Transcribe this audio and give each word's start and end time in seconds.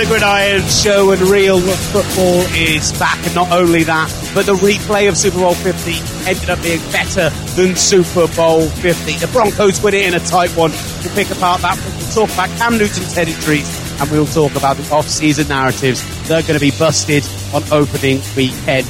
the 0.00 0.06
Gridiron 0.06 0.62
Show 0.68 1.10
and 1.10 1.20
real 1.22 1.60
football 1.60 2.40
is 2.54 2.90
back. 2.98 3.18
And 3.26 3.34
not 3.34 3.52
only 3.52 3.82
that, 3.84 4.08
but 4.34 4.46
the 4.46 4.54
replay 4.54 5.08
of 5.08 5.16
Super 5.16 5.38
Bowl 5.38 5.54
50 5.54 5.92
ended 6.26 6.48
up 6.48 6.62
being 6.62 6.80
better 6.90 7.28
than 7.54 7.76
Super 7.76 8.26
Bowl 8.34 8.66
50. 8.66 9.16
The 9.16 9.26
Broncos 9.26 9.82
win 9.82 9.94
it 9.94 10.06
in 10.06 10.14
a 10.14 10.20
tight 10.20 10.50
one. 10.50 10.70
We'll 10.70 11.14
pick 11.14 11.30
apart 11.30 11.60
that. 11.62 11.76
We'll 11.76 12.26
talk 12.26 12.32
about 12.32 12.48
Cam 12.56 12.78
Newton's 12.78 13.14
head 13.14 13.28
injuries 13.28 13.68
and 14.00 14.10
we'll 14.10 14.26
talk 14.26 14.54
about 14.56 14.78
the 14.78 14.94
off-season 14.94 15.48
narratives 15.48 16.02
that 16.28 16.44
are 16.44 16.46
going 16.46 16.58
to 16.58 16.64
be 16.64 16.76
busted 16.78 17.26
on 17.52 17.62
opening 17.70 18.22
weekend. 18.36 18.86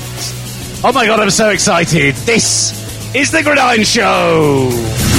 Oh 0.85 0.93
my 0.95 1.07
god, 1.07 1.19
I'm 1.19 1.31
so 1.31 1.49
excited. 1.49 2.15
This 2.15 3.15
is 3.17 3.33
the 3.33 3.43
Gridiron 3.43 3.83
Show. 3.83 5.10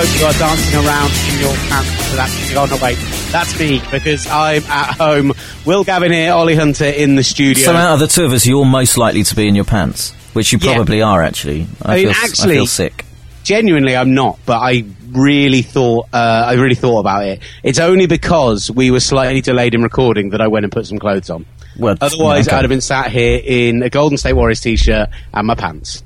Hope 0.00 0.18
you 0.20 0.26
are 0.26 0.32
dancing 0.32 0.80
around 0.80 1.10
in 1.28 1.40
your 1.40 1.54
pants 1.68 2.10
to 2.10 2.16
that 2.16 2.30
music. 2.34 2.56
Oh 2.56 2.64
no, 2.64 2.78
wait, 2.82 2.96
that's 3.30 3.58
me 3.60 3.82
because 3.90 4.26
I'm 4.28 4.62
at 4.64 4.96
home. 4.96 5.32
Will 5.66 5.84
Gavin 5.84 6.10
here, 6.10 6.32
Ollie 6.32 6.54
Hunter 6.56 6.86
in 6.86 7.16
the 7.16 7.22
studio. 7.22 7.62
So 7.64 7.72
out 7.74 7.94
of 7.94 8.00
the 8.00 8.06
two 8.06 8.24
of 8.24 8.32
us, 8.32 8.46
you're 8.46 8.64
most 8.64 8.96
likely 8.96 9.22
to 9.24 9.36
be 9.36 9.46
in 9.46 9.54
your 9.54 9.66
pants, 9.66 10.12
which 10.32 10.52
you 10.52 10.58
Yeah. 10.62 10.74
probably 10.74 11.02
are 11.02 11.22
actually. 11.22 11.66
I, 11.82 11.92
I 11.92 11.96
mean, 11.96 12.04
feel, 12.14 12.24
actually- 12.24 12.52
I 12.52 12.56
feel 12.56 12.66
sick. 12.66 13.04
genuinely 13.44 13.94
I'm 13.94 14.14
not, 14.14 14.38
but 14.46 14.58
I 14.60 14.84
really 15.12 15.60
thought 15.62 16.06
uh, 16.14 16.44
I 16.46 16.54
really 16.54 16.76
thought 16.76 17.00
about 17.00 17.24
it. 17.24 17.40
It's 17.62 17.78
only 17.78 18.06
because 18.06 18.70
we 18.70 18.90
were 18.90 19.00
slightly 19.00 19.42
delayed 19.42 19.74
in 19.74 19.82
recording 19.82 20.30
that 20.30 20.40
I 20.40 20.48
went 20.48 20.64
and 20.64 20.72
put 20.72 20.86
some 20.86 20.98
clothes 20.98 21.28
on. 21.28 21.44
Well, 21.76 21.96
Otherwise, 22.00 22.48
okay. 22.48 22.56
I'd 22.56 22.62
have 22.64 22.68
been 22.70 22.80
sat 22.80 23.10
here 23.10 23.38
in 23.44 23.82
a 23.82 23.90
Golden 23.90 24.16
State 24.16 24.32
Warriors 24.32 24.60
t-shirt 24.60 25.08
and 25.34 25.46
my 25.46 25.54
pants. 25.54 26.02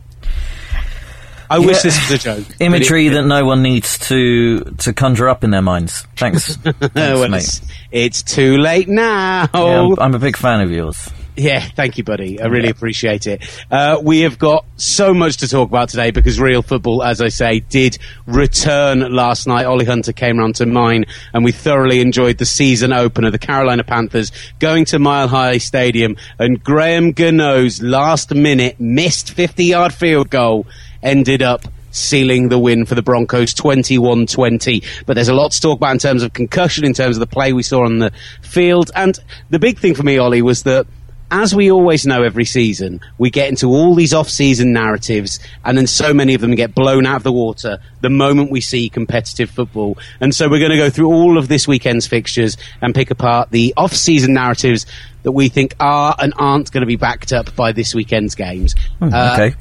I 1.54 1.58
wish 1.58 1.76
Yeah. 1.78 1.82
this 1.82 2.10
was 2.10 2.10
a 2.10 2.18
joke. 2.18 2.46
Imagery 2.60 3.06
it- 3.06 3.10
that 3.14 3.24
no 3.26 3.44
one 3.44 3.62
needs 3.62 3.98
to 4.08 4.60
to 4.78 4.92
conjure 4.92 5.28
up 5.28 5.44
in 5.44 5.50
their 5.50 5.62
minds. 5.62 6.06
Thanks, 6.16 6.56
Thanks 6.62 6.94
well, 6.94 7.34
it's, 7.34 7.60
it's 7.92 8.22
too 8.22 8.58
late 8.58 8.88
now. 8.88 9.48
Yeah, 9.54 9.80
I'm, 9.82 9.98
I'm 9.98 10.14
a 10.14 10.18
big 10.18 10.36
fan 10.36 10.60
of 10.60 10.70
yours. 10.70 11.10
Yeah, 11.36 11.60
thank 11.60 11.98
you, 11.98 12.04
buddy. 12.04 12.40
I 12.40 12.46
really 12.46 12.68
appreciate 12.68 13.26
it. 13.26 13.42
Uh, 13.68 14.00
we 14.00 14.20
have 14.20 14.38
got 14.38 14.64
so 14.76 15.12
much 15.12 15.38
to 15.38 15.48
talk 15.48 15.68
about 15.68 15.88
today 15.88 16.12
because 16.12 16.38
real 16.38 16.62
football, 16.62 17.02
as 17.02 17.20
I 17.20 17.28
say, 17.28 17.58
did 17.58 17.98
return 18.26 19.00
last 19.12 19.48
night. 19.48 19.66
Ollie 19.66 19.84
Hunter 19.84 20.12
came 20.12 20.38
round 20.38 20.54
to 20.56 20.66
mine 20.66 21.06
and 21.32 21.44
we 21.44 21.50
thoroughly 21.50 22.00
enjoyed 22.00 22.38
the 22.38 22.44
season 22.44 22.92
opener, 22.92 23.32
the 23.32 23.38
Carolina 23.38 23.82
Panthers 23.82 24.30
going 24.60 24.84
to 24.86 25.00
Mile 25.00 25.26
High 25.26 25.58
Stadium 25.58 26.16
and 26.38 26.62
Graham 26.62 27.10
Gano's 27.10 27.82
last 27.82 28.32
minute 28.32 28.78
missed 28.78 29.32
50 29.32 29.64
yard 29.64 29.92
field 29.92 30.30
goal 30.30 30.66
ended 31.02 31.42
up 31.42 31.64
sealing 31.90 32.48
the 32.48 32.58
win 32.58 32.84
for 32.84 32.94
the 32.94 33.02
Broncos 33.02 33.54
21-20. 33.54 34.84
But 35.06 35.14
there's 35.14 35.28
a 35.28 35.34
lot 35.34 35.52
to 35.52 35.60
talk 35.60 35.78
about 35.78 35.92
in 35.92 35.98
terms 35.98 36.22
of 36.22 36.32
concussion, 36.32 36.84
in 36.84 36.92
terms 36.92 37.16
of 37.16 37.20
the 37.20 37.26
play 37.26 37.52
we 37.52 37.62
saw 37.62 37.84
on 37.84 37.98
the 37.98 38.12
field. 38.42 38.90
And 38.94 39.18
the 39.50 39.60
big 39.60 39.78
thing 39.78 39.94
for 39.94 40.02
me, 40.02 40.18
Ollie, 40.18 40.42
was 40.42 40.64
that 40.64 40.86
as 41.34 41.52
we 41.52 41.68
always 41.68 42.06
know 42.06 42.22
every 42.22 42.44
season, 42.44 43.00
we 43.18 43.28
get 43.28 43.48
into 43.48 43.66
all 43.66 43.96
these 43.96 44.14
off-season 44.14 44.72
narratives, 44.72 45.40
and 45.64 45.76
then 45.76 45.88
so 45.88 46.14
many 46.14 46.34
of 46.34 46.40
them 46.40 46.54
get 46.54 46.76
blown 46.76 47.06
out 47.06 47.16
of 47.16 47.22
the 47.24 47.32
water 47.32 47.80
the 48.02 48.08
moment 48.08 48.52
we 48.52 48.60
see 48.60 48.88
competitive 48.88 49.50
football. 49.50 49.98
And 50.20 50.32
so 50.32 50.48
we're 50.48 50.60
going 50.60 50.70
to 50.70 50.76
go 50.76 50.90
through 50.90 51.08
all 51.08 51.36
of 51.36 51.48
this 51.48 51.66
weekend's 51.66 52.06
fixtures 52.06 52.56
and 52.80 52.94
pick 52.94 53.10
apart 53.10 53.50
the 53.50 53.74
off-season 53.76 54.32
narratives 54.32 54.86
that 55.24 55.32
we 55.32 55.48
think 55.48 55.74
are 55.80 56.14
and 56.20 56.32
aren't 56.36 56.70
going 56.70 56.82
to 56.82 56.86
be 56.86 56.94
backed 56.96 57.32
up 57.32 57.56
by 57.56 57.72
this 57.72 57.96
weekend's 57.96 58.36
games. 58.36 58.76
Uh, 59.02 59.32
okay. 59.34 59.56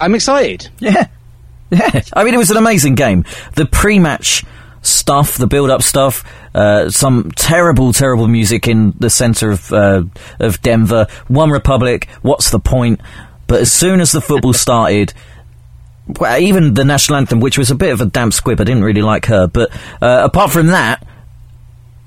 I'm 0.00 0.14
excited. 0.14 0.68
Yeah. 0.78 1.08
Yeah. 1.70 2.00
I 2.14 2.24
mean, 2.24 2.32
it 2.32 2.38
was 2.38 2.50
an 2.50 2.56
amazing 2.56 2.94
game. 2.94 3.26
The 3.54 3.66
pre-match 3.66 4.42
stuff, 5.08 5.38
the 5.38 5.46
build-up 5.46 5.82
stuff, 5.82 6.22
uh, 6.54 6.90
some 6.90 7.30
terrible, 7.34 7.94
terrible 7.94 8.28
music 8.28 8.68
in 8.68 8.92
the 8.98 9.08
center 9.08 9.50
of, 9.50 9.72
uh, 9.72 10.02
of 10.38 10.60
Denver. 10.60 11.06
OneRepublic, 11.30 12.06
what's 12.20 12.50
the 12.50 12.58
point? 12.60 13.00
But 13.46 13.62
as 13.62 13.72
soon 13.72 14.00
as 14.00 14.12
the 14.12 14.20
football 14.20 14.52
started, 14.66 15.14
well, 16.20 16.38
even 16.38 16.74
the 16.74 16.84
national 16.84 17.16
anthem, 17.16 17.40
which 17.40 17.56
was 17.56 17.70
a 17.70 17.74
bit 17.74 17.90
of 17.90 18.02
a 18.02 18.04
damp 18.04 18.34
squib, 18.34 18.60
I 18.60 18.64
didn't 18.64 18.84
really 18.84 19.00
like 19.00 19.24
her. 19.26 19.46
But 19.46 19.70
uh, 20.02 20.24
apart 20.24 20.50
from 20.50 20.66
that, 20.66 21.06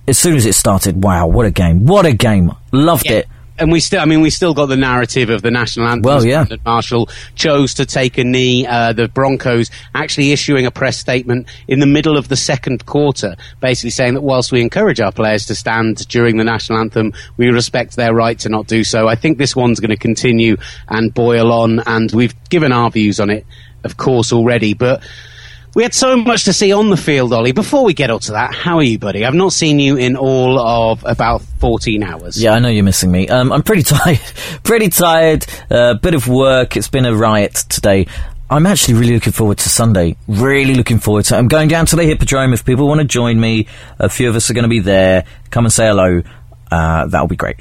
as 0.07 0.19
soon 0.19 0.35
as 0.35 0.45
it 0.45 0.53
started, 0.53 1.03
wow, 1.03 1.25
what 1.25 1.47
a 1.47 1.51
game! 1.51 1.87
What 1.87 2.05
a 2.05 2.13
game! 2.13 2.51
Loved 2.71 3.09
it. 3.09 3.27
And 3.59 3.71
we 3.71 3.79
still, 3.79 4.01
I 4.01 4.05
mean, 4.05 4.21
we 4.21 4.29
still 4.29 4.53
got 4.53 4.67
the 4.67 4.77
narrative 4.77 5.29
of 5.29 5.41
the 5.43 5.51
national 5.51 5.87
anthem. 5.87 6.01
Well, 6.01 6.25
yeah. 6.25 6.45
That 6.45 6.65
Marshall 6.65 7.09
chose 7.35 7.75
to 7.75 7.85
take 7.85 8.17
a 8.17 8.23
knee. 8.23 8.65
Uh, 8.65 8.93
the 8.93 9.07
Broncos 9.07 9.69
actually 9.93 10.31
issuing 10.31 10.65
a 10.65 10.71
press 10.71 10.97
statement 10.97 11.47
in 11.67 11.79
the 11.79 11.85
middle 11.85 12.17
of 12.17 12.27
the 12.27 12.35
second 12.35 12.85
quarter, 12.85 13.35
basically 13.59 13.91
saying 13.91 14.15
that 14.15 14.21
whilst 14.21 14.51
we 14.51 14.61
encourage 14.61 14.99
our 14.99 15.11
players 15.11 15.45
to 15.47 15.55
stand 15.55 16.07
during 16.07 16.37
the 16.37 16.43
national 16.43 16.79
anthem, 16.79 17.13
we 17.37 17.49
respect 17.49 17.95
their 17.95 18.13
right 18.13 18.39
to 18.39 18.49
not 18.49 18.67
do 18.67 18.83
so. 18.83 19.07
I 19.07 19.15
think 19.15 19.37
this 19.37 19.55
one's 19.55 19.79
going 19.79 19.91
to 19.91 19.97
continue 19.97 20.57
and 20.87 21.13
boil 21.13 21.51
on, 21.51 21.81
and 21.85 22.11
we've 22.11 22.33
given 22.49 22.71
our 22.71 22.89
views 22.89 23.19
on 23.19 23.29
it, 23.29 23.45
of 23.83 23.97
course, 23.97 24.33
already. 24.33 24.73
But 24.73 25.03
we 25.73 25.83
had 25.83 25.93
so 25.93 26.17
much 26.17 26.43
to 26.45 26.53
see 26.53 26.73
on 26.73 26.89
the 26.89 26.97
field, 26.97 27.31
Ollie. 27.31 27.53
Before 27.53 27.85
we 27.85 27.93
get 27.93 28.09
on 28.09 28.19
to 28.21 28.33
that, 28.33 28.53
how 28.53 28.77
are 28.77 28.83
you, 28.83 28.99
buddy? 28.99 29.25
I've 29.25 29.33
not 29.33 29.53
seen 29.53 29.79
you 29.79 29.95
in 29.95 30.17
all 30.17 30.59
of 30.59 31.03
about 31.05 31.41
14 31.59 32.03
hours. 32.03 32.41
Yeah, 32.41 32.51
I 32.51 32.59
know 32.59 32.67
you're 32.67 32.83
missing 32.83 33.11
me. 33.11 33.27
Um, 33.29 33.51
I'm 33.53 33.63
pretty 33.63 33.83
tired. 33.83 34.19
pretty 34.63 34.89
tired. 34.89 35.45
A 35.69 35.75
uh, 35.75 35.93
bit 35.93 36.13
of 36.13 36.27
work. 36.27 36.75
It's 36.75 36.89
been 36.89 37.05
a 37.05 37.15
riot 37.15 37.53
today. 37.69 38.07
I'm 38.49 38.65
actually 38.65 38.95
really 38.95 39.13
looking 39.13 39.31
forward 39.31 39.59
to 39.59 39.69
Sunday. 39.69 40.17
Really 40.27 40.75
looking 40.75 40.99
forward 40.99 41.23
to 41.25 41.35
it. 41.35 41.37
I'm 41.37 41.47
going 41.47 41.69
down 41.69 41.85
to 41.85 41.95
the 41.95 42.03
Hippodrome. 42.03 42.51
If 42.51 42.65
people 42.65 42.85
want 42.85 42.99
to 42.99 43.07
join 43.07 43.39
me, 43.39 43.67
a 43.97 44.09
few 44.09 44.27
of 44.27 44.35
us 44.35 44.49
are 44.49 44.53
going 44.53 44.63
to 44.63 44.69
be 44.69 44.81
there. 44.81 45.23
Come 45.51 45.63
and 45.63 45.71
say 45.71 45.87
hello. 45.87 46.21
Uh, 46.69 47.07
that'll 47.07 47.27
be 47.27 47.37
great. 47.37 47.55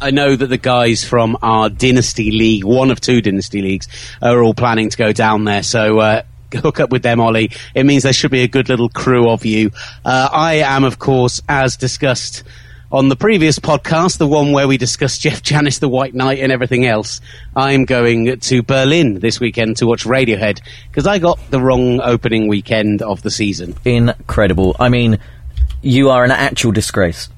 I 0.00 0.10
know 0.10 0.34
that 0.34 0.48
the 0.48 0.58
guys 0.58 1.04
from 1.04 1.38
our 1.42 1.70
Dynasty 1.70 2.32
League, 2.32 2.64
one 2.64 2.90
of 2.90 3.00
two 3.00 3.20
Dynasty 3.22 3.62
Leagues, 3.62 3.86
are 4.20 4.42
all 4.42 4.52
planning 4.52 4.90
to 4.90 4.96
go 4.96 5.12
down 5.12 5.44
there. 5.44 5.62
So, 5.62 6.00
uh, 6.00 6.22
hook 6.54 6.80
up 6.80 6.90
with 6.90 7.02
them, 7.02 7.20
Ollie. 7.20 7.50
It 7.74 7.84
means 7.84 8.02
there 8.02 8.12
should 8.12 8.30
be 8.30 8.42
a 8.42 8.48
good 8.48 8.68
little 8.68 8.88
crew 8.88 9.28
of 9.28 9.44
you. 9.44 9.70
Uh, 10.04 10.28
I 10.32 10.54
am, 10.54 10.84
of 10.84 10.98
course, 10.98 11.42
as 11.48 11.76
discussed 11.76 12.42
on 12.92 13.08
the 13.08 13.16
previous 13.16 13.58
podcast, 13.58 14.18
the 14.18 14.28
one 14.28 14.52
where 14.52 14.68
we 14.68 14.78
discussed 14.78 15.20
Jeff 15.22 15.42
Janis, 15.42 15.78
the 15.78 15.88
White 15.88 16.14
Knight, 16.14 16.38
and 16.38 16.52
everything 16.52 16.86
else. 16.86 17.20
I'm 17.54 17.84
going 17.84 18.38
to 18.38 18.62
Berlin 18.62 19.18
this 19.20 19.40
weekend 19.40 19.78
to 19.78 19.86
watch 19.86 20.04
Radiohead 20.04 20.60
because 20.88 21.06
I 21.06 21.18
got 21.18 21.38
the 21.50 21.60
wrong 21.60 22.00
opening 22.00 22.48
weekend 22.48 23.02
of 23.02 23.22
the 23.22 23.30
season. 23.30 23.74
Incredible. 23.84 24.76
I 24.78 24.88
mean, 24.88 25.18
you 25.82 26.10
are 26.10 26.24
an 26.24 26.30
actual 26.30 26.72
disgrace. 26.72 27.28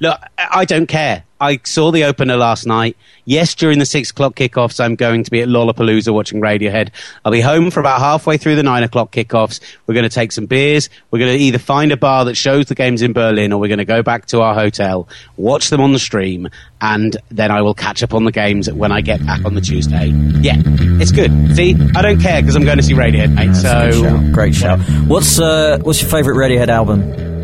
Look, 0.00 0.20
I 0.38 0.64
don't 0.64 0.86
care. 0.86 1.24
I 1.40 1.60
saw 1.64 1.92
the 1.92 2.04
opener 2.04 2.36
last 2.36 2.66
night. 2.66 2.96
Yes, 3.24 3.54
during 3.54 3.78
the 3.78 3.86
six 3.86 4.10
o'clock 4.10 4.34
kickoffs, 4.34 4.82
I'm 4.82 4.96
going 4.96 5.22
to 5.22 5.30
be 5.30 5.40
at 5.40 5.48
Lollapalooza 5.48 6.12
watching 6.12 6.40
Radiohead. 6.40 6.90
I'll 7.24 7.30
be 7.32 7.40
home 7.40 7.70
for 7.70 7.78
about 7.78 8.00
halfway 8.00 8.38
through 8.38 8.56
the 8.56 8.62
nine 8.62 8.82
o'clock 8.82 9.12
kickoffs. 9.12 9.60
We're 9.86 9.94
going 9.94 10.08
to 10.08 10.14
take 10.14 10.32
some 10.32 10.46
beers. 10.46 10.90
We're 11.10 11.20
going 11.20 11.38
to 11.38 11.44
either 11.44 11.58
find 11.58 11.92
a 11.92 11.96
bar 11.96 12.24
that 12.24 12.34
shows 12.34 12.66
the 12.66 12.74
games 12.74 13.02
in 13.02 13.12
Berlin 13.12 13.52
or 13.52 13.60
we're 13.60 13.68
going 13.68 13.78
to 13.78 13.84
go 13.84 14.02
back 14.02 14.26
to 14.26 14.40
our 14.40 14.54
hotel, 14.54 15.08
watch 15.36 15.70
them 15.70 15.80
on 15.80 15.92
the 15.92 15.98
stream, 15.98 16.48
and 16.80 17.16
then 17.30 17.50
I 17.50 17.62
will 17.62 17.74
catch 17.74 18.02
up 18.02 18.14
on 18.14 18.24
the 18.24 18.32
games 18.32 18.70
when 18.70 18.90
I 18.90 19.00
get 19.00 19.24
back 19.24 19.44
on 19.44 19.54
the 19.54 19.60
Tuesday. 19.60 20.06
Yeah, 20.40 20.56
it's 21.00 21.12
good. 21.12 21.30
See, 21.54 21.76
I 21.94 22.02
don't 22.02 22.20
care 22.20 22.40
because 22.42 22.56
I'm 22.56 22.64
going 22.64 22.78
to 22.78 22.82
see 22.82 22.94
Radiohead, 22.94 23.34
mate. 23.34 23.52
That's 23.52 23.62
so 23.62 24.02
shout. 24.02 24.32
Great 24.32 24.54
shout. 24.54 24.80
What's 25.06 25.38
uh, 25.38 25.78
what's 25.82 26.00
your 26.00 26.10
favourite 26.10 26.36
Radiohead 26.36 26.68
album? 26.68 27.37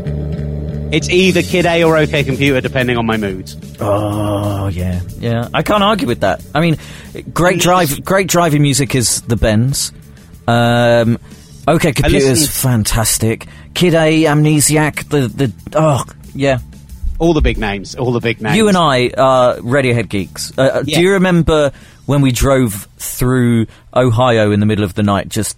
It's 0.93 1.09
either 1.11 1.43
Kid 1.43 1.67
A 1.67 1.83
or 1.83 1.97
OK 1.97 2.23
Computer, 2.25 2.61
depending 2.61 2.97
on 2.97 3.05
my 3.07 3.17
moods. 3.17 3.57
Oh 3.81 4.69
yeah, 4.69 5.01
yeah. 5.19 5.49
I 5.53 5.63
can't 5.63 5.83
argue 5.83 6.07
with 6.07 6.21
that. 6.21 6.45
I 6.55 6.61
mean, 6.61 6.77
great 7.33 7.59
drive, 7.61 8.05
great 8.05 8.29
driving 8.29 8.63
music 8.63 8.95
is 8.95 9.23
the 9.23 9.35
Bends. 9.37 9.93
Um, 10.47 11.19
okay, 11.67 11.93
computers 11.93 12.29
listened- 12.43 12.51
fantastic. 12.51 13.47
Kid 13.75 13.95
A, 13.95 14.23
Amnesiac, 14.25 15.09
the 15.09 15.27
the 15.29 15.53
oh 15.75 16.05
yeah. 16.35 16.59
All 17.19 17.33
the 17.35 17.41
big 17.41 17.59
names. 17.59 17.95
All 17.97 18.13
the 18.13 18.21
big 18.21 18.41
names. 18.41 18.57
You 18.57 18.69
and 18.69 18.77
I 18.77 19.11
are 19.17 19.57
Radiohead 19.57 20.09
geeks. 20.09 20.53
Uh, 20.57 20.63
uh, 20.63 20.83
Yeah. 20.87 20.97
Do 20.99 21.03
you 21.03 21.13
remember 21.13 21.73
when 22.07 22.21
we 22.21 22.31
drove 22.31 22.87
through 22.99 23.67
Ohio 23.95 24.51
in 24.53 24.61
the 24.61 24.67
middle 24.67 24.85
of 24.85 24.95
the 24.95 25.03
night, 25.03 25.29
just 25.29 25.57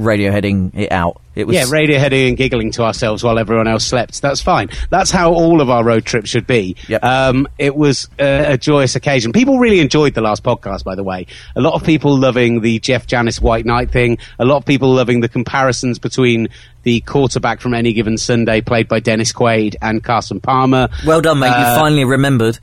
Radioheading 0.00 0.76
it 0.76 0.92
out? 0.92 1.20
It 1.34 1.46
was 1.46 1.54
Yeah, 1.56 1.64
Radiohead 1.64 2.28
and 2.28 2.36
giggling 2.36 2.72
to 2.72 2.82
ourselves 2.82 3.22
while 3.22 3.38
everyone 3.38 3.68
else 3.68 3.86
slept. 3.86 4.20
That's 4.20 4.40
fine. 4.40 4.68
That's 4.90 5.10
how 5.10 5.32
all 5.32 5.60
of 5.60 5.70
our 5.70 5.84
road 5.84 6.04
trips 6.04 6.28
should 6.28 6.46
be. 6.46 6.76
Yep. 6.88 7.04
Um, 7.04 7.48
it 7.58 7.76
was 7.76 8.08
a, 8.18 8.54
a 8.54 8.58
joyous 8.58 8.96
occasion. 8.96 9.32
People 9.32 9.58
really 9.58 9.80
enjoyed 9.80 10.14
the 10.14 10.20
last 10.20 10.42
podcast, 10.42 10.82
by 10.84 10.94
the 10.94 11.04
way. 11.04 11.26
A 11.54 11.60
lot 11.60 11.74
of 11.74 11.84
people 11.84 12.16
loving 12.18 12.60
the 12.60 12.78
Jeff 12.80 13.06
Janis 13.06 13.40
White 13.40 13.64
Knight 13.64 13.90
thing. 13.90 14.18
A 14.38 14.44
lot 14.44 14.56
of 14.56 14.64
people 14.64 14.92
loving 14.92 15.20
the 15.20 15.28
comparisons 15.28 15.98
between 15.98 16.48
the 16.82 17.00
quarterback 17.02 17.60
from 17.60 17.74
any 17.74 17.92
given 17.92 18.16
Sunday, 18.18 18.60
played 18.60 18.88
by 18.88 19.00
Dennis 19.00 19.32
Quaid, 19.32 19.76
and 19.82 20.02
Carson 20.02 20.40
Palmer. 20.40 20.88
well 21.06 21.20
done, 21.20 21.38
mate. 21.38 21.48
Uh, 21.48 21.58
you 21.74 21.78
finally 21.78 22.04
remembered 22.04 22.58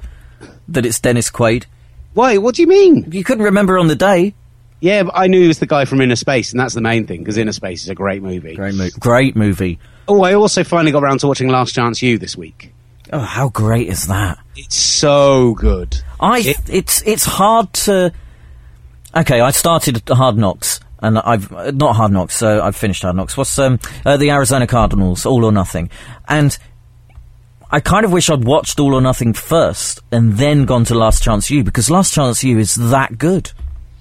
that 0.68 0.86
it's 0.86 1.00
Dennis 1.00 1.30
Quaid. 1.32 1.66
Why? 2.14 2.38
What 2.38 2.56
do 2.56 2.64
you 2.64 2.68
mean? 2.68 3.12
You 3.12 3.24
couldn't 3.24 3.46
remember 3.46 3.78
on 3.78 3.88
the 3.88 3.96
day. 3.96 4.34
Yeah, 4.80 5.04
but 5.04 5.14
I 5.16 5.28
knew 5.28 5.42
he 5.42 5.48
was 5.48 5.60
the 5.60 5.66
guy 5.66 5.86
from 5.86 6.00
Innerspace, 6.00 6.52
and 6.52 6.60
that's 6.60 6.74
the 6.76 6.82
main 6.82 7.08
thing 7.08 7.20
because 7.22 7.38
Innerspace 7.38 7.76
is 7.84 7.90
a 7.90 7.96
great 7.96 8.22
movie. 8.22 8.56
Great, 8.56 8.76
mo- 8.76 8.90
great 9.00 9.36
movie. 9.36 9.80
Oh, 10.08 10.22
I 10.24 10.34
also 10.36 10.64
finally 10.64 10.92
got 10.92 11.04
around 11.04 11.20
to 11.22 11.28
watching 11.28 11.50
Last 11.50 11.74
Chance 11.74 12.02
U 12.04 12.18
this 12.18 12.38
week. 12.38 12.74
Oh, 13.12 13.20
how 13.20 13.50
great 13.50 13.88
is 13.88 14.08
that? 14.08 14.38
It's 14.56 14.76
so 14.76 15.54
good. 15.56 15.98
I 16.20 16.40
It- 16.40 16.58
it's 16.70 17.02
it's 17.06 17.26
hard 17.26 17.74
to. 17.74 18.12
Okay, 19.16 19.40
I 19.40 19.52
started 19.52 20.04
Hard 20.10 20.38
Knocks, 20.38 20.80
and 21.00 21.18
I've 21.20 21.50
not 21.76 21.96
Hard 21.96 22.12
Knocks, 22.12 22.36
so 22.36 22.62
I've 22.62 22.76
finished 22.76 23.02
Hard 23.02 23.16
Knocks. 23.16 23.36
What's 23.36 23.58
um 23.58 23.80
uh, 24.06 24.18
the 24.18 24.30
Arizona 24.30 24.68
Cardinals? 24.68 25.26
All 25.26 25.44
or 25.44 25.52
Nothing, 25.52 25.90
and 26.28 26.56
I 27.72 27.80
kind 27.80 28.06
of 28.06 28.12
wish 28.12 28.30
I'd 28.30 28.44
watched 28.46 28.80
All 28.80 28.94
or 28.94 29.02
Nothing 29.02 29.34
first 29.34 30.02
and 30.12 30.34
then 30.38 30.66
gone 30.66 30.86
to 30.86 30.96
Last 30.96 31.24
Chance 31.24 31.50
U 31.50 31.64
because 31.64 31.90
Last 31.90 32.14
Chance 32.14 32.44
U 32.44 32.60
is 32.60 32.76
that 32.76 33.18
good. 33.18 33.52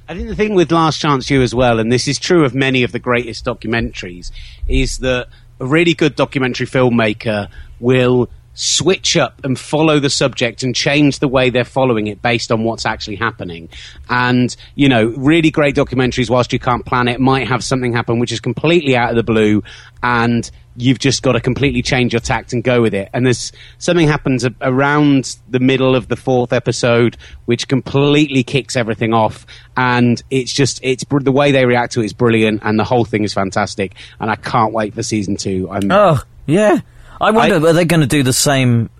I 0.08 0.14
think 0.14 0.28
the 0.28 0.36
thing 0.36 0.54
with 0.54 0.70
Last 0.70 1.00
Chance 1.00 1.28
U 1.30 1.42
as 1.42 1.54
well, 1.54 1.80
and 1.80 1.90
this 1.90 2.06
is 2.06 2.18
true 2.18 2.44
of 2.44 2.54
many 2.54 2.84
of 2.84 2.92
the 2.92 3.00
greatest 3.00 3.44
documentaries, 3.44 4.30
is 4.68 4.98
that 4.98 5.26
a 5.58 5.66
really 5.66 5.94
good 5.94 6.14
documentary 6.14 6.66
filmmaker 6.66 7.48
will 7.80 8.28
switch 8.56 9.16
up 9.16 9.44
and 9.44 9.58
follow 9.58 10.00
the 10.00 10.10
subject 10.10 10.62
and 10.62 10.74
change 10.74 11.18
the 11.18 11.28
way 11.28 11.50
they're 11.50 11.62
following 11.64 12.06
it 12.06 12.22
based 12.22 12.50
on 12.50 12.64
what's 12.64 12.86
actually 12.86 13.16
happening. 13.16 13.68
And, 14.08 14.54
you 14.74 14.88
know, 14.88 15.12
really 15.16 15.50
great 15.50 15.76
documentaries, 15.76 16.30
whilst 16.30 16.52
you 16.52 16.58
can't 16.58 16.84
plan 16.84 17.06
it, 17.06 17.20
might 17.20 17.46
have 17.48 17.62
something 17.62 17.92
happen 17.92 18.18
which 18.18 18.32
is 18.32 18.40
completely 18.40 18.96
out 18.96 19.10
of 19.10 19.16
the 19.16 19.22
blue 19.22 19.62
and 20.02 20.50
you've 20.78 20.98
just 20.98 21.22
got 21.22 21.32
to 21.32 21.40
completely 21.40 21.82
change 21.82 22.12
your 22.12 22.20
tact 22.20 22.52
and 22.52 22.64
go 22.64 22.80
with 22.82 22.94
it. 22.94 23.08
And 23.12 23.24
there's 23.24 23.52
something 23.78 24.08
happens 24.08 24.44
a- 24.44 24.54
around 24.60 25.36
the 25.48 25.60
middle 25.60 25.94
of 25.94 26.08
the 26.08 26.16
fourth 26.16 26.52
episode, 26.52 27.16
which 27.46 27.68
completely 27.68 28.42
kicks 28.42 28.76
everything 28.76 29.12
off. 29.14 29.46
And 29.76 30.22
it's 30.30 30.52
just, 30.52 30.80
it's 30.82 31.04
br- 31.04 31.20
the 31.20 31.32
way 31.32 31.50
they 31.52 31.64
react 31.64 31.92
to 31.94 32.00
it 32.02 32.06
is 32.06 32.12
brilliant, 32.12 32.60
and 32.62 32.78
the 32.78 32.84
whole 32.84 33.04
thing 33.06 33.24
is 33.24 33.32
fantastic. 33.32 33.94
And 34.20 34.30
I 34.30 34.36
can't 34.36 34.72
wait 34.74 34.94
for 34.94 35.02
season 35.02 35.36
two. 35.36 35.68
I'm, 35.70 35.90
Oh 35.90 36.22
yeah, 36.46 36.80
I 37.20 37.30
wonder 37.30 37.54
I- 37.54 37.70
are 37.70 37.72
they 37.72 37.84
going 37.84 38.00
to 38.00 38.06
do 38.06 38.22
the 38.22 38.32
same 38.32 38.90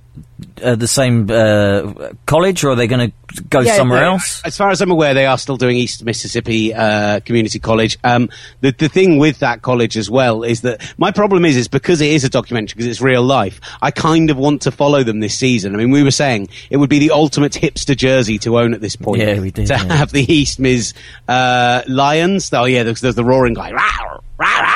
uh, 0.63 0.75
the 0.75 0.89
same 0.89 1.31
uh, 1.31 2.13
college 2.27 2.65
or 2.65 2.71
are 2.71 2.75
they 2.75 2.87
going 2.87 3.11
to 3.11 3.43
go 3.45 3.61
Yeah, 3.61 3.77
somewhere 3.77 4.05
else? 4.05 4.43
As 4.45 4.57
far 4.57 4.71
as 4.71 4.81
I'm 4.81 4.91
aware, 4.91 5.15
they 5.15 5.27
are 5.27 5.39
still 5.39 5.57
doing 5.57 5.77
East 5.77 6.05
Mississippi 6.05 6.73
uh, 6.75 7.21
Community 7.21 7.59
College. 7.59 7.99
Um, 8.05 8.31
the 8.61 8.73
the 8.73 8.89
thing 8.89 9.19
with 9.19 9.41
that 9.41 9.63
college 9.63 9.97
as 9.97 10.11
well 10.11 10.43
is 10.43 10.63
that 10.63 10.81
my 10.99 11.11
problem 11.11 11.45
is 11.45 11.57
is 11.57 11.69
because 11.69 12.01
it 12.01 12.11
is 12.11 12.25
a 12.25 12.31
documentary 12.31 12.77
because 12.77 12.87
it's 12.87 13.01
real 13.01 13.23
life. 13.23 13.61
I 13.83 13.91
kind 13.91 14.31
of 14.31 14.37
want 14.37 14.63
to 14.63 14.71
follow 14.71 15.03
them 15.03 15.21
this 15.21 15.37
season. 15.37 15.75
I 15.75 15.79
mean, 15.79 15.91
we 15.91 16.03
were 16.03 16.11
saying 16.11 16.49
it 16.71 16.79
would 16.79 16.91
be 16.91 16.99
the 16.99 17.11
ultimate 17.11 17.53
hipster 17.53 17.97
jersey 17.97 18.39
to 18.41 18.59
own 18.59 18.75
at 18.75 18.81
this 18.81 18.97
point. 18.97 19.21
Yeah, 19.21 19.41
we 19.41 19.51
did, 19.51 19.67
to 19.67 19.75
yeah. 19.75 19.93
have 19.95 20.13
the 20.13 20.31
East 20.33 20.59
Miss 20.59 20.95
uh, 21.29 21.83
Lions. 21.89 22.53
Oh 22.53 22.65
yeah, 22.65 22.83
there's, 22.83 23.01
there's 23.01 23.15
the 23.15 23.25
roaring 23.25 23.55
guy. 23.55 23.73
Rawr, 23.73 24.23
rawr, 24.39 24.65
rawr. 24.65 24.76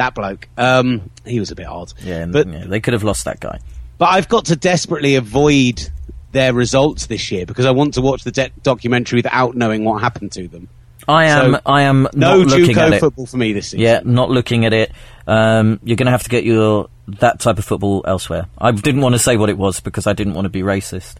That 0.00 0.14
bloke. 0.14 0.48
Um, 0.56 1.10
he 1.26 1.38
was 1.38 1.50
a 1.50 1.54
bit 1.54 1.66
odd. 1.66 1.92
Yeah, 2.02 2.24
but 2.24 2.48
yeah, 2.48 2.64
they 2.66 2.80
could 2.80 2.94
have 2.94 3.04
lost 3.04 3.26
that 3.26 3.38
guy. 3.38 3.58
but 3.98 4.06
I've 4.06 4.28
got 4.28 4.46
to 4.46 4.56
desperately 4.56 5.14
avoid 5.16 5.86
their 6.32 6.54
results 6.54 7.04
this 7.06 7.30
year 7.30 7.44
because 7.44 7.66
I 7.66 7.70
want 7.72 7.94
to 7.94 8.00
watch 8.00 8.24
the 8.24 8.30
de- 8.30 8.50
documentary 8.62 9.18
without 9.18 9.56
knowing 9.56 9.84
what 9.84 10.00
happened 10.00 10.32
to 10.32 10.48
them. 10.48 10.68
I 11.08 11.26
am. 11.26 11.54
So, 11.54 11.60
I 11.66 11.82
am 11.82 12.08
No 12.14 12.38
not 12.38 12.46
looking 12.46 12.78
at 12.78 12.88
JUCO 12.88 12.92
it. 12.92 13.00
football 13.00 13.26
for 13.26 13.36
me 13.36 13.52
this 13.52 13.66
season. 13.68 13.80
Yeah, 13.80 14.00
not 14.04 14.30
looking 14.30 14.64
at 14.64 14.72
it. 14.72 14.92
Um, 15.26 15.80
you're 15.82 15.96
going 15.96 16.06
to 16.06 16.12
have 16.12 16.22
to 16.22 16.30
get 16.30 16.44
your 16.44 16.88
that 17.08 17.40
type 17.40 17.58
of 17.58 17.64
football 17.64 18.02
elsewhere. 18.06 18.46
I 18.56 18.70
didn't 18.70 19.00
want 19.02 19.14
to 19.16 19.18
say 19.18 19.36
what 19.36 19.50
it 19.50 19.58
was 19.58 19.80
because 19.80 20.06
I 20.06 20.12
didn't 20.14 20.34
want 20.34 20.44
to 20.46 20.50
be 20.50 20.62
racist. 20.62 21.16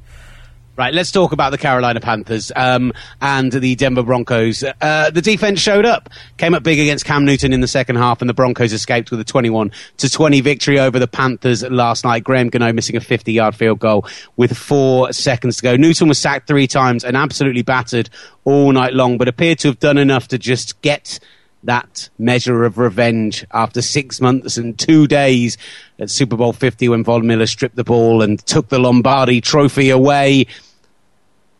Right, 0.77 0.95
let's 0.95 1.11
talk 1.11 1.33
about 1.33 1.51
the 1.51 1.59
Carolina 1.59 2.01
Panthers 2.01 2.51
um, 2.57 2.93
and 3.21 3.53
the 3.53 3.75
Denver 3.75 4.03
Broncos. 4.03 4.65
Uh, 4.81 5.11
the 5.11 5.21
defense 5.21 5.61
showed 5.61 5.85
up, 5.85 6.09
came 6.39 6.55
up 6.55 6.63
big 6.63 6.79
against 6.79 7.05
Cam 7.05 7.27
Newton 7.27 7.53
in 7.53 7.61
the 7.61 7.69
second 7.69 7.97
half, 7.97 8.23
and 8.23 8.31
the 8.31 8.35
Broncos 8.35 8.73
escaped 8.73 9.11
with 9.11 9.21
a 9.21 9.25
21 9.25 9.73
to 9.99 10.09
20 10.09 10.41
victory 10.41 10.79
over 10.79 10.99
the 10.99 11.09
Panthers 11.09 11.63
last 11.65 12.05
night. 12.05 12.25
Graham 12.25 12.49
Gano 12.49 12.73
missing 12.73 12.97
a 12.97 13.01
50 13.01 13.33
yard 13.33 13.55
field 13.55 13.79
goal 13.79 14.07
with 14.37 14.57
four 14.57 15.13
seconds 15.13 15.57
to 15.57 15.63
go. 15.63 15.77
Newton 15.77 16.09
was 16.09 16.19
sacked 16.19 16.47
three 16.47 16.67
times 16.67 17.05
and 17.05 17.15
absolutely 17.17 17.63
battered 17.63 18.09
all 18.45 18.73
night 18.73 18.95
long, 18.95 19.19
but 19.19 19.29
appeared 19.29 19.59
to 19.59 19.69
have 19.69 19.81
done 19.81 19.99
enough 19.99 20.29
to 20.29 20.39
just 20.39 20.81
get 20.81 21.19
that 21.65 22.09
measure 22.19 22.65
of 22.65 22.79
revenge 22.79 23.45
after 23.53 23.83
six 23.83 24.21
months 24.21 24.57
and 24.57 24.79
two 24.79 25.07
days 25.07 25.59
at 25.99 26.11
Super 26.11 26.37
Bowl 26.37 26.53
50 26.53 26.89
when 26.89 27.05
Von 27.05 27.27
Miller 27.27 27.47
stripped 27.47 27.77
the 27.77 27.85
ball 27.85 28.23
and 28.23 28.45
took 28.47 28.69
the 28.69 28.79
Lombardi 28.79 29.41
trophy 29.41 29.91
away 29.91 30.47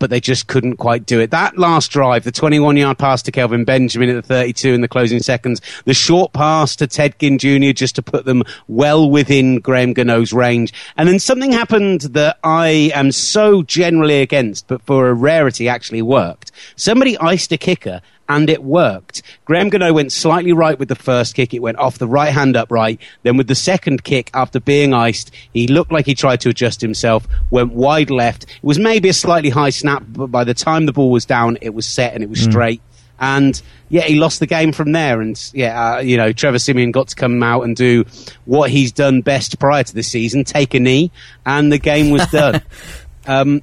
but 0.01 0.11
they 0.11 0.19
just 0.19 0.49
couldn't 0.49 0.79
quite 0.79 1.07
do 1.07 1.21
it. 1.21 1.31
That 1.31 1.57
last 1.57 1.93
drive, 1.93 2.25
the 2.25 2.33
21 2.33 2.77
yard 2.79 2.99
pass 2.99 3.23
to 3.23 3.31
Kelvin 3.31 3.65
Benjamin 3.65 4.09
at 4.09 4.15
the 4.15 4.23
32 4.23 4.73
in 4.73 4.81
the 4.81 4.89
closing 4.89 5.21
seconds, 5.21 5.61
the 5.85 5.95
short 5.95 6.33
pass 6.33 6.75
to 6.77 6.89
Ted 6.89 7.17
Ginn 7.21 7.39
Jr. 7.39 7.73
just 7.73 7.95
to 7.97 8.03
put 8.03 8.25
them 8.25 8.43
well 8.67 9.09
within 9.09 9.61
Graham 9.61 9.93
Gano's 9.93 10.33
range. 10.33 10.73
And 10.97 11.09
then 11.09 11.19
something 11.21 11.53
happened 11.53 12.01
that 12.01 12.39
I 12.43 12.91
am 12.95 13.13
so 13.13 13.63
generally 13.63 14.23
against, 14.23 14.67
but 14.67 14.83
for 14.83 15.09
a 15.09 15.15
rarity 15.15 15.69
actually 15.69 16.03
worked. 16.03 16.51
Somebody 16.77 17.17
iced 17.19 17.53
a 17.53 17.59
kicker 17.59 18.01
and 18.31 18.49
it 18.49 18.63
worked. 18.63 19.23
Graham 19.45 19.71
Gano 19.71 19.93
went 19.93 20.13
slightly 20.13 20.53
right 20.53 20.79
with 20.79 20.89
the 20.89 20.95
first 20.95 21.35
kick. 21.35 21.53
It 21.53 21.59
went 21.59 21.79
off 21.79 21.99
the 21.99 22.07
right 22.07 22.33
hand 22.33 22.57
upright. 22.57 23.01
Then 23.25 23.37
with 23.37 23.49
the 23.49 23.57
second 23.57 24.05
kick, 24.05 24.31
after 24.33 24.61
being 24.61 24.95
iced, 24.95 25.33
he 25.53 25.67
looked 25.67 25.91
like 25.91 26.07
he 26.07 26.15
tried 26.15 26.41
to 26.43 26.49
adjust 26.49 26.81
himself, 26.81 27.27
went 27.51 27.73
wide 27.73 28.09
left. 28.09 28.45
It 28.45 28.63
was 28.63 28.79
maybe 28.79 29.09
a 29.09 29.13
slightly 29.13 29.51
high 29.51 29.71
snap, 29.71 30.05
but 30.07 30.29
by 30.29 30.45
the 30.45 30.55
time 30.55 30.87
the 30.87 30.93
ball 30.93 31.11
was 31.11 31.25
down, 31.25 31.59
it 31.61 31.75
was 31.75 31.87
set 31.87 32.15
and 32.15 32.23
it 32.23 32.31
was 32.31 32.41
straight. 32.41 32.81
And 33.19 33.61
yeah, 33.89 34.03
he 34.03 34.15
lost 34.15 34.39
the 34.39 34.47
game 34.47 34.71
from 34.73 34.93
there. 34.93 35.21
And 35.21 35.51
yeah, 35.53 35.95
uh, 35.95 35.99
you 35.99 36.17
know, 36.17 36.33
Trevor 36.33 36.61
Siemian 36.61 36.93
got 36.93 37.09
to 37.09 37.17
come 37.17 37.43
out 37.43 37.63
and 37.63 37.75
do 37.75 38.05
what 38.45 38.71
he's 38.71 38.93
done 38.93 39.23
best 39.23 39.59
prior 39.59 39.83
to 39.83 39.93
this 39.93 40.07
season, 40.07 40.45
take 40.45 40.73
a 40.75 40.79
knee, 40.79 41.11
and 41.45 41.73
the 41.73 41.79
game 41.79 42.11
was 42.11 42.25
done. 42.29 42.63
um, 43.27 43.61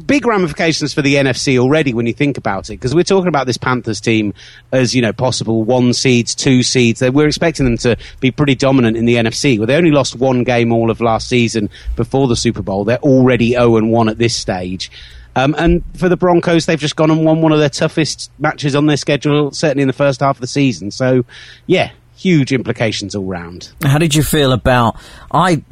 big 0.00 0.26
ramifications 0.26 0.94
for 0.94 1.02
the 1.02 1.16
NFC 1.16 1.58
already 1.58 1.94
when 1.94 2.06
you 2.06 2.12
think 2.12 2.38
about 2.38 2.70
it, 2.70 2.74
because 2.74 2.94
we're 2.94 3.02
talking 3.02 3.28
about 3.28 3.46
this 3.46 3.58
Panthers 3.58 4.00
team 4.00 4.34
as 4.72 4.94
you 4.94 5.02
know 5.02 5.12
possible 5.12 5.62
one 5.62 5.92
seeds, 5.92 6.34
two 6.34 6.62
seeds. 6.62 7.02
We're 7.02 7.26
expecting 7.28 7.64
them 7.64 7.78
to 7.78 7.96
be 8.20 8.30
pretty 8.30 8.54
dominant 8.54 8.96
in 8.96 9.04
the 9.04 9.16
NFC. 9.16 9.58
Well, 9.58 9.66
they 9.66 9.76
only 9.76 9.90
lost 9.90 10.16
one 10.16 10.44
game 10.44 10.72
all 10.72 10.90
of 10.90 11.00
last 11.00 11.28
season 11.28 11.70
before 11.96 12.28
the 12.28 12.36
Super 12.36 12.62
Bowl. 12.62 12.84
They're 12.84 12.98
already 12.98 13.50
zero 13.50 13.76
and 13.76 13.90
one 13.90 14.08
at 14.08 14.18
this 14.18 14.34
stage. 14.34 14.90
Um, 15.34 15.54
and 15.56 15.82
for 15.96 16.08
the 16.08 16.16
Broncos, 16.16 16.66
they've 16.66 16.78
just 16.78 16.96
gone 16.96 17.10
and 17.10 17.24
won 17.24 17.40
one 17.40 17.52
of 17.52 17.58
their 17.58 17.70
toughest 17.70 18.30
matches 18.38 18.74
on 18.76 18.86
their 18.86 18.98
schedule, 18.98 19.50
certainly 19.50 19.82
in 19.82 19.88
the 19.88 19.94
first 19.94 20.20
half 20.20 20.36
of 20.36 20.40
the 20.40 20.46
season. 20.46 20.90
So, 20.90 21.24
yeah, 21.66 21.92
huge 22.16 22.52
implications 22.52 23.14
all 23.14 23.24
round. 23.24 23.72
How 23.82 23.98
did 23.98 24.14
you 24.14 24.22
feel 24.22 24.52
about 24.52 24.96
I 25.30 25.62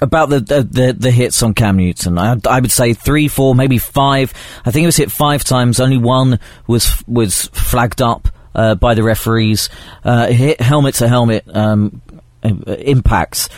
about 0.00 0.28
the 0.30 0.40
the, 0.40 0.62
the, 0.62 0.92
the 0.98 1.10
hits 1.10 1.42
on 1.42 1.54
Cam 1.54 1.76
Newton? 1.76 2.18
I, 2.18 2.36
I 2.48 2.60
would 2.60 2.72
say 2.72 2.92
three, 2.94 3.28
four, 3.28 3.54
maybe 3.54 3.78
five. 3.78 4.32
I 4.64 4.70
think 4.70 4.84
it 4.84 4.86
was 4.86 4.96
hit 4.96 5.10
five 5.12 5.44
times. 5.44 5.80
Only 5.80 5.98
one 5.98 6.38
was 6.66 7.02
was 7.06 7.46
flagged 7.52 8.00
up 8.02 8.28
uh, 8.54 8.74
by 8.74 8.94
the 8.94 9.02
referees. 9.02 9.68
Uh, 10.04 10.26
hit 10.28 10.60
helmet 10.60 10.94
to 10.96 11.08
helmet 11.08 11.44
um, 11.54 12.00
impacts. 12.42 13.48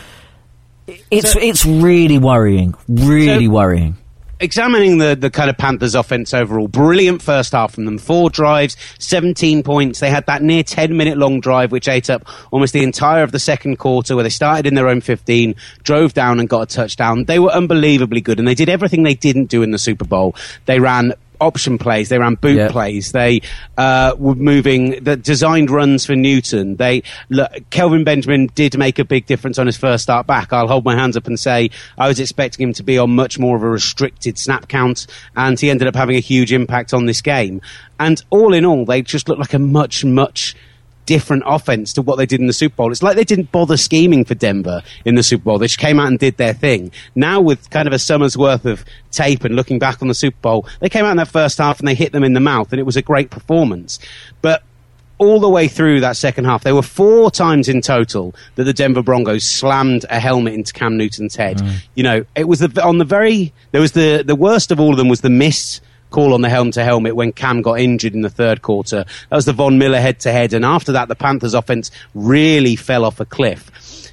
It's 1.11 1.33
So- 1.33 1.41
it's 1.41 1.65
really 1.65 2.19
worrying. 2.19 2.75
Really 2.89 3.47
So- 3.47 3.53
worrying. 3.53 3.97
Examining 4.43 4.99
the, 4.99 5.15
the 5.15 5.31
kind 5.31 5.49
of 5.49 5.57
Panthers 5.57 5.95
offense 5.95 6.35
overall, 6.35 6.69
brilliant 6.69 7.23
first 7.23 7.53
half 7.53 7.75
from 7.75 7.85
them. 7.85 7.97
Four 7.97 8.29
drives, 8.29 8.77
17 8.99 9.63
points. 9.63 10.01
They 10.01 10.11
had 10.11 10.27
that 10.27 10.43
near 10.43 10.63
10 10.63 10.97
minute 10.97 11.17
long 11.17 11.41
drive, 11.41 11.73
which 11.73 11.89
ate 11.89 12.11
up 12.11 12.27
almost 12.51 12.73
the 12.73 12.83
entire 12.83 13.23
of 13.23 13.33
the 13.33 13.39
second 13.39 13.79
quarter, 13.79 14.15
where 14.15 14.25
they 14.25 14.31
started 14.31 14.67
in 14.67 14.75
their 14.75 14.89
own 14.89 15.01
15, 15.01 15.55
drove 15.85 16.13
down 16.13 16.41
and 16.41 16.49
got 16.49 16.63
a 16.63 16.67
touchdown. 16.67 17.25
They 17.25 17.39
were 17.39 17.51
unbelievably 17.51 18.21
good, 18.21 18.39
and 18.39 18.47
they 18.47 18.55
did 18.55 18.69
everything 18.69 19.05
they 19.05 19.15
didn't 19.15 19.47
do 19.47 19.63
in 19.63 19.71
the 19.71 19.79
Super 19.79 20.05
Bowl. 20.05 20.35
They 20.67 20.81
ran 20.81 21.15
option 21.43 21.77
plays, 21.79 22.09
they 22.09 22.19
ran 22.19 22.37
boot 22.37 22.57
Yeah. 22.57 22.71
plays, 22.71 23.13
they 23.13 23.43
uh, 23.77 24.15
were 24.19 24.35
moving, 24.35 25.03
the 25.05 25.17
designed 25.17 25.71
runs 25.71 26.07
for 26.07 26.17
Newton. 26.17 26.77
They 26.77 27.03
look, 27.29 27.51
Kelvin 27.71 28.05
Benjamin 28.05 28.47
did 28.55 28.79
make 28.79 28.99
a 28.99 29.05
big 29.05 29.27
difference 29.27 29.59
on 29.59 29.67
his 29.67 29.77
first 29.77 30.05
start 30.05 30.27
back. 30.27 30.53
I'll 30.53 30.69
hold 30.69 30.85
my 30.85 30.95
hands 30.95 31.17
up 31.17 31.27
and 31.27 31.39
say 31.39 31.71
I 31.99 32.09
was 32.09 32.21
expecting 32.21 32.69
him 32.69 32.73
to 32.75 32.83
be 32.83 32.97
on 32.97 33.11
much 33.15 33.39
more 33.39 33.57
of 33.57 33.63
a 33.63 33.69
restricted 33.69 34.39
snap 34.39 34.69
count, 34.69 35.07
and 35.37 35.59
he 35.59 35.69
ended 35.69 35.89
up 35.89 35.97
having 35.97 36.17
a 36.17 36.21
huge 36.21 36.53
impact 36.53 36.95
on 36.95 37.07
this 37.07 37.21
game. 37.21 37.61
And 38.01 38.23
all 38.31 38.55
in 38.55 38.65
all, 38.65 38.85
they 38.85 39.03
just 39.03 39.29
looked 39.29 39.41
like 39.41 39.55
a 39.55 39.59
much, 39.59 40.05
much 40.05 40.57
different 41.07 41.43
offense 41.47 41.93
to 41.95 42.03
what 42.03 42.17
they 42.17 42.27
did 42.27 42.41
in 42.41 42.47
the 42.47 42.53
Super 42.53 42.77
Bowl. 42.77 42.93
It's 42.93 43.03
like 43.03 43.17
they 43.17 43.25
didn't 43.25 43.53
bother 43.53 43.77
scheming 43.77 44.25
for 44.25 44.35
Denver 44.35 44.83
in 45.05 45.15
the 45.15 45.23
Super 45.23 45.45
Bowl. 45.45 45.59
They 45.59 45.67
just 45.67 45.79
came 45.79 45.99
out 45.99 46.09
and 46.09 46.19
did 46.19 46.37
their 46.37 46.55
thing. 46.55 46.93
Now 47.15 47.41
with 47.41 47.71
kind 47.71 47.87
of 47.87 47.95
a 47.95 47.99
summer's 47.99 48.37
worth 48.37 48.65
of 48.65 48.85
tape 49.11 49.45
and 49.45 49.57
looking 49.57 49.79
back 49.79 50.03
on 50.03 50.09
the 50.09 50.15
Super 50.15 50.39
Bowl, 50.41 50.67
they 50.81 50.89
came 50.89 51.05
out 51.05 51.11
in 51.11 51.17
that 51.17 51.29
first 51.29 51.59
half 51.59 51.79
and 51.79 51.89
they 51.89 51.95
hit 51.95 52.13
them 52.13 52.25
in 52.25 52.33
the 52.33 52.41
mouth 52.41 52.73
and 52.73 52.81
it 52.81 52.85
was 52.85 52.97
a 52.97 53.03
great 53.03 53.31
performance. 53.31 53.99
But 54.41 54.63
all 55.19 55.39
the 55.39 55.49
way 55.49 55.69
through 55.69 56.01
that 56.01 56.17
second 56.17 56.47
half, 56.47 56.65
there 56.65 56.75
were 56.75 56.83
four 56.83 57.31
times 57.31 57.69
in 57.69 57.81
total 57.81 58.35
that 58.57 58.65
the 58.65 58.73
Denver 58.73 59.03
Broncos 59.03 59.45
slammed 59.45 60.05
a 60.11 60.19
helmet 60.19 60.55
into 60.55 60.73
Cam 60.73 60.97
Newton's 60.97 61.37
head. 61.37 61.59
Mm. 61.59 61.75
You 61.95 62.03
know, 62.03 62.25
it 62.35 62.49
was 62.49 62.59
the, 62.59 62.85
on 62.85 62.99
the 62.99 63.05
very, 63.05 63.53
there 63.71 63.81
was 63.81 63.93
the, 63.93 64.25
the 64.27 64.35
worst 64.35 64.73
of 64.73 64.81
all 64.81 64.91
of 64.91 64.97
them 64.97 65.09
was 65.09 65.21
the 65.21 65.31
miss 65.31 65.81
call 66.13 66.35
on 66.35 66.43
the 66.43 66.49
helm 66.49 66.71
to 66.73 66.85
helmet 66.85 67.17
when 67.17 67.33
Cam 67.33 67.63
got 67.63 67.81
injured 67.81 68.15
in 68.15 68.21
the 68.21 68.31
third 68.31 68.63
quarter. 68.63 69.05
That 69.31 69.37
was 69.37 69.47
the 69.47 69.53
Von 69.53 69.79
Miller 69.79 70.01
head 70.01 70.21
to 70.21 70.33
head. 70.33 70.53
And 70.53 70.65
after 70.65 70.93
that, 70.93 71.09
the 71.09 71.17
Panthers 71.17 71.55
offense 71.55 71.91
really 72.15 72.77
fell 72.77 73.05
off 73.05 73.19
a 73.19 73.25
cliff. 73.25 73.71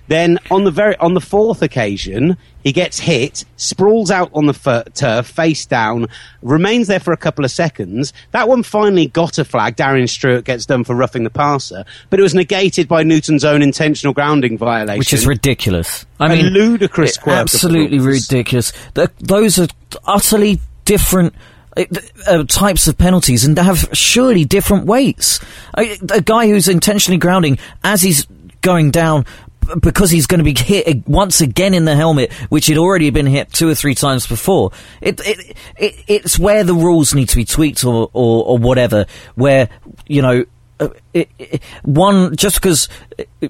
Then 0.09 0.39
on 0.49 0.63
the 0.63 0.71
very 0.71 0.97
on 0.97 1.13
the 1.13 1.21
fourth 1.21 1.61
occasion, 1.61 2.35
he 2.63 2.71
gets 2.71 2.99
hit, 2.99 3.45
sprawls 3.57 4.09
out 4.09 4.31
on 4.33 4.47
the 4.47 4.83
turf, 4.95 5.27
face 5.27 5.67
down, 5.67 6.07
remains 6.41 6.87
there 6.87 6.99
for 6.99 7.13
a 7.13 7.17
couple 7.17 7.45
of 7.45 7.51
seconds. 7.51 8.11
That 8.31 8.47
one 8.47 8.63
finally 8.63 9.05
got 9.05 9.37
a 9.37 9.45
flag. 9.45 9.75
Darian 9.75 10.07
Stewart 10.07 10.45
gets 10.45 10.65
done 10.65 10.83
for 10.83 10.95
roughing 10.95 11.25
the 11.25 11.29
passer, 11.29 11.85
but 12.09 12.19
it 12.19 12.23
was 12.23 12.33
negated 12.33 12.87
by 12.87 13.03
Newton's 13.03 13.45
own 13.45 13.61
intentional 13.61 14.15
grounding 14.15 14.57
violation, 14.57 14.97
which 14.97 15.13
is 15.13 15.27
ridiculous. 15.27 16.07
I 16.19 16.25
a 16.25 16.29
mean, 16.37 16.53
ludicrous. 16.53 17.19
Absolutely 17.27 17.99
ridiculous. 17.99 18.73
The, 18.95 19.11
those 19.19 19.59
are 19.59 19.67
utterly 20.05 20.59
different. 20.85 21.35
Uh, 21.77 21.85
uh, 22.25 22.43
types 22.45 22.87
of 22.87 22.97
penalties 22.97 23.45
and 23.45 23.57
have 23.57 23.89
surely 23.93 24.43
different 24.43 24.85
weights. 24.85 25.39
A, 25.77 25.97
a 26.11 26.21
guy 26.21 26.47
who's 26.47 26.67
intentionally 26.67 27.17
grounding 27.17 27.59
as 27.83 28.01
he's 28.01 28.25
going 28.61 28.91
down 28.91 29.25
because 29.79 30.09
he's 30.09 30.25
going 30.25 30.39
to 30.39 30.43
be 30.43 30.55
hit 30.57 31.07
once 31.07 31.41
again 31.41 31.75
in 31.75 31.85
the 31.85 31.95
helmet, 31.95 32.33
which 32.49 32.67
had 32.67 32.77
already 32.77 33.11
been 33.11 33.27
hit 33.27 33.53
two 33.53 33.69
or 33.69 33.75
three 33.75 33.93
times 33.93 34.25
before. 34.25 34.71
It, 34.99 35.19
it, 35.23 35.57
it 35.77 36.03
it's 36.07 36.39
where 36.39 36.63
the 36.63 36.73
rules 36.73 37.13
need 37.13 37.29
to 37.29 37.35
be 37.35 37.45
tweaked 37.45 37.83
or, 37.83 38.09
or, 38.13 38.45
or 38.45 38.57
whatever, 38.57 39.05
where, 39.35 39.69
you 40.07 40.23
know, 40.23 40.45
uh, 40.79 40.89
it, 41.13 41.29
it, 41.37 41.61
one, 41.83 42.35
just 42.35 42.55
because 42.55 42.89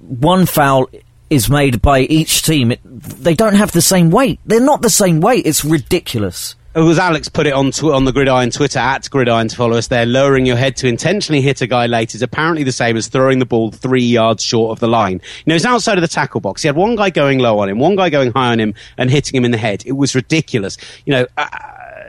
one 0.01 0.45
foul 0.45 0.89
is 1.29 1.49
made 1.49 1.81
by 1.81 2.01
each 2.01 2.41
team, 2.41 2.73
they 2.83 3.33
don't 3.35 3.55
have 3.55 3.71
the 3.71 3.81
same 3.81 4.09
weight. 4.09 4.39
They're 4.45 4.59
not 4.59 4.81
the 4.81 4.89
same 4.89 5.21
weight. 5.21 5.45
It's 5.45 5.63
ridiculous 5.63 6.55
it 6.75 6.79
was 6.81 6.99
Alex 6.99 7.29
put 7.29 7.47
it 7.47 7.53
on 7.53 7.71
tw- 7.71 7.85
on 7.85 8.05
the 8.05 8.11
Gridiron 8.11 8.51
Twitter 8.51 8.79
at 8.79 9.09
Gridiron 9.09 9.47
to 9.47 9.55
follow 9.55 9.77
us 9.77 9.87
there. 9.87 10.05
Lowering 10.05 10.45
your 10.45 10.55
head 10.55 10.75
to 10.77 10.87
intentionally 10.87 11.41
hit 11.41 11.61
a 11.61 11.67
guy 11.67 11.87
late 11.87 12.13
is 12.13 12.21
apparently 12.21 12.63
the 12.63 12.71
same 12.71 12.95
as 12.95 13.07
throwing 13.07 13.39
the 13.39 13.45
ball 13.45 13.71
three 13.71 14.03
yards 14.03 14.43
short 14.43 14.71
of 14.71 14.79
the 14.79 14.87
line. 14.87 15.13
You 15.13 15.43
know, 15.47 15.55
he's 15.55 15.65
outside 15.65 15.97
of 15.97 16.01
the 16.01 16.07
tackle 16.07 16.41
box. 16.41 16.61
He 16.61 16.67
had 16.67 16.75
one 16.75 16.95
guy 16.95 17.09
going 17.09 17.39
low 17.39 17.59
on 17.59 17.69
him, 17.69 17.79
one 17.79 17.95
guy 17.95 18.09
going 18.09 18.31
high 18.31 18.51
on 18.51 18.59
him, 18.59 18.75
and 18.97 19.09
hitting 19.09 19.35
him 19.35 19.45
in 19.45 19.51
the 19.51 19.57
head. 19.57 19.83
It 19.85 19.93
was 19.93 20.15
ridiculous. 20.15 20.77
You 21.05 21.13
know. 21.13 21.27
Uh, 21.37 21.47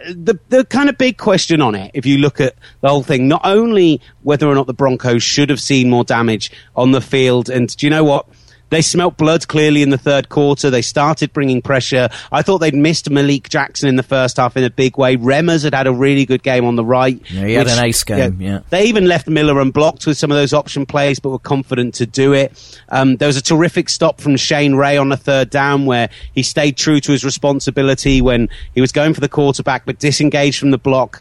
the 0.09 0.39
the 0.49 0.65
kind 0.65 0.89
of 0.89 0.97
big 0.97 1.19
question 1.19 1.61
on 1.61 1.75
it, 1.75 1.91
if 1.95 2.07
you 2.07 2.19
look 2.19 2.41
at 2.41 2.55
the 2.81 2.89
whole 2.89 3.03
thing, 3.03 3.29
not 3.29 3.43
only 3.45 4.01
whether 4.23 4.49
or 4.49 4.55
not 4.55 4.67
the 4.67 4.75
Broncos 4.75 5.23
should 5.23 5.51
have 5.51 5.61
seen 5.61 5.91
more 5.91 6.05
damage 6.05 6.51
on 6.75 6.93
the 6.93 7.01
field, 7.01 7.51
and 7.51 7.75
do 7.77 7.87
you 7.87 7.91
know 7.91 8.05
what? 8.05 8.27
They 8.71 8.83
smelt 8.83 9.17
blood 9.17 9.49
clearly 9.49 9.83
in 9.83 9.91
the 9.91 9.99
third 9.99 10.29
quarter. 10.29 10.71
They 10.71 10.83
started 10.83 11.33
bringing 11.33 11.61
pressure. 11.61 12.09
I 12.33 12.43
thought 12.43 12.59
they'd 12.59 12.75
missed 12.75 13.11
Malik 13.11 13.49
Jackson 13.49 13.89
in 13.89 13.97
the 13.97 14.03
first 14.03 14.37
half 14.37 14.57
in 14.57 14.65
a 14.65 14.71
big 14.71 14.97
way. 14.97 15.17
Remmers 15.17 15.65
had 15.65 15.75
had 15.75 15.87
a 15.87 15.93
really 15.93 16.25
good 16.25 16.43
game 16.43 16.65
on 16.65 16.77
the 16.77 16.85
right. 16.85 17.21
Yeah, 17.31 17.47
he 17.47 17.57
which, 17.59 17.69
had 17.69 17.79
an 17.79 17.85
ace 17.85 18.05
game. 18.05 18.41
Yeah, 18.41 18.51
yeah, 18.51 18.61
They 18.71 18.85
even 18.85 19.07
left 19.07 19.29
Miller 19.29 19.61
unblocked 19.61 20.07
with 20.07 20.17
some 20.17 20.31
of 20.31 20.37
those 20.37 20.53
option 20.53 20.87
plays, 20.87 21.21
but 21.21 21.31
were 21.31 21.39
confident 21.39 21.95
to 21.97 22.07
do 22.07 22.33
it. 22.33 22.81
Um, 22.89 23.17
there 23.17 23.27
was 23.27 23.37
a 23.37 23.43
terrific 23.43 23.89
stop 23.89 24.21
from 24.21 24.37
Shane 24.37 24.75
Ray 24.75 24.97
on 24.97 25.09
the 25.09 25.17
third 25.17 25.51
down 25.51 25.85
where 25.87 26.09
he 26.33 26.43
stayed 26.43 26.77
true 26.77 27.01
to 27.01 27.13
his 27.13 27.25
responsibility 27.25 28.21
when 28.21 28.49
he 28.75 28.81
was 28.81 28.93
going 28.93 29.15
for 29.15 29.21
the 29.21 29.29
quarterback, 29.29 29.85
but 29.85 29.99
disengaged 29.99 30.59
from 30.59 30.71
the 30.71 30.79
block 30.79 31.21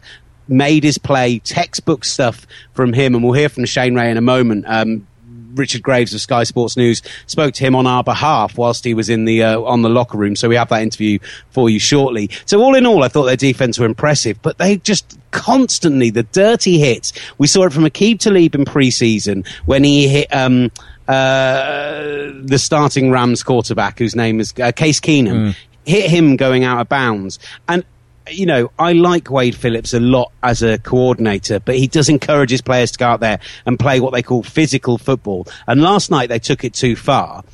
made 0.50 0.82
his 0.82 0.98
play, 0.98 1.38
textbook 1.38 2.04
stuff 2.04 2.46
from 2.72 2.92
him, 2.92 3.14
and 3.14 3.22
we'll 3.22 3.32
hear 3.32 3.48
from 3.48 3.64
Shane 3.64 3.94
Ray 3.94 4.10
in 4.10 4.16
a 4.16 4.22
moment. 4.22 4.64
Um, 4.66 5.06
Richard 5.54 5.82
Graves 5.82 6.14
of 6.14 6.20
Sky 6.20 6.44
Sports 6.44 6.76
News 6.76 7.02
spoke 7.26 7.54
to 7.54 7.64
him 7.64 7.74
on 7.74 7.86
our 7.86 8.02
behalf 8.02 8.56
whilst 8.56 8.84
he 8.84 8.94
was 8.94 9.08
in 9.08 9.24
the 9.24 9.42
uh, 9.42 9.60
on 9.60 9.82
the 9.82 9.88
locker 9.88 10.18
room. 10.18 10.36
So 10.36 10.48
we 10.48 10.56
have 10.56 10.68
that 10.68 10.82
interview 10.82 11.18
for 11.50 11.70
you 11.70 11.78
shortly. 11.78 12.30
So 12.46 12.62
all 12.62 12.74
in 12.74 12.86
all, 12.86 13.02
I 13.02 13.08
thought 13.08 13.24
their 13.24 13.36
defense 13.36 13.78
were 13.78 13.86
impressive, 13.86 14.40
but 14.42 14.58
they 14.58 14.76
just 14.78 15.18
constantly 15.30 16.10
the 16.10 16.24
dirty 16.24 16.78
hits. 16.78 17.12
We 17.38 17.46
saw 17.46 17.64
it 17.64 17.72
from 17.72 17.84
Aqib 17.84 18.18
Talib 18.20 18.54
in 18.54 18.64
preseason 18.64 19.46
when 19.66 19.84
he 19.84 20.08
hit. 20.08 20.34
Um, 20.34 20.70
uh, 21.08 22.30
the 22.44 22.56
starting 22.56 23.10
Rams 23.10 23.42
quarterback, 23.42 23.98
whose 23.98 24.14
name 24.14 24.38
is 24.38 24.54
uh, 24.62 24.70
Case 24.70 25.00
Keenum, 25.00 25.48
mm. 25.48 25.56
hit 25.84 26.08
him 26.08 26.36
going 26.36 26.62
out 26.62 26.80
of 26.80 26.88
bounds. 26.88 27.40
And 27.68 27.84
you 28.30 28.46
know, 28.46 28.70
I 28.78 28.92
like 28.92 29.30
Wade 29.30 29.54
Phillips 29.54 29.92
a 29.92 30.00
lot 30.00 30.32
as 30.42 30.62
a 30.62 30.78
coordinator, 30.78 31.60
but 31.60 31.76
he 31.76 31.86
does 31.86 32.08
encourage 32.08 32.50
his 32.50 32.62
players 32.62 32.92
to 32.92 32.98
go 32.98 33.06
out 33.06 33.20
there 33.20 33.40
and 33.66 33.78
play 33.78 34.00
what 34.00 34.12
they 34.12 34.22
call 34.22 34.42
physical 34.42 34.98
football. 34.98 35.46
And 35.66 35.82
last 35.82 36.10
night 36.10 36.28
they 36.28 36.38
took 36.38 36.64
it 36.64 36.74
too 36.74 36.96
far. 36.96 37.44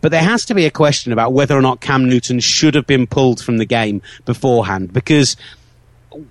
But 0.00 0.10
there 0.10 0.22
has 0.22 0.44
to 0.46 0.54
be 0.54 0.66
a 0.66 0.70
question 0.70 1.12
about 1.12 1.32
whether 1.32 1.56
or 1.56 1.62
not 1.62 1.80
Cam 1.80 2.08
Newton 2.08 2.40
should 2.40 2.74
have 2.74 2.86
been 2.86 3.06
pulled 3.06 3.40
from 3.42 3.58
the 3.58 3.64
game 3.64 4.02
beforehand 4.24 4.92
because 4.92 5.36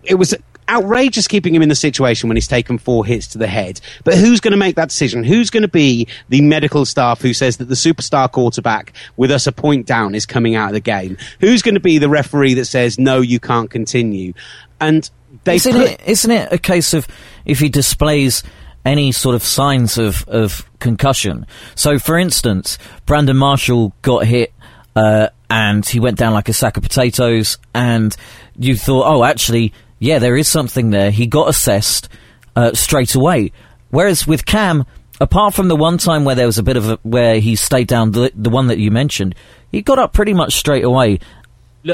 it 0.03 0.15
was 0.15 0.35
outrageous 0.69 1.27
keeping 1.27 1.53
him 1.53 1.61
in 1.61 1.69
the 1.69 1.75
situation 1.75 2.29
when 2.29 2.37
he's 2.37 2.47
taken 2.47 2.77
four 2.77 3.05
hits 3.05 3.27
to 3.27 3.37
the 3.37 3.47
head. 3.47 3.81
But 4.03 4.15
who's 4.15 4.39
going 4.39 4.51
to 4.51 4.57
make 4.57 4.75
that 4.75 4.89
decision? 4.89 5.23
Who's 5.23 5.49
going 5.49 5.63
to 5.63 5.67
be 5.67 6.07
the 6.29 6.41
medical 6.41 6.85
staff 6.85 7.21
who 7.21 7.33
says 7.33 7.57
that 7.57 7.65
the 7.65 7.75
superstar 7.75 8.31
quarterback 8.31 8.93
with 9.17 9.31
us 9.31 9.47
a 9.47 9.51
point 9.51 9.85
down 9.85 10.15
is 10.15 10.25
coming 10.25 10.55
out 10.55 10.69
of 10.69 10.73
the 10.73 10.79
game? 10.79 11.17
Who's 11.39 11.61
going 11.61 11.75
to 11.75 11.81
be 11.81 11.97
the 11.97 12.09
referee 12.09 12.55
that 12.55 12.65
says, 12.65 12.97
no, 12.97 13.21
you 13.21 13.39
can't 13.39 13.69
continue? 13.69 14.33
And 14.79 15.09
they 15.43 15.55
isn't, 15.55 15.73
put- 15.73 15.91
it, 15.91 16.01
isn't 16.05 16.31
it 16.31 16.51
a 16.51 16.57
case 16.57 16.93
of 16.93 17.07
if 17.45 17.59
he 17.59 17.69
displays 17.69 18.43
any 18.83 19.11
sort 19.11 19.35
of 19.35 19.43
signs 19.43 19.97
of, 19.97 20.27
of 20.27 20.69
concussion? 20.79 21.45
So, 21.75 21.99
for 21.99 22.17
instance, 22.17 22.77
Brandon 23.05 23.37
Marshall 23.37 23.93
got 24.01 24.25
hit 24.25 24.53
uh, 24.95 25.29
and 25.49 25.85
he 25.85 25.99
went 25.99 26.17
down 26.17 26.33
like 26.33 26.49
a 26.49 26.53
sack 26.53 26.77
of 26.77 26.83
potatoes, 26.83 27.57
and 27.73 28.15
you 28.57 28.75
thought, 28.75 29.05
oh, 29.05 29.23
actually, 29.23 29.73
yeah, 30.01 30.17
there 30.17 30.35
is 30.35 30.47
something 30.47 30.89
there. 30.89 31.11
He 31.11 31.27
got 31.27 31.47
assessed 31.47 32.09
uh, 32.55 32.73
straight 32.73 33.13
away. 33.13 33.51
Whereas 33.91 34.25
with 34.25 34.47
Cam, 34.47 34.85
apart 35.21 35.53
from 35.53 35.67
the 35.67 35.75
one 35.75 35.99
time 35.99 36.25
where 36.25 36.33
there 36.33 36.47
was 36.47 36.57
a 36.57 36.63
bit 36.63 36.75
of 36.75 36.89
a, 36.89 36.99
where 37.03 37.39
he 37.39 37.55
stayed 37.55 37.87
down, 37.87 38.11
the, 38.11 38.31
the 38.33 38.49
one 38.49 38.65
that 38.67 38.79
you 38.79 38.89
mentioned, 38.89 39.35
he 39.71 39.83
got 39.83 39.99
up 39.99 40.11
pretty 40.11 40.33
much 40.33 40.55
straight 40.55 40.83
away. 40.83 41.19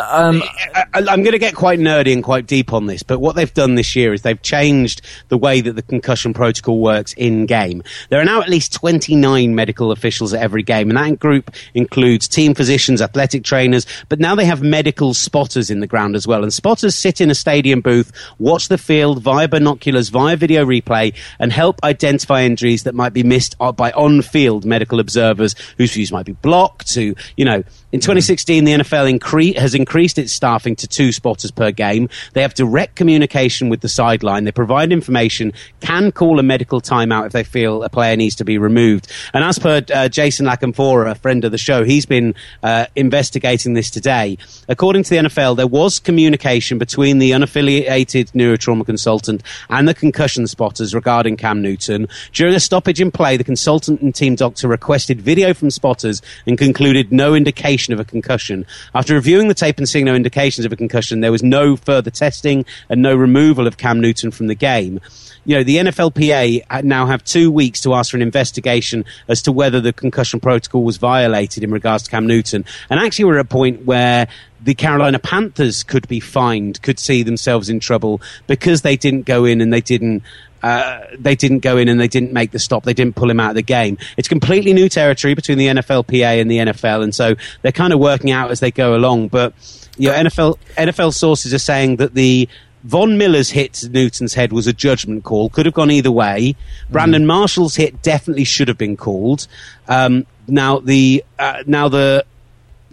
Um, 0.02 0.44
I, 0.76 0.86
am 1.00 1.24
going 1.24 1.32
to 1.32 1.40
get 1.40 1.56
quite 1.56 1.80
nerdy 1.80 2.12
and 2.12 2.22
quite 2.22 2.46
deep 2.46 2.74
on 2.74 2.88
this, 2.88 3.04
but 3.04 3.20
what 3.20 3.38
they've 3.38 3.54
done 3.54 3.76
this 3.76 3.96
year 3.96 4.14
is 4.14 4.22
they've 4.22 4.42
changed 4.42 5.02
the 5.30 5.38
way 5.38 5.62
that 5.62 5.74
the 5.74 5.82
concussion 5.82 6.34
protocol 6.34 6.80
works 6.80 7.14
in 7.14 7.46
game. 7.46 7.84
There 8.10 8.20
are 8.20 8.26
now 8.26 8.42
at 8.42 8.50
least 8.50 8.74
29 8.74 9.56
medical 9.56 9.94
officials 9.94 10.34
at 10.34 10.42
every 10.42 10.62
game, 10.64 10.90
and 10.90 10.98
that 10.98 11.20
group 11.20 11.52
includes 11.74 12.28
team 12.28 12.54
physicians, 12.54 13.02
athletic 13.02 13.46
trainers, 13.46 13.86
but 14.10 14.20
now 14.20 14.36
they 14.36 14.44
have 14.44 14.62
medical 14.62 15.14
spotters 15.14 15.70
in 15.70 15.80
the 15.80 15.88
ground 15.88 16.18
as 16.18 16.28
well. 16.28 16.44
And 16.44 16.52
spotters 16.52 16.94
sit 16.94 17.22
in 17.22 17.32
a 17.32 17.36
stadium 17.36 17.80
booth, 17.80 18.12
watch 18.40 18.68
the 18.68 18.78
field 18.78 19.24
via 19.24 19.48
binoculars, 19.48 20.10
via 20.10 20.36
video 20.36 20.66
replay, 20.66 21.14
and 21.40 21.54
help 21.54 21.80
identify 21.84 22.44
injuries 22.44 22.84
that 22.84 22.94
might 22.94 23.14
be 23.14 23.24
missed 23.24 23.58
by 23.78 23.92
on-field 23.92 24.66
medical 24.66 25.00
observers 25.00 25.56
whose 25.78 25.94
views 25.94 26.12
might 26.12 26.26
be 26.26 26.34
blocked. 26.34 26.90
To 26.94 27.16
you 27.38 27.46
know, 27.46 27.64
in 27.94 28.02
2016, 28.02 28.66
the 28.66 28.74
NFL 28.74 29.18
incre- 29.18 29.58
has 29.58 29.77
increased 29.78 30.18
its 30.18 30.34
staffing 30.34 30.76
to 30.76 30.88
two 30.88 31.12
spotters 31.12 31.52
per 31.52 31.72
game. 31.72 32.10
They 32.34 32.42
have 32.42 32.54
direct 32.54 32.96
communication 32.96 33.70
with 33.70 33.82
the 33.82 33.90
sideline. 33.90 34.44
They 34.44 34.52
provide 34.52 34.92
information, 34.92 35.54
can 35.80 36.12
call 36.12 36.40
a 36.40 36.44
medical 36.44 36.82
timeout 36.82 37.28
if 37.28 37.32
they 37.32 37.44
feel 37.44 37.84
a 37.84 37.90
player 37.90 38.16
needs 38.16 38.36
to 38.36 38.46
be 38.46 38.58
removed. 38.58 39.12
And 39.34 39.44
as 39.44 39.60
per 39.60 39.84
uh, 39.94 40.10
Jason 40.10 40.46
La 40.46 40.56
Canfora, 40.56 41.12
a 41.12 41.16
friend 41.16 41.46
of 41.46 41.52
the 41.52 41.58
show, 41.58 41.84
he's 41.84 42.06
been 42.06 42.36
uh, 42.64 42.88
investigating 42.96 43.74
this 43.74 43.90
today. 43.90 44.38
According 44.68 45.04
to 45.04 45.10
the 45.10 45.16
NFL, 45.28 45.58
there 45.58 45.68
was 45.68 46.00
communication 46.00 46.78
between 46.78 47.20
the 47.20 47.32
unaffiliated 47.32 48.32
neurotrauma 48.34 48.86
consultant 48.86 49.44
and 49.70 49.88
the 49.88 49.94
concussion 49.94 50.48
spotters 50.48 50.94
regarding 50.94 51.38
Cam 51.38 51.62
Newton. 51.62 52.08
During 52.34 52.54
a 52.54 52.60
stoppage 52.60 53.00
in 53.00 53.12
play, 53.12 53.38
the 53.38 53.44
consultant 53.44 54.02
and 54.02 54.14
team 54.14 54.36
doctor 54.36 54.68
requested 54.68 55.22
video 55.22 55.54
from 55.54 55.70
spotters 55.70 56.22
and 56.46 56.58
concluded 56.58 57.12
no 57.12 57.34
indication 57.34 57.58
indication 57.58 57.94
of 57.94 58.00
a 58.00 58.06
concussion. 58.06 58.66
After 58.94 59.14
reviewing 59.14 59.48
the 59.48 59.54
tape 59.54 59.67
and 59.78 59.88
seeing 59.88 60.06
no 60.06 60.16
indications 60.16 60.66
of 60.66 60.72
a 60.72 60.76
concussion, 60.76 61.22
there 61.22 61.32
was 61.32 61.44
no 61.44 61.76
further 61.76 62.10
testing 62.10 62.66
and 62.90 63.02
no 63.02 63.16
removal 63.16 63.68
of 63.68 63.78
Cam 63.78 64.00
Newton 64.00 64.32
from 64.32 64.48
the 64.48 64.56
game. 64.56 65.00
You 65.46 65.56
know, 65.56 65.64
the 65.64 65.78
NFLPA 65.78 66.84
now 66.84 67.06
have 67.06 67.24
two 67.24 67.52
weeks 67.52 67.82
to 67.82 67.94
ask 67.94 68.12
for 68.12 68.18
an 68.18 68.22
investigation 68.22 69.06
as 69.30 69.42
to 69.44 69.52
whether 69.52 69.80
the 69.80 69.94
concussion 69.94 70.42
protocol 70.42 70.84
was 70.84 70.98
violated 70.98 71.64
in 71.64 71.72
regards 71.72 72.04
to 72.04 72.12
Cam 72.12 72.28
Newton. 72.28 72.66
And 72.90 73.00
actually, 73.00 73.26
we're 73.26 73.40
at 73.40 73.46
a 73.46 73.50
point 73.50 73.86
where 73.86 74.28
the 74.62 74.74
Carolina 74.74 75.20
Panthers 75.20 75.84
could 75.84 76.08
be 76.08 76.20
fined, 76.20 76.82
could 76.82 77.00
see 77.00 77.24
themselves 77.24 77.70
in 77.70 77.80
trouble 77.80 78.22
because 78.48 78.82
they 78.82 78.98
didn't 78.98 79.22
go 79.22 79.46
in 79.46 79.62
and 79.62 79.72
they 79.72 79.82
didn't 79.82 80.24
uh, 80.64 81.02
they 81.18 81.36
didn't 81.36 81.60
go 81.60 81.78
in 81.78 81.88
and 81.88 82.00
they 82.00 82.08
didn't 82.08 82.34
make 82.34 82.52
the 82.52 82.60
stop. 82.60 82.84
They 82.84 82.94
didn't 82.94 83.16
pull 83.16 83.30
him 83.30 83.40
out 83.40 83.50
of 83.50 83.56
the 83.56 83.62
game. 83.62 83.98
It's 84.18 84.28
completely 84.28 84.74
new 84.74 84.90
territory 84.90 85.34
between 85.34 85.58
the 85.58 85.68
NFLPA 85.68 86.42
and 86.42 86.50
the 86.50 86.58
NFL, 86.58 87.04
and 87.04 87.14
so 87.14 87.36
they're 87.62 87.72
kind 87.72 87.94
of 87.94 88.00
working 88.00 88.32
out 88.32 88.52
as 88.52 88.60
they 88.60 88.72
go 88.72 88.96
along. 88.96 89.30
But 89.30 89.54
you 89.98 90.10
know, 90.10 90.16
NFL 90.16 90.58
NFL 90.78 91.14
sources 91.14 91.54
are 91.54 91.60
saying 91.60 91.98
that 91.98 92.14
the 92.14 92.48
Von 92.84 93.18
Miller's 93.18 93.50
hit 93.50 93.74
to 93.74 93.90
Newton's 93.90 94.34
head 94.34 94.54
was 94.54 94.68
a 94.68 94.74
judgment 94.74 95.24
call. 95.24 95.50
Could 95.50 95.66
have 95.66 95.76
gone 95.76 95.92
either 95.92 96.12
way. 96.12 96.56
Brandon 96.90 97.24
mm. 97.24 97.28
Marshall's 97.28 97.76
hit 97.76 98.02
definitely 98.02 98.46
should 98.46 98.68
have 98.68 98.78
been 98.78 98.96
called. 98.96 99.48
Um, 99.88 100.26
now 100.48 100.80
the 100.80 101.24
uh, 101.38 101.64
now 101.66 101.90
the 101.90 102.26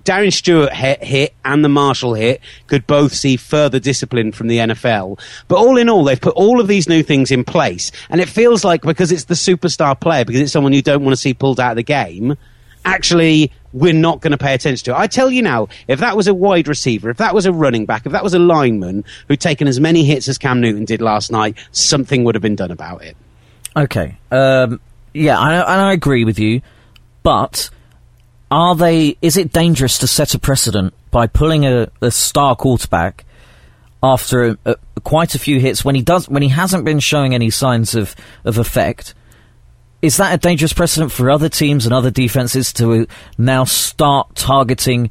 Darian 0.05 0.31
Stewart 0.31 0.73
hit, 0.73 1.03
hit 1.03 1.35
and 1.45 1.65
the 1.65 1.69
Marshall 1.69 2.15
hit 2.15 2.41
could 2.67 2.87
both 2.87 3.13
see 3.13 3.37
further 3.37 3.79
discipline 3.79 4.33
from 4.33 4.49
the 4.49 4.59
NFL. 4.59 5.19
But 5.49 5.57
all 5.57 5.77
in 5.77 5.89
all, 5.89 6.05
they've 6.05 6.21
put 6.21 6.35
all 6.35 6.61
of 6.61 6.69
these 6.69 6.89
new 6.89 7.03
things 7.03 7.31
in 7.31 7.45
place, 7.45 7.91
and 8.11 8.21
it 8.21 8.29
feels 8.29 8.65
like 8.65 8.83
because 8.83 9.11
it's 9.11 9.25
the 9.25 9.35
superstar 9.35 9.99
player, 9.99 10.25
because 10.25 10.41
it's 10.41 10.53
someone 10.53 10.73
you 10.73 10.83
don't 10.83 11.03
want 11.03 11.15
to 11.15 11.21
see 11.21 11.35
pulled 11.35 11.59
out 11.59 11.73
of 11.73 11.77
the 11.77 11.83
game, 11.83 12.37
actually 12.85 13.51
we're 13.73 13.93
not 13.93 14.21
going 14.21 14.31
to 14.31 14.39
pay 14.39 14.55
attention 14.55 14.85
to 14.85 14.91
it. 14.93 14.97
I 14.97 15.07
tell 15.07 15.31
you 15.31 15.43
now, 15.43 15.69
if 15.89 15.99
that 16.01 16.17
was 16.17 16.29
a 16.29 16.35
wide 16.35 16.69
receiver, 16.69 17.11
if 17.11 17.17
that 17.17 17.35
was 17.35 17.45
a 17.45 17.53
running 17.53 17.87
back, 17.87 18.07
if 18.07 18.13
that 18.13 18.23
was 18.23 18.35
a 18.35 18.39
lineman 18.39 19.05
who'd 19.27 19.41
taken 19.41 19.67
as 19.67 19.81
many 19.81 20.05
hits 20.05 20.29
as 20.29 20.39
Cam 20.39 20.61
Newton 20.61 20.85
did 20.85 21.03
last 21.03 21.33
night, 21.33 21.57
something 21.73 22.23
would 22.25 22.37
have 22.37 22.43
been 22.43 22.57
done 22.57 22.71
about 22.71 23.03
it. 23.03 23.17
Okay. 23.77 24.17
Um, 24.31 24.81
yeah, 25.13 25.39
I, 25.39 25.55
and 25.55 25.81
I 25.81 25.93
agree 25.93 26.25
with 26.25 26.39
you, 26.39 26.63
but 27.25 27.71
are 28.55 28.77
they? 28.77 29.19
Is 29.21 29.37
it 29.37 29.53
dangerous 29.53 29.99
to 29.99 30.07
set 30.07 30.33
a 30.33 30.39
precedent 30.39 30.95
by 31.11 31.27
pulling 31.27 31.67
a, 31.67 31.89
a 32.01 32.13
star 32.13 32.55
quarterback 32.55 33.25
after 34.01 34.45
a, 34.45 34.59
a, 34.65 34.77
quite 35.03 35.35
a 35.35 35.41
few 35.41 35.59
hits 35.59 35.85
when 35.85 35.97
he 35.97 36.03
does 36.03 36.29
when 36.29 36.41
he 36.41 36.51
hasn't 36.51 36.85
been 36.85 37.01
showing 37.01 37.35
any 37.35 37.51
signs 37.51 37.97
of 37.97 38.15
of 38.45 38.57
effect? 38.57 39.13
Is 40.03 40.19
that 40.19 40.33
a 40.33 40.39
dangerous 40.39 40.73
precedent 40.73 41.11
for 41.11 41.33
other 41.33 41.49
teams 41.49 41.85
and 41.85 41.93
other 41.93 42.13
defenses 42.13 42.73
to 42.75 42.93
uh, 42.93 43.05
now 43.39 43.65
start 43.65 44.37
targeting 44.37 45.11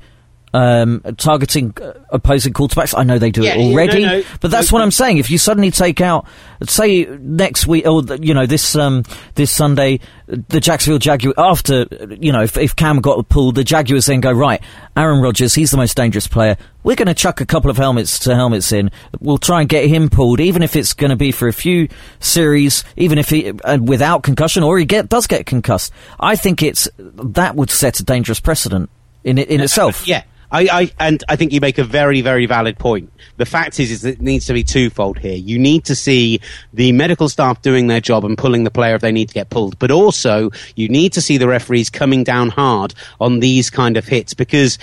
um, 0.53 1.01
targeting 1.17 1.73
uh, 1.81 1.93
opposing 2.09 2.53
quarterbacks. 2.53 2.97
I 2.97 3.03
know 3.03 3.17
they 3.17 3.31
do 3.31 3.43
yeah, 3.43 3.55
it 3.55 3.71
already, 3.71 4.03
no, 4.03 4.19
no, 4.19 4.23
but 4.39 4.51
that's 4.51 4.71
what 4.71 4.81
I'm 4.81 4.91
saying. 4.91 5.17
If 5.17 5.31
you 5.31 5.37
suddenly 5.37 5.71
take 5.71 5.99
out, 5.99 6.27
say 6.63 7.05
next 7.05 7.65
week 7.65 7.87
or 7.87 8.03
you 8.17 8.33
know 8.33 8.45
this 8.45 8.75
um, 8.75 9.03
this 9.35 9.51
Sunday, 9.51 9.99
the 10.27 10.59
Jacksonville 10.59 10.99
Jaguars 10.99 11.35
after 11.37 11.87
you 12.19 12.31
know 12.31 12.43
if, 12.43 12.55
if 12.57 12.75
Cam 12.75 13.01
got 13.01 13.27
pulled, 13.29 13.55
the 13.55 13.63
Jaguars 13.63 14.05
then 14.05 14.21
go 14.21 14.31
right. 14.31 14.61
Aaron 14.95 15.21
Rodgers, 15.21 15.55
he's 15.55 15.71
the 15.71 15.77
most 15.77 15.97
dangerous 15.97 16.27
player. 16.27 16.55
We're 16.83 16.95
going 16.95 17.07
to 17.07 17.15
chuck 17.15 17.41
a 17.41 17.45
couple 17.45 17.71
of 17.71 17.77
helmets 17.77 18.19
to 18.19 18.35
helmets 18.35 18.71
in. 18.71 18.91
We'll 19.19 19.37
try 19.39 19.61
and 19.61 19.69
get 19.69 19.87
him 19.87 20.09
pulled, 20.09 20.39
even 20.39 20.61
if 20.61 20.75
it's 20.75 20.93
going 20.93 21.09
to 21.09 21.15
be 21.15 21.31
for 21.31 21.47
a 21.47 21.53
few 21.53 21.87
series, 22.19 22.83
even 22.95 23.17
if 23.17 23.29
he 23.29 23.49
uh, 23.49 23.79
without 23.79 24.21
concussion 24.21 24.61
or 24.61 24.77
he 24.77 24.85
get 24.85 25.09
does 25.09 25.25
get 25.25 25.47
concussed. 25.47 25.91
I 26.19 26.35
think 26.35 26.61
it's 26.61 26.87
that 26.97 27.55
would 27.55 27.71
set 27.71 27.99
a 27.99 28.03
dangerous 28.03 28.39
precedent 28.39 28.91
in 29.23 29.39
in 29.39 29.61
itself. 29.61 30.07
Yeah. 30.07 30.23
I, 30.53 30.67
I, 30.71 30.91
and 30.99 31.23
I 31.27 31.35
think 31.35 31.51
you 31.51 31.59
make 31.59 31.79
a 31.79 31.83
very, 31.83 32.21
very 32.21 32.45
valid 32.45 32.77
point. 32.77 33.11
The 33.37 33.45
fact 33.45 33.79
is, 33.79 33.89
is 33.89 34.05
it 34.05 34.21
needs 34.21 34.45
to 34.45 34.53
be 34.53 34.63
twofold 34.63 35.17
here. 35.17 35.35
You 35.35 35.57
need 35.57 35.83
to 35.85 35.95
see 35.95 36.39
the 36.71 36.91
medical 36.91 37.27
staff 37.27 37.63
doing 37.63 37.87
their 37.87 37.99
job 37.99 38.23
and 38.23 38.37
pulling 38.37 38.63
the 38.63 38.69
player 38.69 38.93
if 38.93 39.01
they 39.01 39.11
need 39.11 39.29
to 39.29 39.33
get 39.33 39.49
pulled, 39.49 39.79
but 39.79 39.89
also 39.89 40.51
you 40.75 40.87
need 40.87 41.11
to 41.13 41.21
see 41.21 41.37
the 41.37 41.47
referees 41.47 41.89
coming 41.89 42.23
down 42.23 42.49
hard 42.49 42.93
on 43.19 43.39
these 43.39 43.71
kind 43.71 43.97
of 43.97 44.07
hits 44.07 44.35
because 44.35 44.77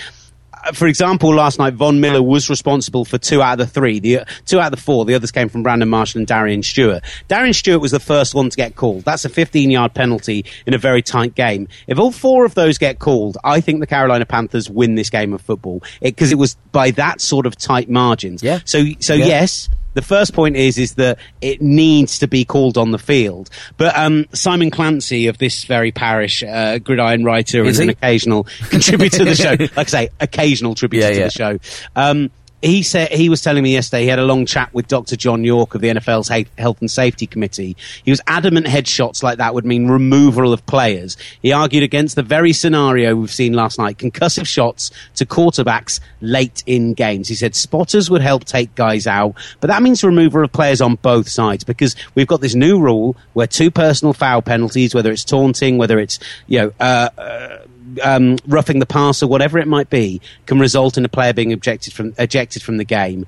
for 0.73 0.87
example, 0.87 1.33
last 1.33 1.59
night 1.59 1.73
Von 1.73 1.99
Miller 1.99 2.21
was 2.21 2.49
responsible 2.49 3.05
for 3.05 3.17
two 3.17 3.41
out 3.41 3.53
of 3.53 3.59
the 3.59 3.67
three. 3.67 3.99
The 3.99 4.19
uh, 4.19 4.25
two 4.45 4.59
out 4.59 4.67
of 4.67 4.71
the 4.71 4.83
four, 4.83 5.05
the 5.05 5.15
others 5.15 5.31
came 5.31 5.49
from 5.49 5.63
Brandon 5.63 5.89
Marshall 5.89 6.19
and 6.19 6.27
Darian 6.27 6.63
Stewart. 6.63 7.03
Darian 7.27 7.53
Stewart 7.53 7.81
was 7.81 7.91
the 7.91 7.99
first 7.99 8.35
one 8.35 8.49
to 8.49 8.57
get 8.57 8.75
called. 8.75 9.03
That's 9.03 9.25
a 9.25 9.29
15-yard 9.29 9.93
penalty 9.93 10.45
in 10.65 10.73
a 10.73 10.77
very 10.77 11.01
tight 11.01 11.35
game. 11.35 11.67
If 11.87 11.99
all 11.99 12.11
four 12.11 12.45
of 12.45 12.53
those 12.55 12.77
get 12.77 12.99
called, 12.99 13.37
I 13.43 13.61
think 13.61 13.79
the 13.79 13.87
Carolina 13.87 14.25
Panthers 14.25 14.69
win 14.69 14.95
this 14.95 15.09
game 15.09 15.33
of 15.33 15.41
football 15.41 15.83
because 16.01 16.31
it, 16.31 16.35
it, 16.35 16.37
was 16.37 16.55
by 16.71 16.91
that 16.91 17.21
sort 17.21 17.45
of 17.45 17.55
tight 17.55 17.89
margins. 17.89 18.43
Yeah. 18.43 18.59
So, 18.65 18.85
so 18.99 19.13
yeah. 19.13 19.25
yes 19.25 19.69
the 19.93 20.01
first 20.01 20.33
point 20.33 20.55
is 20.55 20.77
is 20.77 20.95
that 20.95 21.19
it 21.41 21.61
needs 21.61 22.19
to 22.19 22.27
be 22.27 22.45
called 22.45 22.77
on 22.77 22.91
the 22.91 22.99
field. 22.99 23.49
But 23.77 23.97
um, 23.97 24.25
Simon 24.33 24.71
Clancy 24.71 25.27
of 25.27 25.37
this 25.37 25.63
very 25.65 25.91
parish 25.91 26.43
uh, 26.43 26.79
gridiron 26.79 27.23
writer 27.23 27.63
is 27.63 27.79
and 27.79 27.89
an 27.89 27.97
occasional 27.97 28.45
contributor 28.69 29.19
to 29.19 29.25
the 29.25 29.35
show, 29.35 29.51
like 29.51 29.77
I 29.77 29.83
say, 29.83 30.09
occasional 30.19 30.75
tribute 30.75 31.01
yeah, 31.01 31.09
to 31.09 31.17
yeah. 31.17 31.23
the 31.25 31.31
show. 31.31 31.59
Um, 31.95 32.31
he 32.61 32.83
said 32.83 33.11
he 33.11 33.29
was 33.29 33.41
telling 33.41 33.63
me 33.63 33.73
yesterday 33.73 34.03
he 34.03 34.07
had 34.07 34.19
a 34.19 34.25
long 34.25 34.45
chat 34.45 34.73
with 34.73 34.87
Dr. 34.87 35.15
John 35.15 35.43
York 35.43 35.73
of 35.73 35.81
the 35.81 35.89
NFL's 35.89 36.29
Health 36.57 36.79
and 36.79 36.89
Safety 36.89 37.25
Committee. 37.25 37.75
He 38.03 38.11
was 38.11 38.21
adamant 38.27 38.67
headshots 38.67 39.23
like 39.23 39.39
that 39.39 39.53
would 39.53 39.65
mean 39.65 39.87
removal 39.87 40.53
of 40.53 40.65
players. 40.65 41.17
He 41.41 41.51
argued 41.51 41.83
against 41.83 42.15
the 42.15 42.23
very 42.23 42.53
scenario 42.53 43.15
we've 43.15 43.31
seen 43.31 43.53
last 43.53 43.79
night: 43.79 43.97
concussive 43.97 44.45
shots 44.45 44.91
to 45.15 45.25
quarterbacks 45.25 45.99
late 46.21 46.63
in 46.65 46.93
games. 46.93 47.27
He 47.27 47.35
said 47.35 47.55
spotters 47.55 48.09
would 48.09 48.21
help 48.21 48.45
take 48.45 48.75
guys 48.75 49.07
out, 49.07 49.35
but 49.59 49.67
that 49.67 49.81
means 49.81 50.03
removal 50.03 50.43
of 50.43 50.51
players 50.51 50.81
on 50.81 50.95
both 50.95 51.29
sides 51.29 51.63
because 51.63 51.95
we've 52.15 52.27
got 52.27 52.41
this 52.41 52.55
new 52.55 52.79
rule 52.79 53.15
where 53.33 53.47
two 53.47 53.71
personal 53.71 54.13
foul 54.13 54.41
penalties, 54.41 54.93
whether 54.93 55.11
it's 55.11 55.25
taunting, 55.25 55.77
whether 55.77 55.99
it's 55.99 56.19
you 56.47 56.59
know. 56.59 56.73
Uh, 56.79 57.09
uh, 57.17 57.57
um, 58.03 58.37
roughing 58.47 58.79
the 58.79 58.85
pass 58.85 59.21
or 59.21 59.27
whatever 59.27 59.59
it 59.59 59.67
might 59.67 59.89
be, 59.89 60.21
can 60.45 60.59
result 60.59 60.97
in 60.97 61.05
a 61.05 61.09
player 61.09 61.33
being 61.33 61.51
ejected 61.51 61.93
from 61.93 62.13
ejected 62.17 62.61
from 62.61 62.77
the 62.77 62.85
game. 62.85 63.25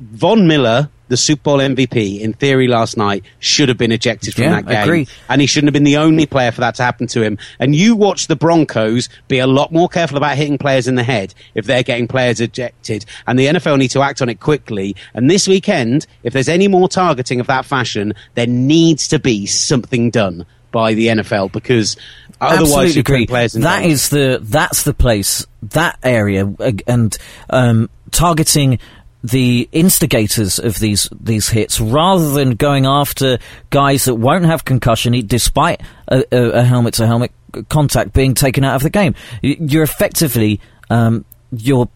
Von 0.00 0.46
Miller, 0.46 0.88
the 1.08 1.16
Super 1.16 1.42
Bowl 1.42 1.58
MVP, 1.58 2.20
in 2.20 2.32
theory 2.32 2.68
last 2.68 2.96
night, 2.96 3.22
should 3.38 3.68
have 3.68 3.76
been 3.76 3.92
ejected 3.92 4.34
from 4.34 4.44
yeah, 4.44 4.62
that 4.62 4.66
game. 4.66 4.82
Agree. 4.82 5.08
And 5.28 5.42
he 5.42 5.46
shouldn't 5.46 5.68
have 5.68 5.74
been 5.74 5.84
the 5.84 5.98
only 5.98 6.24
player 6.24 6.50
for 6.52 6.62
that 6.62 6.76
to 6.76 6.82
happen 6.82 7.06
to 7.08 7.22
him. 7.22 7.36
And 7.58 7.74
you 7.74 7.94
watch 7.94 8.26
the 8.26 8.36
Broncos 8.36 9.10
be 9.28 9.40
a 9.40 9.46
lot 9.46 9.72
more 9.72 9.90
careful 9.90 10.16
about 10.16 10.38
hitting 10.38 10.56
players 10.56 10.88
in 10.88 10.94
the 10.94 11.02
head 11.02 11.34
if 11.54 11.66
they're 11.66 11.82
getting 11.82 12.08
players 12.08 12.40
ejected. 12.40 13.04
And 13.26 13.38
the 13.38 13.46
NFL 13.46 13.76
need 13.78 13.88
to 13.88 14.00
act 14.00 14.22
on 14.22 14.30
it 14.30 14.40
quickly. 14.40 14.96
And 15.12 15.28
this 15.28 15.46
weekend, 15.46 16.06
if 16.22 16.32
there's 16.32 16.48
any 16.48 16.66
more 16.66 16.88
targeting 16.88 17.38
of 17.38 17.46
that 17.48 17.66
fashion, 17.66 18.14
there 18.36 18.46
needs 18.46 19.06
to 19.08 19.18
be 19.18 19.44
something 19.44 20.08
done 20.08 20.46
by 20.70 20.94
the 20.94 21.08
NFL 21.08 21.52
because 21.52 21.96
otherwise 22.40 22.96
you 22.96 23.00
agree. 23.00 23.26
Players 23.26 23.52
that 23.52 23.84
is 23.84 24.08
the 24.08 24.38
that's 24.42 24.82
the 24.82 24.94
place 24.94 25.46
that 25.62 25.98
area 26.02 26.52
and 26.86 27.16
um, 27.50 27.90
targeting 28.10 28.78
the 29.22 29.68
instigators 29.72 30.58
of 30.58 30.78
these 30.78 31.08
these 31.20 31.48
hits 31.50 31.80
rather 31.80 32.30
than 32.30 32.52
going 32.52 32.86
after 32.86 33.38
guys 33.68 34.06
that 34.06 34.14
won't 34.14 34.46
have 34.46 34.64
concussion 34.64 35.12
despite 35.26 35.82
a, 36.08 36.24
a 36.32 36.62
helmet 36.62 36.94
to 36.94 37.06
helmet 37.06 37.30
contact 37.68 38.12
being 38.12 38.34
taken 38.34 38.64
out 38.64 38.76
of 38.76 38.82
the 38.82 38.90
game. 38.90 39.14
You're 39.42 39.82
effectively 39.82 40.60
um, 40.88 41.24
you're 41.52 41.88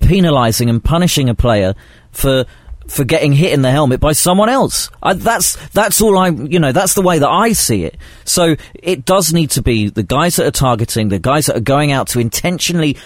penalising 0.00 0.68
and 0.68 0.82
punishing 0.82 1.28
a 1.28 1.34
player 1.34 1.74
for 2.12 2.46
for 2.88 3.04
getting 3.04 3.32
hit 3.32 3.52
in 3.52 3.62
the 3.62 3.70
helmet 3.70 4.00
by 4.00 4.12
someone 4.12 4.48
else. 4.48 4.90
I, 5.02 5.14
that's 5.14 5.56
that's 5.70 6.00
all 6.00 6.18
I 6.18 6.28
you 6.28 6.58
know 6.58 6.72
that's 6.72 6.94
the 6.94 7.02
way 7.02 7.18
that 7.18 7.28
I 7.28 7.52
see 7.52 7.84
it. 7.84 7.96
So 8.24 8.56
it 8.74 9.04
does 9.04 9.32
need 9.32 9.50
to 9.52 9.62
be 9.62 9.88
the 9.88 10.02
guys 10.02 10.36
that 10.36 10.46
are 10.46 10.50
targeting, 10.50 11.08
the 11.08 11.18
guys 11.18 11.46
that 11.46 11.56
are 11.56 11.60
going 11.60 11.92
out 11.92 12.08
to 12.08 12.20
intentionally, 12.20 12.96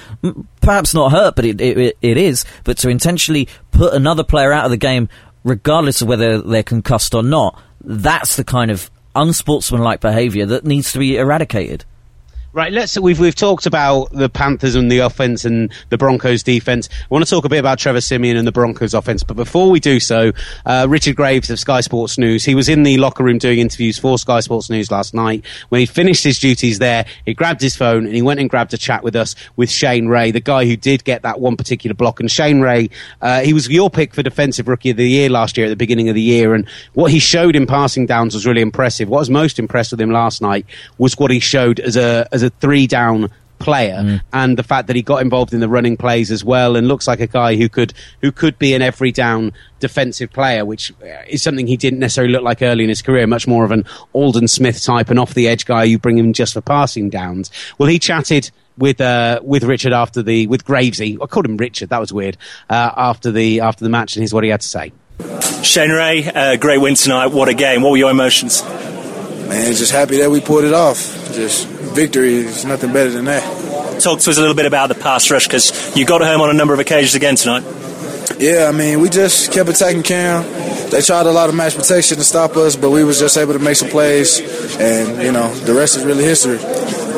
perhaps 0.60 0.94
not 0.94 1.12
hurt, 1.12 1.36
but 1.36 1.44
it 1.44 1.60
it, 1.60 1.96
it 2.00 2.16
is, 2.16 2.44
but 2.64 2.78
to 2.78 2.88
intentionally 2.88 3.48
put 3.70 3.94
another 3.94 4.24
player 4.24 4.52
out 4.52 4.64
of 4.64 4.70
the 4.70 4.76
game, 4.76 5.08
regardless 5.44 6.02
of 6.02 6.08
whether 6.08 6.40
they're 6.40 6.62
concussed 6.62 7.14
or 7.14 7.22
not. 7.22 7.60
That's 7.80 8.36
the 8.36 8.44
kind 8.44 8.70
of 8.70 8.90
unsportsmanlike 9.14 10.00
behaviour 10.00 10.46
that 10.46 10.64
needs 10.64 10.92
to 10.92 10.98
be 10.98 11.16
eradicated. 11.16 11.84
Right, 12.58 12.72
let's. 12.72 12.98
We've 12.98 13.20
we've 13.20 13.36
talked 13.36 13.66
about 13.66 14.10
the 14.10 14.28
Panthers 14.28 14.74
and 14.74 14.90
the 14.90 14.98
offense 14.98 15.44
and 15.44 15.72
the 15.90 15.96
Broncos 15.96 16.42
defense. 16.42 16.88
I 16.90 17.06
want 17.08 17.24
to 17.24 17.30
talk 17.30 17.44
a 17.44 17.48
bit 17.48 17.60
about 17.60 17.78
Trevor 17.78 18.00
Siemian 18.00 18.36
and 18.36 18.48
the 18.48 18.50
Broncos 18.50 18.94
offense, 18.94 19.22
but 19.22 19.36
before 19.36 19.70
we 19.70 19.78
do 19.78 20.00
so, 20.00 20.32
uh, 20.66 20.84
Richard 20.90 21.14
Graves 21.14 21.50
of 21.50 21.60
Sky 21.60 21.82
Sports 21.82 22.18
News. 22.18 22.44
He 22.44 22.56
was 22.56 22.68
in 22.68 22.82
the 22.82 22.98
locker 22.98 23.22
room 23.22 23.38
doing 23.38 23.60
interviews 23.60 23.96
for 23.96 24.18
Sky 24.18 24.40
Sports 24.40 24.70
News 24.70 24.90
last 24.90 25.14
night. 25.14 25.44
When 25.68 25.78
he 25.78 25.86
finished 25.86 26.24
his 26.24 26.40
duties 26.40 26.80
there, 26.80 27.06
he 27.24 27.32
grabbed 27.32 27.60
his 27.60 27.76
phone 27.76 28.06
and 28.06 28.12
he 28.12 28.22
went 28.22 28.40
and 28.40 28.50
grabbed 28.50 28.74
a 28.74 28.76
chat 28.76 29.04
with 29.04 29.14
us 29.14 29.36
with 29.54 29.70
Shane 29.70 30.08
Ray, 30.08 30.32
the 30.32 30.40
guy 30.40 30.66
who 30.66 30.76
did 30.76 31.04
get 31.04 31.22
that 31.22 31.38
one 31.38 31.56
particular 31.56 31.94
block. 31.94 32.18
And 32.18 32.28
Shane 32.28 32.60
Ray, 32.60 32.90
uh, 33.22 33.42
he 33.42 33.52
was 33.52 33.68
your 33.68 33.88
pick 33.88 34.14
for 34.14 34.24
Defensive 34.24 34.66
Rookie 34.66 34.90
of 34.90 34.96
the 34.96 35.08
Year 35.08 35.28
last 35.28 35.56
year 35.56 35.66
at 35.66 35.70
the 35.70 35.76
beginning 35.76 36.08
of 36.08 36.16
the 36.16 36.22
year, 36.22 36.54
and 36.54 36.68
what 36.94 37.12
he 37.12 37.20
showed 37.20 37.54
in 37.54 37.66
passing 37.68 38.04
downs 38.04 38.34
was 38.34 38.44
really 38.44 38.62
impressive. 38.62 39.08
What 39.08 39.20
was 39.20 39.30
most 39.30 39.60
impressed 39.60 39.92
with 39.92 40.00
him 40.00 40.10
last 40.10 40.42
night 40.42 40.66
was 40.98 41.16
what 41.16 41.30
he 41.30 41.38
showed 41.38 41.78
as 41.78 41.96
a 41.96 42.26
as 42.32 42.42
a 42.42 42.47
three 42.50 42.86
down 42.86 43.30
player 43.58 43.96
mm. 43.96 44.20
and 44.32 44.56
the 44.56 44.62
fact 44.62 44.86
that 44.86 44.96
he 44.96 45.02
got 45.02 45.22
involved 45.22 45.52
in 45.52 45.60
the 45.60 45.68
running 45.68 45.96
plays 45.96 46.30
as 46.30 46.44
well 46.44 46.76
and 46.76 46.88
looks 46.88 47.06
like 47.06 47.20
a 47.20 47.26
guy 47.26 47.56
who 47.56 47.68
could 47.68 47.92
who 48.22 48.32
could 48.32 48.58
be 48.58 48.74
an 48.74 48.82
every 48.82 49.12
down 49.12 49.52
defensive 49.80 50.32
player 50.32 50.64
which 50.64 50.92
is 51.26 51.42
something 51.42 51.66
he 51.66 51.76
didn't 51.76 51.98
necessarily 51.98 52.32
look 52.32 52.42
like 52.42 52.62
early 52.62 52.84
in 52.84 52.88
his 52.88 53.02
career 53.02 53.26
much 53.26 53.46
more 53.46 53.64
of 53.64 53.70
an 53.70 53.84
Aldon 54.14 54.48
Smith 54.48 54.82
type 54.82 55.10
and 55.10 55.18
off 55.18 55.34
the 55.34 55.48
edge 55.48 55.66
guy 55.66 55.84
you 55.84 55.98
bring 55.98 56.18
him 56.18 56.32
just 56.32 56.54
for 56.54 56.60
passing 56.60 57.10
downs. 57.10 57.50
Well 57.78 57.88
he 57.88 57.98
chatted 57.98 58.50
with 58.76 59.00
uh, 59.00 59.40
with 59.42 59.64
Richard 59.64 59.92
after 59.92 60.22
the 60.22 60.46
with 60.46 60.64
Gravesy. 60.64 61.18
I 61.20 61.26
called 61.26 61.46
him 61.46 61.56
Richard 61.56 61.88
that 61.90 62.00
was 62.00 62.12
weird 62.12 62.36
uh, 62.70 62.92
after 62.96 63.30
the 63.30 63.60
after 63.60 63.84
the 63.84 63.90
match 63.90 64.16
and 64.16 64.22
here's 64.22 64.34
what 64.34 64.44
he 64.44 64.50
had 64.50 64.60
to 64.60 64.68
say. 64.68 64.92
Shane 65.62 65.90
Ray 65.90 66.24
uh, 66.28 66.56
great 66.56 66.80
win 66.80 66.94
tonight. 66.94 67.28
What 67.28 67.48
a 67.48 67.54
game. 67.54 67.82
What 67.82 67.90
were 67.90 67.96
your 67.96 68.10
emotions? 68.10 68.62
Man 68.62 69.72
just 69.74 69.92
happy 69.92 70.18
that 70.18 70.30
we 70.30 70.40
pulled 70.40 70.64
it 70.64 70.74
off. 70.74 70.96
Just 71.32 71.77
victory 71.94 72.34
is 72.36 72.64
nothing 72.64 72.92
better 72.92 73.10
than 73.10 73.26
that. 73.26 73.42
Talk 74.00 74.20
to 74.20 74.30
us 74.30 74.36
a 74.36 74.40
little 74.40 74.54
bit 74.54 74.66
about 74.66 74.88
the 74.88 74.94
pass 74.94 75.30
rush 75.30 75.46
because 75.46 75.96
you 75.96 76.04
got 76.06 76.20
home 76.20 76.40
on 76.40 76.50
a 76.50 76.54
number 76.54 76.74
of 76.74 76.80
occasions 76.80 77.14
again 77.14 77.36
tonight. 77.36 77.64
Yeah, 78.38 78.66
I 78.68 78.72
mean, 78.72 79.00
we 79.00 79.08
just 79.08 79.52
kept 79.52 79.68
attacking 79.68 80.02
Cam. 80.02 80.44
They 80.90 81.00
tried 81.00 81.26
a 81.26 81.32
lot 81.32 81.48
of 81.48 81.54
match 81.54 81.76
protection 81.76 82.18
to 82.18 82.24
stop 82.24 82.56
us, 82.56 82.76
but 82.76 82.90
we 82.90 83.04
was 83.04 83.18
just 83.18 83.36
able 83.36 83.52
to 83.54 83.58
make 83.58 83.76
some 83.76 83.88
plays, 83.88 84.40
and 84.78 85.22
you 85.22 85.32
know, 85.32 85.52
the 85.54 85.74
rest 85.74 85.96
is 85.96 86.04
really 86.04 86.24
history. 86.24 86.58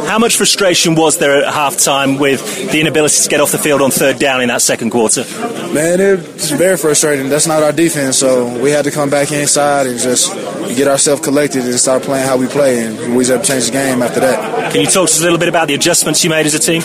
How 0.06 0.18
much 0.18 0.36
frustration 0.36 0.96
was 0.96 1.18
there 1.18 1.44
at 1.44 1.52
halftime 1.54 2.18
with 2.18 2.72
the 2.72 2.80
inability 2.80 3.22
to 3.22 3.28
get 3.28 3.40
off 3.40 3.52
the 3.52 3.58
field 3.58 3.80
on 3.80 3.92
third 3.92 4.18
down 4.18 4.40
in 4.40 4.48
that 4.48 4.60
second 4.62 4.90
quarter? 4.90 5.24
Man, 5.72 6.00
it 6.00 6.18
was 6.18 6.50
very 6.50 6.76
frustrating. 6.76 7.28
That's 7.28 7.46
not 7.46 7.62
our 7.62 7.70
defense, 7.70 8.18
so 8.18 8.58
we 8.60 8.70
had 8.70 8.84
to 8.86 8.90
come 8.90 9.08
back 9.08 9.30
inside 9.30 9.86
and 9.86 10.00
just 10.00 10.34
get 10.74 10.88
ourselves 10.88 11.22
collected 11.22 11.64
and 11.64 11.74
start 11.74 12.02
playing 12.02 12.26
how 12.26 12.36
we 12.36 12.48
play, 12.48 12.82
and 12.84 13.14
we 13.14 13.24
just 13.24 13.30
have 13.30 13.42
to 13.42 13.46
change 13.46 13.66
the 13.66 13.72
game 13.72 14.02
after 14.02 14.20
that. 14.20 14.72
Can 14.72 14.80
you 14.80 14.86
talk 14.86 14.94
to 15.08 15.14
us 15.14 15.20
a 15.20 15.22
little 15.22 15.38
bit 15.38 15.48
about 15.48 15.68
the 15.68 15.74
adjustments 15.74 16.24
you 16.24 16.30
made 16.30 16.46
as 16.46 16.54
a 16.54 16.58
team? 16.58 16.82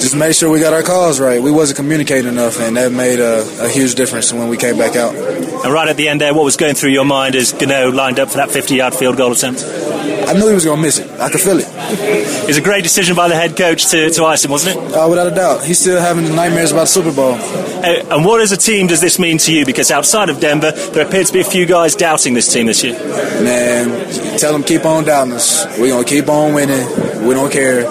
Just 0.00 0.16
made 0.16 0.34
sure 0.34 0.50
we 0.50 0.60
got 0.60 0.72
our 0.72 0.82
calls 0.82 1.20
right. 1.20 1.40
We 1.40 1.52
wasn't 1.52 1.76
communicating 1.76 2.32
enough, 2.32 2.58
and 2.58 2.76
that 2.76 2.90
made 2.90 3.20
uh, 3.20 3.39
a, 3.40 3.66
a 3.66 3.68
huge 3.68 3.94
difference 3.94 4.32
when 4.32 4.48
we 4.48 4.56
came 4.56 4.78
back 4.78 4.96
out. 4.96 5.14
And 5.14 5.72
right 5.72 5.88
at 5.88 5.96
the 5.96 6.08
end 6.08 6.20
there, 6.20 6.34
what 6.34 6.44
was 6.44 6.56
going 6.56 6.74
through 6.74 6.90
your 6.90 7.04
mind 7.04 7.34
as 7.34 7.52
Gano 7.52 7.90
lined 7.90 8.18
up 8.18 8.30
for 8.30 8.36
that 8.36 8.48
50-yard 8.50 8.94
field 8.94 9.16
goal 9.16 9.32
attempt? 9.32 9.62
I 9.62 10.32
knew 10.32 10.46
he 10.46 10.54
was 10.54 10.64
going 10.64 10.76
to 10.76 10.82
miss 10.82 10.98
it. 10.98 11.10
I 11.20 11.28
could 11.28 11.40
feel 11.40 11.58
it. 11.58 11.66
It 11.68 12.46
was 12.46 12.56
a 12.56 12.62
great 12.62 12.82
decision 12.84 13.16
by 13.16 13.28
the 13.28 13.34
head 13.34 13.56
coach 13.56 13.90
to, 13.90 14.10
to 14.10 14.24
ice 14.24 14.44
him, 14.44 14.52
wasn't 14.52 14.76
it? 14.76 14.94
Uh, 14.94 15.08
without 15.08 15.26
a 15.26 15.34
doubt. 15.34 15.64
He's 15.64 15.80
still 15.80 16.00
having 16.00 16.34
nightmares 16.36 16.70
about 16.70 16.82
the 16.82 16.86
Super 16.86 17.12
Bowl. 17.12 17.34
Uh, 17.34 18.14
and 18.16 18.24
what 18.24 18.40
as 18.40 18.52
a 18.52 18.56
team 18.56 18.86
does 18.86 19.00
this 19.00 19.18
mean 19.18 19.38
to 19.38 19.52
you? 19.52 19.66
Because 19.66 19.90
outside 19.90 20.28
of 20.28 20.38
Denver, 20.38 20.70
there 20.70 21.06
appear 21.06 21.24
to 21.24 21.32
be 21.32 21.40
a 21.40 21.44
few 21.44 21.66
guys 21.66 21.96
doubting 21.96 22.34
this 22.34 22.52
team 22.52 22.66
this 22.66 22.84
year. 22.84 22.94
Man, 23.42 24.38
tell 24.38 24.52
them 24.52 24.62
keep 24.62 24.84
on 24.84 25.04
doubting 25.04 25.32
us. 25.32 25.66
We're 25.78 25.88
going 25.88 26.04
to 26.04 26.08
keep 26.08 26.28
on 26.28 26.54
winning. 26.54 27.26
We 27.26 27.34
don't 27.34 27.52
care. 27.52 27.82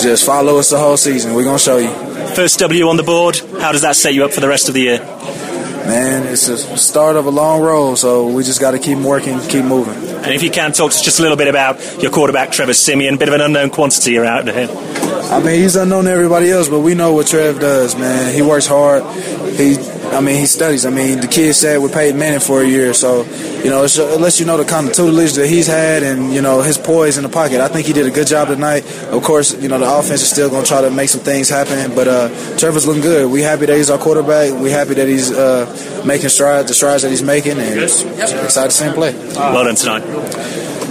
Just 0.00 0.24
follow 0.24 0.58
us 0.58 0.70
the 0.70 0.78
whole 0.78 0.96
season. 0.96 1.34
We're 1.34 1.44
going 1.44 1.58
to 1.58 1.62
show 1.62 1.76
you. 1.76 2.11
First 2.34 2.58
W 2.60 2.88
on 2.88 2.96
the 2.96 3.02
board. 3.02 3.36
How 3.60 3.72
does 3.72 3.82
that 3.82 3.94
set 3.94 4.14
you 4.14 4.24
up 4.24 4.32
for 4.32 4.40
the 4.40 4.48
rest 4.48 4.68
of 4.68 4.74
the 4.74 4.80
year? 4.80 4.98
Man, 4.98 6.26
it's 6.26 6.48
a 6.48 6.58
start 6.78 7.16
of 7.16 7.26
a 7.26 7.30
long 7.30 7.60
road, 7.60 7.96
so 7.96 8.28
we 8.28 8.42
just 8.42 8.60
got 8.60 8.70
to 8.70 8.78
keep 8.78 8.98
working, 8.98 9.38
keep 9.48 9.64
moving. 9.64 9.94
And 9.94 10.32
if 10.32 10.42
you 10.42 10.50
can, 10.50 10.72
talk 10.72 10.92
to 10.92 10.96
us 10.96 11.02
just 11.02 11.18
a 11.18 11.22
little 11.22 11.36
bit 11.36 11.48
about 11.48 12.00
your 12.00 12.10
quarterback, 12.10 12.52
Trevor 12.52 12.72
Siemian, 12.72 13.18
bit 13.18 13.28
of 13.28 13.34
an 13.34 13.40
unknown 13.40 13.70
quantity 13.70 14.16
around 14.16 14.48
here. 14.48 14.68
I 14.70 15.40
mean, 15.40 15.60
he's 15.60 15.76
unknown 15.76 16.04
to 16.04 16.10
everybody 16.10 16.50
else, 16.50 16.68
but 16.68 16.80
we 16.80 16.94
know 16.94 17.12
what 17.12 17.26
Trev 17.26 17.58
does, 17.60 17.96
man. 17.96 18.32
He 18.32 18.42
works 18.42 18.66
hard. 18.66 19.02
He, 19.56 19.76
I 20.12 20.20
mean, 20.20 20.38
he 20.38 20.46
studies. 20.46 20.84
I 20.84 20.90
mean, 20.90 21.20
the 21.20 21.26
kid 21.26 21.54
said 21.54 21.80
we 21.80 21.88
paid 21.88 22.14
Manning 22.14 22.40
for 22.40 22.62
a 22.62 22.66
year, 22.66 22.92
so 22.92 23.24
you 23.64 23.70
know, 23.70 23.84
it 23.84 24.20
lets 24.20 24.40
you 24.40 24.46
know 24.46 24.56
the 24.56 24.64
kind 24.64 24.88
of 24.88 24.94
tutelage 24.94 25.32
that 25.34 25.46
he's 25.46 25.66
had 25.66 26.02
and 26.02 26.32
you 26.32 26.42
know 26.42 26.60
his 26.60 26.76
poise 26.78 27.16
in 27.16 27.22
the 27.22 27.28
pocket. 27.28 27.60
I 27.60 27.68
think 27.68 27.86
he 27.86 27.92
did 27.92 28.06
a 28.06 28.10
good 28.10 28.26
job 28.26 28.48
tonight. 28.48 28.84
Of 29.06 29.22
course, 29.22 29.54
you 29.60 29.68
know 29.68 29.78
the 29.78 29.90
offense 29.90 30.22
is 30.22 30.30
still 30.30 30.50
going 30.50 30.64
to 30.64 30.68
try 30.68 30.82
to 30.82 30.90
make 30.90 31.08
some 31.08 31.22
things 31.22 31.48
happen, 31.48 31.94
but 31.94 32.08
uh, 32.08 32.28
Trevor's 32.58 32.86
looking 32.86 33.02
good. 33.02 33.30
We 33.30 33.42
happy 33.42 33.66
that 33.66 33.76
he's 33.76 33.90
our 33.90 33.98
quarterback. 33.98 34.52
We 34.60 34.70
happy 34.70 34.94
that 34.94 35.08
he's 35.08 35.32
uh, 35.32 36.04
making 36.06 36.28
strides, 36.28 36.68
the 36.68 36.74
strides 36.74 37.02
that 37.02 37.10
he's 37.10 37.22
making, 37.22 37.58
and 37.58 37.80
excited 37.80 38.70
to 38.70 38.70
see 38.70 38.84
him 38.84 38.94
play. 38.94 39.14
Well 39.34 39.64
done 39.64 39.76
tonight. 39.76 40.02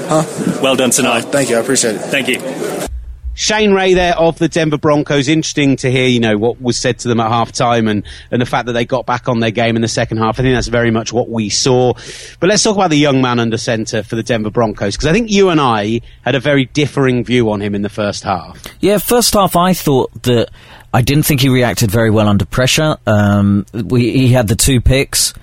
Huh? 0.10 0.60
Well 0.62 0.76
done 0.76 0.90
tonight. 0.90 1.22
Thank 1.22 1.50
you. 1.50 1.58
I 1.58 1.60
appreciate 1.60 1.96
it. 1.96 2.00
Thank 2.02 2.28
you. 2.28 2.91
Shane 3.34 3.74
Ray 3.74 3.94
there 3.94 4.18
of 4.18 4.38
the 4.38 4.48
Denver 4.48 4.78
Broncos. 4.78 5.28
Interesting 5.28 5.76
to 5.78 5.92
hear, 5.92 6.08
you 6.08 6.20
know, 6.20 6.38
what 6.38 6.62
was 6.62 6.78
said 6.78 7.00
to 7.00 7.08
them 7.08 7.20
at 7.20 7.30
half 7.30 7.52
time 7.52 7.88
and, 7.88 8.04
and 8.30 8.42
the 8.42 8.46
fact 8.46 8.66
that 8.66 8.74
they 8.74 8.86
got 8.86 9.06
back 9.06 9.30
on 9.30 9.40
their 9.40 9.52
game 9.52 9.76
in 9.76 9.82
the 9.82 9.88
second 9.88 10.18
half. 10.18 10.40
I 10.40 10.44
think 10.44 10.56
that's 10.56 10.68
very 10.68 10.92
much 10.92 11.14
what 11.14 11.30
we 11.30 11.50
saw. 11.50 11.94
But 12.40 12.50
let's 12.50 12.64
talk 12.64 12.76
about 12.76 12.90
the 12.90 12.98
young 12.98 13.22
man 13.22 13.40
under 13.40 13.58
centre 13.58 14.04
for 14.04 14.16
the 14.16 14.24
Denver 14.24 14.52
Broncos 14.52 14.96
because 14.96 15.08
I 15.08 15.14
think 15.14 15.32
you 15.32 15.50
and 15.50 15.62
I 15.62 16.02
had 16.24 16.36
a 16.36 16.40
very 16.40 16.66
differing 16.66 17.24
view 17.24 17.52
on 17.52 17.62
him 17.62 17.74
in 17.74 17.82
the 17.82 17.90
first 17.90 18.24
half. 18.24 18.64
Yeah, 18.80 18.98
first 18.98 19.34
half 19.34 19.56
I 19.56 19.74
thought 19.74 20.24
that 20.24 20.50
I 20.94 21.02
didn't 21.02 21.24
think 21.24 21.42
he 21.42 21.50
reacted 21.50 21.90
very 21.90 22.10
well 22.10 22.28
under 22.28 22.46
pressure. 22.46 22.98
Um, 23.08 23.66
we, 23.74 24.12
he 24.12 24.28
had 24.30 24.48
the 24.48 24.56
two 24.56 24.82
picks. 24.82 25.34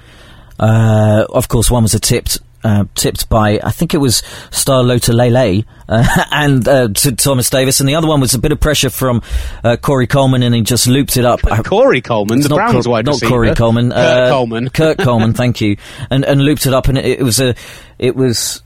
Uh, 0.59 1.24
of 1.31 1.48
course, 1.48 1.70
one 1.70 1.85
was 1.85 1.94
a 1.94 2.01
tipped 2.01 2.38
uh, 2.64 2.85
tipped 2.94 3.29
by 3.29 3.61
I 3.62 3.71
think 3.71 3.94
it 3.94 3.99
was 3.99 4.23
Star 4.51 4.83
Lotulelei 4.83 5.64
uh, 5.88 6.25
and 6.33 6.66
uh, 6.66 6.88
to 6.88 7.12
Thomas 7.14 7.49
Davis, 7.51 7.81
and 7.81 7.88
the 7.88 7.94
other 7.94 8.09
one 8.09 8.21
was 8.21 8.35
a 8.35 8.38
bit 8.38 8.53
of 8.53 8.61
pressure 8.61 8.90
from 8.90 9.23
uh, 9.64 9.77
Corey 9.77 10.07
Coleman, 10.07 10.42
and 10.42 10.55
he 10.55 10.62
just 10.62 10.87
looped 10.87 11.16
it 11.16 11.25
up. 11.25 11.40
Corey 11.64 12.01
Coleman, 12.01 12.40
the 12.40 12.49
Browns 12.49 12.85
Cor- 12.85 12.92
wide 12.92 13.07
not 13.07 13.12
receiver. 13.12 13.31
Corey 13.31 13.55
Coleman, 13.55 13.90
Kurt 13.90 13.99
uh, 13.99 14.29
Coleman, 14.31 14.68
Kurt 14.73 14.99
Coleman, 14.99 15.33
thank 15.35 15.61
you, 15.61 15.77
and 16.11 16.25
and 16.25 16.40
looped 16.42 16.66
it 16.66 16.75
up, 16.75 16.88
and 16.88 16.99
it, 16.99 17.21
it 17.21 17.23
was 17.23 17.40
a 17.40 17.55
it 17.99 18.16
was 18.16 18.62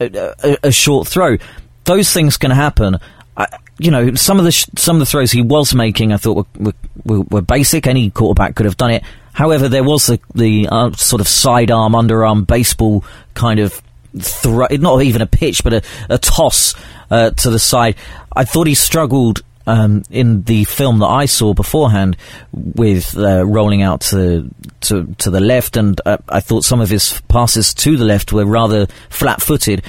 a, 0.00 0.34
a, 0.42 0.58
a 0.64 0.72
short 0.72 1.08
throw. 1.08 1.36
Those 1.84 2.12
things 2.12 2.36
can 2.36 2.50
happen. 2.50 2.96
I, 3.36 3.46
you 3.78 3.90
know, 3.90 4.14
some 4.14 4.38
of 4.38 4.44
the 4.44 4.52
sh- 4.52 4.66
some 4.76 4.96
of 4.96 5.00
the 5.00 5.06
throws 5.06 5.32
he 5.32 5.42
was 5.42 5.74
making, 5.74 6.12
I 6.12 6.18
thought 6.18 6.46
were, 6.58 6.74
were, 7.04 7.20
were 7.22 7.42
basic. 7.42 7.86
Any 7.86 8.10
quarterback 8.10 8.54
could 8.54 8.66
have 8.66 8.76
done 8.76 8.90
it. 8.90 9.02
However, 9.32 9.68
there 9.68 9.84
was 9.84 10.06
the, 10.06 10.20
the 10.34 10.68
uh, 10.70 10.92
sort 10.92 11.20
of 11.20 11.28
sidearm, 11.28 11.92
underarm 11.92 12.46
baseball 12.46 13.04
kind 13.34 13.60
of 13.60 13.80
throw, 14.18 14.66
not 14.72 15.02
even 15.02 15.22
a 15.22 15.26
pitch, 15.26 15.62
but 15.62 15.72
a, 15.72 15.82
a 16.08 16.18
toss 16.18 16.74
uh, 17.10 17.30
to 17.30 17.50
the 17.50 17.58
side. 17.58 17.96
I 18.34 18.44
thought 18.44 18.66
he 18.66 18.74
struggled 18.74 19.42
um, 19.66 20.02
in 20.10 20.42
the 20.42 20.64
film 20.64 20.98
that 20.98 21.06
I 21.06 21.26
saw 21.26 21.54
beforehand 21.54 22.16
with 22.52 23.16
uh, 23.16 23.46
rolling 23.46 23.82
out 23.82 24.00
to, 24.02 24.50
to 24.82 25.14
to 25.18 25.30
the 25.30 25.40
left, 25.40 25.76
and 25.76 26.00
uh, 26.04 26.18
I 26.28 26.40
thought 26.40 26.64
some 26.64 26.80
of 26.80 26.90
his 26.90 27.20
passes 27.28 27.72
to 27.74 27.96
the 27.96 28.04
left 28.04 28.32
were 28.32 28.44
rather 28.44 28.86
flat-footed. 29.10 29.84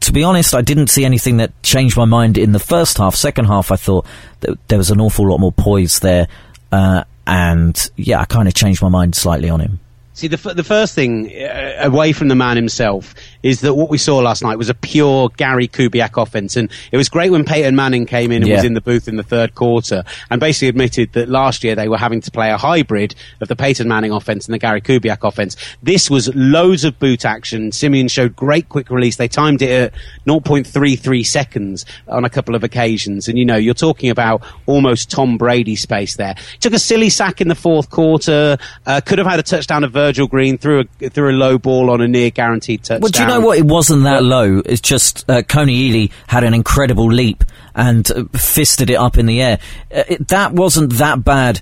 To 0.00 0.12
be 0.12 0.22
honest, 0.22 0.54
I 0.54 0.62
didn't 0.62 0.88
see 0.88 1.04
anything 1.04 1.38
that 1.38 1.62
changed 1.62 1.96
my 1.96 2.06
mind 2.06 2.38
in 2.38 2.52
the 2.52 2.58
first 2.58 2.98
half. 2.98 3.14
Second 3.14 3.46
half, 3.46 3.70
I 3.70 3.76
thought 3.76 4.06
there 4.40 4.78
was 4.78 4.90
an 4.90 5.00
awful 5.00 5.28
lot 5.28 5.38
more 5.38 5.52
poise 5.52 6.00
there. 6.00 6.26
Uh, 6.72 7.04
and 7.26 7.90
yeah, 7.96 8.20
I 8.20 8.24
kind 8.24 8.48
of 8.48 8.54
changed 8.54 8.82
my 8.82 8.88
mind 8.88 9.14
slightly 9.14 9.48
on 9.50 9.60
him. 9.60 9.80
See, 10.14 10.28
the, 10.28 10.36
f- 10.36 10.56
the 10.56 10.64
first 10.64 10.94
thing, 10.94 11.30
uh, 11.32 11.76
away 11.80 12.12
from 12.12 12.28
the 12.28 12.34
man 12.34 12.56
himself, 12.56 13.14
is 13.42 13.60
that 13.62 13.74
what 13.74 13.88
we 13.88 13.98
saw 13.98 14.18
last 14.18 14.42
night 14.42 14.58
was 14.58 14.68
a 14.68 14.74
pure 14.74 15.28
Gary 15.36 15.68
Kubiak 15.68 16.20
offense. 16.20 16.56
And 16.56 16.70
it 16.92 16.96
was 16.96 17.08
great 17.08 17.30
when 17.30 17.44
Peyton 17.44 17.74
Manning 17.74 18.06
came 18.06 18.30
in 18.32 18.42
and 18.42 18.48
Yeah. 18.48 18.56
was 18.56 18.64
in 18.64 18.74
the 18.74 18.80
booth 18.80 19.08
in 19.08 19.16
the 19.16 19.22
third 19.22 19.54
quarter 19.54 20.04
and 20.30 20.40
basically 20.40 20.68
admitted 20.68 21.12
that 21.14 21.28
last 21.28 21.64
year 21.64 21.74
they 21.74 21.88
were 21.88 21.98
having 21.98 22.20
to 22.20 22.30
play 22.30 22.50
a 22.50 22.56
hybrid 22.56 23.14
of 23.40 23.48
the 23.48 23.56
Peyton 23.56 23.88
Manning 23.88 24.12
offense 24.12 24.46
and 24.46 24.54
the 24.54 24.58
Gary 24.58 24.80
Kubiak 24.80 25.26
offense. 25.26 25.56
This 25.82 26.10
was 26.10 26.34
loads 26.34 26.84
of 26.84 26.98
boot 26.98 27.24
action. 27.24 27.72
Siemian 27.72 28.08
showed 28.08 28.36
great 28.36 28.68
quick 28.68 28.90
release. 28.90 29.16
They 29.16 29.28
timed 29.28 29.62
it 29.62 29.70
at 29.70 29.94
0.33 30.26 31.24
seconds 31.26 31.84
on 32.08 32.24
a 32.24 32.30
couple 32.30 32.54
of 32.54 32.64
occasions. 32.64 33.28
And, 33.28 33.38
you 33.38 33.44
know, 33.44 33.56
you're 33.56 33.74
talking 33.74 34.10
about 34.10 34.42
almost 34.66 35.10
Tom 35.10 35.38
Brady 35.38 35.76
space 35.76 36.16
there. 36.16 36.34
Took 36.60 36.72
a 36.74 36.78
silly 36.78 37.10
sack 37.10 37.40
in 37.40 37.48
the 37.48 37.54
fourth 37.54 37.90
quarter, 37.90 38.56
uh, 38.86 39.00
could 39.04 39.18
have 39.18 39.26
had 39.26 39.38
a 39.38 39.42
touchdown 39.42 39.84
of 39.84 39.92
Virgil 39.92 40.26
Green, 40.26 40.58
through 40.58 40.84
a, 41.00 41.08
threw 41.10 41.30
a 41.30 41.32
low 41.36 41.58
ball 41.58 41.90
on 41.90 42.00
a 42.00 42.08
near 42.08 42.30
guaranteed 42.30 42.82
touchdown. 42.82 43.00
Well, 43.00 43.10
do 43.10 43.22
you 43.22 43.28
know 43.34 43.46
what? 43.46 43.58
It 43.58 43.64
wasn't 43.64 44.04
that 44.04 44.22
low. 44.22 44.62
It's 44.64 44.80
just 44.80 45.28
uh, 45.30 45.42
Kony 45.42 45.90
Ealy 45.90 46.12
had 46.26 46.44
an 46.44 46.54
incredible 46.54 47.06
leap 47.06 47.44
and 47.74 48.10
uh, 48.10 48.24
fisted 48.32 48.90
it 48.90 48.96
up 48.96 49.16
in 49.18 49.26
the 49.26 49.42
air. 49.42 49.58
Uh, 49.94 50.02
it, 50.08 50.28
that 50.28 50.52
wasn't 50.52 50.94
that 50.94 51.24
bad 51.24 51.60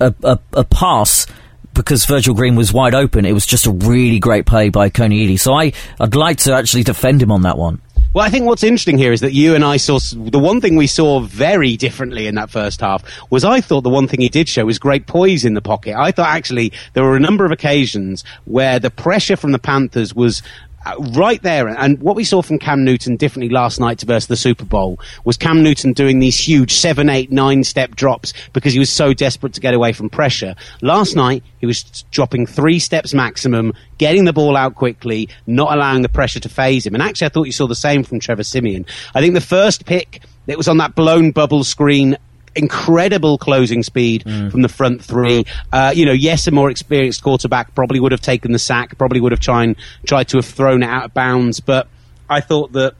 a, 0.00 0.14
a, 0.22 0.38
a 0.54 0.64
pass 0.64 1.26
because 1.74 2.04
Virgil 2.04 2.34
Green 2.34 2.56
was 2.56 2.72
wide 2.72 2.94
open. 2.94 3.24
It 3.24 3.32
was 3.32 3.46
just 3.46 3.66
a 3.66 3.70
really 3.70 4.18
great 4.18 4.46
play 4.46 4.68
by 4.68 4.90
Kony 4.90 5.26
Ealy. 5.26 5.38
So 5.38 5.54
I, 5.54 5.72
I'd 5.98 6.14
like 6.14 6.38
to 6.38 6.54
actually 6.54 6.82
defend 6.82 7.22
him 7.22 7.30
on 7.30 7.42
that 7.42 7.56
one. 7.56 7.80
Well, 8.12 8.24
I 8.24 8.28
think 8.28 8.46
what's 8.46 8.64
interesting 8.64 8.98
here 8.98 9.12
is 9.12 9.20
that 9.20 9.34
you 9.34 9.54
and 9.54 9.64
I 9.64 9.76
saw 9.76 10.00
the 10.00 10.40
one 10.40 10.60
thing 10.60 10.74
we 10.74 10.88
saw 10.88 11.20
very 11.20 11.76
differently 11.76 12.26
in 12.26 12.34
that 12.34 12.50
first 12.50 12.80
half 12.80 13.04
was 13.30 13.44
I 13.44 13.60
thought 13.60 13.82
the 13.82 13.88
one 13.88 14.08
thing 14.08 14.20
he 14.20 14.28
did 14.28 14.48
show 14.48 14.64
was 14.64 14.80
great 14.80 15.06
poise 15.06 15.44
in 15.44 15.54
the 15.54 15.62
pocket. 15.62 15.94
I 15.96 16.10
thought 16.10 16.28
actually 16.28 16.72
there 16.94 17.04
were 17.04 17.14
a 17.14 17.20
number 17.20 17.44
of 17.44 17.52
occasions 17.52 18.24
where 18.46 18.80
the 18.80 18.90
pressure 18.90 19.36
from 19.36 19.52
the 19.52 19.60
Panthers 19.60 20.12
was 20.12 20.42
Uh, 20.86 20.96
right 21.12 21.42
there. 21.42 21.68
And 21.68 22.00
what 22.00 22.16
we 22.16 22.24
saw 22.24 22.40
from 22.40 22.58
Cam 22.58 22.84
Newton 22.84 23.16
differently 23.16 23.52
last 23.52 23.80
night 23.80 23.98
to 23.98 24.06
versus 24.06 24.28
the 24.28 24.36
Super 24.36 24.64
Bowl 24.64 24.98
was 25.24 25.36
Cam 25.36 25.62
Newton 25.62 25.92
doing 25.92 26.20
these 26.20 26.38
huge 26.38 26.72
seven, 26.72 27.10
eight, 27.10 27.30
nine 27.30 27.64
step 27.64 27.94
drops 27.96 28.32
because 28.54 28.72
he 28.72 28.78
was 28.78 28.88
so 28.88 29.12
desperate 29.12 29.52
to 29.52 29.60
get 29.60 29.74
away 29.74 29.92
from 29.92 30.08
pressure. 30.08 30.54
Last 30.80 31.16
night, 31.16 31.44
he 31.58 31.66
was 31.66 31.82
dropping 32.10 32.46
three 32.46 32.78
steps 32.78 33.12
maximum, 33.12 33.74
getting 33.98 34.24
the 34.24 34.32
ball 34.32 34.56
out 34.56 34.74
quickly, 34.74 35.28
not 35.46 35.70
allowing 35.70 36.00
the 36.00 36.08
pressure 36.08 36.40
to 36.40 36.48
phase 36.48 36.86
him. 36.86 36.94
And 36.94 37.02
actually, 37.02 37.26
I 37.26 37.28
thought 37.28 37.44
you 37.44 37.52
saw 37.52 37.66
the 37.66 37.74
same 37.74 38.02
from 38.02 38.18
Trevor 38.18 38.44
Siemian. 38.44 38.86
I 39.14 39.20
think 39.20 39.34
the 39.34 39.42
first 39.42 39.84
pick, 39.84 40.22
it 40.46 40.56
was 40.56 40.66
on 40.66 40.78
that 40.78 40.94
blown 40.94 41.30
bubble 41.30 41.62
screen 41.62 42.16
incredible 42.56 43.38
closing 43.38 43.82
speed 43.82 44.22
from 44.50 44.62
the 44.62 44.68
front 44.68 45.02
three. 45.04 45.44
Uh, 45.72 45.92
you 45.94 46.04
know, 46.04 46.12
yes, 46.12 46.46
a 46.46 46.50
more 46.50 46.70
experienced 46.70 47.22
quarterback 47.22 47.74
probably 47.74 48.00
would 48.00 48.12
have 48.12 48.20
taken 48.20 48.52
the 48.52 48.58
sack, 48.58 48.98
probably 48.98 49.20
would 49.20 49.32
have 49.32 49.40
tried 49.40 49.76
tried 50.06 50.28
to 50.28 50.38
have 50.38 50.46
thrown 50.46 50.82
it 50.82 50.86
out 50.86 51.04
of 51.04 51.14
bounds, 51.14 51.60
but 51.60 51.88
I 52.28 52.40
thought 52.40 52.72
that. 52.72 52.94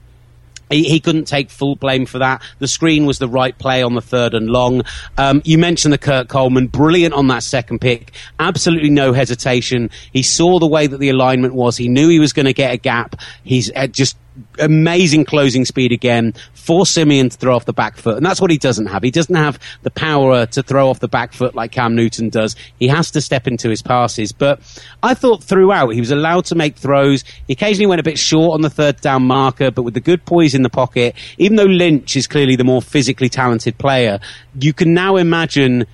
He, 0.69 0.85
he 0.85 1.01
couldn't 1.01 1.25
take 1.25 1.49
full 1.49 1.75
blame 1.75 2.05
for 2.05 2.19
that. 2.19 2.41
The 2.59 2.67
screen 2.67 3.05
was 3.05 3.19
the 3.19 3.27
right 3.27 3.57
play 3.57 3.83
on 3.83 3.93
the 3.93 4.01
third 4.01 4.33
and 4.33 4.49
long. 4.49 4.83
Um, 5.17 5.41
you 5.43 5.57
mentioned 5.57 5.93
the 5.93 5.97
Kurt 5.97 6.29
Coleman, 6.29 6.67
brilliant 6.67 7.13
on 7.13 7.27
that 7.27 7.43
second 7.43 7.81
pick. 7.81 8.13
Absolutely 8.39 8.89
no 8.89 9.11
hesitation. 9.11 9.89
He 10.13 10.23
saw 10.23 10.59
the 10.59 10.67
way 10.67 10.87
that 10.87 10.97
the 10.97 11.09
alignment 11.09 11.55
was. 11.55 11.75
He 11.75 11.89
knew 11.89 12.07
he 12.07 12.19
was 12.19 12.31
going 12.31 12.45
to 12.45 12.53
get 12.53 12.73
a 12.73 12.77
gap. 12.77 13.17
He's 13.43 13.69
uh, 13.75 13.87
just 13.87 14.15
amazing 14.59 15.25
closing 15.25 15.65
speed 15.65 15.91
again, 15.91 16.33
force 16.53 16.91
Siemian 16.91 17.29
to 17.29 17.37
throw 17.37 17.55
off 17.55 17.65
the 17.65 17.73
back 17.73 17.97
foot. 17.97 18.17
And 18.17 18.25
that's 18.25 18.39
what 18.39 18.51
he 18.51 18.57
doesn't 18.57 18.87
have. 18.87 19.03
He 19.03 19.11
doesn't 19.11 19.35
have 19.35 19.59
the 19.83 19.91
power 19.91 20.45
to 20.47 20.63
throw 20.63 20.89
off 20.89 20.99
the 20.99 21.07
back 21.07 21.33
foot 21.33 21.55
like 21.55 21.71
Cam 21.71 21.95
Newton 21.95 22.29
does. 22.29 22.55
He 22.79 22.87
has 22.87 23.11
to 23.11 23.21
step 23.21 23.47
into 23.47 23.69
his 23.69 23.81
passes. 23.81 24.31
But 24.31 24.59
I 25.03 25.13
thought 25.13 25.43
throughout 25.43 25.89
he 25.89 25.99
was 25.99 26.11
allowed 26.11 26.45
to 26.45 26.55
make 26.55 26.75
throws. 26.75 27.23
He 27.47 27.53
occasionally 27.53 27.87
went 27.87 27.99
a 27.99 28.03
bit 28.03 28.19
short 28.19 28.53
on 28.53 28.61
the 28.61 28.69
third 28.69 29.01
down 29.01 29.23
marker, 29.23 29.71
but 29.71 29.83
with 29.83 29.93
the 29.93 29.99
good 29.99 30.25
poise 30.25 30.55
in 30.55 30.63
the 30.63 30.69
pocket, 30.69 31.15
even 31.37 31.57
though 31.57 31.65
Lynch 31.65 32.15
is 32.15 32.27
clearly 32.27 32.55
the 32.55 32.63
more 32.63 32.81
physically 32.81 33.29
talented 33.29 33.77
player, 33.77 34.19
you 34.59 34.73
can 34.73 34.93
now 34.93 35.17
imagine 35.17 35.85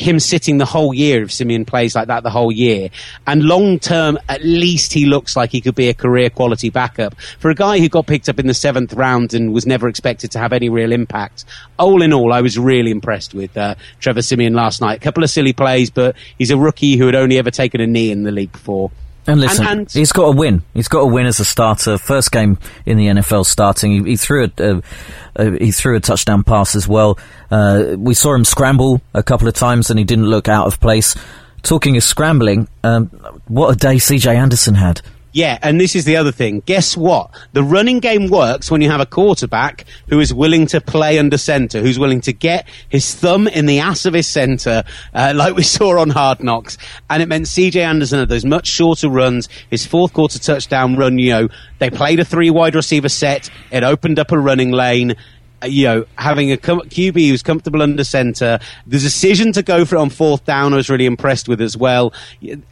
him 0.00 0.18
sitting 0.18 0.58
the 0.58 0.64
whole 0.64 0.94
year 0.94 1.22
if 1.22 1.32
Siemian 1.32 1.64
plays 1.64 1.94
like 1.94 2.08
that 2.08 2.22
the 2.22 2.30
whole 2.30 2.50
year. 2.50 2.88
And 3.26 3.42
long 3.42 3.78
term, 3.78 4.18
at 4.28 4.42
least 4.42 4.92
he 4.92 5.06
looks 5.06 5.36
like 5.36 5.50
he 5.50 5.60
could 5.60 5.74
be 5.74 5.88
a 5.88 5.94
career 5.94 6.30
quality 6.30 6.70
backup. 6.70 7.14
For 7.38 7.50
a 7.50 7.54
guy 7.54 7.78
who 7.78 7.88
got 7.88 8.06
picked 8.06 8.28
up 8.28 8.38
in 8.38 8.46
the 8.46 8.54
seventh 8.54 8.94
round 8.94 9.34
and 9.34 9.52
was 9.52 9.66
never 9.66 9.88
expected 9.88 10.30
to 10.32 10.38
have 10.38 10.52
any 10.52 10.68
real 10.68 10.92
impact, 10.92 11.44
all 11.78 12.02
in 12.02 12.12
all, 12.12 12.32
I 12.32 12.40
was 12.40 12.58
really 12.58 12.90
impressed 12.90 13.34
with 13.34 13.56
uh, 13.56 13.74
Trevor 14.00 14.22
Siemian 14.22 14.54
last 14.54 14.80
night. 14.80 14.96
A 14.96 15.00
couple 15.00 15.22
of 15.22 15.30
silly 15.30 15.52
plays, 15.52 15.90
but 15.90 16.16
he's 16.38 16.50
a 16.50 16.56
rookie 16.56 16.96
who 16.96 17.06
had 17.06 17.14
only 17.14 17.38
ever 17.38 17.50
taken 17.50 17.80
a 17.80 17.86
knee 17.86 18.10
in 18.10 18.22
the 18.22 18.32
league 18.32 18.52
before. 18.52 18.90
And 19.26 19.40
listen, 19.40 19.66
and, 19.66 19.78
and 19.80 19.92
he's 19.92 20.12
got 20.12 20.24
a 20.24 20.36
win. 20.36 20.62
He's 20.74 20.88
got 20.88 21.00
a 21.00 21.06
win 21.06 21.26
as 21.26 21.40
a 21.40 21.44
starter. 21.44 21.98
First 21.98 22.32
game 22.32 22.58
in 22.86 22.96
the 22.96 23.06
NFL 23.06 23.46
starting. 23.46 24.04
He, 24.04 24.10
he 24.12 24.16
threw 24.16 24.50
a, 24.58 24.82
he 25.58 25.72
threw 25.72 25.96
a 25.96 26.00
touchdown 26.00 26.42
pass 26.42 26.74
as 26.74 26.88
well. 26.88 27.18
Uh, 27.50 27.96
we 27.98 28.14
saw 28.14 28.34
him 28.34 28.44
scramble 28.44 29.00
a 29.14 29.22
couple 29.22 29.46
of 29.46 29.54
times, 29.54 29.90
and 29.90 29.98
he 29.98 30.04
didn't 30.04 30.26
look 30.26 30.48
out 30.48 30.66
of 30.66 30.80
place. 30.80 31.14
Talking 31.62 31.96
of 31.96 32.02
scrambling, 32.02 32.68
um, 32.82 33.06
what 33.46 33.68
a 33.68 33.76
day 33.76 33.96
CJ 33.96 34.34
Anderson 34.34 34.74
had. 34.74 35.02
Yeah, 35.32 35.58
and 35.62 35.80
this 35.80 35.94
is 35.94 36.04
the 36.04 36.16
other 36.16 36.32
thing. 36.32 36.62
Guess 36.66 36.96
what? 36.96 37.30
The 37.52 37.62
running 37.62 38.00
game 38.00 38.28
works 38.28 38.70
when 38.70 38.80
you 38.80 38.90
have 38.90 39.00
a 39.00 39.06
quarterback 39.06 39.86
who 40.08 40.18
is 40.18 40.34
willing 40.34 40.66
to 40.68 40.80
play 40.80 41.18
under 41.18 41.38
center, 41.38 41.80
who's 41.80 41.98
willing 41.98 42.20
to 42.22 42.32
get 42.32 42.66
his 42.88 43.14
thumb 43.14 43.46
in 43.46 43.66
the 43.66 43.78
ass 43.78 44.06
of 44.06 44.14
his 44.14 44.26
center, 44.26 44.82
uh, 45.14 45.32
like 45.36 45.54
we 45.54 45.62
saw 45.62 46.00
on 46.00 46.10
Hard 46.10 46.42
Knocks. 46.42 46.78
And 47.08 47.22
it 47.22 47.26
meant 47.26 47.46
CJ 47.46 47.76
Anderson 47.76 48.18
had 48.18 48.28
those 48.28 48.44
much 48.44 48.66
shorter 48.66 49.08
runs. 49.08 49.48
His 49.70 49.86
fourth 49.86 50.12
quarter 50.12 50.38
touchdown 50.38 50.96
run, 50.96 51.18
you 51.18 51.30
know, 51.30 51.48
they 51.78 51.90
played 51.90 52.18
a 52.18 52.24
three 52.24 52.50
wide 52.50 52.74
receiver 52.74 53.08
set. 53.08 53.50
It 53.70 53.84
opened 53.84 54.18
up 54.18 54.32
a 54.32 54.38
running 54.38 54.72
lane. 54.72 55.14
Uh, 55.62 55.66
you 55.66 55.84
know, 55.84 56.06
having 56.16 56.52
a 56.52 56.56
QB 56.56 57.28
who's 57.28 57.42
comfortable 57.42 57.82
under 57.82 58.04
center. 58.04 58.58
The 58.86 58.98
decision 58.98 59.52
to 59.52 59.62
go 59.62 59.84
for 59.84 59.96
it 59.96 59.98
on 59.98 60.10
fourth 60.10 60.44
down 60.44 60.72
I 60.72 60.76
was 60.76 60.88
really 60.88 61.06
impressed 61.06 61.48
with 61.48 61.60
as 61.60 61.76
well. 61.76 62.12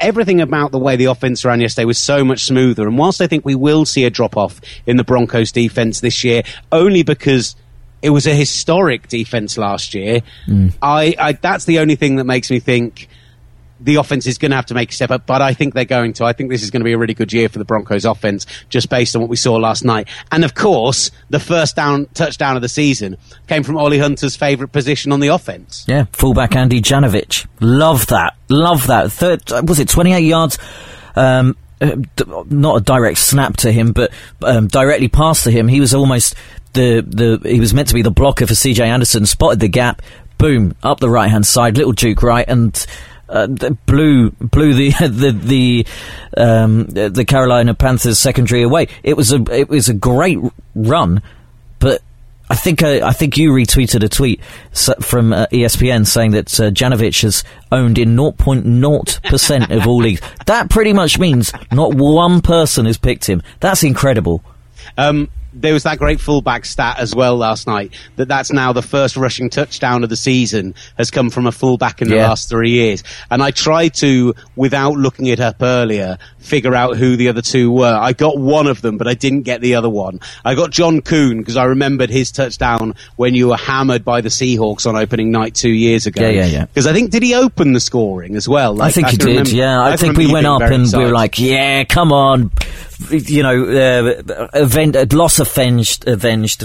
Everything 0.01 0.41
about 0.41 0.73
the 0.73 0.79
way 0.79 0.97
the 0.97 1.07
offense 1.07 1.45
ran 1.45 1.61
yesterday 1.61 1.85
was 1.85 1.99
so 1.99 2.25
much 2.25 2.45
smoother. 2.45 2.87
And 2.87 2.97
whilst 2.97 3.21
I 3.21 3.27
think 3.27 3.45
we 3.45 3.55
will 3.55 3.85
see 3.85 4.05
a 4.05 4.11
drop 4.11 4.37
off 4.37 4.61
in 4.87 4.97
the 4.97 5.05
Broncos 5.05 5.53
defense 5.53 6.01
this 6.01 6.25
year, 6.25 6.43
only 6.73 7.03
because 7.03 7.57
it 8.01 8.11
was 8.11 8.27
a 8.27 8.35
historic 8.35 9.09
defense 9.09 9.59
last 9.59 9.95
year, 9.95 10.23
mm. 10.47 10.73
I, 10.81 11.15
I, 11.19 11.33
that's 11.33 11.65
the 11.65 11.81
only 11.81 11.97
thing 11.97 12.17
that 12.17 12.25
makes 12.25 12.51
me 12.51 12.61
think 12.61 13.09
the 13.81 13.97
offense 13.97 14.27
is 14.27 14.39
going 14.39 14.51
to 14.51 14.57
have 14.57 14.67
to 14.67 14.75
make 14.75 14.91
a 14.91 14.95
step 14.95 15.11
up, 15.11 15.27
but 15.27 15.43
I 15.43 15.55
think 15.55 15.75
they're 15.75 15.85
going 15.85 16.13
to. 16.15 16.25
I 16.25 16.33
think 16.33 16.51
this 16.51 16.63
is 16.63 16.71
going 16.71 16.81
to 16.81 16.85
be 16.85 16.93
a 16.93 16.99
really 16.99 17.15
good 17.15 17.33
year 17.33 17.49
for 17.49 17.59
the 17.59 17.65
Broncos 17.65 18.05
offense, 18.05 18.47
just 18.69 18.89
based 18.89 19.15
on 19.15 19.23
what 19.23 19.31
we 19.31 19.37
saw 19.37 19.55
last 19.57 19.85
night. 19.85 20.09
And 20.33 20.45
of 20.45 20.55
course, 20.55 21.11
the 21.31 21.41
first 21.41 21.77
down 21.77 22.07
touchdown 22.15 22.57
of 22.57 22.63
the 22.63 22.69
season 22.69 23.17
came 23.47 23.63
from 23.63 23.77
Ollie 23.77 23.99
Hunter's 23.99 24.37
favourite 24.37 24.73
position 24.73 25.13
on 25.13 25.21
the 25.21 25.29
offense. 25.29 25.85
Yeah, 25.89 26.07
fullback 26.13 26.57
Andy 26.57 26.81
Janovich. 26.81 27.47
Love 27.61 28.07
that. 28.09 28.35
Love 28.49 28.87
that. 28.89 29.13
Third, 29.13 29.43
was 29.69 29.79
it 29.79 29.89
28 29.89 30.21
yards? 30.21 30.59
Um, 31.15 31.57
uh, 31.81 31.97
not 32.49 32.77
a 32.77 32.81
direct 32.81 33.19
snap 33.19 33.57
to 33.59 33.71
him, 33.71 33.93
but 33.93 34.13
um, 34.43 34.67
directly 34.67 35.09
past 35.09 35.45
to 35.45 35.51
him. 35.51 35.69
He 35.69 35.81
was 35.81 35.95
almost 35.95 36.35
the 36.73 37.03
the 37.07 37.49
he 37.49 37.61
was 37.61 37.73
meant 37.73 37.89
to 37.89 37.95
be 37.95 38.03
the 38.03 38.11
blocker 38.11 38.47
for 38.47 38.55
CJ 38.55 38.81
Anderson. 38.81 39.27
Spotted 39.27 39.61
the 39.61 39.69
gap, 39.69 40.03
boom, 40.39 40.75
up 40.83 41.01
the 41.01 41.09
right 41.09 41.31
hand 41.31 41.47
side, 41.47 41.77
little 41.77 41.93
Duke 41.93 42.23
right, 42.23 42.45
and 42.49 42.85
uh, 43.29 43.47
blew 43.87 44.31
blew 44.31 44.75
the 44.75 44.91
the 45.09 45.33
the 45.33 45.87
um, 46.37 46.87
the 46.87 47.25
Carolina 47.25 47.75
Panthers 47.75 48.19
secondary 48.19 48.63
away. 48.63 48.89
It 49.03 49.17
was 49.17 49.33
a 49.33 49.43
it 49.51 49.69
was 49.69 49.89
a 49.89 49.95
great 49.95 50.39
run, 50.75 51.23
but 51.79 52.03
I 52.51 52.57
think 52.57 52.83
uh, 52.83 53.01
I 53.05 53.13
think 53.13 53.37
you 53.37 53.51
retweeted 53.51 54.03
a 54.03 54.09
tweet 54.09 54.43
from 55.01 55.33
uh, 55.33 55.47
ESPN 55.47 56.07
saying 56.07 56.31
that 56.33 56.49
uh, 56.59 56.71
Janovich 56.71 57.23
has 57.23 57.45
owned 57.71 57.99
in 57.99 58.17
0.0 58.17 59.23
percent 59.25 59.71
of 59.71 59.87
all 59.87 59.99
leagues. 59.99 60.23
That 60.47 60.71
pretty 60.71 60.93
much 60.93 61.19
means 61.19 61.53
not 61.71 61.95
one 61.95 62.41
person 62.41 62.87
has 62.87 62.97
picked 62.97 63.27
him. 63.27 63.43
That's 63.61 63.83
incredible. 63.83 64.43
Um, 64.97 65.29
there 65.53 65.73
was 65.73 65.85
that 65.85 65.99
great 65.99 66.21
fullback 66.21 66.65
stat 66.65 66.99
as 66.99 67.15
well 67.15 67.37
last 67.37 67.67
night 67.67 67.93
that 68.17 68.29
that's 68.29 68.53
now 68.53 68.73
the 68.73 68.83
first 68.83 69.17
rushing 69.17 69.49
touchdown 69.49 70.05
of 70.05 70.11
the 70.11 70.17
season 70.17 70.75
has 70.97 71.11
come 71.11 71.31
from 71.31 71.47
a 71.47 71.53
fullback 71.53 72.03
in 72.03 72.09
the 72.09 72.17
yeah. 72.17 72.29
last 72.29 72.49
three 72.49 72.71
years. 72.71 73.03
And 73.31 73.43
I 73.43 73.51
tried 73.51 73.95
to, 73.97 74.35
without 74.57 74.95
looking 74.95 75.27
it 75.27 75.41
up 75.41 75.63
earlier, 75.63 76.19
figure 76.49 76.75
out 76.75 76.97
who 76.97 77.17
the 77.17 77.29
other 77.29 77.43
two 77.43 77.71
were. 77.71 77.95
I 77.95 78.13
got 78.13 78.39
one 78.39 78.67
of 78.67 78.83
them, 78.83 78.99
but 78.99 79.07
I 79.07 79.15
didn't 79.15 79.43
get 79.43 79.61
the 79.61 79.75
other 79.75 79.89
one. 79.89 80.21
I 80.45 80.55
got 80.55 80.71
John 80.71 81.01
Kuhn 81.01 81.39
because 81.39 81.57
I 81.57 81.65
remembered 81.65 82.11
his 82.11 82.33
touchdown 82.33 82.95
when 83.17 83.35
you 83.35 83.49
were 83.49 83.57
hammered 83.57 84.05
by 84.05 84.21
the 84.21 84.29
Seahawks 84.29 84.87
on 84.87 84.97
opening 84.97 85.31
night 85.31 85.55
two 85.55 85.71
years 85.71 86.07
ago. 86.07 86.23
Yeah, 86.23 86.31
yeah, 86.31 86.47
yeah. 86.47 86.65
Because 86.67 86.87
I 86.87 86.93
think 86.93 87.11
did 87.11 87.23
he 87.23 87.35
open 87.35 87.73
the 87.73 87.81
scoring 87.81 88.35
as 88.37 88.49
well? 88.49 88.75
Like, 88.75 88.89
I 88.89 88.91
think 88.93 89.07
I 89.07 89.11
he 89.11 89.17
did. 89.19 89.27
Remember, 89.27 89.51
yeah, 89.51 89.81
I, 89.81 89.93
I 89.93 89.97
think 89.97 90.17
we 90.17 90.33
went 90.33 90.47
up 90.47 90.63
and 90.63 90.85
excited. 90.85 90.99
we 90.99 91.05
were 91.05 91.13
like, 91.13 91.39
yeah, 91.39 91.85
come 91.85 92.13
on, 92.13 92.51
you 93.11 93.43
know, 93.43 93.65
uh, 93.65 94.49
event 94.55 95.13
loss 95.13 95.39
avenged, 95.39 96.09
avenged. 96.09 96.65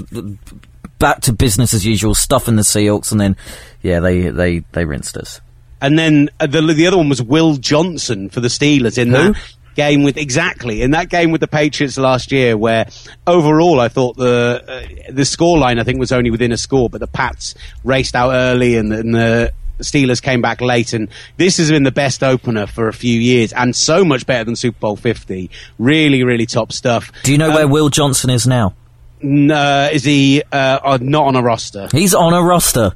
Back 1.00 1.19
to 1.22 1.34
business 1.34 1.74
as 1.74 1.86
usual, 1.86 2.15
stuff 2.15 2.48
in 2.48 2.56
the 2.56 2.62
Seahawks, 2.62 3.12
and 3.12 3.19
then, 3.19 3.36
yeah, 3.82 4.00
they 4.00 4.30
they 4.30 4.60
they 4.72 4.86
rinsed 4.86 5.17
us. 5.17 5.41
And 5.82 6.00
then 6.00 6.30
uh, 6.39 6.48
the 6.48 6.62
the 6.62 6.88
other 6.88 6.96
one 6.96 7.10
was 7.10 7.22
Will 7.22 7.58
Johnson 7.58 8.30
for 8.30 8.39
the 8.39 8.48
Steelers 8.48 8.98
in 8.98 9.10
Who? 9.10 9.34
that 9.34 9.54
game 9.75 10.03
with 10.03 10.17
exactly 10.17 10.81
in 10.81 10.91
that 10.91 11.09
game 11.09 11.31
with 11.31 11.41
the 11.41 11.47
Patriots 11.47 11.97
last 11.97 12.31
year, 12.31 12.57
where 12.57 12.88
overall 13.27 13.79
I 13.79 13.88
thought 13.88 14.17
the 14.17 14.63
uh, 14.67 15.12
the 15.12 15.23
scoreline 15.23 15.79
I 15.79 15.83
think 15.83 15.99
was 15.99 16.12
only 16.12 16.31
within 16.31 16.51
a 16.51 16.57
score, 16.57 16.89
but 16.89 16.99
the 16.99 17.07
Pats 17.07 17.55
raced 17.83 18.15
out 18.15 18.31
early 18.31 18.77
and, 18.77 18.91
and 18.93 19.13
the 19.13 19.53
Steelers 19.79 20.21
came 20.21 20.41
back 20.41 20.62
late, 20.62 20.93
and 20.93 21.09
this 21.38 21.57
has 21.57 21.69
been 21.69 21.83
the 21.83 21.91
best 21.91 22.23
opener 22.23 22.67
for 22.67 22.88
a 22.88 22.93
few 22.93 23.19
years, 23.19 23.53
and 23.53 23.75
so 23.75 24.05
much 24.05 24.25
better 24.25 24.43
than 24.43 24.55
Super 24.55 24.79
Bowl 24.79 24.95
Fifty. 24.95 25.49
Really, 25.79 26.23
really 26.23 26.45
top 26.45 26.71
stuff. 26.71 27.12
Do 27.23 27.31
you 27.31 27.38
know 27.38 27.49
um, 27.49 27.55
where 27.55 27.67
Will 27.67 27.89
Johnson 27.89 28.29
is 28.29 28.47
now? 28.47 28.75
No, 29.21 29.89
is 29.91 30.03
he 30.03 30.43
uh, 30.51 30.97
not 31.01 31.27
on 31.27 31.36
a 31.36 31.41
roster? 31.41 31.88
He's 31.91 32.13
on 32.13 32.33
a 32.33 32.41
roster. 32.41 32.91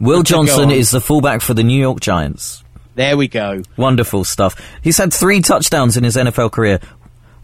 Will 0.00 0.22
Johnson 0.22 0.70
is 0.70 0.90
the 0.90 1.00
fullback 1.00 1.40
for 1.40 1.54
the 1.54 1.62
New 1.62 1.80
York 1.80 2.00
Giants. 2.00 2.61
There 2.94 3.16
we 3.16 3.28
go. 3.28 3.62
Wonderful 3.76 4.24
stuff. 4.24 4.60
He's 4.82 4.98
had 4.98 5.12
three 5.12 5.40
touchdowns 5.40 5.96
in 5.96 6.04
his 6.04 6.16
NFL 6.16 6.52
career. 6.52 6.80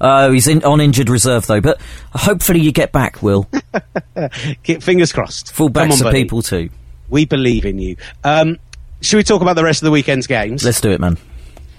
Uh, 0.01 0.31
he's 0.31 0.47
in, 0.47 0.63
on 0.65 0.81
injured 0.81 1.09
reserve 1.09 1.47
though, 1.47 1.61
but 1.61 1.81
hopefully 2.13 2.61
you 2.61 2.71
get 2.71 2.93
back, 2.93 3.23
Will. 3.23 3.49
get 4.63 4.83
Fingers 4.83 5.13
crossed. 5.13 5.53
Fullbacks 5.53 6.05
are 6.05 6.13
people 6.13 6.43
too. 6.43 6.71
We 7.09 7.25
believe 7.25 7.65
in 7.65 7.79
you. 7.79 7.97
Um, 8.23 8.59
should 9.01 9.17
we 9.17 9.25
talk 9.25 9.43
about 9.43 9.57
the 9.57 9.65
rest 9.65 9.83
of 9.83 9.87
the 9.87 9.91
weekend's 9.91 10.27
games? 10.27 10.65
Let's 10.65 10.81
do 10.81 10.91
it, 10.91 11.01
man. 11.01 11.19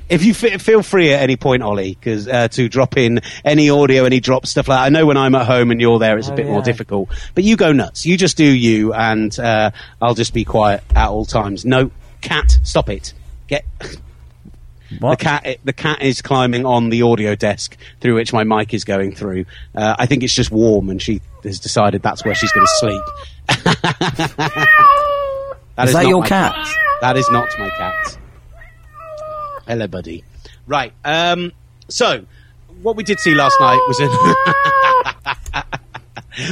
If 0.10 0.24
you 0.26 0.32
f- 0.32 0.62
feel 0.62 0.82
free 0.82 1.14
at 1.14 1.22
any 1.22 1.38
point, 1.38 1.62
Ollie, 1.62 1.94
because 1.94 2.28
uh, 2.28 2.48
to 2.50 2.68
drop 2.68 2.98
in 2.98 3.22
any 3.46 3.70
audio, 3.70 4.06
any 4.06 4.20
drop 4.20 4.48
stuff 4.48 4.68
like 4.68 4.80
that. 4.80 4.86
I 4.86 4.90
know 4.90 5.06
when 5.06 5.18
I'm 5.18 5.36
at 5.36 5.46
home 5.46 5.70
and 5.70 5.80
you're 5.80 6.00
there, 6.00 6.18
it's 6.18 6.30
a 6.30 6.34
oh, 6.34 6.36
bit 6.36 6.48
yeah. 6.48 6.52
more 6.52 6.64
difficult. 6.64 7.10
But 7.36 7.44
you 7.44 7.56
go 7.56 7.72
nuts. 7.74 8.08
You 8.08 8.18
just 8.18 8.36
do 8.36 8.44
you, 8.44 8.92
and 8.94 9.38
uh, 9.40 9.70
I'll 10.02 10.16
just 10.16 10.34
be 10.34 10.46
quiet 10.46 10.84
at 10.96 11.10
all 11.10 11.26
times. 11.26 11.64
No, 11.64 11.92
cat, 12.22 12.58
stop 12.64 12.90
it. 12.90 13.14
Get. 13.50 13.66
What? 14.98 15.20
The 15.20 15.24
cat, 15.24 15.58
the 15.64 15.74
cat 15.74 16.02
is 16.02 16.24
climbing 16.24 16.66
on 16.66 16.90
the 16.90 17.04
audio 17.04 17.36
desk 17.36 17.78
through 18.02 18.16
which 18.16 18.34
my 18.34 18.44
mic 18.44 18.74
is 18.74 18.84
going 18.84 19.14
through. 19.14 19.46
Uh, 19.76 19.96
I 20.00 20.08
think 20.08 20.24
it's 20.24 20.34
just 20.34 20.50
warm, 20.50 20.90
and 20.90 21.00
she 21.00 21.22
has 21.44 21.60
decided 21.60 22.02
that's 22.02 22.26
where 22.26 22.34
she's 22.34 22.52
going 22.52 22.66
to 22.66 22.72
sleep. 22.80 23.04
that 25.76 25.78
is, 25.78 25.90
is 25.90 25.94
that 25.94 26.08
your 26.08 26.24
cat? 26.24 26.56
cat? 26.56 26.76
That 27.02 27.18
is 27.18 27.30
not 27.30 27.50
my 27.60 27.70
cat. 27.70 28.18
Hello, 29.68 29.86
buddy. 29.86 30.24
Right. 30.66 30.92
Um, 31.06 31.52
so, 31.88 32.26
what 32.82 32.96
we 32.96 33.04
did 33.04 33.20
see 33.20 33.36
last 33.36 33.60
night 33.60 33.80
was 33.88 34.00
a 34.00 34.10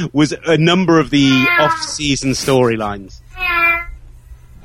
was 0.12 0.32
a 0.46 0.56
number 0.56 1.00
of 1.00 1.10
the 1.10 1.44
off-season 1.58 2.30
storylines. 2.30 3.17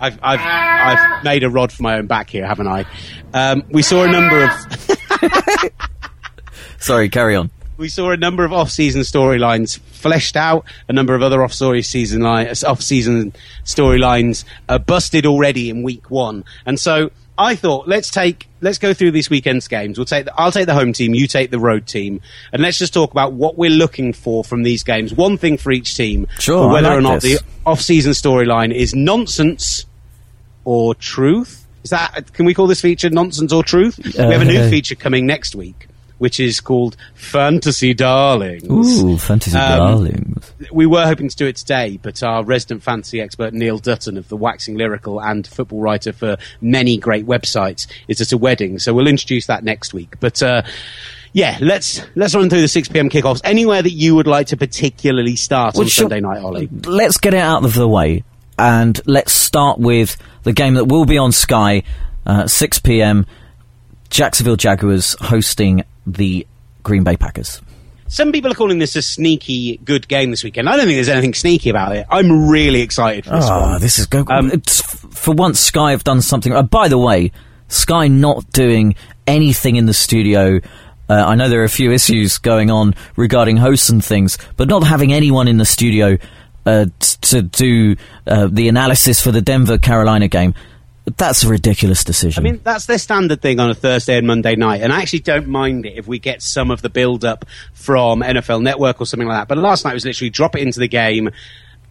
I've, 0.04 0.20
I've, 0.22 0.40
I've 0.42 1.24
made 1.24 1.44
a 1.44 1.50
rod 1.50 1.72
for 1.72 1.82
my 1.82 1.98
own 1.98 2.08
back 2.08 2.30
here, 2.30 2.46
haven't 2.46 2.68
I? 2.68 2.86
Um, 3.34 3.64
we 3.70 3.82
saw 3.82 4.04
a 4.04 4.12
number 4.12 4.44
of. 4.44 4.52
Sorry, 6.80 7.08
carry 7.08 7.38
on. 7.38 7.50
We 7.78 7.88
saw 7.88 8.12
a 8.12 8.18
number 8.18 8.44
of 8.44 8.52
off-season 8.52 9.02
storylines 9.02 9.80
fleshed 9.80 10.36
out, 10.36 10.66
a 10.90 10.94
number 10.94 11.16
of 11.16 11.24
other 11.24 11.42
off-season 11.42 12.24
off-season 12.26 13.34
storylines 13.64 14.44
uh, 14.70 14.78
busted 14.78 15.26
already 15.26 15.70
in 15.70 15.82
week 15.84 16.12
one, 16.12 16.44
and 16.66 16.80
so 16.80 17.10
I 17.38 17.56
thought 17.56 17.88
let's 17.88 18.12
take 18.12 18.48
let's 18.62 18.78
go 18.78 18.94
through 18.94 19.12
this 19.12 19.30
weekend's 19.30 19.68
games. 19.68 19.98
We'll 19.98 20.06
take 20.06 20.26
the, 20.26 20.34
I'll 20.40 20.52
take 20.52 20.68
the 20.68 20.76
home 20.76 20.94
team, 20.94 21.16
you 21.16 21.26
take 21.26 21.50
the 21.50 21.60
road 21.60 21.88
team, 21.88 22.22
and 22.52 22.62
let's 22.62 22.78
just 22.78 22.94
talk 22.94 23.12
about 23.12 23.34
what 23.34 23.58
we're 23.58 23.72
looking 23.72 24.14
for 24.14 24.44
from 24.44 24.62
these 24.64 24.84
games. 24.84 25.14
One 25.14 25.38
thing 25.38 25.58
for 25.58 25.72
each 25.72 25.96
team, 25.96 26.28
Sure, 26.40 26.72
whether 26.72 26.90
like 26.90 26.98
or 27.00 27.02
not 27.02 27.22
this. 27.22 27.40
the 27.42 27.46
off-season 27.66 28.12
storyline 28.12 28.72
is 28.74 28.94
nonsense 28.94 29.86
or 30.66 30.96
truth. 30.96 31.66
Is 31.84 31.90
that 31.90 32.32
can 32.34 32.46
we 32.46 32.54
call 32.54 32.68
this 32.68 32.82
feature 32.82 33.10
nonsense 33.10 33.52
or 33.52 33.64
truth? 33.64 34.00
we 34.04 34.12
have 34.14 34.42
a 34.42 34.46
new 34.46 34.60
Uh, 34.62 34.70
feature 34.70 34.96
coming 34.96 35.26
next 35.26 35.54
week, 35.56 35.88
which 36.18 36.40
is 36.40 36.62
called 36.62 36.96
Fantasy 37.14 37.94
Darlings. 37.94 38.64
Ooh, 39.04 39.18
fantasy 39.18 39.58
Um, 39.58 39.80
darlings. 39.80 40.52
We 40.72 40.86
were 40.86 41.06
hoping 41.06 41.28
to 41.28 41.36
do 41.36 41.46
it 41.46 41.58
today, 41.58 42.00
but 42.02 42.24
our 42.24 42.44
resident 42.46 42.84
fantasy 42.84 43.20
expert 43.20 43.54
Neil 43.54 43.80
Dutton 43.80 44.18
of 44.18 44.30
the 44.30 44.38
Waxing 44.38 44.78
Lyrical 44.78 45.22
and 45.22 45.46
football 45.46 45.82
writer 45.82 46.14
for 46.14 46.38
many 46.62 46.96
great 46.98 47.26
websites 47.26 47.86
is 48.08 48.22
at 48.22 48.32
a 48.32 48.38
wedding, 48.38 48.80
so 48.80 48.94
we'll 48.94 49.08
introduce 49.08 49.48
that 49.48 49.66
next 49.66 49.94
week. 49.94 50.16
But 50.22 50.42
uh, 50.42 50.62
yeah, 51.34 51.58
let's 51.60 52.02
let's 52.16 52.34
run 52.34 52.50
through 52.50 52.62
the 52.62 52.68
six 52.70 52.88
pm 52.88 53.10
kickoffs. 53.10 53.42
Anywhere 53.44 53.82
that 53.82 53.92
you 53.92 54.16
would 54.16 54.28
like 54.28 54.48
to 54.48 54.58
particularly 54.58 55.36
start 55.36 55.76
Well, 55.76 55.84
on. 55.84 55.90
Sunday 55.90 56.22
night, 56.22 56.40
Ollie? 56.42 56.70
Let's 56.86 57.18
get 57.18 57.34
it 57.34 57.42
out 57.42 57.66
of 57.66 57.74
the 57.74 57.88
way 57.90 58.24
and 58.58 59.02
let's 59.06 59.34
start 59.34 59.80
with 59.80 60.16
the 60.44 60.54
game 60.54 60.76
that 60.76 60.86
will 60.86 61.06
be 61.06 61.18
on 61.18 61.32
Sky, 61.32 61.84
uh, 62.26 62.48
6 62.48 62.80
p.m. 62.80 63.26
Jacksonville 64.10 64.56
Jaguars 64.56 65.16
hosting 65.20 65.84
the 66.06 66.46
Green 66.84 67.04
Bay 67.04 67.18
Packers. 67.18 67.62
Some 68.08 68.32
people 68.32 68.52
are 68.52 68.56
calling 68.56 68.78
this 68.78 68.96
a 68.96 69.02
sneaky 69.02 69.78
good 69.78 70.08
game 70.08 70.30
this 70.30 70.44
weekend. 70.44 70.70
I 70.70 70.76
don't 70.78 70.86
think 70.86 70.98
there's 70.98 71.10
anything 71.10 71.34
sneaky 71.34 71.70
about 71.72 71.96
it. 71.96 72.06
I'm 72.12 72.48
really 72.48 72.82
excited 72.82 73.26
for 73.26 73.32
this 73.32 73.46
Oh, 73.50 73.62
one. 73.72 73.82
this 73.82 73.98
is 73.98 74.06
go. 74.06 74.24
Um, 74.30 74.52
for 74.62 75.34
once, 75.34 75.60
Sky 75.60 75.92
have 75.92 76.04
done 76.04 76.22
something. 76.22 76.54
Uh, 76.54 76.62
by 76.62 76.90
the 76.90 76.98
way, 77.00 77.32
Sky 77.70 78.08
not 78.10 78.48
doing 78.52 78.96
anything 79.26 79.78
in 79.78 79.88
the 79.88 79.94
studio. 79.96 80.60
Uh, 81.10 81.14
I 81.26 81.34
know 81.36 81.50
there 81.50 81.62
are 81.62 81.66
a 81.66 81.70
few 81.70 81.92
issues 81.92 82.38
going 82.38 82.70
on 82.70 82.94
regarding 83.16 83.58
hosts 83.58 83.90
and 83.90 84.04
things, 84.04 84.38
but 84.58 84.68
not 84.68 84.84
having 84.84 85.12
anyone 85.12 85.48
in 85.48 85.58
the 85.58 85.66
studio 85.66 86.18
uh, 86.66 86.86
t- 87.00 87.18
to 87.22 87.42
do 87.42 87.96
uh, 88.28 88.48
the 88.52 88.68
analysis 88.68 89.22
for 89.22 89.32
the 89.32 89.42
Denver 89.42 89.78
Carolina 89.78 90.28
game. 90.28 90.54
That's 91.18 91.44
a 91.44 91.50
ridiculous 91.50 92.06
decision. 92.06 92.42
I 92.46 92.50
mean, 92.50 92.62
that's 92.64 92.86
their 92.86 92.98
standard 92.98 93.42
thing 93.42 93.60
on 93.60 93.70
a 93.70 93.74
Thursday 93.76 94.18
and 94.18 94.26
Monday 94.26 94.56
night, 94.56 94.82
and 94.82 94.94
I 94.94 95.02
actually 95.02 95.20
don't 95.20 95.48
mind 95.48 95.86
it 95.86 95.98
if 95.98 96.08
we 96.08 96.18
get 96.18 96.42
some 96.42 96.72
of 96.72 96.82
the 96.82 96.90
build 96.90 97.26
up 97.26 97.44
from 97.74 98.22
NFL 98.22 98.62
Network 98.64 99.02
or 99.02 99.06
something 99.06 99.28
like 99.28 99.42
that. 99.42 99.48
But 99.50 99.58
last 99.58 99.84
night 99.84 99.94
was 99.94 100.06
literally 100.06 100.30
drop 100.30 100.56
it 100.56 100.62
into 100.62 100.80
the 100.80 100.88
game. 100.88 101.30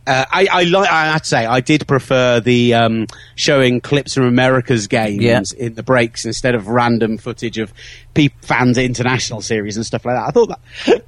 Uh, 0.07 0.25
I, 0.33 0.49
I 0.51 0.63
like. 0.65 0.91
I 0.91 1.13
have 1.13 1.23
to 1.23 1.29
say, 1.29 1.45
I 1.45 1.61
did 1.61 1.87
prefer 1.87 2.41
the 2.41 2.73
um, 2.75 3.07
showing 3.37 3.83
clips 3.83 4.15
from 4.15 4.25
America's 4.25 4.87
games 4.89 5.23
Yeah. 5.23 5.43
in 5.59 5.75
the 5.75 5.83
breaks 5.83 6.25
instead 6.25 6.55
of 6.55 6.67
random 6.69 7.19
footage 7.19 7.59
of 7.59 7.73
pe- 8.15 8.31
fans' 8.41 8.79
international 8.79 9.43
series 9.43 9.77
and 9.77 9.85
stuff 9.85 10.05
like 10.07 10.17
that. 10.17 10.27
I 10.27 10.31
thought 10.31 10.59
that 10.87 11.05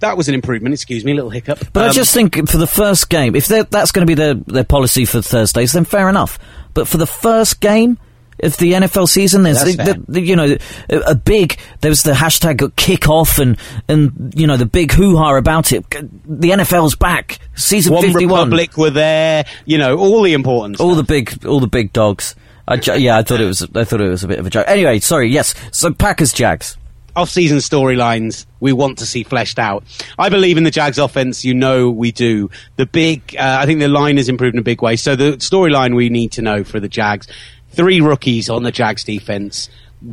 that 0.00 0.16
was 0.16 0.28
an 0.28 0.34
improvement. 0.34 0.72
Excuse 0.74 1.04
me, 1.04 1.12
a 1.12 1.14
little 1.14 1.30
hiccup. 1.30 1.58
But 1.72 1.84
I 1.84 1.86
Um, 1.88 1.92
just 1.92 2.12
think 2.14 2.48
for 2.48 2.58
the 2.58 2.66
first 2.66 3.08
game, 3.08 3.34
if 3.34 3.46
that's 3.48 3.92
going 3.92 4.06
to 4.06 4.10
be 4.10 4.14
their, 4.14 4.34
their 4.34 4.64
policy 4.64 5.04
for 5.04 5.22
Thursdays, 5.22 5.72
then 5.72 5.84
fair 5.84 6.08
enough. 6.08 6.38
But 6.74 6.86
for 6.88 6.98
the 6.98 7.06
first 7.06 7.60
game 7.60 7.98
of 8.42 8.54
the 8.58 8.72
NFL 8.74 9.08
season, 9.08 9.44
there's 9.44 9.62
the, 9.64 10.04
the, 10.08 10.20
you 10.20 10.36
know 10.36 10.56
a, 10.90 10.96
a 11.06 11.14
big 11.14 11.58
there 11.80 11.90
was 11.90 12.02
the 12.02 12.12
hashtag 12.12 12.58
kickoff 12.74 13.38
and 13.38 13.56
and 13.88 14.34
you 14.36 14.46
know 14.46 14.58
the 14.58 14.66
big 14.66 14.92
hoo 14.92 15.16
ha 15.16 15.34
about 15.36 15.72
it. 15.72 15.88
The 15.90 16.50
NFL's 16.50 16.96
back, 16.96 17.38
season 17.54 17.94
One 17.94 18.02
fifty 18.04 18.26
one. 18.26 18.50
Republic 18.50 18.76
were 18.76 18.90
there. 18.90 19.46
You 19.64 19.78
know, 19.78 19.96
all 19.96 20.20
the 20.20 20.34
important. 20.34 20.80
All 20.80 20.94
the 20.94 21.02
big 21.02 21.46
all 21.46 21.60
the 21.60 21.66
big 21.66 21.94
dogs. 21.94 22.34
I 22.68 22.74
yeah, 22.96 23.16
I 23.16 23.22
thought 23.22 23.40
it 23.40 23.46
was 23.46 23.62
I 23.74 23.84
thought 23.84 24.02
it 24.02 24.08
was 24.08 24.22
a 24.24 24.28
bit 24.28 24.38
of 24.38 24.46
a 24.46 24.50
joke. 24.50 24.66
Anyway, 24.68 24.98
sorry. 25.00 25.30
Yes, 25.30 25.54
so 25.72 25.94
Packers 25.94 26.34
Jags. 26.34 26.76
Off-season 27.16 27.58
storylines 27.58 28.46
we 28.60 28.72
want 28.72 28.98
to 28.98 29.06
see 29.06 29.22
fleshed 29.24 29.58
out. 29.58 29.84
I 30.18 30.28
believe 30.28 30.56
in 30.58 30.64
the 30.64 30.70
Jags 30.70 30.98
offense. 30.98 31.44
You 31.44 31.54
know 31.54 31.90
we 31.90 32.12
do. 32.12 32.50
The 32.76 32.86
big, 32.86 33.34
uh, 33.38 33.58
I 33.60 33.66
think 33.66 33.80
the 33.80 33.88
line 33.88 34.18
has 34.18 34.28
improved 34.28 34.54
in 34.54 34.60
a 34.60 34.62
big 34.62 34.82
way. 34.82 34.96
So 34.96 35.16
the 35.16 35.32
storyline 35.38 35.96
we 35.96 36.08
need 36.10 36.32
to 36.32 36.42
know 36.42 36.62
for 36.62 36.78
the 36.78 36.88
Jags: 36.88 37.26
three 37.70 38.00
rookies 38.00 38.48
on 38.50 38.62
the 38.62 38.70
Jags 38.72 39.02
defense. 39.04 39.68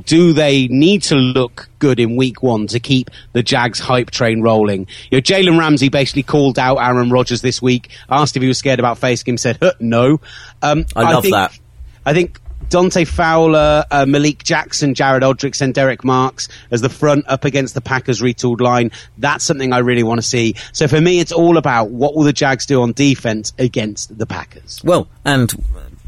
Do 0.06 0.32
they 0.32 0.68
need 0.70 1.04
to 1.04 1.16
look 1.16 1.70
good 1.80 2.00
in 2.00 2.16
week 2.16 2.42
one 2.42 2.68
to 2.68 2.80
keep 2.80 3.12
the 3.34 3.44
Jags 3.44 3.80
hype 3.80 4.12
train 4.12 4.42
rolling? 4.42 4.88
You 5.12 5.18
know, 5.18 5.22
Jalen 5.22 5.60
Ramsey 5.60 5.90
basically 5.90 6.24
called 6.24 6.58
out 6.58 6.78
Aaron 6.78 7.10
Rodgers 7.10 7.42
this 7.42 7.62
week, 7.62 7.90
asked 8.10 8.38
if 8.38 8.42
he 8.42 8.48
was 8.48 8.58
scared 8.58 8.80
about 8.80 8.98
facing 8.98 9.34
him, 9.34 9.38
said, 9.38 9.58
huh, 9.62 9.74
no. 9.82 10.22
Um, 10.62 10.86
I 10.96 11.12
love 11.12 11.24
think- 11.24 11.36
that. 11.36 11.60
I 12.06 12.14
think 12.14 12.40
Dante 12.74 13.06
Fowler, 13.06 13.86
uh, 13.92 14.04
Malik 14.08 14.44
Jackson, 14.44 14.96
Jared 14.96 15.22
Odrick, 15.22 15.62
and 15.62 15.76
Derek 15.76 16.04
Marks 16.04 16.50
as 16.72 16.82
the 16.82 16.90
front 16.90 17.24
up 17.28 17.46
against 17.46 17.76
the 17.76 17.82
Packers 17.82 18.20
retooled 18.20 18.62
line. 18.62 18.90
That's 19.20 19.46
something 19.46 19.72
I 19.72 19.78
really 19.78 20.02
want 20.02 20.18
to 20.18 20.28
see. 20.28 20.56
So 20.72 20.88
for 20.88 21.00
me, 21.00 21.20
it's 21.20 21.32
all 21.32 21.58
about 21.58 21.92
what 21.92 22.16
will 22.16 22.24
the 22.24 22.34
Jags 22.34 22.66
do 22.66 22.82
on 22.82 22.94
defense 22.94 23.54
against 23.60 24.18
the 24.18 24.26
Packers. 24.26 24.82
Well, 24.84 25.08
and 25.24 25.52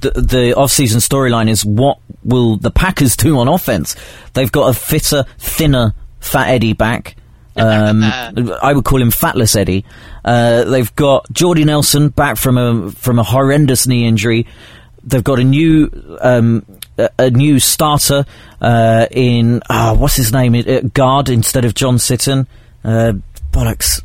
the, 0.01 0.10
the 0.10 0.56
off-season 0.56 1.01
storyline 1.01 1.49
is 1.49 1.63
what 1.63 1.99
will 2.23 2.58
the 2.58 2.71
Packers 2.71 3.15
do 3.15 3.38
on 3.38 3.47
offense? 3.47 3.95
They've 4.34 4.51
got 4.51 4.67
a 4.67 4.73
fitter, 4.73 5.25
thinner 5.38 5.93
Fat 6.19 6.49
Eddie 6.49 6.73
back. 6.73 7.15
Um, 7.58 8.04
I 8.04 8.73
would 8.73 8.84
call 8.84 9.01
him 9.01 9.12
Fatless 9.12 9.56
Eddie. 9.56 9.86
Uh, 10.25 10.65
they've 10.65 10.93
got 10.97 11.32
Jordy 11.32 11.63
Nelson 11.63 12.10
back 12.10 12.36
from 12.36 12.58
a 12.58 12.91
from 12.91 13.17
a 13.17 13.23
horrendous 13.23 13.88
knee 13.88 14.06
injury. 14.06 14.45
They've 15.06 15.24
got 15.24 15.39
a 15.39 15.44
new 15.44 15.89
um, 16.22 16.65
a, 16.98 17.10
a 17.20 17.30
new 17.30 17.60
starter 17.60 18.26
uh, 18.62 19.08
in 19.12 19.62
uh, 19.70 19.96
what's 19.96 20.15
his 20.15 20.34
name 20.34 20.56
uh, 20.56 20.82
guard 20.94 21.30
instead 21.30 21.65
of 21.65 21.74
John 21.74 21.96
Sitton. 21.98 22.48
Uh, 22.84 23.13
bollocks! 23.52 24.04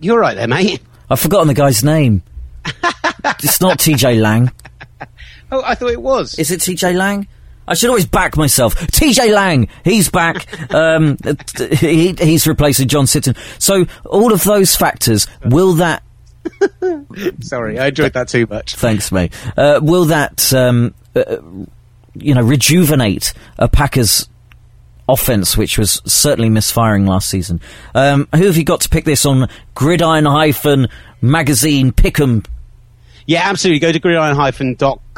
You're 0.00 0.20
right 0.20 0.36
there, 0.36 0.48
mate. 0.48 0.82
I've 1.10 1.20
forgotten 1.20 1.48
the 1.48 1.54
guy's 1.54 1.84
name. 1.84 2.22
it's 3.24 3.60
not 3.60 3.78
T.J. 3.78 4.20
Lang. 4.20 4.50
Oh, 5.50 5.62
I 5.64 5.74
thought 5.74 5.90
it 5.90 6.02
was. 6.02 6.38
Is 6.38 6.50
it 6.50 6.60
TJ 6.60 6.94
Lang? 6.94 7.28
I 7.68 7.74
should 7.74 7.88
always 7.88 8.06
back 8.06 8.36
myself. 8.36 8.74
TJ 8.76 9.32
Lang, 9.32 9.68
he's 9.84 10.08
back. 10.08 10.46
um, 10.74 11.16
he, 11.72 12.12
he's 12.12 12.46
replacing 12.46 12.88
John 12.88 13.04
Sitton. 13.04 13.36
So 13.60 13.86
all 14.04 14.32
of 14.32 14.44
those 14.44 14.76
factors, 14.76 15.26
will 15.44 15.74
that? 15.74 16.02
Sorry, 17.40 17.78
I 17.78 17.88
enjoyed 17.88 18.12
that 18.14 18.28
too 18.28 18.46
much. 18.46 18.74
Thanks, 18.74 19.10
mate. 19.12 19.32
Uh, 19.56 19.80
will 19.82 20.06
that, 20.06 20.52
um, 20.52 20.94
uh, 21.14 21.36
you 22.14 22.34
know, 22.34 22.42
rejuvenate 22.42 23.32
a 23.58 23.68
Packers 23.68 24.28
offense, 25.08 25.56
which 25.56 25.78
was 25.78 26.02
certainly 26.04 26.50
misfiring 26.50 27.06
last 27.06 27.28
season? 27.28 27.60
Um, 27.94 28.28
who 28.34 28.46
have 28.46 28.56
you 28.56 28.64
got 28.64 28.80
to 28.82 28.88
pick 28.88 29.04
this 29.04 29.24
on? 29.26 29.48
Gridiron 29.74 30.24
hyphen 30.24 30.88
magazine 31.20 31.92
Pick'em. 31.92 32.44
Yeah, 33.26 33.48
absolutely. 33.48 33.80
Go 33.80 33.90
to 33.92 33.98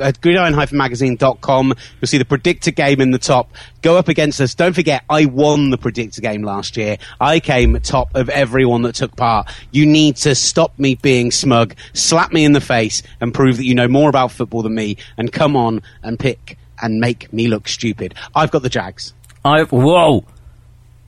uh, 0.00 0.12
gridiron-magazine.com. 0.20 1.74
You'll 2.00 2.06
see 2.06 2.18
the 2.18 2.24
predictor 2.24 2.70
game 2.70 3.00
in 3.02 3.10
the 3.10 3.18
top. 3.18 3.52
Go 3.82 3.98
up 3.98 4.08
against 4.08 4.40
us. 4.40 4.54
Don't 4.54 4.72
forget, 4.72 5.04
I 5.10 5.26
won 5.26 5.70
the 5.70 5.76
predictor 5.78 6.22
game 6.22 6.42
last 6.42 6.76
year. 6.78 6.96
I 7.20 7.38
came 7.40 7.78
top 7.80 8.14
of 8.14 8.30
everyone 8.30 8.82
that 8.82 8.94
took 8.94 9.14
part. 9.14 9.50
You 9.70 9.84
need 9.84 10.16
to 10.16 10.34
stop 10.34 10.78
me 10.78 10.94
being 10.94 11.30
smug, 11.30 11.74
slap 11.92 12.32
me 12.32 12.44
in 12.44 12.52
the 12.52 12.60
face, 12.60 13.02
and 13.20 13.34
prove 13.34 13.58
that 13.58 13.64
you 13.64 13.74
know 13.74 13.88
more 13.88 14.08
about 14.08 14.32
football 14.32 14.62
than 14.62 14.74
me, 14.74 14.96
and 15.18 15.30
come 15.30 15.54
on 15.54 15.82
and 16.02 16.18
pick 16.18 16.56
and 16.80 17.00
make 17.00 17.30
me 17.32 17.48
look 17.48 17.68
stupid. 17.68 18.14
I've 18.34 18.50
got 18.50 18.62
the 18.62 18.68
Jags. 18.70 19.12
I've, 19.44 19.70
whoa, 19.70 20.24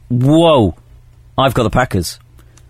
whoa! 0.09 0.75
I've 1.39 1.55
got 1.55 1.63
the 1.63 1.71
Packers. 1.71 2.19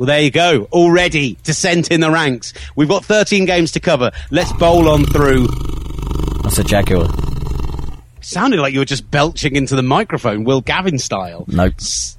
Well, 0.01 0.07
there 0.07 0.23
you 0.23 0.31
go. 0.31 0.67
Already 0.73 1.37
descent 1.43 1.91
in 1.91 2.01
the 2.01 2.11
ranks. 2.11 2.55
We've 2.75 2.89
got 2.89 3.05
13 3.05 3.45
games 3.45 3.71
to 3.73 3.81
cover. 3.81 4.11
Let's 4.31 4.51
bowl 4.55 4.89
on 4.89 5.05
through. 5.05 5.47
That's 6.43 6.57
a 6.57 6.65
Jaguar. 6.65 7.07
Sounded 8.23 8.61
like 8.61 8.73
you 8.73 8.79
were 8.79 8.87
just 8.87 9.11
belching 9.11 9.57
into 9.57 9.77
the 9.77 9.83
microphone, 9.83 10.45
Will 10.45 10.63
Gavin 10.63 10.99
style. 10.99 11.45
Nope. 11.49 11.75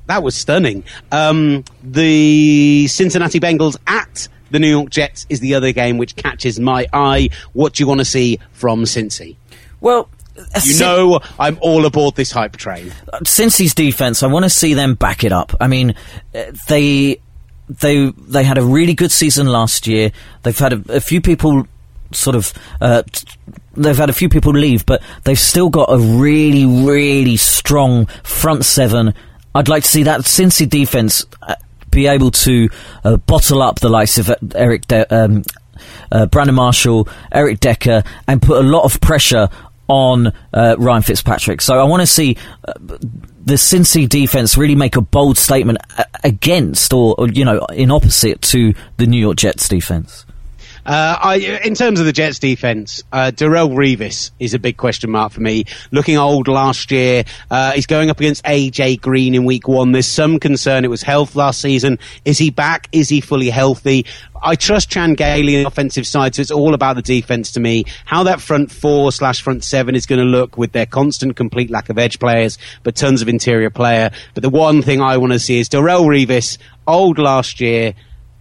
That 0.06 0.22
was 0.22 0.36
stunning. 0.36 0.84
Um, 1.12 1.63
the 1.82 2.86
Cincinnati 2.88 3.39
Bengals 3.39 3.78
at 3.88 4.28
the 4.52 4.60
New 4.60 4.70
York 4.70 4.91
Jets 4.91 5.26
is 5.30 5.39
the 5.39 5.56
other 5.56 5.72
game 5.72 5.98
which 5.98 6.15
catches 6.15 6.60
my 6.60 6.86
eye. 6.94 7.30
What 7.54 7.74
do 7.74 7.82
you 7.84 7.88
want 7.88 8.02
to 8.02 8.06
see 8.06 8.38
from 8.52 8.84
Cincy? 8.84 9.38
Well, 9.80 10.08
You 10.63 10.80
know 10.80 11.20
I'm 11.39 11.58
all 11.62 11.84
aboard 11.88 12.15
this 12.15 12.30
hype 12.32 12.58
train. 12.58 12.94
Cincy's 13.24 13.74
defense, 13.74 14.22
I 14.22 14.28
want 14.28 14.43
to 14.45 14.51
see 14.51 14.76
them 14.76 14.93
back 14.93 15.24
it 15.24 15.32
up. 15.32 15.56
I 15.60 15.66
mean, 15.66 15.95
uh, 16.36 16.43
they 16.68 17.20
they 17.80 18.11
they 18.17 18.43
had 18.43 18.57
a 18.57 18.63
really 18.63 18.93
good 18.93 19.11
season 19.11 19.47
last 19.47 19.88
year. 19.88 20.11
They've 20.43 20.57
had 20.57 20.74
a, 20.74 20.95
a 20.97 20.99
few 20.99 21.22
people 21.22 21.67
sort 22.13 22.36
of 22.36 22.53
uh, 22.82 23.03
they've 23.76 23.97
had 23.97 24.09
a 24.09 24.13
few 24.13 24.30
people 24.30 24.51
leave, 24.51 24.86
but 24.86 25.01
they've 25.24 25.39
still 25.39 25.69
got 25.69 25.89
a 25.89 25.97
really 25.97 26.65
really 26.65 27.38
strong 27.38 28.07
front 28.24 28.65
seven. 28.65 29.13
I'd 29.55 29.69
like 29.69 29.84
to 29.84 29.89
see 29.89 30.03
that 30.03 30.22
Cincy 30.22 30.69
defense 30.69 31.26
uh, 31.41 31.55
be 31.89 32.07
able 32.07 32.32
to 32.32 32.69
uh, 33.03 33.17
bottle 33.17 33.61
up 33.61 33.80
the 33.80 33.89
likes 33.89 34.17
of 34.17 34.30
uh, 34.30 34.36
Eric. 34.55 34.88
De- 34.88 35.13
um, 35.13 35.43
uh, 36.11 36.28
Brandon 36.28 36.53
Marshall, 36.53 37.07
Eric 37.32 37.59
Decker, 37.59 38.03
and 38.28 38.39
put 38.39 38.63
a 38.63 38.67
lot 38.67 38.84
of 38.84 39.01
pressure 39.01 39.49
on 39.92 40.32
uh, 40.54 40.76
Ryan 40.80 41.04
Fitzpatrick. 41.04 41.62
So 41.62 41.78
I 41.78 41.84
want 41.84 42.02
to 42.02 42.08
see 42.08 42.38
uh, 42.66 42.74
the 43.44 43.56
Cincy 43.56 44.08
defense 44.08 44.58
really 44.58 44.76
make 44.76 44.96
a 44.96 45.02
bold 45.02 45.38
statement 45.38 45.80
against, 46.24 46.94
or, 46.94 47.16
or 47.18 47.28
you 47.28 47.44
know, 47.44 47.66
in 47.74 47.92
opposite 47.92 48.42
to 48.44 48.74
the 48.96 49.06
New 49.06 49.20
York 49.20 49.36
Jets 49.36 49.68
defense. 49.68 50.26
Uh, 50.86 51.18
I, 51.22 51.36
in 51.64 51.76
terms 51.76 52.00
of 52.00 52.06
the 52.06 52.14
Jets 52.14 52.40
defense, 52.40 53.04
uh, 53.12 53.32
Darrelle 53.34 53.72
Revis 53.72 54.32
is 54.40 54.54
a 54.54 54.60
big 54.60 54.78
question 54.78 55.12
mark 55.12 55.32
for 55.32 55.42
me. 55.42 55.66
Looking 55.92 56.18
old 56.18 56.48
last 56.48 56.92
year, 56.92 57.24
uh, 57.50 57.72
he's 57.72 57.86
going 57.86 58.10
up 58.10 58.20
against 58.20 58.44
AJ 58.46 59.02
Green 59.02 59.36
in 59.36 59.46
week 59.46 59.68
one. 59.68 59.92
There's 59.92 60.08
some 60.08 60.40
concern. 60.40 60.84
It 60.84 60.90
was 60.90 61.04
health 61.04 61.36
last 61.36 61.62
season. 61.62 62.00
Is 62.26 62.38
he 62.38 62.50
back? 62.50 62.88
Is 62.92 63.10
he 63.10 63.22
fully 63.22 63.50
healthy? 63.50 64.06
I 64.44 64.56
trust 64.56 64.90
Chan 64.90 65.14
Gailey 65.14 65.56
in 65.56 65.62
the 65.62 65.68
offensive 65.68 66.08
side, 66.08 66.34
so 66.34 66.42
it's 66.42 66.50
all 66.50 66.74
about 66.74 66.96
the 66.96 67.04
defense 67.04 67.52
to 67.52 67.60
me. 67.60 67.86
How 68.06 68.24
that 68.24 68.42
front 68.42 68.72
four 68.72 69.12
slash 69.12 69.42
front 69.42 69.64
seven 69.64 69.94
is 69.94 70.08
going 70.08 70.20
to 70.20 70.26
look 70.26 70.58
with 70.58 70.72
their 70.72 70.88
constant 70.88 71.36
complete 71.36 71.70
lack 71.70 71.90
of 71.90 72.00
edge 72.00 72.18
players, 72.18 72.58
but 72.82 72.96
tons 72.96 73.22
of 73.22 73.30
interior 73.30 73.70
player. 73.70 74.10
But 74.34 74.42
the 74.42 74.50
one 74.50 74.82
thing 74.82 75.00
I 75.00 75.18
want 75.18 75.34
to 75.34 75.40
see 75.40 75.60
is 75.60 75.70
Darrelle 75.70 76.06
Revis, 76.06 76.58
old 76.88 77.20
last 77.20 77.62
year, 77.62 77.94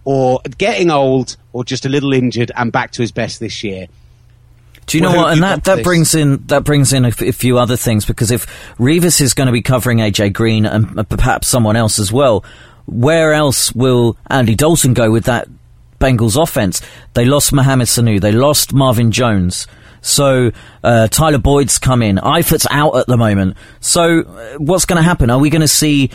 or 0.03 0.39
getting 0.57 0.89
old, 0.89 1.37
or 1.53 1.63
just 1.63 1.85
a 1.85 1.89
little 1.89 2.13
injured 2.13 2.51
and 2.55 2.71
back 2.71 2.91
to 2.91 3.01
his 3.01 3.11
best 3.11 3.39
this 3.39 3.63
year. 3.63 3.87
Do 4.87 4.97
you 4.97 5.03
know 5.03 5.09
Well, 5.09 5.17
who 5.19 5.23
what? 5.25 5.33
And 5.33 5.43
that, 5.43 5.63
that 5.65 5.83
brings 5.83 6.15
in 6.15 6.43
that 6.47 6.63
brings 6.63 6.91
in 6.91 7.05
a, 7.05 7.09
f- 7.09 7.21
a 7.21 7.31
few 7.31 7.57
other 7.57 7.77
things 7.77 8.05
because 8.05 8.31
if 8.31 8.45
Revis 8.77 9.21
is 9.21 9.33
going 9.33 9.47
to 9.47 9.53
be 9.53 9.61
covering 9.61 9.99
AJ 9.99 10.33
Green 10.33 10.65
and 10.65 11.07
perhaps 11.07 11.47
someone 11.47 11.75
else 11.75 11.99
as 11.99 12.11
well, 12.11 12.43
where 12.87 13.33
else 13.33 13.73
will 13.73 14.17
Andy 14.27 14.55
Dalton 14.55 14.93
go 14.93 15.11
with 15.11 15.25
that 15.25 15.47
Bengals 15.99 16.41
offense? 16.41 16.81
They 17.13 17.25
lost 17.25 17.53
Mohamed 17.53 17.87
Sanu, 17.87 18.19
they 18.19 18.31
lost 18.31 18.73
Marvin 18.73 19.11
Jones. 19.11 19.67
So 20.01 20.51
uh, 20.83 21.07
Tyler 21.09 21.37
Boyd's 21.37 21.77
come 21.77 22.01
in. 22.01 22.17
Eifert's 22.17 22.65
out 22.71 22.97
at 22.97 23.05
the 23.05 23.17
moment. 23.17 23.55
So 23.81 24.21
uh, 24.21 24.57
what's 24.57 24.85
going 24.85 24.97
to 24.97 25.03
happen? 25.03 25.29
Are 25.29 25.37
we 25.37 25.51
going 25.51 25.61
to 25.61 25.67
see 25.67 26.09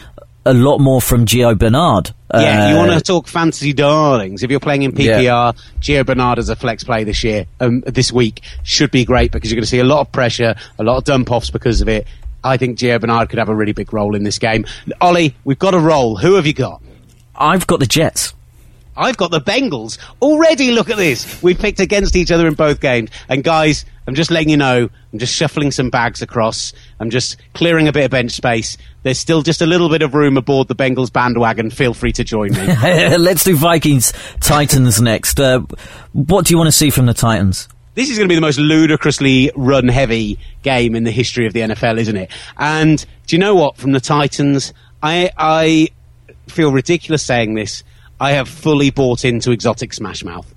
a 0.46 0.54
lot 0.54 0.78
more 0.78 1.00
from 1.02 1.26
Gio 1.26 1.56
Bernard? 1.58 2.12
Yeah, 2.32 2.70
you 2.70 2.76
Uh, 2.76 2.78
want 2.86 2.92
to 2.92 3.00
talk 3.00 3.28
fantasy 3.28 3.72
darlings. 3.72 4.42
If 4.42 4.50
you're 4.50 4.60
playing 4.60 4.82
in 4.82 4.92
PPR, 4.92 5.54
Gio 5.80 6.04
Bernard 6.06 6.38
as 6.38 6.48
a 6.48 6.56
flex 6.56 6.84
play 6.84 7.04
this 7.04 7.22
year, 7.24 7.46
um, 7.60 7.82
this 7.86 8.12
week, 8.12 8.40
should 8.62 8.90
be 8.90 9.04
great 9.04 9.32
because 9.32 9.50
you're 9.50 9.56
going 9.56 9.64
to 9.64 9.68
see 9.68 9.78
a 9.78 9.84
lot 9.84 10.00
of 10.00 10.10
pressure, 10.12 10.54
a 10.78 10.82
lot 10.84 10.96
of 10.98 11.04
dump 11.04 11.30
offs 11.30 11.50
because 11.50 11.80
of 11.80 11.88
it. 11.88 12.06
I 12.44 12.56
think 12.56 12.78
Gio 12.78 13.00
Bernard 13.00 13.28
could 13.28 13.38
have 13.38 13.48
a 13.48 13.54
really 13.54 13.72
big 13.72 13.92
role 13.92 14.14
in 14.14 14.22
this 14.22 14.38
game. 14.38 14.66
Ollie, 15.00 15.34
we've 15.44 15.58
got 15.58 15.74
a 15.74 15.78
roll. 15.80 16.16
Who 16.16 16.34
have 16.34 16.46
you 16.46 16.52
got? 16.52 16.80
I've 17.34 17.66
got 17.66 17.80
the 17.80 17.86
Jets. 17.86 18.32
I've 18.96 19.16
got 19.16 19.30
the 19.30 19.40
Bengals. 19.40 19.98
Already, 20.22 20.72
look 20.72 20.90
at 20.90 20.96
this. 20.96 21.42
We've 21.42 21.58
picked 21.58 21.80
against 21.80 22.16
each 22.16 22.30
other 22.30 22.46
in 22.46 22.54
both 22.54 22.80
games. 22.80 23.10
And 23.28 23.44
guys, 23.44 23.84
I'm 24.06 24.14
just 24.14 24.30
letting 24.30 24.48
you 24.48 24.56
know, 24.56 24.88
I'm 25.12 25.18
just 25.18 25.34
shuffling 25.34 25.70
some 25.70 25.90
bags 25.90 26.22
across. 26.22 26.72
I'm 27.00 27.10
just 27.10 27.36
clearing 27.54 27.88
a 27.88 27.92
bit 27.92 28.04
of 28.04 28.10
bench 28.10 28.32
space. 28.32 28.76
There's 29.02 29.18
still 29.18 29.42
just 29.42 29.62
a 29.62 29.66
little 29.66 29.88
bit 29.88 30.02
of 30.02 30.14
room 30.14 30.36
aboard 30.36 30.68
the 30.68 30.74
Bengals 30.74 31.12
bandwagon. 31.12 31.70
Feel 31.70 31.94
free 31.94 32.12
to 32.12 32.24
join 32.24 32.52
me. 32.52 32.66
Let's 33.18 33.44
do 33.44 33.56
Vikings 33.56 34.12
Titans 34.40 35.00
next. 35.00 35.40
Uh, 35.40 35.60
what 36.12 36.46
do 36.46 36.54
you 36.54 36.58
want 36.58 36.68
to 36.68 36.72
see 36.72 36.90
from 36.90 37.06
the 37.06 37.14
Titans? 37.14 37.68
this 37.96 38.10
is 38.10 38.18
going 38.18 38.28
to 38.28 38.32
be 38.32 38.34
the 38.34 38.42
most 38.42 38.58
ludicrously 38.58 39.50
run 39.56 39.88
heavy 39.88 40.38
game 40.62 40.94
in 40.94 41.04
the 41.04 41.10
history 41.10 41.46
of 41.46 41.54
the 41.54 41.60
NFL, 41.60 41.98
isn't 41.98 42.16
it? 42.16 42.30
And 42.58 43.04
do 43.26 43.34
you 43.34 43.40
know 43.40 43.54
what? 43.54 43.78
From 43.78 43.92
the 43.92 44.00
Titans, 44.00 44.74
I, 45.02 45.30
I 45.36 45.88
feel 46.46 46.70
ridiculous 46.72 47.22
saying 47.22 47.54
this. 47.54 47.82
I 48.20 48.32
have 48.32 48.48
fully 48.48 48.90
bought 48.90 49.24
into 49.24 49.50
exotic 49.50 49.92
smash 49.92 50.24
mouth. 50.24 50.52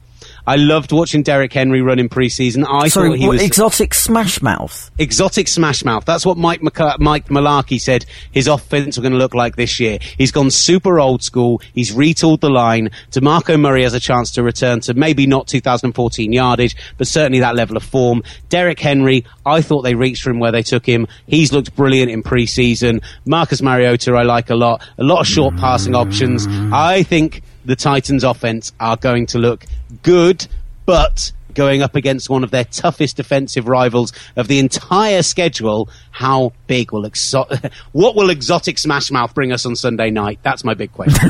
I 0.47 0.55
loved 0.55 0.91
watching 0.91 1.21
Derrick 1.21 1.53
Henry 1.53 1.81
run 1.81 1.99
in 1.99 2.09
preseason. 2.09 2.65
I 2.67 2.87
Sorry, 2.87 3.09
thought 3.09 3.17
he 3.19 3.27
what, 3.27 3.33
was 3.33 3.43
exotic 3.43 3.93
smash 3.93 4.41
mouth. 4.41 4.89
exotic 4.97 5.47
smash 5.47 5.85
mouth. 5.85 6.05
That's 6.05 6.25
what 6.25 6.37
Mike 6.37 6.61
McC- 6.61 6.97
Mike 6.99 7.27
Mularkey 7.27 7.79
said 7.79 8.05
his 8.31 8.47
offense 8.47 8.97
was 8.97 9.03
going 9.03 9.11
to 9.11 9.19
look 9.19 9.35
like 9.35 9.57
this 9.57 9.79
year. 9.79 9.99
He's 10.17 10.31
gone 10.31 10.49
super 10.49 10.99
old 10.99 11.21
school. 11.21 11.61
He's 11.75 11.91
retooled 11.93 12.39
the 12.39 12.49
line. 12.49 12.89
DeMarco 13.11 13.59
Murray 13.59 13.83
has 13.83 13.93
a 13.93 13.99
chance 13.99 14.31
to 14.31 14.41
return 14.43 14.79
to 14.81 14.95
maybe 14.95 15.27
not 15.27 15.47
2014 15.47 16.33
yardage, 16.33 16.75
but 16.97 17.05
certainly 17.05 17.41
that 17.41 17.55
level 17.55 17.77
of 17.77 17.83
form. 17.83 18.23
Derrick 18.47 18.79
Henry, 18.79 19.25
I 19.45 19.61
thought 19.61 19.83
they 19.83 19.93
reached 19.93 20.23
for 20.23 20.31
him 20.31 20.39
where 20.39 20.51
they 20.53 20.63
took 20.63 20.85
him. 20.85 21.05
He's 21.27 21.53
looked 21.53 21.75
brilliant 21.75 22.09
in 22.09 22.23
preseason. 22.23 23.03
Marcus 23.25 23.61
Mariota, 23.61 24.13
I 24.13 24.23
like 24.23 24.49
a 24.49 24.55
lot. 24.55 24.81
A 24.97 25.03
lot 25.03 25.19
of 25.19 25.27
short 25.27 25.57
passing 25.57 25.93
options. 25.95 26.47
I 26.71 27.03
think 27.03 27.43
the 27.69 27.75
Titans 27.75 28.23
offense 28.23 28.73
are 28.79 28.97
going 28.97 29.27
to 29.27 29.37
look 29.37 29.63
good, 30.01 30.47
but 30.87 31.31
going 31.53 31.83
up 31.83 31.95
against 31.95 32.29
one 32.29 32.43
of 32.43 32.49
their 32.49 32.63
toughest 32.63 33.17
defensive 33.17 33.67
rivals 33.67 34.11
of 34.35 34.47
the 34.47 34.57
entire 34.57 35.21
schedule. 35.21 35.87
How 36.09 36.51
big 36.65 36.91
will 36.91 37.03
exo- 37.03 37.71
what 37.91 38.15
will 38.15 38.31
exotic 38.31 38.79
Smash 38.79 39.11
Mouth 39.11 39.35
bring 39.35 39.51
us 39.51 39.67
on 39.67 39.75
Sunday 39.75 40.09
night? 40.09 40.39
That's 40.41 40.63
my 40.63 40.73
big 40.73 40.91
question. 40.91 41.29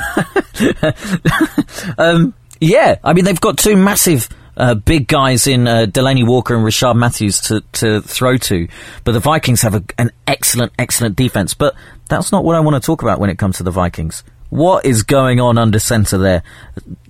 Yeah, 2.62 2.98
I 3.06 3.14
mean 3.14 3.24
they've 3.24 3.40
got 3.40 3.58
two 3.58 3.78
massive. 3.78 4.28
Uh, 4.58 4.76
big 4.76 5.08
guys 5.08 5.48
in 5.48 5.66
uh, 5.66 5.86
Delanie 5.86 6.28
Walker 6.28 6.54
and 6.54 6.66
Rishard 6.66 6.98
Matthews 6.98 7.40
to, 7.44 7.62
to 7.72 8.02
throw 8.02 8.36
to, 8.36 8.68
but 9.06 9.14
the 9.14 9.22
Vikings 9.22 9.62
have 9.62 9.74
a, 9.74 9.84
an 9.98 10.12
excellent, 10.28 10.74
excellent 10.78 11.16
defense. 11.16 11.54
But 11.54 11.76
that's 12.10 12.34
not 12.34 12.44
what 12.44 12.58
I 12.58 12.60
want 12.60 12.76
to 12.76 12.86
talk 12.86 13.02
about 13.02 13.22
when 13.22 13.30
it 13.30 13.38
comes 13.38 13.56
to 13.58 13.64
the 13.64 13.72
Vikings. 13.72 14.22
What 14.50 14.86
is 14.86 15.04
going 15.04 15.40
on 15.40 15.58
under 15.58 15.80
centre 15.80 16.18
there? 16.18 16.44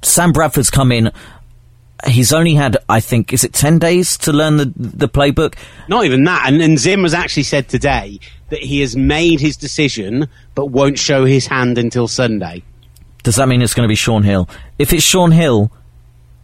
Sam 0.01 0.31
Bradford's 0.31 0.69
come 0.69 0.91
in. 0.91 1.11
He's 2.07 2.31
only 2.31 2.53
had, 2.53 2.77
I 2.87 2.99
think, 3.01 3.33
is 3.33 3.43
it 3.43 3.53
ten 3.53 3.77
days 3.77 4.17
to 4.19 4.31
learn 4.31 4.57
the 4.57 4.71
the 4.75 5.09
playbook? 5.09 5.55
Not 5.87 6.05
even 6.05 6.23
that. 6.25 6.45
And, 6.47 6.61
and 6.61 6.79
Zim 6.79 7.03
has 7.03 7.13
actually 7.13 7.43
said 7.43 7.67
today 7.67 8.19
that 8.49 8.59
he 8.59 8.81
has 8.81 8.95
made 8.95 9.39
his 9.39 9.57
decision, 9.57 10.27
but 10.55 10.67
won't 10.67 10.97
show 10.97 11.25
his 11.25 11.47
hand 11.47 11.77
until 11.77 12.07
Sunday. 12.07 12.63
Does 13.23 13.35
that 13.35 13.47
mean 13.47 13.61
it's 13.61 13.73
going 13.73 13.87
to 13.87 13.91
be 13.91 13.95
Shaun 13.95 14.23
Hill? 14.23 14.49
If 14.77 14.93
it's 14.93 15.03
Shaun 15.03 15.31
Hill, 15.31 15.71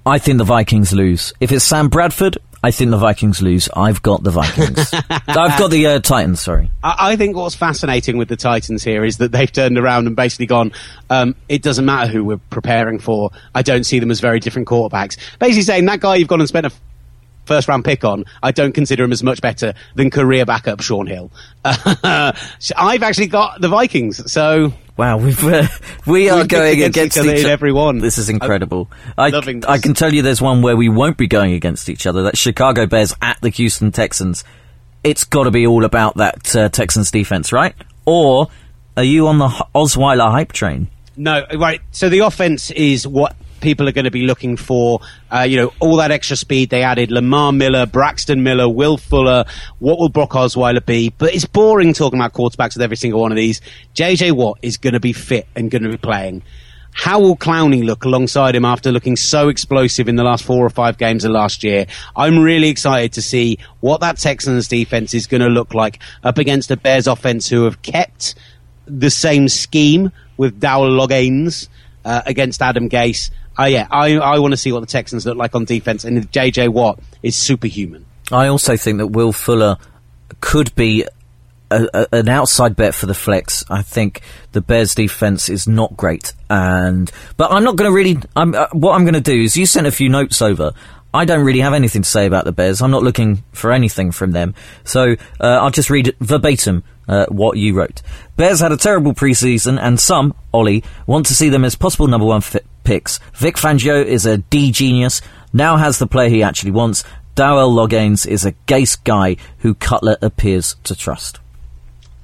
I 0.06 0.20
think 0.20 0.38
the 0.38 0.43
Vikings 0.43 0.91
lose. 0.93 1.34
If 1.39 1.52
it's 1.52 1.64
Sam 1.64 1.88
Bradford, 1.88 2.38
I 2.66 2.72
think 2.72 2.89
the 2.89 2.97
Vikings 2.97 3.43
lose. 3.43 3.70
I've 3.76 4.01
got 4.01 4.24
the 4.24 4.32
Vikings. 4.32 4.91
I've 5.09 5.59
got 5.59 5.70
the 5.70 5.86
uh, 5.86 5.99
Titans. 5.99 6.41
Sorry. 6.41 6.72
I, 6.84 7.11
I 7.11 7.16
think 7.16 7.36
what's 7.36 7.53
fascinating 7.53 8.18
with 8.18 8.28
the 8.28 8.36
Titans 8.36 8.84
here 8.84 9.05
is 9.05 9.18
that 9.18 9.32
they've 9.32 9.51
turned 9.51 9.78
around 9.78 10.07
and 10.07 10.16
basically 10.16 10.47
gone, 10.47 10.72
um, 11.11 11.36
it 11.47 11.61
doesn't 11.61 11.86
matter 11.86 12.11
who 12.11 12.24
we're 12.24 12.39
preparing 12.49 12.97
for. 12.97 13.30
I 13.53 13.61
don't 13.61 13.84
see 13.84 13.99
them 13.99 14.09
as 14.09 14.20
very 14.20 14.39
different 14.39 14.68
quarterbacks. 14.68 15.16
Basically 15.38 15.61
saying 15.61 15.86
that 15.86 15.99
guy 15.99 16.16
you've 16.16 16.28
gone 16.28 16.39
and 16.39 16.49
spent 16.49 16.66
a 16.66 16.72
first 17.46 17.68
round 17.68 17.86
pick 17.86 18.04
on, 18.04 18.26
I 18.43 18.52
don't 18.52 18.74
consider 18.74 19.04
him 19.04 19.12
as 19.12 19.24
much 19.24 19.41
better 19.41 19.74
than 19.96 20.10
career 20.10 20.46
backup 20.46 20.82
Shaun 20.82 21.08
Hill. 21.08 21.32
I've 21.64 23.04
actually 23.04 23.28
got 23.28 23.62
the 23.62 23.70
Vikings, 23.70 24.32
so 24.32 24.74
Wow, 24.98 25.18
we've 25.18 25.43
uh, 25.43 25.68
we 26.06 26.30
are 26.30 26.38
We've 26.38 26.48
going 26.48 26.82
against 26.82 26.98
against, 26.98 27.18
each 27.18 27.22
other 27.22 27.34
each 27.34 27.41
in 27.41 27.48
o- 27.48 27.52
every 27.52 27.74
one. 27.74 27.98
This 27.98 28.18
is 28.18 28.30
incredible. 28.30 28.89
I, 29.18 29.28
loving 29.30 29.60
this. 29.60 29.70
I 29.70 29.78
can 29.78 29.93
tell 29.93 30.14
you, 30.14 30.22
there's 30.22 30.41
one 30.41 30.62
where 30.62 30.78
we 30.78 30.88
won't 30.88 31.18
be 31.18 31.28
going 31.28 31.52
against 31.52 31.89
each 31.89 32.08
other. 32.08 32.24
That's 32.24 32.39
Chicago 32.39 32.86
Bears 32.86 33.14
at 33.22 33.41
the 33.41 33.50
Houston 33.50 33.91
Texans. 33.91 34.46
It's 35.04 35.26
got 35.26 35.43
to 35.43 35.52
be 35.52 35.68
all 35.68 35.84
about 35.84 36.16
that 36.16 36.56
uh, 36.56 36.70
Texans 36.70 37.12
defense, 37.12 37.52
right? 37.52 37.76
Or 38.06 38.48
are 38.96 39.04
you 39.04 39.28
on 39.28 39.38
the 39.38 39.50
Osweiler 39.76 40.32
hype 40.32 40.54
train? 40.54 40.88
No, 41.18 41.46
right. 41.56 41.82
So 41.91 42.08
the 42.08 42.20
offense 42.20 42.72
is 42.72 43.06
what 43.06 43.36
people 43.66 43.89
are 43.89 43.91
going 43.91 44.05
to 44.05 44.11
be 44.11 44.22
looking 44.22 44.55
for. 44.55 45.01
Uh, 45.30 45.41
you 45.41 45.57
know, 45.57 45.74
all 45.80 45.97
that 45.97 46.11
extra 46.11 46.38
speed 46.38 46.70
they 46.70 46.84
added. 46.84 47.11
Lamar 47.11 47.51
Miller, 47.51 47.86
Braxton 47.86 48.43
Miller, 48.43 48.70
Will 48.70 48.95
Fuller. 48.95 49.43
What 49.80 49.97
will 49.97 50.09
Brock 50.09 50.32
Osweiler 50.32 50.86
be? 50.86 51.09
But 51.09 51.34
it's 51.34 51.45
boring 51.45 51.93
talking 51.93 52.20
about 52.20 52.34
quarterbacks 52.34 52.76
with 52.76 52.84
every 52.84 52.95
single 52.95 53.20
one 53.20 53.32
of 53.32 53.36
these. 53.36 53.59
JJ 53.95 54.34
Watt 54.34 54.59
is 54.61 54.78
going 54.78 54.93
to 54.93 54.99
be 54.99 55.13
fit 55.13 55.47
and 55.55 55.72
going 55.72 55.82
to 55.82 55.89
be 55.89 55.97
playing. 55.97 56.43
How 56.93 57.20
will 57.20 57.36
Clowney 57.36 57.84
look 57.84 58.05
alongside 58.05 58.55
him 58.55 58.63
after 58.63 58.89
looking 58.89 59.18
so 59.18 59.49
explosive 59.49 60.07
in 60.07 60.16
the 60.16 60.24
last 60.24 60.45
four 60.45 60.66
or 60.66 60.70
five 60.70 60.97
games 60.97 61.26
of 61.26 61.32
last 61.32 61.61
year? 61.61 61.88
I'm 62.16 62.39
really 62.39 62.70
excited 62.70 63.11
to 63.13 63.22
see 63.22 63.59
what 63.82 63.99
that 63.99 64.18
Texans 64.18 64.70
defense 64.70 65.13
is 65.13 65.28
going 65.28 65.41
to 65.41 65.49
look 65.49 65.74
like 65.74 65.99
up 66.24 66.38
against 66.38 66.72
a 66.72 66.78
Bears 66.78 67.07
offense 67.07 67.49
who 67.49 67.66
have 67.66 67.82
kept 67.82 68.36
the 68.86 69.09
same 69.09 69.49
scheme 69.49 70.11
with 70.38 70.59
Dowell 70.59 70.91
Loggains 70.91 71.68
uh, 72.05 72.22
against 72.26 72.61
Adam 72.61 72.88
Gase. 72.88 73.30
Uh, 73.58 73.66
yeah, 73.66 73.88
I, 73.89 74.18
I 74.18 74.39
want 74.39 74.51
to 74.51 74.58
see 74.58 74.72
what 74.72 74.82
the 74.82 74.86
Texans 74.86 75.26
look 75.26 75.38
like 75.38 75.56
on 75.56 75.66
defense, 75.66 76.03
and 76.03 76.30
JJ 76.32 76.70
Watt 76.70 76.99
is 77.24 77.36
superhuman. 77.36 78.06
I 78.32 78.47
also 78.47 78.76
think 78.76 78.97
that 78.97 79.08
Will 79.08 79.32
Fuller 79.32 79.78
could 80.41 80.74
be 80.76 81.06
a, 81.72 81.88
a, 81.93 82.08
an 82.12 82.30
outside 82.30 82.76
bet 82.76 82.93
for 82.93 83.06
the 83.06 83.14
flex. 83.14 83.64
I 83.70 83.82
think 83.82 84.22
the 84.51 84.62
Bears' 84.62 84.95
defense 84.95 85.49
is 85.49 85.68
not 85.68 85.95
great, 85.95 86.34
and 86.49 87.12
but 87.38 87.51
I'm 87.51 87.64
not 87.64 87.76
going 87.76 87.89
to 87.89 87.95
really. 87.95 88.18
I'm, 88.36 88.53
uh, 88.53 88.68
what 88.72 88.93
I'm 88.93 89.03
going 89.03 89.14
to 89.16 89.22
do 89.22 89.41
is 89.41 89.56
you 89.56 89.66
sent 89.66 89.88
a 89.88 89.91
few 89.91 90.10
notes 90.10 90.41
over. 90.41 90.74
I 91.14 91.24
don't 91.24 91.45
really 91.45 91.62
have 91.62 91.74
anything 91.74 92.01
to 92.01 92.10
say 92.10 92.26
about 92.26 92.43
the 92.43 92.51
Bears. 92.51 92.82
I'm 92.82 92.91
not 92.91 93.03
looking 93.03 93.43
for 93.53 93.72
anything 93.72 94.12
from 94.12 94.32
them, 94.32 94.53
so 94.84 95.16
uh, 95.39 95.60
I'll 95.62 95.72
just 95.72 95.89
read 95.89 96.14
verbatim 96.20 96.84
uh, 97.08 97.26
what 97.28 97.58
you 97.58 97.74
wrote. 97.74 98.01
Bears 98.36 98.60
had 98.60 98.74
a 98.74 98.78
terrible 98.78 99.14
preseason, 99.14 99.80
and 99.80 99.97
some, 99.97 100.34
Ollie, 100.53 100.84
want 101.08 101.26
to 101.28 101.34
see 101.34 101.47
them 101.47 101.64
as 101.64 101.76
possible 101.76 102.08
number 102.08 102.26
one 102.26 102.41
fi- 102.41 102.60
picks. 102.86 103.20
Vic 103.34 103.56
Fangio 103.56 104.04
is 104.06 104.26
a 104.26 104.38
D 104.38 104.72
genius, 104.72 105.22
now 105.52 105.76
has 105.76 106.00
the 106.00 106.08
player 106.08 106.30
he 106.30 106.44
actually 106.44 106.72
wants, 106.72 107.04
Dowell 107.36 107.74
Loggains 107.76 108.26
is 108.26 108.46
a 108.46 108.54
Gase 108.66 109.04
guy 109.04 109.36
who 109.60 109.74
Cutler 109.76 110.18
appears 110.22 110.78
to 110.86 110.96
trust. 110.96 111.40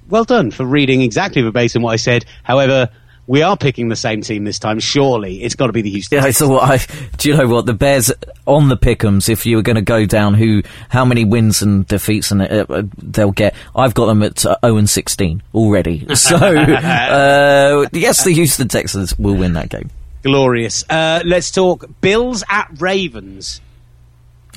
Well 0.09 0.23
done 0.23 0.51
for 0.51 0.65
reading 0.65 1.01
exactly 1.01 1.41
verbatim 1.41 1.81
what 1.81 1.91
I 1.91 1.97
said. 1.97 2.25
However, 2.43 2.89
we 3.27 3.43
are 3.43 3.55
picking 3.55 3.89
the 3.89 3.95
same 3.95 4.21
team 4.21 4.43
this 4.43 4.59
time. 4.59 4.79
Surely 4.79 5.41
it's 5.43 5.55
got 5.55 5.67
to 5.67 5.73
be 5.73 5.81
the 5.81 5.89
Houston. 5.89 6.21
Yeah, 6.21 6.31
thought. 6.31 6.63
I 6.63 6.79
do 7.17 7.29
you 7.29 7.37
know 7.37 7.47
what 7.47 7.65
the 7.65 7.73
Bears 7.73 8.11
on 8.45 8.69
the 8.69 8.77
pickums? 8.77 9.29
If 9.29 9.45
you 9.45 9.57
were 9.57 9.61
going 9.61 9.77
to 9.77 9.81
go 9.81 10.05
down, 10.05 10.33
who, 10.33 10.63
how 10.89 11.05
many 11.05 11.23
wins 11.23 11.61
and 11.61 11.87
defeats 11.87 12.31
and 12.31 12.41
uh, 12.41 12.65
uh, 12.69 12.83
they'll 12.97 13.31
get? 13.31 13.53
I've 13.75 13.93
got 13.93 14.07
them 14.07 14.23
at 14.23 14.45
uh, 14.45 14.57
zero 14.65 14.77
and 14.77 14.89
sixteen 14.89 15.43
already. 15.53 16.05
So 16.15 16.35
uh, 16.37 17.87
yes, 17.93 18.23
the 18.23 18.33
Houston 18.33 18.67
Texans 18.67 19.17
will 19.17 19.35
win 19.35 19.53
that 19.53 19.69
game. 19.69 19.89
Glorious. 20.23 20.83
Uh, 20.89 21.21
let's 21.25 21.51
talk 21.51 21.85
Bills 22.01 22.43
at 22.49 22.69
Ravens. 22.79 23.61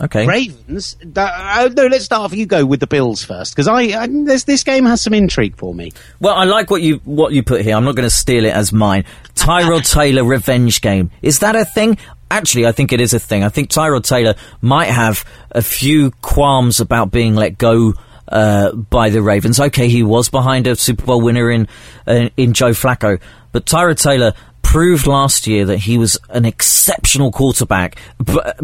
Okay. 0.01 0.27
Ravens. 0.27 0.97
Uh, 1.15 1.71
no, 1.77 1.87
let's 1.87 2.05
start 2.05 2.23
off. 2.23 2.35
You 2.35 2.47
go 2.47 2.67
with 2.67 2.81
the 2.81 2.87
Bills 2.87 3.25
first 3.25 3.55
because 3.55 3.69
I, 3.69 3.83
I 4.03 4.07
this 4.09 4.43
this 4.45 4.65
game 4.65 4.85
has 4.87 5.01
some 5.01 5.15
intrigue 5.15 5.57
for 5.57 5.73
me. 5.73 5.93
Well, 6.19 6.35
I 6.35 6.45
like 6.45 6.69
what 6.69 6.83
you 6.83 6.97
what 7.05 7.33
you 7.33 7.45
put 7.45 7.61
here. 7.63 7.77
I'm 7.77 7.85
not 7.85 7.95
going 7.95 8.07
to 8.07 8.15
steal 8.15 8.45
it 8.45 8.53
as 8.53 8.73
mine. 8.73 9.05
Tyrod 9.35 9.91
Taylor 9.93 10.25
revenge 10.25 10.81
game. 10.81 11.11
Is 11.23 11.39
that 11.41 11.55
a 11.55 11.65
thing? 11.65 11.99
Actually, 12.29 12.67
I 12.67 12.73
think 12.73 12.93
it 12.93 13.01
is 13.01 13.15
a 13.15 13.21
thing. 13.21 13.45
I 13.45 13.51
think 13.51 13.69
Tyrod 13.69 14.03
Taylor 14.03 14.35
might 14.61 14.89
have 14.89 15.25
a 15.53 15.63
few 15.63 16.11
qualms 16.23 16.81
about 16.81 17.13
being 17.13 17.37
let 17.37 17.57
go 17.57 17.95
uh, 18.27 18.73
by 18.73 19.11
the 19.11 19.23
Ravens. 19.23 19.61
Okay, 19.61 19.89
he 19.89 20.03
was 20.03 20.29
behind 20.29 20.67
a 20.67 20.75
Super 20.75 21.05
Bowl 21.05 21.21
winner 21.21 21.51
in 21.53 21.69
uh, 22.09 22.31
in 22.37 22.53
Joe 22.53 22.71
Flacco, 22.71 23.21
but 23.53 23.65
Tyrod 23.65 24.03
Taylor 24.03 24.33
proved 24.75 25.07
last 25.07 25.47
year 25.47 25.67
that 25.67 25.79
he 25.79 25.97
was 25.99 26.19
an 26.31 26.45
exceptional 26.45 27.31
quarterback. 27.31 27.97
But 28.19 28.59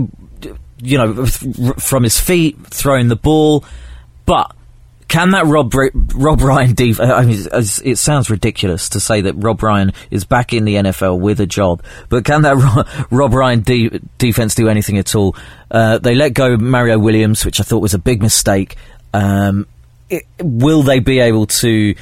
you 0.82 0.98
know, 0.98 1.24
from 1.24 2.02
his 2.02 2.18
feet, 2.18 2.58
throwing 2.66 3.06
the 3.06 3.14
ball. 3.14 3.64
But 4.26 4.52
can 5.06 5.30
that 5.30 5.46
Rob 5.46 5.72
Rob 5.72 6.40
Ryan 6.40 6.74
def- 6.74 6.98
I 7.00 7.24
mean, 7.24 7.46
it 7.52 7.96
sounds 7.96 8.28
ridiculous 8.28 8.88
to 8.88 8.98
say 8.98 9.20
that 9.20 9.34
Rob 9.34 9.62
Ryan 9.62 9.92
is 10.10 10.24
back 10.24 10.52
in 10.52 10.64
the 10.64 10.74
NFL 10.74 11.20
with 11.20 11.38
a 11.38 11.46
job, 11.46 11.80
but 12.08 12.24
can 12.24 12.42
that 12.42 13.06
Rob 13.12 13.32
Ryan 13.32 13.60
de- 13.60 14.00
defense 14.18 14.56
do 14.56 14.68
anything 14.68 14.98
at 14.98 15.14
all? 15.14 15.36
Uh, 15.70 15.98
they 15.98 16.16
let 16.16 16.34
go 16.34 16.56
Mario 16.56 16.98
Williams, 16.98 17.44
which 17.44 17.60
I 17.60 17.62
thought 17.62 17.82
was 17.82 17.94
a 17.94 18.00
big 18.00 18.20
mistake. 18.20 18.74
Um, 19.14 19.68
it, 20.08 20.24
will 20.40 20.82
they 20.82 20.98
be 20.98 21.20
able 21.20 21.46
to 21.46 21.94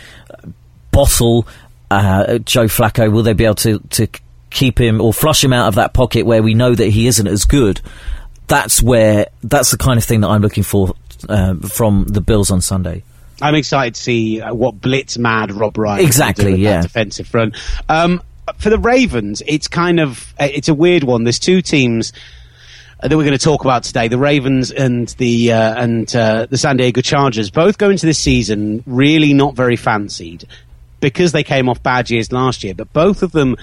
bottle 0.92 1.46
uh, 1.90 2.38
Joe 2.38 2.66
Flacco? 2.66 3.10
Will 3.10 3.22
they 3.22 3.32
be 3.32 3.44
able 3.44 3.54
to 3.56 3.78
to 3.78 4.08
keep 4.50 4.80
him 4.80 5.00
or 5.00 5.12
flush 5.12 5.44
him 5.44 5.52
out 5.52 5.68
of 5.68 5.74
that 5.74 5.92
pocket 5.92 6.24
where 6.24 6.42
we 6.42 6.54
know 6.54 6.74
that 6.74 6.88
he 6.88 7.06
isn't 7.06 7.26
as 7.26 7.44
good? 7.44 7.80
that's 8.48 8.82
where 8.82 9.26
that's 9.44 9.70
the 9.70 9.76
kind 9.76 9.98
of 9.98 10.04
thing 10.04 10.22
that 10.22 10.28
I'm 10.28 10.42
looking 10.42 10.64
for 10.64 10.94
uh, 11.28 11.54
from 11.54 12.06
the 12.08 12.20
Bills 12.20 12.50
on 12.50 12.60
Sunday. 12.60 13.04
I'm 13.40 13.54
excited 13.54 13.94
to 13.94 14.00
see 14.00 14.40
uh, 14.40 14.52
what 14.52 14.80
blitz 14.80 15.16
mad 15.16 15.52
Rob 15.52 15.78
Ryan 15.78 16.04
exactly 16.04 16.56
yeah 16.56 16.82
defensive 16.82 17.28
front. 17.28 17.54
Um, 17.88 18.20
for 18.56 18.70
the 18.70 18.78
Ravens, 18.78 19.42
it's 19.46 19.68
kind 19.68 20.00
of 20.00 20.34
uh, 20.40 20.48
it's 20.50 20.68
a 20.68 20.74
weird 20.74 21.04
one. 21.04 21.24
There's 21.24 21.38
two 21.38 21.62
teams 21.62 22.12
that 23.00 23.10
we're 23.16 23.22
going 23.22 23.38
to 23.38 23.38
talk 23.38 23.64
about 23.64 23.84
today: 23.84 24.08
the 24.08 24.18
Ravens 24.18 24.72
and 24.72 25.08
the 25.18 25.52
uh, 25.52 25.82
and 25.82 26.16
uh, 26.16 26.46
the 26.46 26.58
San 26.58 26.78
Diego 26.78 27.00
Chargers. 27.02 27.50
Both 27.50 27.78
go 27.78 27.90
into 27.90 28.06
this 28.06 28.18
season 28.18 28.82
really 28.86 29.34
not 29.34 29.54
very 29.54 29.76
fancied 29.76 30.46
because 31.00 31.32
they 31.32 31.44
came 31.44 31.68
off 31.68 31.82
bad 31.82 32.10
years 32.10 32.32
last 32.32 32.64
year, 32.64 32.74
but 32.74 32.92
both 32.92 33.22
of 33.22 33.32
them 33.32 33.56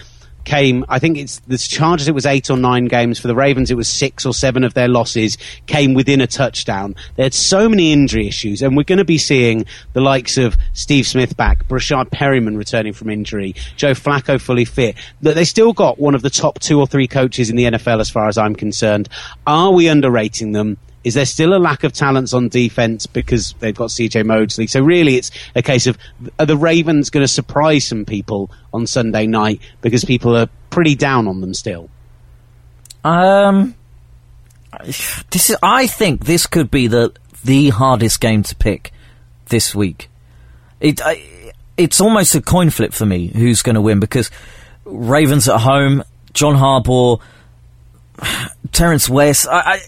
came, 0.45 0.85
I 0.87 0.99
think 0.99 1.17
it's 1.17 1.39
the 1.39 1.57
Chargers, 1.57 2.07
it 2.07 2.13
was 2.13 2.25
eight 2.25 2.49
or 2.49 2.55
nine 2.55 2.85
games. 2.85 3.19
For 3.19 3.27
the 3.27 3.35
Ravens, 3.35 3.71
it 3.71 3.75
was 3.75 3.89
six 3.89 4.25
or 4.25 4.33
seven 4.33 4.63
of 4.63 4.73
their 4.73 4.87
losses 4.87 5.37
came 5.65 5.93
within 5.93 6.21
a 6.21 6.27
touchdown. 6.27 6.95
They 7.15 7.23
had 7.23 7.33
so 7.33 7.67
many 7.67 7.91
injury 7.91 8.27
issues, 8.27 8.61
and 8.61 8.77
we're 8.77 8.83
going 8.83 8.99
to 8.99 9.05
be 9.05 9.17
seeing 9.17 9.65
the 9.93 10.01
likes 10.01 10.37
of 10.37 10.55
Steve 10.73 11.07
Smith 11.07 11.35
back, 11.35 11.67
Breshad 11.67 12.11
Perriman 12.11 12.57
returning 12.57 12.93
from 12.93 13.09
injury, 13.09 13.55
Joe 13.75 13.91
Flacco 13.91 14.39
fully 14.39 14.65
fit. 14.65 14.95
That 15.21 15.35
they 15.35 15.45
still 15.45 15.73
got 15.73 15.99
one 15.99 16.15
of 16.15 16.21
the 16.21 16.29
top 16.29 16.59
two 16.59 16.79
or 16.79 16.87
three 16.87 17.07
coaches 17.07 17.49
in 17.49 17.55
the 17.55 17.65
NFL, 17.65 17.99
as 17.99 18.09
far 18.09 18.27
as 18.27 18.37
I'm 18.37 18.55
concerned. 18.55 19.09
Are 19.45 19.71
we 19.71 19.87
underrating 19.87 20.53
them? 20.53 20.77
Is 21.05 21.13
there 21.13 21.25
still 21.25 21.55
a 21.55 21.59
lack 21.59 21.83
of 21.83 21.93
talents 21.93 22.33
on 22.33 22.49
defense 22.49 23.05
because 23.05 23.53
they've 23.59 23.75
got 23.75 23.89
CJ 23.89 24.25
Mosley? 24.25 24.65
So 24.65 24.81
really, 24.81 25.17
it's 25.17 25.29
a 25.53 25.61
case 25.61 25.85
of 25.85 25.99
are 26.39 26.47
the 26.47 26.57
Ravens 26.57 27.11
going 27.11 27.23
to 27.23 27.27
surprise 27.27 27.85
some 27.85 28.05
people 28.05 28.49
on 28.73 28.87
Sunday 28.87 29.27
night 29.27 29.61
because 29.81 30.03
people 30.03 30.35
are 30.35 30.49
pretty 30.71 30.95
down 30.95 31.27
on 31.27 31.41
them 31.41 31.53
still? 31.53 31.91
Um, 33.03 33.75
this 34.83 35.51
is. 35.51 35.55
I 35.61 35.85
think 35.85 36.25
this 36.25 36.47
could 36.47 36.71
be 36.71 36.87
the 36.87 37.13
the 37.43 37.69
hardest 37.69 38.19
game 38.19 38.41
to 38.41 38.55
pick 38.55 38.91
this 39.49 39.75
week. 39.75 40.09
It 40.79 41.01
I, 41.05 41.53
it's 41.77 42.01
almost 42.01 42.33
a 42.33 42.41
coin 42.41 42.71
flip 42.71 42.93
for 42.93 43.05
me 43.05 43.27
who's 43.27 43.61
going 43.61 43.75
to 43.75 43.81
win 43.81 43.99
because 43.99 44.31
Ravens 44.85 45.47
at 45.47 45.59
home, 45.59 46.03
John 46.33 46.55
Harbaugh, 46.55 47.21
Terrance 48.71 49.07
West. 49.07 49.47
I, 49.47 49.59
I 49.59 49.79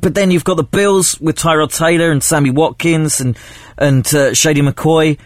but 0.00 0.14
then 0.14 0.30
you've 0.30 0.44
got 0.44 0.56
the 0.56 0.64
Bills 0.64 1.20
with 1.20 1.36
Tyrod 1.36 1.76
Taylor 1.76 2.10
and 2.10 2.22
Sammy 2.22 2.50
Watkins 2.50 3.20
and 3.20 3.36
and 3.78 4.06
uh, 4.14 4.34
Shady 4.34 4.60
McCoy. 4.60 5.18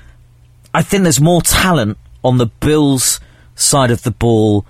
I 0.75 0.83
think 0.83 1.03
there's 1.03 1.21
more 1.21 1.43
talent 1.43 1.99
on 2.23 2.39
the 2.39 2.47
Bills 2.47 3.21
side 3.55 3.91
of 3.91 4.03
the 4.03 4.11
ball 4.11 4.66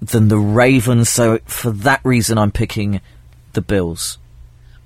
than 0.00 0.28
the 0.28 0.38
Ravens. 0.38 1.08
So 1.08 1.38
for 1.44 1.70
that 1.70 2.00
reason, 2.04 2.38
I'm 2.38 2.50
picking 2.50 3.00
the 3.52 3.60
Bills. 3.60 4.18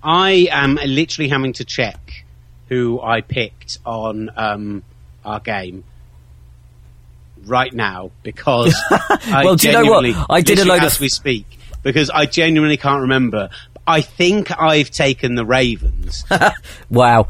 I 0.03 0.49
am 0.51 0.79
literally 0.85 1.29
having 1.29 1.53
to 1.55 1.64
check 1.64 2.25
who 2.69 3.01
I 3.01 3.21
picked 3.21 3.79
on 3.85 4.31
um, 4.37 4.83
our 5.25 5.41
game 5.41 5.85
right 7.45 7.73
now 7.73 8.11
because 8.23 8.77
well, 9.29 9.57
do 9.57 9.69
you 9.69 9.73
know 9.73 9.85
what? 9.85 10.27
I 10.31 10.41
did 10.41 10.59
a 10.59 10.64
load 10.64 10.83
as 10.83 10.97
of 10.97 11.01
we 11.01 11.09
speak 11.09 11.59
because 11.83 12.11
I 12.11 12.27
genuinely 12.27 12.77
can't 12.77 13.03
remember. 13.03 13.51
I 13.87 14.01
think 14.01 14.51
I've 14.61 14.91
taken 14.91 15.34
the 15.34 15.45
Ravens. 15.45 16.24
wow. 16.91 17.24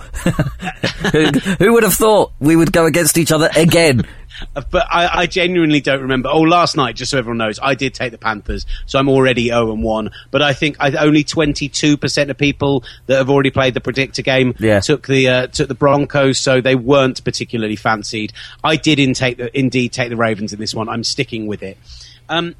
who, 1.12 1.26
who, 1.59 1.72
would 1.74 1.82
have 1.82 1.94
thought 1.94 2.32
we 2.40 2.57
would 2.57 2.72
go 2.72 2.86
against 2.86 3.18
each 3.18 3.30
other 3.30 3.50
again? 3.54 4.02
but 4.54 4.86
I, 4.90 5.20
I, 5.20 5.26
genuinely 5.26 5.80
don't 5.80 6.00
remember. 6.00 6.28
Oh, 6.30 6.40
last 6.40 6.76
night, 6.76 6.96
just 6.96 7.11
so 7.11 7.18
everyone 7.18 7.38
knows, 7.38 7.59
I 7.62 7.74
did 7.74 7.94
take 7.94 8.12
the 8.12 8.18
Panthers, 8.18 8.66
so 8.86 8.98
I'm 8.98 9.09
already 9.09 9.48
0 9.48 9.72
and 9.72 9.82
1. 9.82 10.11
But 10.30 10.42
I 10.42 10.52
think 10.52 10.76
I, 10.80 10.90
only 10.96 11.24
22% 11.24 12.30
of 12.30 12.38
people 12.38 12.84
that 13.07 13.16
have 13.16 13.30
already 13.30 13.50
played 13.50 13.74
the 13.74 13.80
predictor 13.80 14.22
game 14.22 14.54
yeah. 14.59 14.80
took 14.80 15.07
the 15.07 15.28
uh, 15.28 15.46
took 15.48 15.68
the 15.68 15.74
Broncos, 15.74 16.38
so 16.38 16.61
they 16.61 16.74
weren't 16.74 17.22
particularly 17.24 17.76
fancied. 17.76 18.32
I 18.62 18.76
did 18.76 18.98
in 18.98 19.14
take 19.14 19.38
the, 19.38 19.57
indeed 19.59 19.92
take 19.92 20.11
the 20.11 20.16
Ravens 20.16 20.52
in 20.52 20.59
this 20.59 20.74
one. 20.74 20.88
I'm 20.88 21.04
sticking 21.04 21.46
with 21.46 21.62
it. 21.62 21.78
Um, 22.28 22.54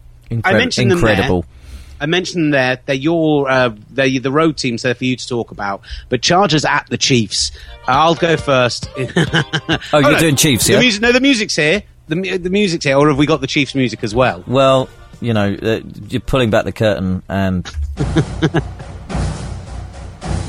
I 0.44 0.53
mentioned 0.55 0.92
incredible. 0.92 1.42
Them 1.42 1.51
there. 1.51 1.66
I 2.01 2.07
mentioned 2.07 2.53
there 2.55 2.78
they're 2.86 2.94
your 2.94 3.49
uh, 3.51 3.74
they're 3.90 4.20
the 4.20 4.30
road 4.30 4.57
teams 4.57 4.82
there 4.82 4.94
for 4.94 5.05
you 5.05 5.16
to 5.16 5.26
talk 5.28 5.51
about. 5.51 5.82
But 6.09 6.22
Chargers 6.22 6.64
at 6.64 6.86
the 6.88 6.99
Chiefs. 6.99 7.51
I'll 7.86 8.14
go 8.14 8.36
first. 8.36 8.88
oh, 8.97 9.01
you're 9.07 9.78
oh, 9.92 10.01
no, 10.01 10.18
doing 10.18 10.36
Chiefs, 10.36 10.68
yeah? 10.68 10.76
The 10.76 10.82
music, 10.82 11.03
no, 11.03 11.12
the 11.12 11.20
music's 11.20 11.57
here. 11.57 11.82
The, 12.09 12.38
the 12.38 12.51
music's 12.51 12.84
here, 12.84 12.97
or 12.97 13.09
have 13.09 13.18
we 13.18 13.26
got 13.26 13.40
the 13.40 13.47
Chiefs 13.47 13.74
music 13.74 14.05
as 14.05 14.14
well? 14.14 14.44
Well, 14.47 14.88
you 15.20 15.32
know, 15.32 15.57
uh, 15.61 15.80
you're 16.09 16.20
pulling 16.20 16.51
back 16.51 16.64
the 16.64 16.72
curtain, 16.72 17.22
and 17.28 17.64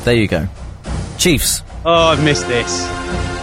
there 0.04 0.16
you 0.16 0.28
go. 0.28 0.48
Chiefs. 1.18 1.64
Oh, 1.86 2.10
I've 2.10 2.24
missed 2.24 2.48
this. 2.48 3.37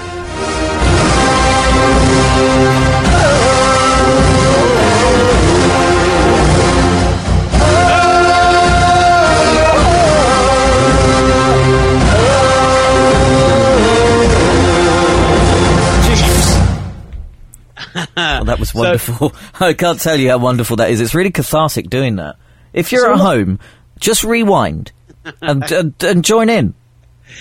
Oh, 18.16 18.44
that 18.44 18.58
was 18.58 18.74
wonderful. 18.74 19.30
So, 19.30 19.36
I 19.66 19.74
can't 19.74 20.00
tell 20.00 20.18
you 20.18 20.30
how 20.30 20.38
wonderful 20.38 20.76
that 20.76 20.90
is. 20.90 21.00
It's 21.00 21.14
really 21.14 21.30
cathartic 21.30 21.90
doing 21.90 22.16
that. 22.16 22.36
If 22.72 22.92
you're 22.92 23.12
at 23.12 23.18
home, 23.18 23.60
just 23.98 24.24
rewind 24.24 24.92
and, 25.40 25.62
and, 25.70 26.02
and, 26.02 26.24
join 26.24 26.50
in. 26.50 26.74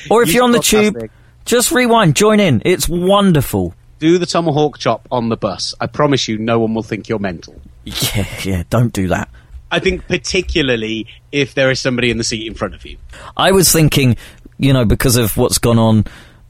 Or 0.09 0.24
if 0.24 0.34
you're 0.34 0.43
on 0.43 0.51
the 0.51 0.59
tube, 0.59 1.09
just 1.45 1.71
rewind, 1.71 2.15
join 2.15 2.39
in. 2.39 2.61
It's 2.65 2.88
wonderful. 2.88 3.74
Do 3.99 4.17
the 4.17 4.26
tomahawk 4.26 4.78
chop 4.80 5.07
on 5.11 5.30
the 5.30 5.38
bus. 5.38 5.74
I 5.80 5.88
promise 5.88 6.28
you, 6.28 6.38
no 6.38 6.59
one 6.59 6.74
will 6.74 6.84
think 6.84 7.09
you're 7.09 7.19
mental. 7.19 7.59
Yeah, 7.86 8.28
yeah, 8.43 8.63
don't 8.69 8.93
do 8.93 9.07
that. 9.09 9.30
I 9.71 9.80
think 9.80 10.07
particularly 10.07 11.07
if 11.32 11.55
there 11.55 11.71
is 11.71 11.82
somebody 11.82 12.11
in 12.11 12.17
the 12.17 12.24
seat 12.24 12.45
in 12.45 12.53
front 12.53 12.76
of 12.76 12.86
you. 12.86 12.97
I 13.36 13.51
was 13.51 13.71
thinking, 13.71 14.17
you 14.57 14.71
know, 14.71 14.86
because 14.86 15.15
of 15.15 15.36
what's 15.36 15.57
gone 15.57 15.80
on 15.80 16.05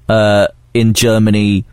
uh, 0.10 0.48
in 0.74 0.94
Germany 0.94 1.66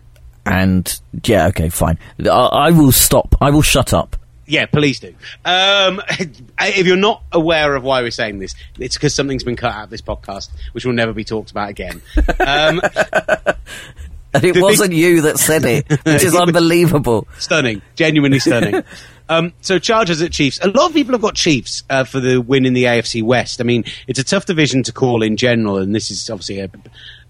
and 0.47 1.01
yeah, 1.25 1.47
okay, 1.49 1.69
fine. 1.69 1.99
I, 2.21 2.29
I 2.29 2.71
will 2.71 2.93
stop. 2.93 3.35
I 3.41 3.51
will 3.51 3.63
shut 3.63 3.93
up 3.93 4.17
Yeah, 4.47 4.67
please 4.67 4.99
do. 5.01 5.15
Um, 5.45 6.03
if 6.59 6.87
you're 6.87 6.97
not 6.97 7.23
aware 7.33 7.77
of 7.77 7.85
why 7.85 8.03
we're 8.03 8.11
saying 8.11 8.41
this, 8.41 8.55
it's 8.79 8.97
because 8.97 9.15
something's 9.15 9.45
been 9.45 9.57
cut 9.57 9.75
out 9.75 9.85
of 9.85 9.91
this 9.91 10.03
podcast, 10.03 10.51
which 10.73 10.85
will 10.85 10.93
never 10.93 11.13
be 11.13 11.25
talked 11.25 11.51
about 11.51 11.69
again. 11.69 12.03
Um, 12.41 12.81
and 14.35 14.45
it 14.45 14.61
wasn't 14.61 14.93
you 14.93 15.23
that 15.23 15.39
said 15.39 15.65
it, 15.65 15.89
which 16.05 16.25
is 16.25 16.35
unbelievable. 16.35 17.29
Stunning, 17.39 17.81
genuinely 17.95 18.41
stunning. 18.41 18.83
Um, 19.29 19.53
so 19.61 19.79
Chargers 19.79 20.21
at 20.23 20.33
Chiefs. 20.33 20.59
A 20.61 20.69
lot 20.69 20.89
of 20.89 20.93
people 20.93 21.13
have 21.13 21.23
got 21.23 21.37
Chiefs 21.37 21.85
uh, 21.89 22.03
for 22.03 22.19
the 22.19 22.41
win 22.41 22.67
in 22.67 22.73
the 22.73 22.85
AFC 22.85 23.23
West. 23.23 23.61
I 23.61 23.65
mean, 23.65 23.85
it's 24.09 24.19
a 24.19 24.25
tough 24.25 24.47
division 24.47 24.83
to 24.83 24.93
call 24.93 25.23
in 25.23 25.37
general, 25.37 25.79
and 25.79 25.95
this 25.95 26.11
is 26.11 26.29
obviously 26.29 26.59
a, 26.59 26.71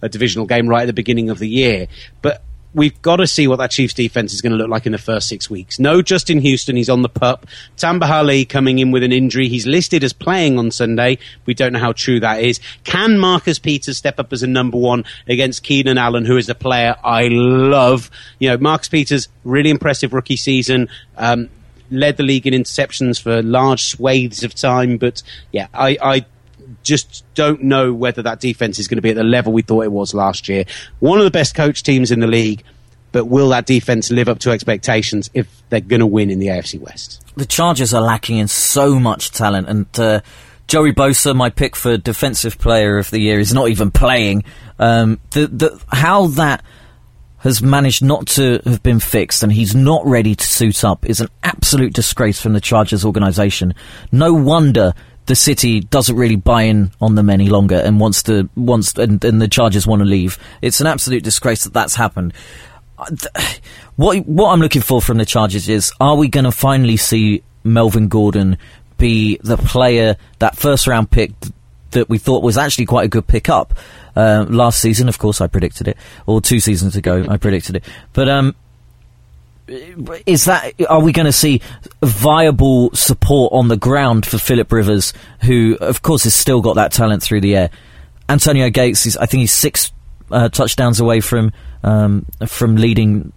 a 0.00 0.08
divisional 0.08 0.46
game 0.46 0.66
right 0.66 0.82
at 0.82 0.86
the 0.86 0.94
beginning 0.94 1.28
of 1.28 1.38
the 1.38 1.48
year. 1.48 1.88
But 2.22 2.42
we've 2.74 3.00
got 3.02 3.16
to 3.16 3.26
see 3.26 3.46
what 3.46 3.56
that 3.56 3.70
Chiefs 3.70 3.94
defense 3.94 4.32
is 4.32 4.40
going 4.40 4.52
to 4.52 4.56
look 4.58 4.68
like 4.68 4.86
in 4.86 4.92
the 4.92 4.98
first 4.98 5.28
six 5.28 5.50
weeks. 5.50 5.78
No 5.78 6.02
Justin 6.02 6.40
Houston, 6.40 6.76
he's 6.76 6.88
on 6.88 7.02
the 7.02 7.08
pup. 7.08 7.46
Tamba 7.76 8.06
Hali 8.06 8.44
coming 8.44 8.78
in 8.78 8.90
with 8.90 9.02
an 9.02 9.12
injury. 9.12 9.48
He's 9.48 9.66
listed 9.66 10.04
as 10.04 10.12
playing 10.12 10.58
on 10.58 10.70
Sunday. 10.70 11.18
We 11.46 11.54
don't 11.54 11.72
know 11.72 11.78
how 11.78 11.92
true 11.92 12.20
that 12.20 12.42
is. 12.42 12.60
Can 12.84 13.18
Marcus 13.18 13.58
Peters 13.58 13.98
step 13.98 14.18
up 14.18 14.32
as 14.32 14.42
a 14.42 14.46
number 14.46 14.78
one 14.78 15.04
against 15.26 15.62
Keenan 15.62 15.98
Allen, 15.98 16.24
who 16.24 16.36
is 16.36 16.48
a 16.48 16.54
player 16.54 16.96
I 17.02 17.28
love? 17.28 18.10
You 18.38 18.50
know, 18.50 18.58
Marcus 18.58 18.88
Peters, 18.88 19.28
really 19.44 19.70
impressive 19.70 20.12
rookie 20.12 20.36
season. 20.36 20.88
Um, 21.16 21.50
led 21.90 22.16
the 22.16 22.22
league 22.22 22.46
in 22.46 22.54
interceptions 22.54 23.20
for 23.20 23.42
large 23.42 23.82
swathes 23.82 24.44
of 24.44 24.54
time, 24.54 24.96
but 24.96 25.22
yeah, 25.52 25.66
I, 25.74 25.98
I 26.00 26.26
just 26.82 27.24
don't 27.34 27.62
know 27.62 27.92
whether 27.92 28.22
that 28.22 28.40
defense 28.40 28.78
is 28.78 28.88
going 28.88 28.96
to 28.96 29.02
be 29.02 29.10
at 29.10 29.16
the 29.16 29.24
level 29.24 29.52
we 29.52 29.62
thought 29.62 29.84
it 29.84 29.92
was 29.92 30.14
last 30.14 30.48
year. 30.48 30.64
One 31.00 31.18
of 31.18 31.24
the 31.24 31.30
best 31.30 31.54
coach 31.54 31.82
teams 31.82 32.10
in 32.10 32.20
the 32.20 32.26
league, 32.26 32.62
but 33.12 33.26
will 33.26 33.48
that 33.50 33.66
defense 33.66 34.10
live 34.10 34.28
up 34.28 34.38
to 34.40 34.50
expectations 34.50 35.30
if 35.34 35.62
they're 35.68 35.80
going 35.80 36.00
to 36.00 36.06
win 36.06 36.30
in 36.30 36.38
the 36.38 36.46
AFC 36.48 36.80
West? 36.80 37.22
The 37.36 37.46
Chargers 37.46 37.92
are 37.92 38.02
lacking 38.02 38.38
in 38.38 38.48
so 38.48 38.98
much 38.98 39.30
talent, 39.30 39.68
and 39.68 40.00
uh, 40.00 40.20
Joey 40.68 40.92
Bosa, 40.92 41.34
my 41.34 41.50
pick 41.50 41.74
for 41.74 41.96
Defensive 41.96 42.58
Player 42.58 42.98
of 42.98 43.10
the 43.10 43.18
Year, 43.18 43.40
is 43.40 43.52
not 43.52 43.68
even 43.68 43.90
playing. 43.90 44.44
Um, 44.78 45.20
the, 45.30 45.46
the, 45.48 45.82
how 45.88 46.28
that 46.28 46.64
has 47.38 47.62
managed 47.62 48.04
not 48.04 48.26
to 48.26 48.60
have 48.64 48.82
been 48.82 49.00
fixed 49.00 49.42
and 49.42 49.52
he's 49.52 49.74
not 49.74 50.04
ready 50.06 50.34
to 50.34 50.46
suit 50.46 50.84
up 50.84 51.08
is 51.08 51.20
an 51.20 51.28
absolute 51.42 51.92
disgrace 51.92 52.40
from 52.40 52.52
the 52.52 52.60
Chargers 52.60 53.04
organisation. 53.04 53.74
No 54.12 54.32
wonder 54.34 54.92
the 55.30 55.36
city 55.36 55.78
doesn't 55.78 56.16
really 56.16 56.34
buy 56.34 56.62
in 56.62 56.90
on 57.00 57.14
them 57.14 57.30
any 57.30 57.48
longer 57.48 57.76
and 57.76 58.00
wants 58.00 58.24
to 58.24 58.50
wants 58.56 58.94
and, 58.94 59.24
and 59.24 59.40
the 59.40 59.46
Chargers 59.46 59.86
want 59.86 60.00
to 60.00 60.04
leave. 60.04 60.36
It's 60.60 60.80
an 60.80 60.88
absolute 60.88 61.22
disgrace 61.22 61.62
that 61.62 61.72
that's 61.72 61.94
happened. 61.94 62.34
What 63.96 64.26
what 64.26 64.50
I'm 64.50 64.60
looking 64.60 64.80
for 64.80 65.02
from 65.02 65.18
the 65.18 65.26
Chargers 65.26 65.68
is: 65.68 65.92
Are 66.00 66.16
we 66.16 66.28
going 66.28 66.44
to 66.44 66.52
finally 66.52 66.96
see 66.96 67.42
Melvin 67.64 68.08
Gordon 68.08 68.56
be 68.96 69.38
the 69.42 69.58
player 69.58 70.16
that 70.38 70.56
first 70.56 70.86
round 70.86 71.10
pick 71.10 71.32
that 71.90 72.08
we 72.08 72.16
thought 72.16 72.42
was 72.42 72.56
actually 72.56 72.86
quite 72.86 73.04
a 73.04 73.08
good 73.08 73.26
pickup 73.26 73.74
uh, 74.16 74.46
last 74.48 74.80
season? 74.80 75.06
Of 75.06 75.18
course, 75.18 75.42
I 75.42 75.48
predicted 75.48 75.86
it, 75.86 75.98
or 76.24 76.40
two 76.40 76.60
seasons 76.60 76.96
ago, 76.96 77.26
I 77.28 77.36
predicted 77.36 77.76
it. 77.76 77.84
But 78.14 78.30
um, 78.30 78.56
is 80.26 80.46
that 80.46 80.74
are 80.88 81.00
we 81.00 81.12
going 81.12 81.26
to 81.26 81.32
see 81.32 81.60
viable 82.02 82.90
support 82.92 83.52
on 83.52 83.68
the 83.68 83.76
ground 83.76 84.26
for 84.26 84.38
Philip 84.38 84.70
Rivers, 84.72 85.12
who 85.42 85.76
of 85.80 86.02
course 86.02 86.24
has 86.24 86.34
still 86.34 86.60
got 86.60 86.74
that 86.74 86.92
talent 86.92 87.22
through 87.22 87.40
the 87.40 87.56
air? 87.56 87.70
Antonio 88.28 88.70
Gates 88.70 89.06
is, 89.06 89.16
I 89.16 89.26
think, 89.26 89.40
he's 89.40 89.52
six 89.52 89.92
uh, 90.30 90.48
touchdowns 90.48 91.00
away 91.00 91.20
from 91.20 91.52
um, 91.82 92.26
from 92.46 92.76
leading 92.76 93.32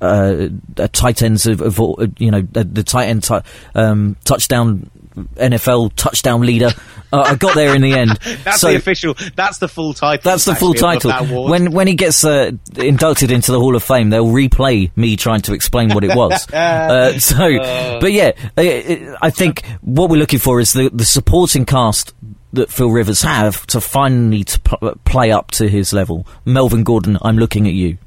uh, 0.00 0.48
tight 0.92 1.22
ends 1.22 1.46
of, 1.46 1.60
of 1.60 1.78
you 2.18 2.30
know 2.30 2.42
the, 2.42 2.82
tight 2.82 3.08
end 3.08 3.24
t- 3.24 3.38
um, 3.74 4.16
touchdown 4.24 4.90
NFL 5.34 5.92
touchdown 5.96 6.42
leader. 6.42 6.70
Uh, 7.12 7.22
I 7.26 7.34
got 7.34 7.54
there 7.54 7.74
in 7.74 7.82
the 7.82 7.92
end. 7.92 8.10
that's 8.44 8.60
so, 8.60 8.68
the 8.68 8.76
official. 8.76 9.14
That's 9.34 9.58
the 9.58 9.68
full 9.68 9.94
title. 9.94 10.30
That's 10.30 10.44
the 10.44 10.54
full 10.54 10.74
title. 10.74 11.48
When 11.48 11.72
when 11.72 11.86
he 11.86 11.94
gets 11.94 12.24
uh, 12.24 12.52
inducted 12.76 13.30
into 13.30 13.52
the 13.52 13.58
Hall 13.58 13.74
of 13.74 13.82
Fame, 13.82 14.10
they'll 14.10 14.26
replay 14.26 14.96
me 14.96 15.16
trying 15.16 15.40
to 15.42 15.52
explain 15.52 15.92
what 15.92 16.04
it 16.04 16.14
was. 16.14 16.48
uh, 16.52 17.18
so, 17.18 17.52
uh. 17.56 18.00
but 18.00 18.12
yeah, 18.12 18.32
I 18.56 19.30
think 19.30 19.64
what 19.80 20.10
we're 20.10 20.18
looking 20.18 20.38
for 20.38 20.60
is 20.60 20.72
the 20.72 20.88
the 20.90 21.04
supporting 21.04 21.66
cast 21.66 22.14
that 22.52 22.70
Phil 22.70 22.90
Rivers 22.90 23.22
have 23.22 23.66
to 23.68 23.80
finally 23.80 24.44
to 24.44 24.60
pl- 24.60 24.94
play 25.04 25.30
up 25.30 25.50
to 25.52 25.68
his 25.68 25.92
level. 25.92 26.26
Melvin 26.44 26.84
Gordon, 26.84 27.18
I'm 27.22 27.38
looking 27.38 27.66
at 27.66 27.74
you. 27.74 27.98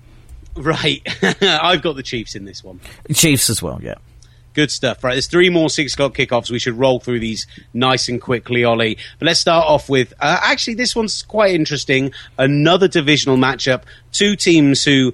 Right, 0.56 1.02
I've 1.42 1.82
got 1.82 1.96
the 1.96 2.04
Chiefs 2.04 2.36
in 2.36 2.46
this 2.46 2.64
one. 2.64 2.80
Chiefs 3.14 3.50
as 3.50 3.62
well, 3.62 3.80
yeah. 3.82 3.96
Good 4.54 4.72
stuff. 4.72 5.04
Right, 5.04 5.14
there's 5.14 5.28
three 5.28 5.50
more 5.50 5.70
six 5.70 5.94
o'clock 5.94 6.14
kickoffs. 6.16 6.52
We 6.52 6.60
should 6.60 6.78
roll 6.78 7.00
through 7.00 7.20
these 7.20 7.48
nice 7.74 8.08
and 8.08 8.22
quickly, 8.22 8.64
Ollie. 8.64 8.98
But 9.20 9.26
let's 9.28 9.40
start 9.40 9.66
off 9.66 9.90
with 9.90 10.14
uh, 10.20 10.40
actually 10.44 10.76
this 10.76 10.96
one's 10.96 11.24
quite 11.24 11.56
interesting. 11.56 12.12
Another 12.38 12.88
divisional 12.88 13.38
matchup. 13.38 13.84
Two 14.12 14.36
teams 14.36 14.84
who 14.84 15.14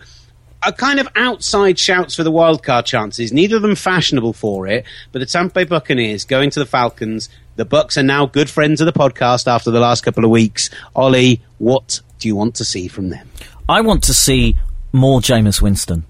are 0.61 0.73
kind 0.73 0.99
of 0.99 1.07
outside 1.15 1.79
shouts 1.79 2.15
for 2.15 2.23
the 2.23 2.31
wildcard 2.31 2.85
chances. 2.85 3.31
Neither 3.31 3.57
of 3.57 3.61
them 3.61 3.75
fashionable 3.75 4.33
for 4.33 4.67
it. 4.67 4.85
But 5.11 5.19
the 5.19 5.25
Tampa 5.25 5.53
Bay 5.53 5.63
Buccaneers 5.63 6.25
going 6.25 6.49
to 6.51 6.59
the 6.59 6.65
Falcons. 6.65 7.29
The 7.55 7.65
Bucks 7.65 7.97
are 7.97 8.03
now 8.03 8.25
good 8.25 8.49
friends 8.49 8.81
of 8.81 8.85
the 8.85 8.93
podcast 8.93 9.47
after 9.47 9.71
the 9.71 9.79
last 9.79 10.01
couple 10.01 10.25
of 10.25 10.31
weeks. 10.31 10.69
Ollie, 10.95 11.41
what 11.57 12.01
do 12.19 12.27
you 12.27 12.35
want 12.35 12.55
to 12.55 12.65
see 12.65 12.87
from 12.87 13.09
them? 13.09 13.29
I 13.67 13.81
want 13.81 14.03
to 14.05 14.13
see 14.13 14.57
more 14.91 15.21
Jameis 15.21 15.61
Winston. 15.61 16.05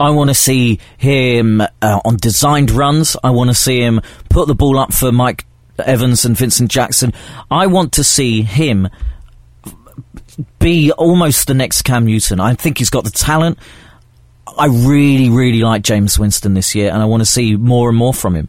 I 0.00 0.10
want 0.10 0.30
to 0.30 0.34
see 0.34 0.80
him 0.96 1.60
uh, 1.60 1.66
on 1.82 2.16
designed 2.16 2.70
runs. 2.70 3.18
I 3.22 3.30
want 3.30 3.50
to 3.50 3.54
see 3.54 3.80
him 3.80 4.00
put 4.30 4.48
the 4.48 4.54
ball 4.54 4.78
up 4.78 4.94
for 4.94 5.12
Mike 5.12 5.44
Evans 5.78 6.24
and 6.24 6.34
Vincent 6.34 6.70
Jackson. 6.70 7.12
I 7.50 7.66
want 7.66 7.92
to 7.92 8.04
see 8.04 8.40
him 8.40 8.88
be 10.58 10.90
almost 10.92 11.46
the 11.46 11.54
next 11.54 11.82
Cam 11.82 12.06
Newton. 12.06 12.40
I 12.40 12.54
think 12.54 12.78
he's 12.78 12.88
got 12.88 13.04
the 13.04 13.10
talent. 13.10 13.58
I 14.56 14.66
really, 14.66 15.28
really 15.28 15.60
like 15.60 15.82
Jameis 15.82 16.18
Winston 16.18 16.54
this 16.54 16.74
year, 16.74 16.90
and 16.90 17.02
I 17.02 17.04
want 17.04 17.20
to 17.20 17.26
see 17.26 17.56
more 17.56 17.90
and 17.90 17.98
more 17.98 18.14
from 18.14 18.34
him. 18.34 18.48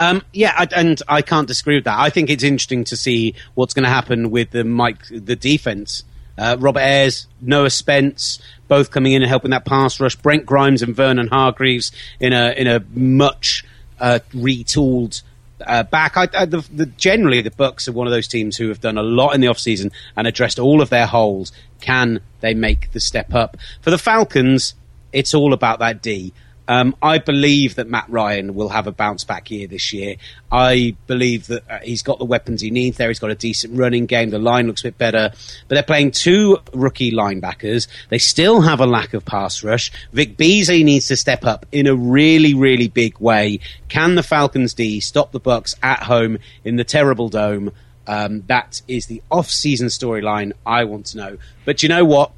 Um, 0.00 0.22
yeah, 0.32 0.54
I, 0.56 0.66
and 0.74 1.00
I 1.08 1.20
can't 1.20 1.46
disagree 1.46 1.74
with 1.74 1.84
that. 1.84 1.98
I 1.98 2.08
think 2.08 2.30
it's 2.30 2.42
interesting 2.42 2.84
to 2.84 2.96
see 2.96 3.34
what's 3.54 3.74
going 3.74 3.84
to 3.84 3.90
happen 3.90 4.30
with 4.30 4.50
the 4.50 4.64
Mike, 4.64 5.06
the 5.10 5.36
defense 5.36 6.04
uh, 6.38 6.56
Robert 6.58 6.80
Ayers, 6.80 7.26
Noah 7.40 7.70
Spence, 7.70 8.40
both 8.72 8.90
coming 8.90 9.12
in 9.12 9.20
and 9.20 9.28
helping 9.28 9.50
that 9.50 9.66
pass 9.66 10.00
rush. 10.00 10.16
Brent 10.16 10.46
Grimes 10.46 10.80
and 10.80 10.96
Vernon 10.96 11.28
Hargreaves 11.28 11.92
in 12.18 12.32
a 12.32 12.52
in 12.52 12.66
a 12.66 12.82
much 12.94 13.66
uh, 14.00 14.20
retooled 14.32 15.22
uh, 15.66 15.82
back. 15.82 16.16
I, 16.16 16.26
I, 16.32 16.46
the, 16.46 16.66
the, 16.72 16.86
generally, 16.86 17.42
the 17.42 17.50
Bucks 17.50 17.86
are 17.86 17.92
one 17.92 18.06
of 18.06 18.14
those 18.14 18.26
teams 18.26 18.56
who 18.56 18.68
have 18.68 18.80
done 18.80 18.96
a 18.96 19.02
lot 19.02 19.34
in 19.34 19.42
the 19.42 19.48
offseason 19.48 19.92
and 20.16 20.26
addressed 20.26 20.58
all 20.58 20.80
of 20.80 20.88
their 20.88 21.04
holes. 21.04 21.52
Can 21.82 22.22
they 22.40 22.54
make 22.54 22.92
the 22.92 23.00
step 23.00 23.34
up? 23.34 23.58
For 23.82 23.90
the 23.90 23.98
Falcons, 23.98 24.72
it's 25.12 25.34
all 25.34 25.52
about 25.52 25.78
that 25.80 26.00
D. 26.00 26.32
Um, 26.72 26.96
I 27.02 27.18
believe 27.18 27.74
that 27.74 27.86
Matt 27.86 28.06
Ryan 28.08 28.54
will 28.54 28.70
have 28.70 28.86
a 28.86 28.92
bounce 28.92 29.24
back 29.24 29.50
year 29.50 29.66
this 29.66 29.92
year. 29.92 30.16
I 30.50 30.96
believe 31.06 31.48
that 31.48 31.70
uh, 31.70 31.80
he's 31.80 32.02
got 32.02 32.18
the 32.18 32.24
weapons 32.24 32.62
he 32.62 32.70
needs 32.70 32.96
there. 32.96 33.08
He's 33.08 33.18
got 33.18 33.30
a 33.30 33.34
decent 33.34 33.78
running 33.78 34.06
game. 34.06 34.30
The 34.30 34.38
line 34.38 34.68
looks 34.68 34.80
a 34.80 34.84
bit 34.84 34.96
better. 34.96 35.32
But 35.68 35.74
they're 35.74 35.82
playing 35.82 36.12
two 36.12 36.56
rookie 36.72 37.12
linebackers. 37.12 37.88
They 38.08 38.16
still 38.16 38.62
have 38.62 38.80
a 38.80 38.86
lack 38.86 39.12
of 39.12 39.26
pass 39.26 39.62
rush. 39.62 39.92
Vic 40.14 40.38
Beasley 40.38 40.82
needs 40.82 41.08
to 41.08 41.16
step 41.18 41.44
up 41.44 41.66
in 41.72 41.86
a 41.86 41.94
really, 41.94 42.54
really 42.54 42.88
big 42.88 43.18
way. 43.18 43.60
Can 43.90 44.14
the 44.14 44.22
Falcons 44.22 44.72
D 44.72 45.00
stop 45.00 45.30
the 45.30 45.40
Bucks 45.40 45.74
at 45.82 46.04
home 46.04 46.38
in 46.64 46.76
the 46.76 46.84
terrible 46.84 47.28
dome? 47.28 47.72
Um, 48.06 48.44
that 48.46 48.80
is 48.88 49.08
the 49.08 49.22
off-season 49.30 49.88
storyline 49.88 50.54
I 50.64 50.84
want 50.84 51.04
to 51.08 51.18
know. 51.18 51.36
But 51.66 51.82
you 51.82 51.90
know 51.90 52.06
what? 52.06 52.32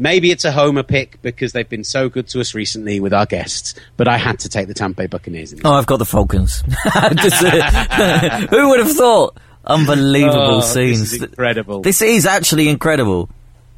Maybe 0.00 0.30
it's 0.30 0.46
a 0.46 0.50
homer 0.50 0.82
pick 0.82 1.20
because 1.20 1.52
they've 1.52 1.68
been 1.68 1.84
so 1.84 2.08
good 2.08 2.26
to 2.28 2.40
us 2.40 2.54
recently 2.54 3.00
with 3.00 3.12
our 3.12 3.26
guests, 3.26 3.74
but 3.98 4.08
I 4.08 4.16
had 4.16 4.38
to 4.40 4.48
take 4.48 4.66
the 4.66 4.72
Tampa 4.72 5.02
Bay 5.02 5.06
Buccaneers. 5.08 5.54
oh, 5.62 5.74
I've 5.74 5.84
got 5.84 5.98
the 5.98 6.06
Falcons. 6.06 6.62
Who 8.50 8.68
would 8.70 8.80
have 8.80 8.92
thought? 8.92 9.36
Unbelievable 9.66 10.56
oh, 10.56 10.60
scenes. 10.62 11.00
This 11.00 11.12
is 11.12 11.22
incredible. 11.22 11.82
This 11.82 12.00
is 12.00 12.24
actually 12.24 12.70
incredible. 12.70 13.28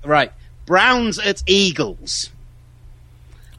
Right. 0.04 0.32
Browns 0.64 1.18
at 1.18 1.42
Eagles. 1.48 2.30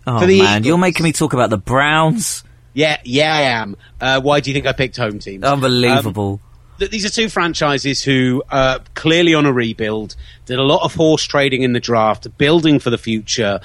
Oh, 0.07 0.22
man. 0.22 0.30
Eagles. 0.30 0.66
You're 0.66 0.78
making 0.78 1.03
me 1.03 1.11
talk 1.11 1.34
about 1.34 1.49
the 1.49 1.57
Browns. 1.57 2.45
Yeah, 2.74 2.95
yeah, 3.03 3.36
I 3.36 3.41
am. 3.41 3.76
Uh, 3.99 4.22
why 4.22 4.39
do 4.39 4.49
you 4.49 4.53
think 4.53 4.68
I 4.68 4.72
picked 4.72 4.95
home 4.95 5.20
teams? 5.20 5.43
Unbelievable. 5.43 6.39
Um, 6.41 6.53
these 6.78 7.05
are 7.05 7.09
two 7.09 7.30
franchises 7.30 8.03
who 8.03 8.43
are 8.49 8.80
clearly 8.95 9.34
on 9.34 9.45
a 9.45 9.53
rebuild, 9.53 10.15
did 10.45 10.59
a 10.59 10.63
lot 10.63 10.84
of 10.84 10.95
horse 10.95 11.24
trading 11.24 11.61
in 11.61 11.74
the 11.74 11.80
draft, 11.80 12.38
building 12.38 12.80
for 12.80 12.89
the 12.89 12.97
future. 12.97 13.59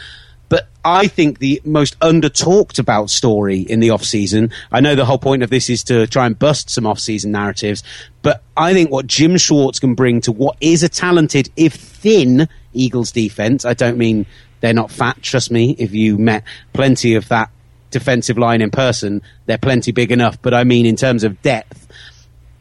But 0.48 0.68
I 0.82 1.08
think 1.08 1.40
the 1.40 1.60
most 1.64 1.96
under 2.00 2.30
talked 2.30 2.78
about 2.78 3.10
story 3.10 3.60
in 3.60 3.80
the 3.80 3.90
off 3.90 4.02
season, 4.02 4.50
I 4.72 4.80
know 4.80 4.94
the 4.94 5.04
whole 5.04 5.18
point 5.18 5.42
of 5.42 5.50
this 5.50 5.68
is 5.68 5.84
to 5.84 6.06
try 6.06 6.24
and 6.24 6.38
bust 6.38 6.70
some 6.70 6.86
off 6.86 6.98
season 6.98 7.32
narratives, 7.32 7.82
but 8.22 8.42
I 8.56 8.72
think 8.72 8.90
what 8.90 9.06
Jim 9.06 9.36
Schwartz 9.36 9.78
can 9.78 9.94
bring 9.94 10.22
to 10.22 10.32
what 10.32 10.56
is 10.60 10.82
a 10.82 10.88
talented, 10.88 11.50
if 11.56 11.74
thin, 11.74 12.48
Eagles 12.72 13.12
defense, 13.12 13.66
I 13.66 13.74
don't 13.74 13.98
mean 13.98 14.24
they're 14.60 14.72
not 14.72 14.90
fat, 14.90 15.22
trust 15.22 15.50
me, 15.50 15.76
if 15.78 15.92
you 15.92 16.16
met 16.16 16.44
plenty 16.72 17.14
of 17.14 17.28
that 17.28 17.50
defensive 17.90 18.38
line 18.38 18.62
in 18.62 18.70
person, 18.70 19.22
they're 19.46 19.58
plenty 19.58 19.92
big 19.92 20.12
enough. 20.12 20.40
But 20.40 20.54
I 20.54 20.64
mean, 20.64 20.86
in 20.86 20.96
terms 20.96 21.24
of 21.24 21.40
depth, 21.42 21.87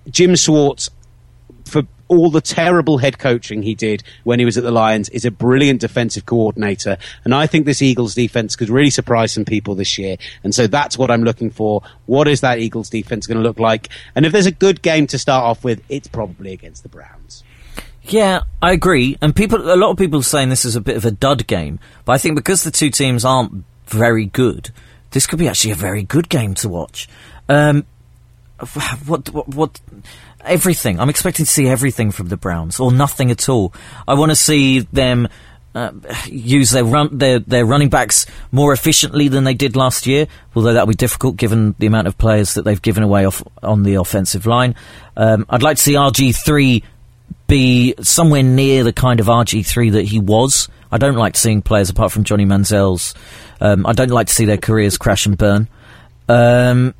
Jim 0.09 0.35
Schwartz, 0.35 0.89
for 1.65 1.83
all 2.07 2.29
the 2.29 2.41
terrible 2.41 2.97
head 2.97 3.19
coaching 3.19 3.61
he 3.61 3.75
did 3.75 4.01
when 4.23 4.39
he 4.39 4.45
was 4.45 4.57
at 4.57 4.63
the 4.63 4.71
Lions, 4.71 5.09
is 5.09 5.25
a 5.25 5.31
brilliant 5.31 5.81
defensive 5.81 6.25
coordinator. 6.25 6.97
And 7.25 7.35
I 7.35 7.47
think 7.47 7.65
this 7.65 7.81
Eagles 7.81 8.15
defense 8.15 8.55
could 8.55 8.69
really 8.69 8.89
surprise 8.89 9.33
some 9.33 9.45
people 9.45 9.75
this 9.75 9.97
year. 9.97 10.17
And 10.43 10.55
so 10.55 10.67
that's 10.67 10.97
what 10.97 11.11
I'm 11.11 11.23
looking 11.23 11.49
for. 11.49 11.81
What 12.05 12.27
is 12.27 12.41
that 12.41 12.59
Eagles 12.59 12.89
defense 12.89 13.27
going 13.27 13.37
to 13.37 13.43
look 13.43 13.59
like? 13.59 13.89
And 14.15 14.25
if 14.25 14.31
there's 14.31 14.45
a 14.45 14.51
good 14.51 14.81
game 14.81 15.07
to 15.07 15.19
start 15.19 15.43
off 15.43 15.63
with, 15.63 15.83
it's 15.89 16.07
probably 16.07 16.53
against 16.53 16.83
the 16.83 16.89
Browns. 16.89 17.43
Yeah, 18.03 18.43
I 18.61 18.71
agree. 18.71 19.17
And 19.21 19.35
people, 19.35 19.69
a 19.69 19.75
lot 19.75 19.91
of 19.91 19.97
people 19.97 20.21
are 20.21 20.23
saying 20.23 20.47
this 20.49 20.63
is 20.63 20.77
a 20.77 20.81
bit 20.81 20.95
of 20.95 21.03
a 21.03 21.11
dud 21.11 21.45
game, 21.45 21.79
but 22.05 22.13
I 22.13 22.17
think 22.17 22.35
because 22.35 22.63
the 22.63 22.71
two 22.71 22.89
teams 22.89 23.25
aren't 23.25 23.65
very 23.87 24.25
good, 24.25 24.71
this 25.11 25.27
could 25.27 25.39
be 25.39 25.47
actually 25.47 25.71
a 25.71 25.75
very 25.75 26.03
good 26.03 26.29
game 26.29 26.53
to 26.55 26.69
watch. 26.69 27.09
Um, 27.49 27.85
what, 29.05 29.29
what, 29.29 29.47
what, 29.49 29.81
everything. 30.43 30.99
I'm 30.99 31.09
expecting 31.09 31.45
to 31.45 31.51
see 31.51 31.67
everything 31.67 32.11
from 32.11 32.29
the 32.29 32.37
Browns, 32.37 32.79
or 32.79 32.91
nothing 32.91 33.31
at 33.31 33.49
all. 33.49 33.73
I 34.07 34.15
want 34.15 34.31
to 34.31 34.35
see 34.35 34.79
them 34.79 35.27
uh, 35.75 35.91
use 36.25 36.71
their 36.71 36.83
run 36.83 37.17
their 37.17 37.39
their 37.39 37.65
running 37.65 37.89
backs 37.89 38.25
more 38.51 38.73
efficiently 38.73 39.27
than 39.27 39.43
they 39.43 39.53
did 39.53 39.75
last 39.75 40.07
year. 40.07 40.27
Although 40.55 40.73
that'll 40.73 40.87
be 40.87 40.95
difficult 40.95 41.37
given 41.37 41.75
the 41.77 41.85
amount 41.85 42.07
of 42.07 42.17
players 42.17 42.55
that 42.55 42.63
they've 42.63 42.81
given 42.81 43.03
away 43.03 43.25
off 43.25 43.43
on 43.61 43.83
the 43.83 43.95
offensive 43.95 44.47
line. 44.47 44.75
Um, 45.15 45.45
I'd 45.49 45.63
like 45.63 45.77
to 45.77 45.83
see 45.83 45.93
RG 45.93 46.35
three 46.35 46.83
be 47.47 47.93
somewhere 48.01 48.43
near 48.43 48.83
the 48.83 48.93
kind 48.93 49.19
of 49.19 49.27
RG 49.27 49.65
three 49.65 49.91
that 49.91 50.03
he 50.03 50.19
was. 50.19 50.67
I 50.91 50.97
don't 50.97 51.15
like 51.15 51.35
seeing 51.35 51.61
players 51.61 51.89
apart 51.89 52.11
from 52.11 52.23
Johnny 52.23 52.45
Manziel's. 52.45 53.13
Um, 53.59 53.85
I 53.85 53.93
don't 53.93 54.09
like 54.09 54.27
to 54.27 54.33
see 54.33 54.45
their 54.45 54.57
careers 54.57 54.97
crash 54.97 55.25
and 55.25 55.37
burn. 55.37 55.67
Um, 56.29 56.93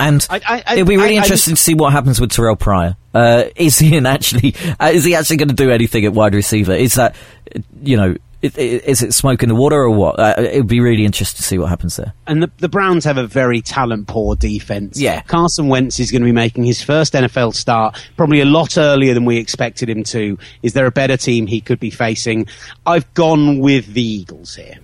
and 0.00 0.26
I- 0.30 0.62
I- 0.66 0.72
it'll 0.74 0.86
be 0.86 0.96
really 0.96 1.18
I- 1.18 1.22
interesting 1.22 1.54
to 1.54 1.60
see 1.62 1.74
what 1.74 1.92
happens 1.92 2.20
with 2.20 2.30
Terrelle 2.30 2.58
Pryor. 2.58 2.96
Uh, 3.14 3.44
is 3.56 3.78
he 3.78 3.96
actually? 3.98 4.54
Uh, 4.80 4.90
is 4.92 5.04
he 5.04 5.14
actually 5.14 5.36
going 5.38 5.48
to 5.48 5.54
do 5.54 5.70
anything 5.70 6.04
at 6.04 6.12
wide 6.12 6.34
receiver? 6.34 6.72
Is 6.72 6.94
that 6.94 7.14
you 7.82 7.96
know? 7.96 8.14
Is 8.40 9.02
it 9.02 9.14
smoke 9.14 9.42
in 9.42 9.48
the 9.48 9.56
water 9.56 9.74
or 9.74 9.90
what? 9.90 10.20
Uh, 10.20 10.34
it 10.38 10.58
would 10.58 10.68
be 10.68 10.78
really 10.78 11.04
interesting 11.04 11.38
to 11.38 11.42
see 11.42 11.58
what 11.58 11.70
happens 11.70 11.96
there. 11.96 12.12
And 12.28 12.40
the, 12.40 12.48
the 12.58 12.68
Browns 12.68 13.04
have 13.04 13.16
a 13.18 13.26
very 13.26 13.60
talent 13.60 14.06
poor 14.06 14.36
defense. 14.36 14.96
Yeah. 15.00 15.22
Carson 15.22 15.66
Wentz 15.66 15.98
is 15.98 16.12
going 16.12 16.22
to 16.22 16.24
be 16.24 16.30
making 16.30 16.62
his 16.62 16.80
first 16.80 17.14
NFL 17.14 17.52
start 17.52 18.00
probably 18.16 18.40
a 18.40 18.44
lot 18.44 18.78
earlier 18.78 19.12
than 19.12 19.24
we 19.24 19.38
expected 19.38 19.90
him 19.90 20.04
to. 20.04 20.38
Is 20.62 20.72
there 20.72 20.86
a 20.86 20.92
better 20.92 21.16
team 21.16 21.48
he 21.48 21.60
could 21.60 21.80
be 21.80 21.90
facing? 21.90 22.46
I've 22.86 23.12
gone 23.14 23.58
with 23.58 23.92
the 23.92 24.02
Eagles 24.06 24.54
here. 24.54 24.76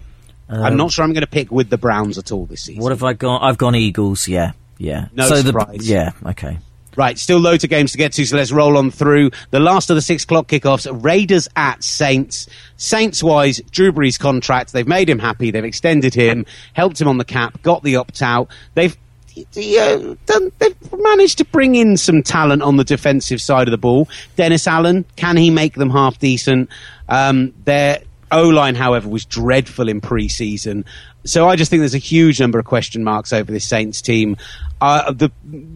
I'm 0.48 0.76
not 0.76 0.90
sure 0.90 1.04
I'm 1.04 1.12
going 1.12 1.20
to 1.20 1.30
pick 1.30 1.52
with 1.52 1.70
the 1.70 1.78
Browns 1.78 2.18
at 2.18 2.32
all 2.32 2.46
this 2.46 2.62
season. 2.62 2.82
What 2.82 2.90
have 2.90 3.04
I 3.04 3.12
gone? 3.12 3.40
I've 3.40 3.56
gone 3.58 3.76
Eagles. 3.76 4.26
Yeah, 4.26 4.50
yeah. 4.78 5.08
No 5.12 5.28
so 5.28 5.36
surprise. 5.36 5.78
The, 5.78 5.84
yeah. 5.84 6.12
Okay. 6.26 6.58
Right, 6.96 7.18
still 7.18 7.38
loads 7.38 7.64
of 7.64 7.70
games 7.70 7.92
to 7.92 7.98
get 7.98 8.12
to, 8.12 8.24
so 8.24 8.36
let's 8.36 8.52
roll 8.52 8.76
on 8.76 8.92
through. 8.92 9.32
The 9.50 9.58
last 9.58 9.90
of 9.90 9.96
the 9.96 10.02
six 10.02 10.22
o'clock 10.22 10.46
kickoffs, 10.46 10.86
Raiders 11.02 11.48
at 11.56 11.82
Saints. 11.82 12.46
Saints 12.76 13.20
wise, 13.20 13.60
Drew 13.72 13.90
Brees' 13.90 14.18
contract, 14.18 14.72
they've 14.72 14.86
made 14.86 15.10
him 15.10 15.18
happy, 15.18 15.50
they've 15.50 15.64
extended 15.64 16.14
him, 16.14 16.46
helped 16.72 17.00
him 17.00 17.08
on 17.08 17.18
the 17.18 17.24
cap, 17.24 17.60
got 17.62 17.82
the 17.82 17.96
opt 17.96 18.22
out. 18.22 18.48
They've 18.74 18.96
uh, 19.36 20.14
done, 20.26 20.52
they've 20.58 20.92
managed 20.92 21.38
to 21.38 21.44
bring 21.46 21.74
in 21.74 21.96
some 21.96 22.22
talent 22.22 22.62
on 22.62 22.76
the 22.76 22.84
defensive 22.84 23.40
side 23.40 23.66
of 23.66 23.72
the 23.72 23.78
ball. 23.78 24.08
Dennis 24.36 24.68
Allen, 24.68 25.04
can 25.16 25.36
he 25.36 25.50
make 25.50 25.74
them 25.74 25.90
half 25.90 26.20
decent? 26.20 26.70
Um, 27.08 27.52
their 27.64 28.02
O 28.30 28.48
line, 28.48 28.74
however, 28.76 29.08
was 29.08 29.24
dreadful 29.24 29.88
in 29.88 30.00
pre-season. 30.00 30.84
So 31.24 31.48
I 31.48 31.56
just 31.56 31.70
think 31.70 31.80
there's 31.80 31.94
a 31.94 31.98
huge 31.98 32.40
number 32.40 32.58
of 32.58 32.64
question 32.64 33.02
marks 33.02 33.32
over 33.32 33.50
this 33.50 33.66
Saints 33.66 34.02
team. 34.02 34.36
Uh, 34.80 35.12
the 35.12 35.30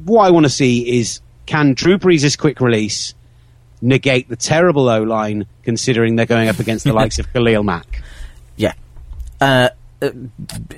what 0.05 0.27
I 0.27 0.31
want 0.31 0.45
to 0.45 0.51
see 0.51 0.99
is 0.99 1.21
can 1.47 1.73
Drew 1.73 1.99
Brees' 1.99 2.39
quick 2.39 2.61
release 2.61 3.15
negate 3.81 4.29
the 4.29 4.37
terrible 4.37 4.89
O 4.89 5.03
line, 5.03 5.47
considering 5.63 6.17
they're 6.17 6.27
going 6.27 6.49
up 6.49 6.59
against 6.59 6.85
the 6.85 6.93
likes 7.01 7.19
of 7.19 7.33
Khalil 7.33 7.63
Mack. 7.63 8.03
Yeah. 8.57 8.75
Uh, 9.41 9.71
uh, 10.01 10.11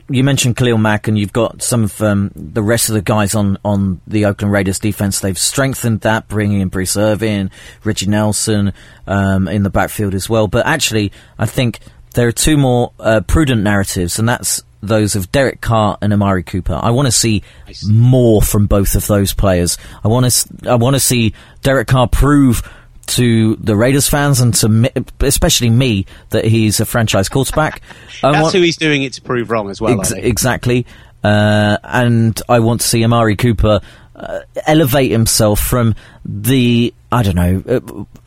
you 0.09 0.25
mentioned 0.25 0.57
Khalil 0.57 0.79
Mack, 0.79 1.09
and 1.09 1.19
you've 1.19 1.33
got 1.33 1.63
some 1.63 1.85
of 1.85 2.01
um, 2.01 2.31
the 2.35 2.63
rest 2.63 2.89
of 2.89 2.95
the 2.95 3.03
guys 3.03 3.35
on, 3.35 3.59
on 3.65 4.01
the 4.07 4.25
Oakland 4.25 4.53
Raiders 4.53 4.79
defense. 4.79 5.21
They've 5.21 5.39
strengthened 5.39 6.01
that, 6.03 6.29
bringing 6.29 6.61
in 6.61 6.69
Bruce 6.69 6.97
Irvin, 6.97 7.51
Reggie 7.85 8.07
Nelson 8.07 8.73
um, 9.07 9.49
in 9.49 9.63
the 9.63 9.71
backfield 9.71 10.15
as 10.15 10.29
well. 10.29 10.49
But 10.49 10.67
actually, 10.67 11.13
I 11.39 11.47
think 11.47 11.81
there 12.15 12.29
are 12.29 12.33
two 12.33 12.57
more 12.57 12.93
uh, 12.99 13.21
prudent 13.21 13.63
narratives, 13.63 14.19
and 14.19 14.29
that's 14.29 14.63
those 14.83 15.15
of 15.15 15.31
Derek 15.31 15.61
Carr 15.61 15.99
and 16.01 16.13
Amari 16.13 16.43
Cooper. 16.43 16.79
I 16.81 16.91
want 16.91 17.07
to 17.07 17.13
see 17.13 17.43
more 17.87 18.43
from 18.43 18.67
both 18.67 18.95
of 18.95 19.07
those 19.07 19.35
players. 19.35 19.79
I 20.03 20.09
want 20.09 20.31
to 20.31 20.71
I 20.71 20.75
want 20.77 20.97
to 20.97 21.01
see 21.01 21.35
Derek 21.63 21.89
Carr 21.89 22.09
prove 22.09 22.63
to 23.07 23.57
the 23.57 23.77
Raiders 23.77 24.09
fans 24.09 24.41
and 24.41 24.55
to 24.55 24.69
me, 24.69 24.91
especially 25.21 25.69
me 25.69 26.07
that 26.31 26.45
he's 26.45 26.81
a 26.81 26.87
franchise 26.87 27.29
quarterback. 27.29 27.83
That's 28.23 28.41
want- 28.41 28.55
who 28.55 28.61
he's 28.61 28.77
doing 28.77 29.03
it 29.03 29.15
to 29.15 29.23
prove 29.23 29.51
wrong 29.51 29.71
as 29.71 29.81
well. 29.81 29.99
Ex- 30.01 30.13
exactly. 30.13 30.87
Uh, 31.23 31.77
and 31.83 32.41
I 32.49 32.61
want 32.61 32.81
to 32.81 32.89
see 32.89 33.05
Amari 33.05 33.37
Cooper 33.37 33.81
uh, 34.17 34.41
elevate 34.67 35.11
himself 35.11 35.61
from 35.61 35.95
the, 36.25 36.95
I 37.13 37.23
don't 37.23 37.37
know, 37.37 37.63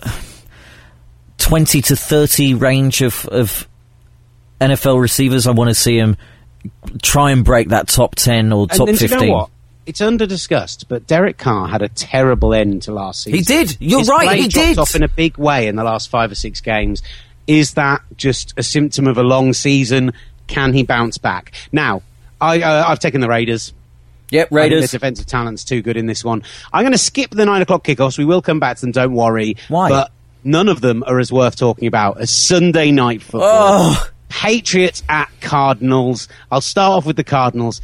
uh, 0.03 0.11
20 1.37 1.81
to 1.81 1.95
30 1.95 2.53
range 2.55 3.01
of, 3.01 3.25
of 3.27 3.67
NFL 4.63 5.01
receivers. 5.01 5.47
I 5.47 5.51
want 5.51 5.69
to 5.69 5.75
see 5.75 5.97
him 5.97 6.17
try 7.01 7.31
and 7.31 7.43
break 7.43 7.69
that 7.69 7.87
top 7.87 8.15
10 8.15 8.51
or 8.53 8.67
top 8.67 8.79
and 8.79 8.87
then, 8.89 8.95
15. 8.97 9.19
you 9.19 9.27
know 9.27 9.33
what? 9.33 9.49
It's 9.85 9.99
under 9.99 10.25
discussed, 10.25 10.87
but 10.87 11.07
Derek 11.07 11.37
Carr 11.37 11.67
had 11.67 11.81
a 11.81 11.89
terrible 11.89 12.53
end 12.53 12.83
to 12.83 12.93
last 12.93 13.23
season. 13.23 13.37
He 13.37 13.43
did. 13.43 13.77
You're 13.81 13.99
His 13.99 14.07
right, 14.09 14.39
he 14.39 14.47
dropped 14.47 14.67
did. 14.69 14.77
off 14.79 14.95
in 14.95 15.03
a 15.03 15.09
big 15.09 15.37
way 15.37 15.67
in 15.67 15.75
the 15.75 15.83
last 15.83 16.09
five 16.09 16.31
or 16.31 16.35
six 16.35 16.61
games. 16.61 17.03
Is 17.47 17.73
that 17.73 18.01
just 18.15 18.53
a 18.55 18.63
symptom 18.63 19.07
of 19.07 19.17
a 19.17 19.23
long 19.23 19.51
season? 19.51 20.13
Can 20.47 20.71
he 20.73 20.83
bounce 20.83 21.17
back? 21.17 21.51
Now, 21.73 22.01
I, 22.39 22.61
uh, 22.61 22.85
I've 22.87 22.99
taken 22.99 23.19
the 23.19 23.27
Raiders. 23.27 23.73
Yep, 24.29 24.45
I 24.45 24.47
think 24.47 24.49
their 24.51 24.61
Raiders. 24.63 24.91
defensive 24.91 25.25
talent's 25.25 25.65
too 25.65 25.81
good 25.81 25.97
in 25.97 26.05
this 26.05 26.23
one. 26.23 26.43
I'm 26.71 26.83
going 26.83 26.93
to 26.93 26.97
skip 26.97 27.31
the 27.31 27.45
nine 27.45 27.61
o'clock 27.61 27.83
kickoffs. 27.83 28.17
We 28.17 28.23
will 28.25 28.41
come 28.41 28.61
back 28.61 28.77
to 28.77 28.81
them. 28.81 28.91
Don't 28.91 29.13
worry. 29.13 29.57
Why? 29.67 29.89
But 29.89 30.11
none 30.45 30.69
of 30.69 30.79
them 30.79 31.03
are 31.05 31.19
as 31.19 31.29
worth 31.31 31.57
talking 31.57 31.89
about 31.89 32.21
as 32.21 32.31
Sunday 32.31 32.91
night 32.91 33.21
football. 33.21 33.41
Oh, 33.51 34.09
Patriots 34.33 35.03
at 35.07 35.29
Cardinals. 35.41 36.27
I'll 36.51 36.59
start 36.59 36.97
off 36.97 37.05
with 37.05 37.17
the 37.17 37.23
Cardinals. 37.23 37.81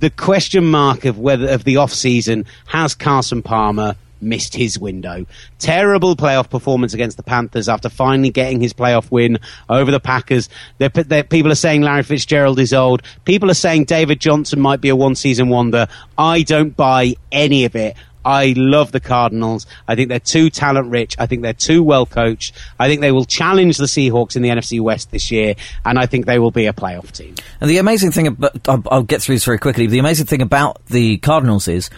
The 0.00 0.10
question 0.10 0.66
mark 0.66 1.04
of 1.04 1.18
whether 1.18 1.48
of 1.48 1.62
the 1.62 1.76
off 1.76 1.92
season 1.92 2.44
has 2.66 2.94
Carson 2.96 3.40
Palmer 3.40 3.94
missed 4.20 4.54
his 4.54 4.80
window. 4.80 5.26
Terrible 5.60 6.16
playoff 6.16 6.50
performance 6.50 6.92
against 6.92 7.16
the 7.16 7.22
Panthers 7.22 7.68
after 7.68 7.88
finally 7.88 8.30
getting 8.30 8.60
his 8.60 8.74
playoff 8.74 9.12
win 9.12 9.38
over 9.68 9.92
the 9.92 10.00
Packers. 10.00 10.48
They're, 10.78 10.88
they're, 10.88 11.22
people 11.22 11.52
are 11.52 11.54
saying 11.54 11.82
Larry 11.82 12.02
Fitzgerald 12.02 12.58
is 12.58 12.72
old. 12.72 13.02
People 13.24 13.48
are 13.48 13.54
saying 13.54 13.84
David 13.84 14.20
Johnson 14.20 14.60
might 14.60 14.80
be 14.80 14.88
a 14.88 14.96
one 14.96 15.14
season 15.14 15.48
wonder. 15.50 15.86
I 16.18 16.42
don't 16.42 16.76
buy 16.76 17.14
any 17.30 17.64
of 17.64 17.76
it. 17.76 17.96
I 18.26 18.54
love 18.56 18.90
the 18.90 18.98
Cardinals. 18.98 19.66
I 19.86 19.94
think 19.94 20.08
they're 20.08 20.18
too 20.18 20.50
talent 20.50 20.90
rich. 20.90 21.14
I 21.16 21.26
think 21.26 21.42
they're 21.42 21.52
too 21.52 21.84
well 21.84 22.06
coached. 22.06 22.56
I 22.76 22.88
think 22.88 23.00
they 23.00 23.12
will 23.12 23.24
challenge 23.24 23.78
the 23.78 23.84
Seahawks 23.84 24.34
in 24.34 24.42
the 24.42 24.48
NFC 24.48 24.80
West 24.80 25.12
this 25.12 25.30
year, 25.30 25.54
and 25.84 25.96
I 25.96 26.06
think 26.06 26.26
they 26.26 26.40
will 26.40 26.50
be 26.50 26.66
a 26.66 26.72
playoff 26.72 27.12
team. 27.12 27.36
And 27.60 27.70
the 27.70 27.78
amazing 27.78 28.10
thing 28.10 28.26
about, 28.26 28.68
I'll, 28.90 29.04
get 29.04 29.22
through 29.22 29.36
this 29.36 29.44
very 29.44 29.58
quickly. 29.58 29.86
The 29.86 30.00
amazing 30.00 30.26
thing 30.26 30.42
about 30.42 30.84
the 30.86 31.18
Cardinals 31.18 31.68
is, 31.68 31.88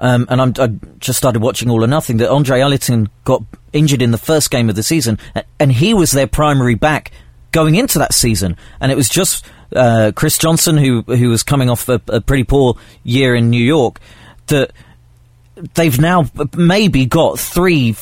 um, 0.00 0.26
and 0.28 0.42
I'm, 0.42 0.52
I 0.58 0.66
just 0.98 1.16
started 1.16 1.42
watching 1.42 1.70
All 1.70 1.84
or 1.84 1.86
Nothing, 1.86 2.16
that 2.16 2.28
Andre 2.28 2.58
Ellington 2.58 3.08
got 3.22 3.44
injured 3.72 4.02
in 4.02 4.10
the 4.10 4.18
first 4.18 4.50
game 4.50 4.68
of 4.68 4.74
the 4.74 4.82
season, 4.82 5.16
and 5.60 5.70
he 5.70 5.94
was 5.94 6.10
their 6.10 6.26
primary 6.26 6.74
back 6.74 7.12
going 7.52 7.76
into 7.76 8.00
that 8.00 8.12
season. 8.12 8.56
And 8.80 8.90
it 8.90 8.96
was 8.96 9.08
just 9.08 9.46
uh, 9.76 10.10
Chris 10.16 10.38
Johnson, 10.38 10.76
who 10.76 11.02
who 11.02 11.28
was 11.28 11.44
coming 11.44 11.70
off 11.70 11.88
a, 11.88 12.00
a 12.08 12.20
pretty 12.20 12.42
poor 12.42 12.74
year 13.04 13.36
in 13.36 13.48
New 13.48 13.64
York, 13.64 14.00
that 14.48 14.72
they've 15.74 16.00
now 16.00 16.26
maybe 16.56 17.06
got 17.06 17.38
three 17.38 17.96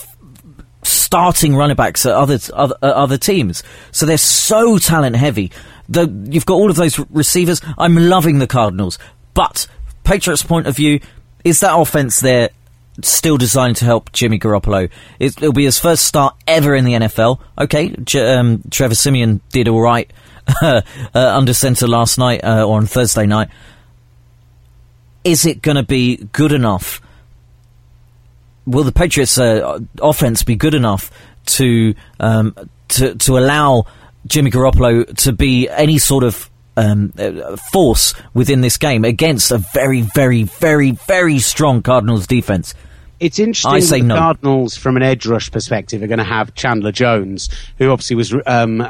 starting 0.82 1.56
running 1.56 1.76
backs 1.76 2.06
at 2.06 2.12
other 2.12 2.38
other, 2.52 2.76
other 2.82 3.18
teams. 3.18 3.62
So 3.92 4.06
they're 4.06 4.18
so 4.18 4.78
talent 4.78 5.16
heavy. 5.16 5.52
The, 5.88 6.08
you've 6.30 6.46
got 6.46 6.54
all 6.54 6.70
of 6.70 6.76
those 6.76 6.98
receivers. 7.10 7.60
I'm 7.78 7.96
loving 7.96 8.38
the 8.38 8.46
Cardinals, 8.46 8.98
but 9.34 9.66
Patriots' 10.04 10.42
point 10.42 10.66
of 10.66 10.76
view 10.76 11.00
is 11.44 11.60
that 11.60 11.76
offense 11.76 12.20
there 12.20 12.50
still 13.02 13.36
designed 13.36 13.76
to 13.76 13.84
help 13.84 14.10
Jimmy 14.12 14.38
Garoppolo. 14.38 14.90
It, 15.18 15.36
it'll 15.36 15.52
be 15.52 15.64
his 15.64 15.78
first 15.78 16.04
start 16.04 16.34
ever 16.46 16.74
in 16.74 16.84
the 16.84 16.94
NFL. 16.94 17.40
Okay, 17.58 17.94
um, 18.20 18.62
Trevor 18.70 18.94
Siemian 18.94 19.40
did 19.50 19.68
all 19.68 19.80
right 19.80 20.10
uh, 20.62 20.82
under 21.14 21.54
center 21.54 21.86
last 21.86 22.18
night 22.18 22.42
uh, 22.42 22.64
or 22.64 22.78
on 22.78 22.86
Thursday 22.86 23.26
night. 23.26 23.48
Is 25.24 25.44
it 25.44 25.60
going 25.60 25.76
to 25.76 25.82
be 25.82 26.16
good 26.32 26.52
enough? 26.52 27.00
Will 28.66 28.84
the 28.84 28.92
Patriots' 28.92 29.38
uh, 29.38 29.78
offense 30.00 30.42
be 30.42 30.56
good 30.56 30.74
enough 30.74 31.10
to 31.46 31.94
um, 32.20 32.54
to 32.88 33.14
to 33.14 33.38
allow 33.38 33.86
Jimmy 34.26 34.50
Garoppolo 34.50 35.04
to 35.22 35.32
be 35.32 35.68
any 35.68 35.98
sort 35.98 36.24
of 36.24 36.50
um, 36.76 37.12
uh, 37.18 37.56
force 37.56 38.14
within 38.34 38.60
this 38.60 38.76
game 38.76 39.04
against 39.04 39.50
a 39.50 39.58
very, 39.58 40.02
very, 40.02 40.42
very, 40.42 40.92
very 40.92 41.38
strong 41.38 41.82
Cardinals 41.82 42.26
defense. 42.26 42.74
It's 43.18 43.38
interesting. 43.38 43.72
I 43.72 43.80
say 43.80 44.00
the 44.00 44.08
no. 44.08 44.16
Cardinals, 44.16 44.76
from 44.76 44.96
an 44.96 45.02
edge 45.02 45.26
rush 45.26 45.50
perspective, 45.50 46.02
are 46.02 46.06
going 46.06 46.18
to 46.18 46.24
have 46.24 46.54
Chandler 46.54 46.92
Jones, 46.92 47.48
who 47.78 47.90
obviously 47.90 48.16
was 48.16 48.34
um, 48.46 48.86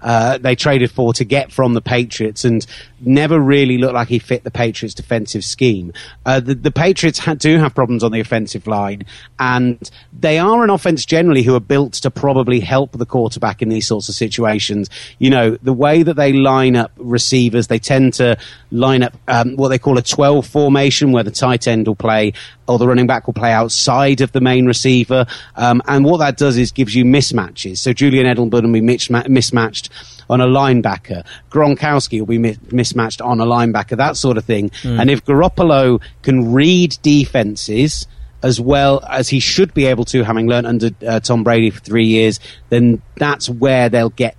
uh, 0.00 0.38
they 0.38 0.54
traded 0.54 0.90
for 0.90 1.12
to 1.14 1.24
get 1.24 1.52
from 1.52 1.74
the 1.74 1.82
Patriots, 1.82 2.44
and 2.44 2.64
never 3.00 3.38
really 3.38 3.76
looked 3.76 3.94
like 3.94 4.08
he 4.08 4.18
fit 4.18 4.44
the 4.44 4.50
Patriots' 4.50 4.94
defensive 4.94 5.44
scheme. 5.44 5.92
Uh, 6.24 6.40
the, 6.40 6.54
the, 6.54 6.70
Patriots 6.70 7.18
ha- 7.18 7.34
do 7.34 7.58
have 7.58 7.74
problems 7.74 8.02
on 8.02 8.12
the 8.12 8.20
offensive 8.20 8.66
line, 8.66 9.04
and 9.38 9.90
they 10.18 10.38
are 10.38 10.64
an 10.64 10.70
offense 10.70 11.04
generally 11.04 11.42
who 11.42 11.54
are 11.54 11.60
built 11.60 11.94
to 11.94 12.10
probably 12.10 12.60
help 12.60 12.92
the 12.92 13.06
quarterback 13.06 13.60
in 13.60 13.68
these 13.68 13.86
sorts 13.86 14.08
of 14.08 14.14
situations. 14.14 14.88
You 15.18 15.30
know, 15.30 15.58
the 15.62 15.72
way 15.72 16.02
that 16.02 16.14
they 16.14 16.32
line 16.32 16.76
up 16.76 16.92
receivers, 16.96 17.66
they 17.66 17.78
tend 17.78 18.14
to 18.14 18.38
line 18.70 19.02
up 19.02 19.14
um, 19.28 19.56
what 19.56 19.68
they 19.68 19.78
call 19.78 19.98
a 19.98 20.02
12 20.02 20.46
formation, 20.46 21.12
where 21.12 21.24
the 21.24 21.30
tight 21.30 21.68
end 21.68 21.86
will 21.86 21.94
play 21.94 22.32
or 22.68 22.78
the 22.78 22.86
running 22.86 23.06
back 23.06 23.26
will 23.26 23.34
play 23.34 23.52
outside 23.52 24.20
of 24.20 24.32
the 24.32 24.40
main 24.40 24.66
receiver. 24.66 25.26
Um, 25.56 25.82
and 25.86 26.04
what 26.04 26.18
that 26.18 26.36
does 26.36 26.56
is 26.56 26.72
gives 26.72 26.94
you 26.94 27.04
mismatches. 27.04 27.78
So 27.78 27.92
Julian 27.92 28.26
Edelman 28.26 28.50
will 28.50 28.72
be 28.72 28.80
mismatched 28.80 29.90
on 30.28 30.40
a 30.40 30.46
linebacker. 30.46 31.24
Gronkowski 31.50 32.20
will 32.20 32.26
be 32.26 32.38
mi- 32.38 32.58
mismatched 32.70 33.20
on 33.20 33.40
a 33.40 33.46
linebacker, 33.46 33.96
that 33.96 34.16
sort 34.16 34.36
of 34.36 34.44
thing. 34.44 34.70
Mm. 34.82 35.00
And 35.00 35.10
if 35.10 35.24
Garoppolo 35.24 36.02
can 36.22 36.52
read 36.52 36.96
defenses, 37.02 38.06
as 38.42 38.60
well 38.60 39.04
as 39.08 39.28
he 39.28 39.40
should 39.40 39.72
be 39.74 39.86
able 39.86 40.04
to, 40.04 40.22
having 40.22 40.46
learned 40.46 40.66
under 40.66 40.90
uh, 41.06 41.20
Tom 41.20 41.42
Brady 41.42 41.70
for 41.70 41.80
three 41.80 42.06
years, 42.06 42.38
then 42.68 43.02
that's 43.16 43.48
where 43.48 43.88
they'll 43.88 44.10
get 44.10 44.36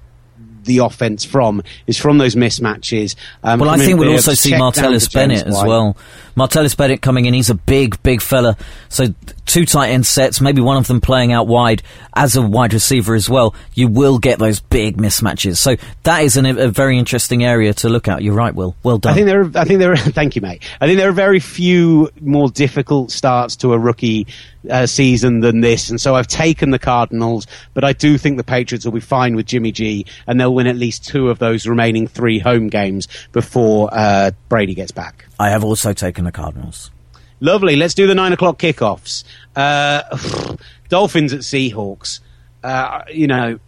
the 0.68 0.80
offense 0.80 1.26
from 1.26 1.64
is 1.88 1.98
from 1.98 2.20
those 2.20 2.36
mismatches. 2.36 3.16
Um, 3.44 3.60
well, 3.60 3.70
I 3.70 3.78
think 3.78 4.00
we'll 4.00 4.12
also 4.12 4.34
see 4.34 4.52
Martellus 4.52 5.12
Bennett 5.12 5.48
as 5.48 5.56
well. 5.56 5.98
Martellus 6.38 6.78
Bennett 6.78 7.02
coming 7.02 7.26
in, 7.26 7.34
he's 7.34 7.50
a 7.50 7.56
big, 7.56 8.02
big 8.04 8.22
fella. 8.22 8.56
So 8.90 9.08
two 9.48 9.66
tight 9.66 9.90
end 9.90 10.06
sets, 10.06 10.40
maybe 10.40 10.62
one 10.62 10.78
of 10.78 10.86
them 10.86 11.02
playing 11.02 11.34
out 11.34 11.48
wide 11.48 11.82
as 12.14 12.36
a 12.36 12.42
wide 12.44 12.74
receiver 12.74 13.16
as 13.16 13.28
well. 13.28 13.56
You 13.74 13.88
will 13.88 14.20
get 14.20 14.38
those 14.38 14.60
big 14.60 14.98
mismatches. 14.98 15.58
So 15.58 15.78
that 16.04 16.24
is 16.24 16.38
an, 16.38 16.46
a 16.46 16.68
very 16.68 17.00
interesting 17.00 17.44
area 17.44 17.74
to 17.76 17.90
look 17.90 18.08
at. 18.08 18.22
You're 18.22 18.36
right, 18.36 18.54
Will. 18.54 18.76
Well 18.84 19.00
done. 19.00 19.14
I 19.14 19.16
think 19.16 19.26
there. 19.26 19.42
Are, 19.42 19.52
I 19.56 19.64
think 19.66 19.80
there. 19.80 19.94
Are, 19.94 19.98
thank 19.98 20.36
you, 20.36 20.44
mate. 20.44 20.64
I 20.80 20.86
think 20.86 21.00
there 21.00 21.10
are 21.10 21.14
very 21.14 21.40
few 21.40 22.12
more 22.22 22.50
difficult 22.50 23.10
starts 23.10 23.56
to 23.58 23.74
a 23.74 23.80
rookie 23.80 24.28
uh, 24.70 24.86
season 24.86 25.40
than 25.40 25.62
this, 25.62 25.90
and 25.90 26.00
so 26.00 26.14
I've 26.14 26.28
taken 26.28 26.70
the 26.70 26.80
Cardinals. 26.80 27.48
But 27.74 27.84
I 27.84 27.94
do 27.94 28.18
think 28.18 28.38
the 28.38 28.44
Patriots 28.44 28.86
will 28.86 28.92
be 28.92 29.00
fine 29.00 29.36
with 29.36 29.48
Jimmy 29.48 29.72
G, 29.72 30.06
and 30.28 30.40
they'll 30.40 30.54
win 30.54 30.68
at 30.68 30.76
least 30.76 31.06
two 31.06 31.30
of 31.30 31.40
those 31.40 31.66
remaining 31.66 32.06
three 32.06 32.38
home 32.38 32.68
games 32.68 33.08
before 33.32 33.90
uh, 33.92 34.32
Brady 34.50 34.76
gets 34.76 34.92
back. 34.92 35.26
I 35.40 35.50
have 35.50 35.64
also 35.64 35.94
taken 35.94 36.27
the 36.28 36.32
Cardinals. 36.32 36.92
Lovely. 37.40 37.76
Let's 37.76 37.94
do 37.94 38.08
the 38.08 38.16
nine 38.16 38.34
o'clock 38.34 38.60
kickoffs. 38.60 39.24
Uh, 39.56 40.56
Dolphins 40.90 41.34
at 41.34 41.42
Seahawks. 41.42 42.20
Uh, 42.64 43.04
you 43.12 43.28
know, 43.28 43.60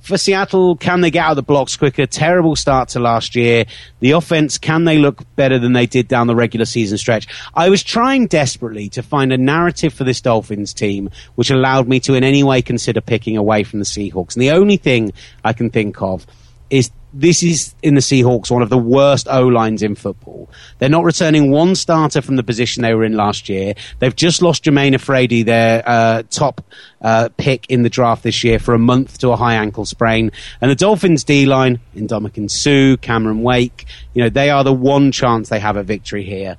for 0.00 0.16
Seattle, 0.16 0.76
can 0.76 1.02
they 1.02 1.10
get 1.10 1.24
out 1.24 1.30
of 1.32 1.36
the 1.36 1.42
blocks 1.42 1.76
quicker? 1.76 2.06
Terrible 2.06 2.56
start 2.56 2.88
to 2.90 3.00
last 3.00 3.36
year. 3.36 3.66
The 4.00 4.12
offense, 4.12 4.56
can 4.56 4.84
they 4.84 4.96
look 4.96 5.22
better 5.36 5.58
than 5.58 5.74
they 5.74 5.86
did 5.86 6.08
down 6.08 6.26
the 6.26 6.34
regular 6.34 6.64
season 6.64 6.96
stretch? 6.96 7.26
I 7.54 7.68
was 7.68 7.82
trying 7.82 8.26
desperately 8.26 8.88
to 8.90 9.02
find 9.02 9.32
a 9.32 9.38
narrative 9.38 9.92
for 9.92 10.04
this 10.04 10.20
Dolphins 10.20 10.72
team 10.72 11.10
which 11.34 11.50
allowed 11.50 11.88
me 11.88 12.00
to 12.00 12.14
in 12.14 12.24
any 12.24 12.42
way 12.42 12.62
consider 12.62 13.02
picking 13.02 13.36
away 13.36 13.64
from 13.64 13.80
the 13.80 13.84
Seahawks. 13.84 14.34
And 14.34 14.42
the 14.42 14.52
only 14.52 14.78
thing 14.78 15.12
I 15.44 15.52
can 15.52 15.68
think 15.68 16.00
of 16.00 16.26
is 16.70 16.90
this 17.12 17.42
is 17.42 17.74
in 17.82 17.94
the 17.94 18.00
Seahawks 18.00 18.50
one 18.50 18.62
of 18.62 18.68
the 18.68 18.78
worst 18.78 19.28
O 19.30 19.46
lines 19.46 19.82
in 19.82 19.94
football. 19.94 20.50
They're 20.78 20.88
not 20.88 21.04
returning 21.04 21.50
one 21.50 21.74
starter 21.74 22.20
from 22.20 22.36
the 22.36 22.42
position 22.42 22.82
they 22.82 22.94
were 22.94 23.04
in 23.04 23.16
last 23.16 23.48
year. 23.48 23.74
They've 23.98 24.14
just 24.14 24.42
lost 24.42 24.64
Germain 24.64 24.92
Ifedi, 24.92 25.44
their 25.44 25.82
uh, 25.86 26.22
top 26.30 26.60
uh, 27.00 27.30
pick 27.36 27.66
in 27.70 27.82
the 27.82 27.88
draft 27.88 28.22
this 28.22 28.44
year, 28.44 28.58
for 28.58 28.74
a 28.74 28.78
month 28.78 29.18
to 29.20 29.30
a 29.30 29.36
high 29.36 29.54
ankle 29.54 29.86
sprain. 29.86 30.30
And 30.60 30.70
the 30.70 30.74
Dolphins 30.74 31.24
D 31.24 31.46
line, 31.46 31.80
Ndamukong 31.96 32.50
Suh, 32.50 32.96
Cameron 33.00 33.42
Wake, 33.42 33.86
you 34.12 34.22
know, 34.22 34.28
they 34.28 34.50
are 34.50 34.62
the 34.62 34.74
one 34.74 35.10
chance 35.10 35.48
they 35.48 35.60
have 35.60 35.76
a 35.76 35.82
victory 35.82 36.24
here. 36.24 36.58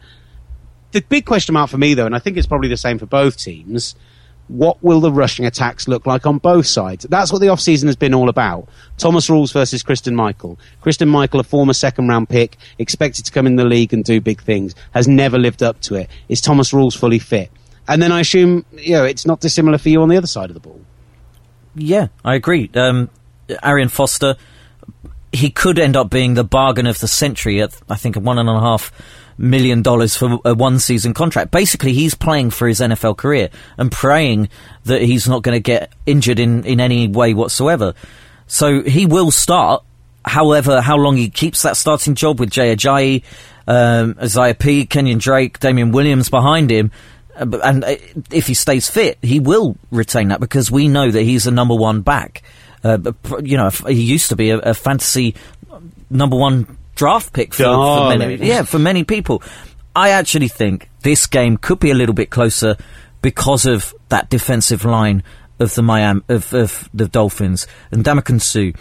The 0.91 1.01
big 1.01 1.25
question 1.25 1.53
mark 1.53 1.69
for 1.69 1.77
me, 1.77 1.93
though, 1.93 2.07
and 2.07 2.15
I 2.15 2.19
think 2.19 2.37
it's 2.37 2.47
probably 2.47 2.69
the 2.69 2.77
same 2.77 2.97
for 2.97 3.05
both 3.05 3.37
teams, 3.37 3.95
what 4.49 4.83
will 4.83 4.99
the 4.99 5.11
rushing 5.11 5.45
attacks 5.45 5.87
look 5.87 6.05
like 6.05 6.25
on 6.25 6.39
both 6.39 6.65
sides? 6.65 7.05
That's 7.09 7.31
what 7.31 7.39
the 7.39 7.47
offseason 7.47 7.85
has 7.85 7.95
been 7.95 8.13
all 8.13 8.29
about. 8.29 8.67
Thomas 8.97 9.29
Rawls 9.29 9.53
versus 9.53 9.83
Christine 9.83 10.15
Michael. 10.15 10.59
Christine 10.81 11.07
Michael, 11.07 11.39
a 11.39 11.43
former 11.43 11.73
second 11.73 12.07
round 12.07 12.29
pick, 12.29 12.57
expected 12.79 13.25
to 13.25 13.31
come 13.31 13.47
in 13.47 13.55
the 13.55 13.65
league 13.65 13.93
and 13.93 14.03
do 14.03 14.19
big 14.19 14.41
things, 14.41 14.75
has 14.91 15.07
never 15.07 15.37
lived 15.37 15.63
up 15.63 15.79
to 15.81 15.95
it. 15.95 16.09
Is 16.27 16.41
Thomas 16.41 16.71
Rawls 16.71 16.97
fully 16.97 17.19
fit? 17.19 17.51
And 17.87 18.01
then 18.01 18.11
I 18.11 18.21
assume, 18.21 18.65
you 18.73 18.93
know, 18.93 19.05
it's 19.05 19.25
not 19.25 19.39
dissimilar 19.39 19.77
for 19.77 19.89
you 19.89 20.01
on 20.01 20.09
the 20.09 20.17
other 20.17 20.27
side 20.27 20.49
of 20.49 20.55
the 20.55 20.59
ball. 20.59 20.81
Yeah, 21.75 22.07
I 22.25 22.35
agree. 22.35 22.69
Um, 22.73 23.09
Arian 23.63 23.89
Foster, 23.89 24.35
he 25.31 25.51
could 25.51 25.79
end 25.79 25.95
up 25.95 26.09
being 26.09 26.33
the 26.33 26.43
bargain 26.43 26.87
of 26.87 26.99
the 26.99 27.07
century 27.07 27.61
at, 27.61 27.79
I 27.87 27.95
think, 27.95 28.15
one 28.15 28.39
and 28.39 28.49
a 28.49 28.59
half 28.59 28.91
million 29.39 29.81
dollars 29.81 30.15
for 30.15 30.39
a 30.45 30.53
one 30.53 30.77
season 30.79 31.13
contract. 31.13 31.49
Basically, 31.49 31.93
he's 31.93 32.13
playing 32.13 32.51
for 32.51 32.67
his 32.67 32.81
NFL 32.81 33.17
career 33.17 33.49
and 33.77 33.91
praying 33.91 34.49
that 34.83 35.01
he's 35.01 35.27
not 35.27 35.41
going 35.41 35.55
to 35.55 35.61
get 35.61 35.93
injured 36.05 36.39
in, 36.39 36.65
in 36.65 36.79
any 36.79 37.07
way 37.07 37.33
whatsoever. 37.33 37.93
So 38.47 38.83
he 38.83 39.05
will 39.05 39.31
start. 39.31 39.83
However, 40.25 40.81
how 40.81 40.97
long 40.97 41.15
he 41.15 41.29
keeps 41.29 41.61
that 41.61 41.77
starting 41.77 42.13
job 42.13 42.39
with 42.39 42.51
Jay 42.51 42.75
Ajayi, 42.75 43.23
um, 43.67 44.15
Isaiah 44.21 44.53
P, 44.53 44.85
Kenyon 44.85 45.17
Drake, 45.17 45.59
Damien 45.59 45.91
Williams 45.91 46.29
behind 46.29 46.69
him, 46.69 46.91
uh, 47.35 47.57
and 47.63 47.85
uh, 47.85 47.95
if 48.31 48.47
he 48.47 48.53
stays 48.53 48.89
fit, 48.89 49.17
he 49.21 49.39
will 49.39 49.77
retain 49.91 50.27
that 50.27 50.41
because 50.41 50.69
we 50.69 50.89
know 50.89 51.09
that 51.09 51.21
he's 51.21 51.47
a 51.47 51.51
number 51.51 51.75
one 51.75 52.01
back. 52.01 52.43
Uh, 52.83 52.97
you 53.41 53.55
know, 53.55 53.69
he 53.69 54.01
used 54.01 54.29
to 54.29 54.35
be 54.35 54.49
a, 54.49 54.59
a 54.59 54.73
fantasy 54.73 55.35
number 56.09 56.35
one 56.35 56.77
draft 56.99 57.31
pick 57.31 57.53
for, 57.53 57.63
for 57.63 57.69
oh, 57.69 58.17
many, 58.17 58.35
yeah, 58.45 58.63
for 58.63 58.77
many 58.77 59.05
people. 59.05 59.41
I 59.95 60.09
actually 60.09 60.49
think 60.49 60.89
this 61.01 61.25
game 61.27 61.55
could 61.55 61.79
be 61.79 61.91
a 61.91 61.93
little 61.93 62.13
bit 62.13 62.29
closer 62.29 62.75
because 63.21 63.65
of 63.65 63.95
that 64.09 64.29
defensive 64.29 64.83
line 64.83 65.23
of 65.59 65.73
the 65.75 65.81
Miami 65.81 66.21
of, 66.27 66.53
of 66.53 66.89
the 66.93 67.07
Dolphins 67.07 67.67
and 67.91 68.03
Ndamukong 68.03 68.41
Suh, 68.41 68.77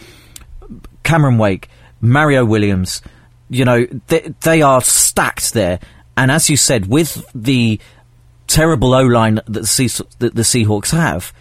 Cameron 1.05 1.39
Wake, 1.39 1.69
Mario 2.01 2.45
Williams. 2.45 3.03
You 3.51 3.65
know 3.65 3.87
they, 4.09 4.35
they 4.41 4.63
are 4.63 4.81
stacked 4.81 5.55
there, 5.55 5.79
and 6.17 6.33
as 6.33 6.51
you 6.51 6.57
said, 6.57 6.87
with 6.87 7.25
the 7.37 7.79
terrible 8.49 8.95
O 8.95 9.03
line 9.03 9.37
that 9.37 9.47
the, 9.47 9.67
Sea- 9.67 10.05
that 10.19 10.35
the 10.35 10.43
Seahawks 10.43 10.91
have, 10.91 11.33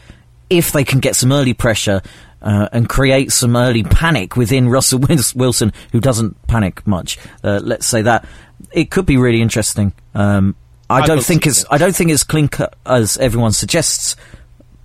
if 0.50 0.72
they 0.72 0.84
can 0.84 1.00
get 1.00 1.16
some 1.16 1.32
early 1.32 1.56
pressure 1.56 2.04
uh, 2.42 2.70
and 2.72 2.88
create 2.88 3.32
some 3.32 3.56
early 3.56 3.84
panic 3.84 4.36
within 4.36 4.70
Russell 4.70 5.00
Wilson, 5.36 5.74
who 5.92 6.00
doesn't 6.00 6.48
panic 6.48 6.86
much. 6.86 7.18
Uh, 7.44 7.60
let's 7.64 7.86
say 7.86 8.02
that 8.04 8.26
it 8.72 8.92
could 8.92 9.06
be 9.06 9.18
really 9.18 9.42
interesting. 9.42 9.94
Um, 10.14 10.56
I, 10.90 11.02
I 11.02 11.06
don't 11.06 11.24
think 11.24 11.46
it's 11.46 11.66
I 11.70 11.78
don't 11.78 11.96
think 11.96 12.12
it's 12.12 12.24
clean 12.24 12.48
cut 12.48 12.76
as 12.86 13.18
everyone 13.18 13.52
suggests. 13.52 14.16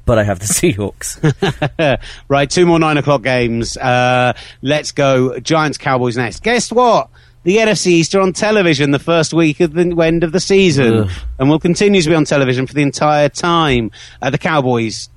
But 0.04 0.18
I 0.18 0.24
have 0.24 0.40
the 0.40 0.46
Seahawks. 0.52 2.00
right, 2.28 2.50
two 2.50 2.66
more 2.66 2.80
nine 2.80 2.96
o'clock 2.96 3.22
games. 3.22 3.76
Uh, 3.76 4.32
let's 4.60 4.90
go. 4.90 5.38
Giants 5.38 5.78
Cowboys 5.78 6.16
next. 6.16 6.42
Guess 6.42 6.72
what? 6.72 7.08
the 7.44 7.56
NFC 7.56 7.88
East 7.88 8.14
are 8.14 8.20
on 8.20 8.32
television 8.32 8.92
the 8.92 9.00
first 9.00 9.34
week 9.34 9.58
of 9.58 9.72
the 9.72 10.00
end 10.00 10.22
of 10.22 10.30
the 10.30 10.38
season 10.38 10.94
Ugh. 10.94 11.10
and 11.40 11.50
will 11.50 11.58
continue 11.58 12.00
to 12.00 12.08
be 12.08 12.14
on 12.14 12.24
television 12.24 12.68
for 12.68 12.74
the 12.74 12.82
entire 12.82 13.28
time. 13.28 13.90
Uh, 14.20 14.30
the 14.30 14.38
Cowboys, 14.38 15.08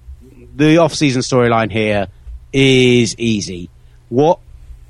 the 0.56 0.78
off-season 0.78 1.22
storyline 1.22 1.72
here 1.72 2.08
is 2.56 3.16
easy. 3.20 3.70
What 4.10 4.40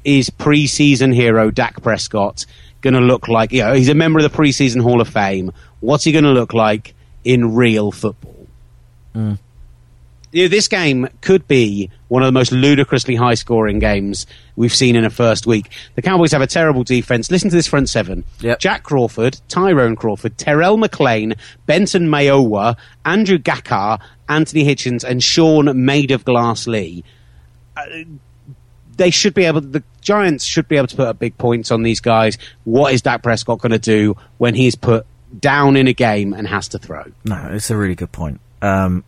is 0.03 0.29
preseason 0.29 1.13
hero 1.13 1.49
Dak 1.49 1.81
Prescott 1.81 2.45
going 2.81 2.93
to 2.93 2.99
look 2.99 3.27
like? 3.27 3.51
You 3.51 3.63
know, 3.63 3.73
he's 3.73 3.89
a 3.89 3.95
member 3.95 4.19
of 4.19 4.31
the 4.31 4.37
preseason 4.37 4.81
Hall 4.81 5.01
of 5.01 5.09
Fame. 5.09 5.51
What's 5.79 6.03
he 6.03 6.11
going 6.11 6.25
to 6.25 6.31
look 6.31 6.53
like 6.53 6.93
in 7.23 7.55
real 7.55 7.91
football? 7.91 8.47
Mm. 9.15 9.39
You 10.31 10.43
know, 10.43 10.47
this 10.49 10.67
game 10.67 11.07
could 11.21 11.47
be 11.47 11.89
one 12.07 12.21
of 12.21 12.27
the 12.27 12.33
most 12.33 12.51
ludicrously 12.51 13.15
high 13.15 13.35
scoring 13.35 13.79
games 13.79 14.27
we've 14.55 14.73
seen 14.73 14.95
in 14.95 15.05
a 15.05 15.09
first 15.09 15.47
week. 15.47 15.71
The 15.95 16.01
Cowboys 16.01 16.33
have 16.33 16.41
a 16.41 16.47
terrible 16.47 16.83
defense. 16.83 17.31
Listen 17.31 17.49
to 17.49 17.55
this 17.55 17.67
front 17.67 17.89
seven. 17.89 18.25
Yep. 18.41 18.59
Jack 18.59 18.83
Crawford, 18.83 19.39
Tyrone 19.47 19.95
Crawford, 19.95 20.37
Terrell 20.37 20.77
McClain, 20.77 21.37
Benson 21.65 22.09
Mayowa, 22.09 22.75
Andrew 23.05 23.37
Gachkar, 23.37 24.01
Anthony 24.27 24.65
Hitchens, 24.65 25.03
and 25.03 25.23
Sean 25.23 25.85
Made 25.85 26.11
of 26.11 26.25
Glass 26.25 26.67
Lee 26.67 27.03
they 28.97 29.09
should 29.09 29.33
be 29.33 29.45
able. 29.45 29.61
The 29.61 29.83
Giants 30.01 30.43
should 30.45 30.67
be 30.67 30.77
able 30.77 30.87
to 30.87 30.95
put 30.95 31.07
up 31.07 31.19
big 31.19 31.37
points 31.37 31.71
on 31.71 31.83
these 31.83 31.99
guys. 31.99 32.37
What 32.63 32.93
is 32.93 33.01
Dak 33.01 33.23
Prescott 33.23 33.59
going 33.59 33.71
to 33.71 33.79
do 33.79 34.15
when 34.37 34.55
he's 34.55 34.75
put 34.75 35.05
down 35.39 35.75
in 35.75 35.87
a 35.87 35.93
game 35.93 36.33
and 36.33 36.47
has 36.47 36.69
to 36.69 36.79
throw? 36.79 37.03
No, 37.25 37.49
it's 37.51 37.69
a 37.69 37.77
really 37.77 37.95
good 37.95 38.11
point. 38.11 38.39
Um, 38.61 39.03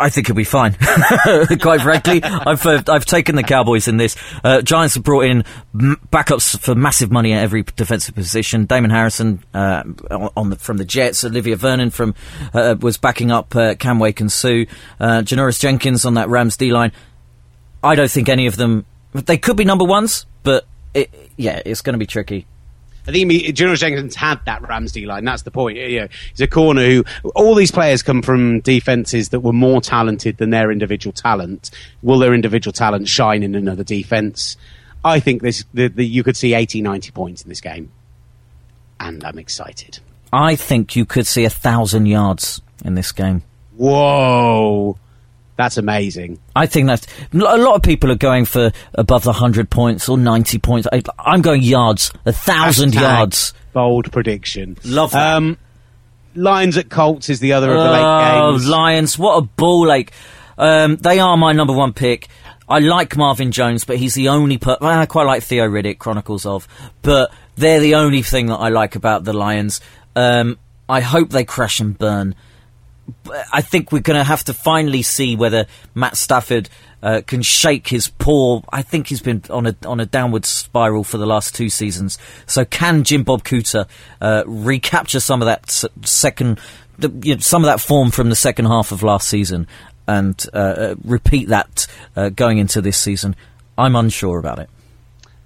I 0.00 0.08
think 0.08 0.28
he'll 0.28 0.36
be 0.36 0.44
fine. 0.44 0.72
Quite 1.60 1.82
frankly, 1.82 2.22
I've 2.22 2.64
uh, 2.64 2.82
I've 2.88 3.04
taken 3.04 3.36
the 3.36 3.42
Cowboys 3.42 3.86
in 3.86 3.98
this. 3.98 4.16
Uh, 4.42 4.62
Giants 4.62 4.94
have 4.94 5.04
brought 5.04 5.26
in 5.26 5.44
m- 5.74 6.00
backups 6.10 6.58
for 6.58 6.74
massive 6.74 7.10
money 7.10 7.34
at 7.34 7.42
every 7.42 7.64
defensive 7.64 8.14
position. 8.14 8.64
Damon 8.64 8.90
Harrison 8.90 9.44
uh, 9.52 9.82
on 10.36 10.50
the, 10.50 10.56
from 10.56 10.78
the 10.78 10.86
Jets, 10.86 11.22
Olivier 11.22 11.54
Vernon 11.54 11.90
from 11.90 12.14
uh, 12.54 12.76
was 12.80 12.96
backing 12.96 13.30
up 13.30 13.54
uh, 13.54 13.74
Cam 13.74 13.98
Wake 13.98 14.22
and 14.22 14.32
Suh, 14.32 14.64
uh, 14.98 15.20
Janoris 15.20 15.60
Jenkins 15.60 16.06
on 16.06 16.14
that 16.14 16.30
Rams 16.30 16.56
D 16.56 16.72
line. 16.72 16.92
I 17.82 17.94
don't 17.94 18.10
think 18.10 18.28
any 18.28 18.46
of 18.46 18.56
them. 18.56 18.84
They 19.12 19.38
could 19.38 19.56
be 19.56 19.64
number 19.64 19.84
ones, 19.84 20.26
but 20.42 20.66
it, 20.94 21.12
yeah, 21.36 21.60
it's 21.64 21.80
going 21.80 21.94
to 21.94 21.98
be 21.98 22.06
tricky. 22.06 22.46
I 23.06 23.12
think 23.12 23.30
Janoris 23.30 23.78
Jenkins 23.78 24.14
had 24.14 24.44
that 24.44 24.66
Rams 24.68 24.92
D 24.92 25.06
line. 25.06 25.24
That's 25.24 25.42
the 25.42 25.50
point. 25.50 25.78
You 25.78 26.00
know, 26.00 26.08
he's 26.30 26.40
a 26.40 26.46
corner 26.46 26.86
who 26.86 27.04
all 27.34 27.54
these 27.54 27.70
players 27.70 28.02
come 28.02 28.22
from 28.22 28.60
defenses 28.60 29.30
that 29.30 29.40
were 29.40 29.52
more 29.52 29.80
talented 29.80 30.36
than 30.36 30.50
their 30.50 30.70
individual 30.70 31.12
talent. 31.12 31.70
Will 32.02 32.18
their 32.18 32.34
individual 32.34 32.72
talent 32.72 33.08
shine 33.08 33.42
in 33.42 33.54
another 33.54 33.84
defense? 33.84 34.56
I 35.02 35.18
think 35.18 35.42
this 35.42 35.64
the, 35.72 35.88
the, 35.88 36.06
you 36.06 36.22
could 36.22 36.36
see 36.36 36.54
80, 36.54 36.82
90 36.82 37.10
points 37.12 37.42
in 37.42 37.48
this 37.48 37.60
game, 37.60 37.90
and 39.00 39.24
I'm 39.24 39.38
excited. 39.38 39.98
I 40.32 40.54
think 40.54 40.94
you 40.94 41.06
could 41.06 41.26
see 41.26 41.44
a 41.44 41.50
thousand 41.50 42.06
yards 42.06 42.60
in 42.84 42.94
this 42.94 43.12
game. 43.12 43.42
Whoa. 43.76 44.98
That's 45.60 45.76
amazing. 45.76 46.38
I 46.56 46.64
think 46.64 46.86
that 46.86 47.06
a 47.34 47.36
lot 47.36 47.74
of 47.74 47.82
people 47.82 48.10
are 48.10 48.16
going 48.16 48.46
for 48.46 48.72
above 48.94 49.24
the 49.24 49.32
hundred 49.34 49.68
points 49.68 50.08
or 50.08 50.16
ninety 50.16 50.58
points. 50.58 50.88
I, 50.90 51.02
am 51.26 51.42
going 51.42 51.60
yards, 51.62 52.10
a 52.24 52.32
thousand 52.32 52.92
Hashtag 52.92 53.00
yards. 53.02 53.54
Bold 53.74 54.10
prediction. 54.10 54.78
Love 54.86 55.10
that. 55.12 55.36
Um, 55.36 55.58
Lions 56.34 56.78
at 56.78 56.88
Colts 56.88 57.28
is 57.28 57.40
the 57.40 57.52
other 57.52 57.70
of 57.70 57.76
the 57.76 57.90
late 57.90 58.02
Oh, 58.02 58.52
games. 58.52 58.68
Lions! 58.70 59.18
What 59.18 59.36
a 59.36 59.42
ball 59.42 59.92
ache. 59.92 60.12
Um, 60.56 60.96
they 60.96 61.18
are 61.18 61.36
my 61.36 61.52
number 61.52 61.74
one 61.74 61.92
pick. 61.92 62.28
I 62.66 62.78
like 62.78 63.14
Marvin 63.18 63.52
Jones, 63.52 63.84
but 63.84 63.98
he's 63.98 64.14
the 64.14 64.30
only. 64.30 64.56
Per- 64.56 64.78
I 64.80 65.04
quite 65.04 65.24
like 65.26 65.42
Theo 65.42 65.68
Riddick, 65.68 65.98
Chronicles 65.98 66.46
of, 66.46 66.66
but 67.02 67.30
they're 67.56 67.80
the 67.80 67.96
only 67.96 68.22
thing 68.22 68.46
that 68.46 68.56
I 68.56 68.70
like 68.70 68.96
about 68.96 69.24
the 69.24 69.34
Lions. 69.34 69.82
Um, 70.16 70.58
I 70.88 71.00
hope 71.02 71.28
they 71.28 71.44
crash 71.44 71.80
and 71.80 71.98
burn. 71.98 72.34
I 73.52 73.60
think 73.60 73.92
we're 73.92 74.00
going 74.00 74.18
to 74.18 74.24
have 74.24 74.44
to 74.44 74.54
finally 74.54 75.02
see 75.02 75.36
whether 75.36 75.66
Matt 75.94 76.16
Stafford 76.16 76.68
uh, 77.02 77.22
can 77.26 77.42
shake 77.42 77.88
his 77.88 78.08
poor. 78.08 78.62
I 78.72 78.82
think 78.82 79.08
he's 79.08 79.22
been 79.22 79.42
on 79.50 79.66
a 79.66 79.76
on 79.86 80.00
a 80.00 80.06
downward 80.06 80.44
spiral 80.44 81.04
for 81.04 81.18
the 81.18 81.26
last 81.26 81.54
two 81.54 81.68
seasons. 81.68 82.18
So 82.46 82.64
can 82.64 83.04
Jim 83.04 83.24
Bob 83.24 83.44
Cooter 83.44 83.88
uh, 84.20 84.44
recapture 84.46 85.20
some 85.20 85.42
of 85.42 85.46
that 85.46 85.70
second, 86.04 86.60
you 87.22 87.34
know, 87.34 87.40
some 87.40 87.62
of 87.62 87.66
that 87.66 87.80
form 87.80 88.10
from 88.10 88.28
the 88.28 88.36
second 88.36 88.66
half 88.66 88.92
of 88.92 89.02
last 89.02 89.28
season 89.28 89.66
and 90.06 90.44
uh, 90.52 90.56
uh, 90.56 90.94
repeat 91.04 91.48
that 91.48 91.86
uh, 92.16 92.28
going 92.30 92.58
into 92.58 92.80
this 92.80 92.96
season? 92.96 93.36
I'm 93.78 93.96
unsure 93.96 94.38
about 94.38 94.58
it. 94.58 94.68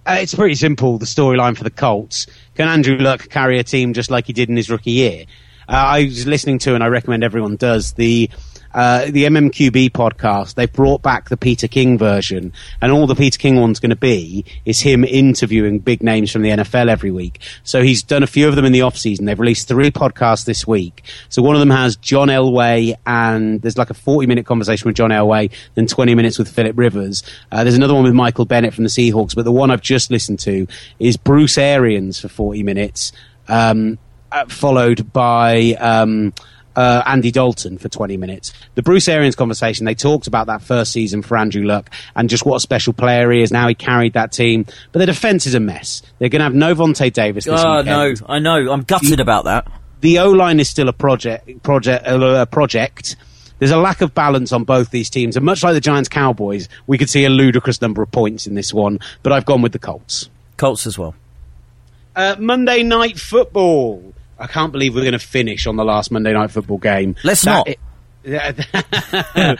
Uh, 0.07 0.19
it's 0.21 0.35
pretty 0.35 0.55
simple. 0.55 0.99
The 0.99 1.07
storyline 1.07 1.57
for 1.57 1.65
the 1.65 1.71
Colts: 1.71 2.27
Can 2.57 2.69
Andrew 2.69 2.99
Luck 2.99 3.29
carry 3.31 3.59
a 3.59 3.65
team 3.65 3.95
just 3.95 4.11
like 4.11 4.27
he 4.27 4.33
did 4.33 4.51
in 4.51 4.57
his 4.57 4.69
rookie 4.69 4.91
year? 4.91 5.25
Uh, 5.69 5.73
I 5.73 6.05
was 6.05 6.27
listening 6.27 6.59
to, 6.61 6.75
and 6.75 6.83
I 6.83 6.89
recommend 6.89 7.25
everyone 7.25 7.57
does 7.57 7.93
the 7.93 8.31
uh, 8.75 9.05
the 9.05 9.25
MMQB 9.25 9.91
podcast. 9.91 10.55
They 10.55 10.67
brought 10.67 11.01
back 11.01 11.29
the 11.29 11.37
Peter 11.37 11.69
King 11.69 11.97
version, 11.97 12.53
and 12.83 12.93
all 12.93 13.07
the 13.07 13.15
Peter 13.15 13.39
King 13.39 13.61
one's 13.61 13.79
going 13.79 13.91
to 13.91 13.97
be 13.97 14.45
is 14.65 14.81
him 14.81 15.05
interviewing 15.05 15.79
big 15.79 16.03
names 16.03 16.33
from 16.33 16.43
the 16.43 16.51
NFL 16.51 16.89
every 16.89 17.11
week. 17.11 17.41
So 17.62 17.83
he's 17.83 18.03
done 18.03 18.23
a 18.23 18.27
few 18.27 18.49
of 18.49 18.57
them 18.57 18.65
in 18.65 18.73
the 18.73 18.83
off 18.83 18.99
season. 18.99 19.27
They've 19.27 19.39
released 19.39 19.69
three 19.69 19.91
podcasts 19.91 20.45
this 20.45 20.67
week. 20.67 21.05
So 21.29 21.41
one 21.41 21.55
of 21.55 21.61
them 21.61 21.71
has 21.71 21.97
John 21.97 22.29
Elway, 22.29 22.95
and 23.07 23.62
there's 23.62 23.79
like 23.79 23.91
a 23.91 23.95
40 23.95 24.27
minute 24.27 24.45
conversation 24.47 24.89
with 24.89 24.97
John 24.97 25.11
Elway, 25.11 25.53
then 25.75 25.87
20 25.87 26.15
minutes 26.15 26.39
with 26.39 26.49
Philip 26.49 26.77
Rivers. 26.77 27.23
Uh, 27.53 27.62
there's 27.62 27.77
another 27.77 27.95
one 27.95 28.03
with 28.03 28.15
Michael 28.15 28.45
Bennett 28.45 28.75
from 28.75 28.85
the 28.85 28.91
Seahawks, 28.91 29.35
but 29.35 29.45
the 29.45 29.53
one 29.53 29.71
I've 29.71 29.83
just 29.83 30.11
listened 30.11 30.41
to 30.41 30.67
is 30.99 31.17
Bruce 31.17 31.59
Arians 31.59 32.19
for 32.19 32.29
40 32.29 32.62
minutes. 32.65 33.12
Um, 33.47 33.99
followed 34.49 35.12
by 35.12 35.74
um, 35.80 36.32
uh, 36.76 37.03
Andy 37.07 37.30
Dalton 37.30 37.78
for 37.78 37.89
20 37.89 38.16
minutes. 38.16 38.53
The 38.74 38.82
Bruce 38.82 39.09
Arians 39.09 39.37
conversation, 39.37 39.85
they 39.87 39.95
talked 39.95 40.26
about 40.26 40.47
that 40.49 40.61
first 40.62 40.93
season 40.93 41.22
for 41.22 41.37
Andrew 41.37 41.62
Luck 41.64 41.91
and 42.16 42.28
just 42.28 42.45
what 42.45 42.57
a 42.57 42.61
special 42.61 42.93
player 42.93 43.30
he 43.30 43.43
is. 43.43 43.53
Now 43.53 43.68
he 43.68 43.74
carried 43.74 44.14
that 44.14 44.32
team. 44.32 44.66
But 44.93 44.99
the 45.01 45.07
defense 45.07 45.47
is 45.47 45.55
a 45.55 45.61
mess. 45.61 46.03
They're 46.18 46.28
going 46.28 46.41
to 46.41 46.45
have 46.45 46.55
no 46.55 46.74
Vontae 46.74 47.12
Davis 47.12 47.45
this 47.45 47.61
Oh 47.62 47.78
weekend. 47.78 48.20
no, 48.20 48.26
I 48.35 48.39
know. 48.41 48.72
I'm 48.72 48.82
gutted 48.82 49.20
about 49.20 49.45
that. 49.45 49.70
The 50.01 50.18
O 50.18 50.30
line 50.30 50.61
is 50.61 50.68
still 50.68 50.89
a 50.89 50.93
project. 50.93 51.62
Project. 51.62 52.07
Uh, 52.07 52.18
a 52.41 52.47
project. 52.47 53.16
There's 53.61 53.70
a 53.70 53.78
lack 53.78 54.01
of 54.01 54.12
balance 54.12 54.51
on 54.53 54.64
both 54.64 54.91
these 54.91 55.09
teams, 55.09 55.37
and 55.37 55.47
much 55.47 55.62
like 55.62 55.74
the 55.74 55.80
Giants 55.80 56.09
Cowboys, 56.09 56.68
we 56.89 56.99
could 56.99 57.09
see 57.09 57.24
a 57.24 57.30
ludicrous 57.30 57.80
number 57.80 58.03
of 58.03 58.11
points 58.11 58.47
in 58.49 58.55
this 58.57 58.74
one. 58.74 58.99
But 59.22 59.32
I've 59.32 59.47
gone 59.47 59.62
with 59.62 59.70
the 59.72 59.78
Colts. 59.78 60.28
Colts 60.57 60.87
as 60.89 60.99
well. 60.99 61.14
Uh, 62.16 62.35
Monday 62.39 62.82
Night 62.82 63.18
Football. 63.18 64.12
I 64.39 64.47
can't 64.47 64.72
believe 64.72 64.95
we're 64.95 65.03
going 65.03 65.12
to 65.12 65.18
finish 65.18 65.66
on 65.66 65.76
the 65.76 65.85
last 65.85 66.11
Monday 66.11 66.32
Night 66.32 66.51
Football 66.51 66.78
game. 66.78 67.16
Let's 67.24 67.43
That 67.43 67.66
not. 67.66 67.68
i- 68.26 69.57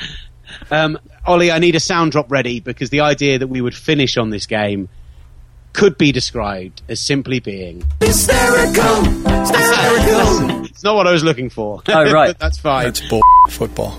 um, 0.71 0.99
Ollie, 1.27 1.53
I 1.53 1.59
need 1.59 1.75
a 1.75 1.81
sound 1.81 2.13
drop 2.13 2.31
ready 2.31 2.61
because 2.61 2.91
the 2.91 3.01
idea 3.01 3.39
that 3.39 3.49
we 3.49 3.61
would 3.61 3.75
finish 3.75 4.17
on 4.17 4.31
this 4.31 4.47
game 4.47 4.89
could 5.73 5.99
be 5.99 6.13
described 6.13 6.83
as 6.89 7.01
simply 7.01 7.41
being 7.41 7.85
Hysterical! 8.01 9.05
Hysterical! 9.05 10.65
It's 10.75 10.83
not 10.83 10.97
what 10.97 11.07
I 11.07 11.13
was 11.13 11.23
looking 11.25 11.51
for. 11.51 11.83
Oh, 11.89 12.13
right. 12.13 12.29
But 12.29 12.39
that's 12.41 12.59
fine. 12.59 12.85
That's 12.85 13.01
bull 13.09 13.23
football. 13.49 13.97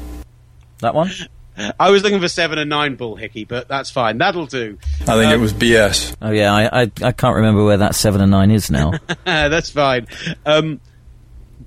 That 0.80 0.94
one. 0.94 1.10
I 1.80 1.92
was 1.92 2.04
looking 2.04 2.20
for 2.20 2.28
seven 2.28 2.58
and 2.58 2.70
nine 2.70 2.96
bull 2.96 3.16
hickey, 3.16 3.46
but 3.46 3.68
that's 3.68 3.90
fine. 3.90 4.18
That'll 4.18 4.46
do. 4.46 4.78
I 5.02 5.16
think 5.16 5.32
it 5.32 5.40
was 5.40 5.54
BS. 5.54 6.16
Oh 6.22 6.32
yeah, 6.32 6.54
I, 6.54 6.82
I 6.84 6.92
I 7.02 7.12
can't 7.12 7.36
remember 7.36 7.64
where 7.64 7.78
that 7.78 7.96
seven 7.96 8.22
and 8.22 8.32
nine 8.32 8.52
is 8.52 8.70
now. 8.70 8.94
that's 9.26 9.70
fine. 9.70 10.08
Um, 10.46 10.80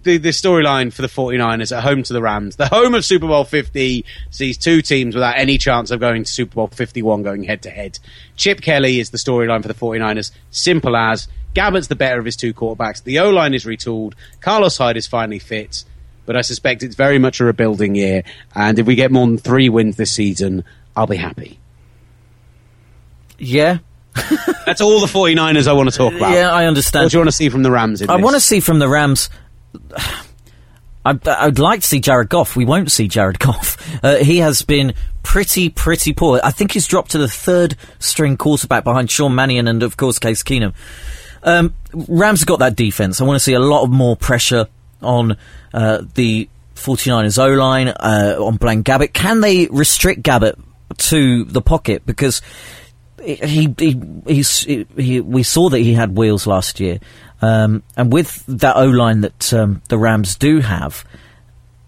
the, 0.03 0.16
the 0.16 0.28
storyline 0.30 0.93
for 0.93 1.03
the 1.03 1.09
49ers 1.09 1.76
at 1.76 1.82
home 1.82 2.03
to 2.05 2.12
the 2.12 2.22
Rams, 2.22 2.57
the 2.57 2.68
home 2.68 2.95
of 2.95 3.05
Super 3.05 3.26
Bowl 3.26 3.45
50, 3.45 4.05
sees 4.30 4.57
two 4.57 4.80
teams 4.80 5.14
without 5.14 5.36
any 5.36 5.59
chance 5.59 5.91
of 5.91 6.01
going 6.01 6.24
to 6.24 6.30
Super 6.30 6.55
Bowl 6.55 6.68
51 6.68 7.22
going 7.22 7.43
head 7.43 7.62
to 7.62 7.70
head. 7.70 7.99
Chip 8.36 8.61
Kelly 8.61 9.01
is 9.01 9.11
the 9.11 9.18
storyline 9.18 9.61
for 9.62 9.68
the 9.68 9.74
49ers. 9.74 10.30
Simple 10.51 10.97
as 10.97 11.28
Gabbert's 11.55 11.89
the 11.89 11.97
better 11.97 12.18
of 12.18 12.24
his 12.24 12.36
two 12.36 12.55
quarterbacks. 12.55 13.03
The 13.03 13.18
O 13.18 13.30
line 13.30 13.55
is 13.55 13.64
retooled. 13.64 14.14
Carlos 14.41 14.78
Hyde 14.78 14.97
is 14.97 15.07
finally 15.07 15.39
fit. 15.39 15.84
But 16.29 16.37
I 16.37 16.43
suspect 16.43 16.83
it's 16.83 16.95
very 16.95 17.18
much 17.18 17.41
a 17.41 17.47
rebuilding 17.47 17.95
year. 17.95 18.22
And 18.55 18.79
if 18.79 18.85
we 18.87 18.97
get 18.97 19.11
more 19.11 19.26
than 19.26 19.39
three 19.39 19.70
wins 19.70 19.97
this 19.97 20.12
season, 20.12 20.62
I'll 20.95 21.07
be 21.07 21.16
happy. 21.16 21.59
yeah, 23.39 23.79
That's 24.66 24.83
all 24.83 25.01
the 25.01 25.07
49ers 25.07 25.66
I 25.66 25.72
want 25.72 25.91
to 25.91 25.97
talk 25.97 26.12
about. 26.12 26.33
yeah, 26.35 26.53
I 26.53 26.66
understand. 26.66 27.05
What 27.05 27.12
do 27.12 27.16
you 27.16 27.20
want 27.20 27.29
to 27.31 27.37
see 27.37 27.49
from 27.49 27.62
the 27.62 27.70
Rams 27.70 28.03
in 28.03 28.11
I 28.11 28.16
this? 28.16 28.24
want 28.24 28.35
to 28.37 28.41
see 28.41 28.61
from 28.61 28.79
the 28.79 28.91
Rams. 28.91 29.31
I'd, 31.07 31.26
I'd 31.26 31.59
like 31.59 31.81
to 31.81 31.87
see 31.87 32.01
Jared 32.01 32.29
Goff. 32.29 32.57
We 32.57 32.66
won't 32.66 32.91
see 32.91 33.09
Jared 33.09 33.39
Goff. 33.39 33.79
Uh, 34.05 34.16
he 34.16 34.39
has 34.39 34.61
been 34.61 34.93
pretty, 35.22 35.70
pretty 35.70 36.12
poor. 36.12 36.41
I 36.45 36.51
think 36.51 36.72
he's 36.72 36.87
dropped 36.87 37.12
to 37.12 37.18
the 37.18 37.29
third 37.29 37.74
string 38.01 38.37
quarterback 38.37 38.85
behind 38.85 39.11
Sean 39.11 39.35
Mannion 39.35 39.66
and, 39.66 39.83
of 39.83 39.97
course, 39.97 40.18
Case 40.18 40.43
Keenum. 40.43 40.74
Um, 41.43 41.72
Rams 41.95 42.41
have 42.41 42.49
got 42.49 42.59
that 42.59 42.76
defense. 42.76 43.18
I 43.20 43.24
want 43.24 43.37
to 43.37 43.41
see 43.45 43.55
a 43.55 43.61
lot 43.61 43.85
of 43.85 43.91
more 43.91 44.14
pressure 44.14 44.66
on 45.03 45.36
uh, 45.72 46.03
the 46.14 46.49
49ers 46.74 47.38
O 47.38 47.49
line, 47.55 47.88
uh, 47.88 48.36
on 48.38 48.57
Blaine 48.57 48.84
Gabbert. 48.84 49.12
Can 49.12 49.40
they 49.40 49.66
restrict 49.66 50.22
Gabbert 50.22 50.61
to 50.96 51.44
the 51.44 51.62
pocket? 51.62 52.07
Because 52.07 52.40
he, 53.22 53.74
he, 53.78 54.01
he, 54.26 54.86
he, 54.96 55.20
we 55.20 55.42
saw 55.42 55.68
that 55.68 55.78
he 55.78 55.94
had 55.94 56.16
wheels 56.16 56.46
last 56.46 56.80
year. 56.80 57.01
Um, 57.40 57.82
and 57.96 58.12
with 58.12 58.44
that 58.46 58.76
O 58.76 58.86
line 58.86 59.20
that 59.20 59.53
um, 59.53 59.82
the 59.88 59.99
Rams 59.99 60.36
do 60.36 60.61
have, 60.61 61.05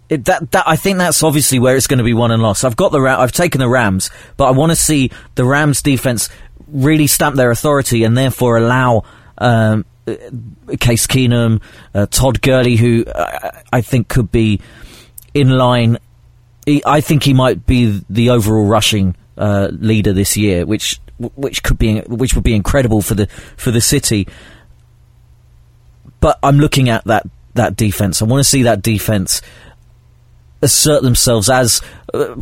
it, 0.08 0.24
that, 0.24 0.50
that 0.50 0.64
I 0.66 0.76
think 0.76 0.98
that's 0.98 1.22
obviously 1.22 1.58
where 1.58 1.76
it's 1.76 1.86
going 1.86 1.98
to 1.98 2.04
be 2.04 2.14
won 2.14 2.30
and 2.30 2.42
lost. 2.42 2.64
I've 2.64 2.76
got 2.76 2.92
the 2.92 3.00
I've 3.00 3.32
taken 3.32 3.60
the 3.60 3.68
Rams, 3.68 4.10
but 4.36 4.46
I 4.46 4.50
want 4.50 4.70
to 4.70 4.76
see 4.76 5.10
the 5.36 5.44
Rams 5.44 5.82
defense 5.82 6.28
really 6.66 7.06
stamp 7.06 7.36
their 7.36 7.50
authority 7.50 8.04
and 8.04 8.16
therefore 8.16 8.56
allow 8.56 9.04
um, 9.38 9.84
Case 10.06 11.06
Keenum, 11.06 11.62
uh, 11.94 12.06
Todd 12.06 12.42
Gurley, 12.42 12.76
who 12.76 13.04
uh, 13.04 13.50
I 13.72 13.80
think 13.80 14.08
could 14.08 14.32
be 14.32 14.60
in 15.34 15.50
line. 15.50 15.98
He, 16.66 16.82
I 16.84 17.00
think 17.00 17.22
he 17.22 17.34
might 17.34 17.66
be 17.66 18.02
the 18.08 18.30
overall 18.30 18.66
rushing 18.66 19.16
uh, 19.36 19.68
leader 19.72 20.12
this 20.12 20.36
year, 20.36 20.66
which 20.66 21.00
which 21.18 21.62
could 21.62 21.78
be 21.78 22.00
which 22.00 22.34
would 22.34 22.44
be 22.44 22.54
incredible 22.54 23.02
for 23.02 23.14
the 23.14 23.26
for 23.56 23.70
the 23.70 23.80
city. 23.80 24.26
But 26.20 26.38
I'm 26.42 26.58
looking 26.58 26.88
at 26.88 27.04
that 27.04 27.26
that 27.54 27.76
defense. 27.76 28.22
I 28.22 28.24
want 28.26 28.40
to 28.40 28.48
see 28.48 28.62
that 28.64 28.82
defense 28.82 29.42
assert 30.62 31.02
themselves 31.02 31.48
as 31.48 31.80
uh, 32.12 32.34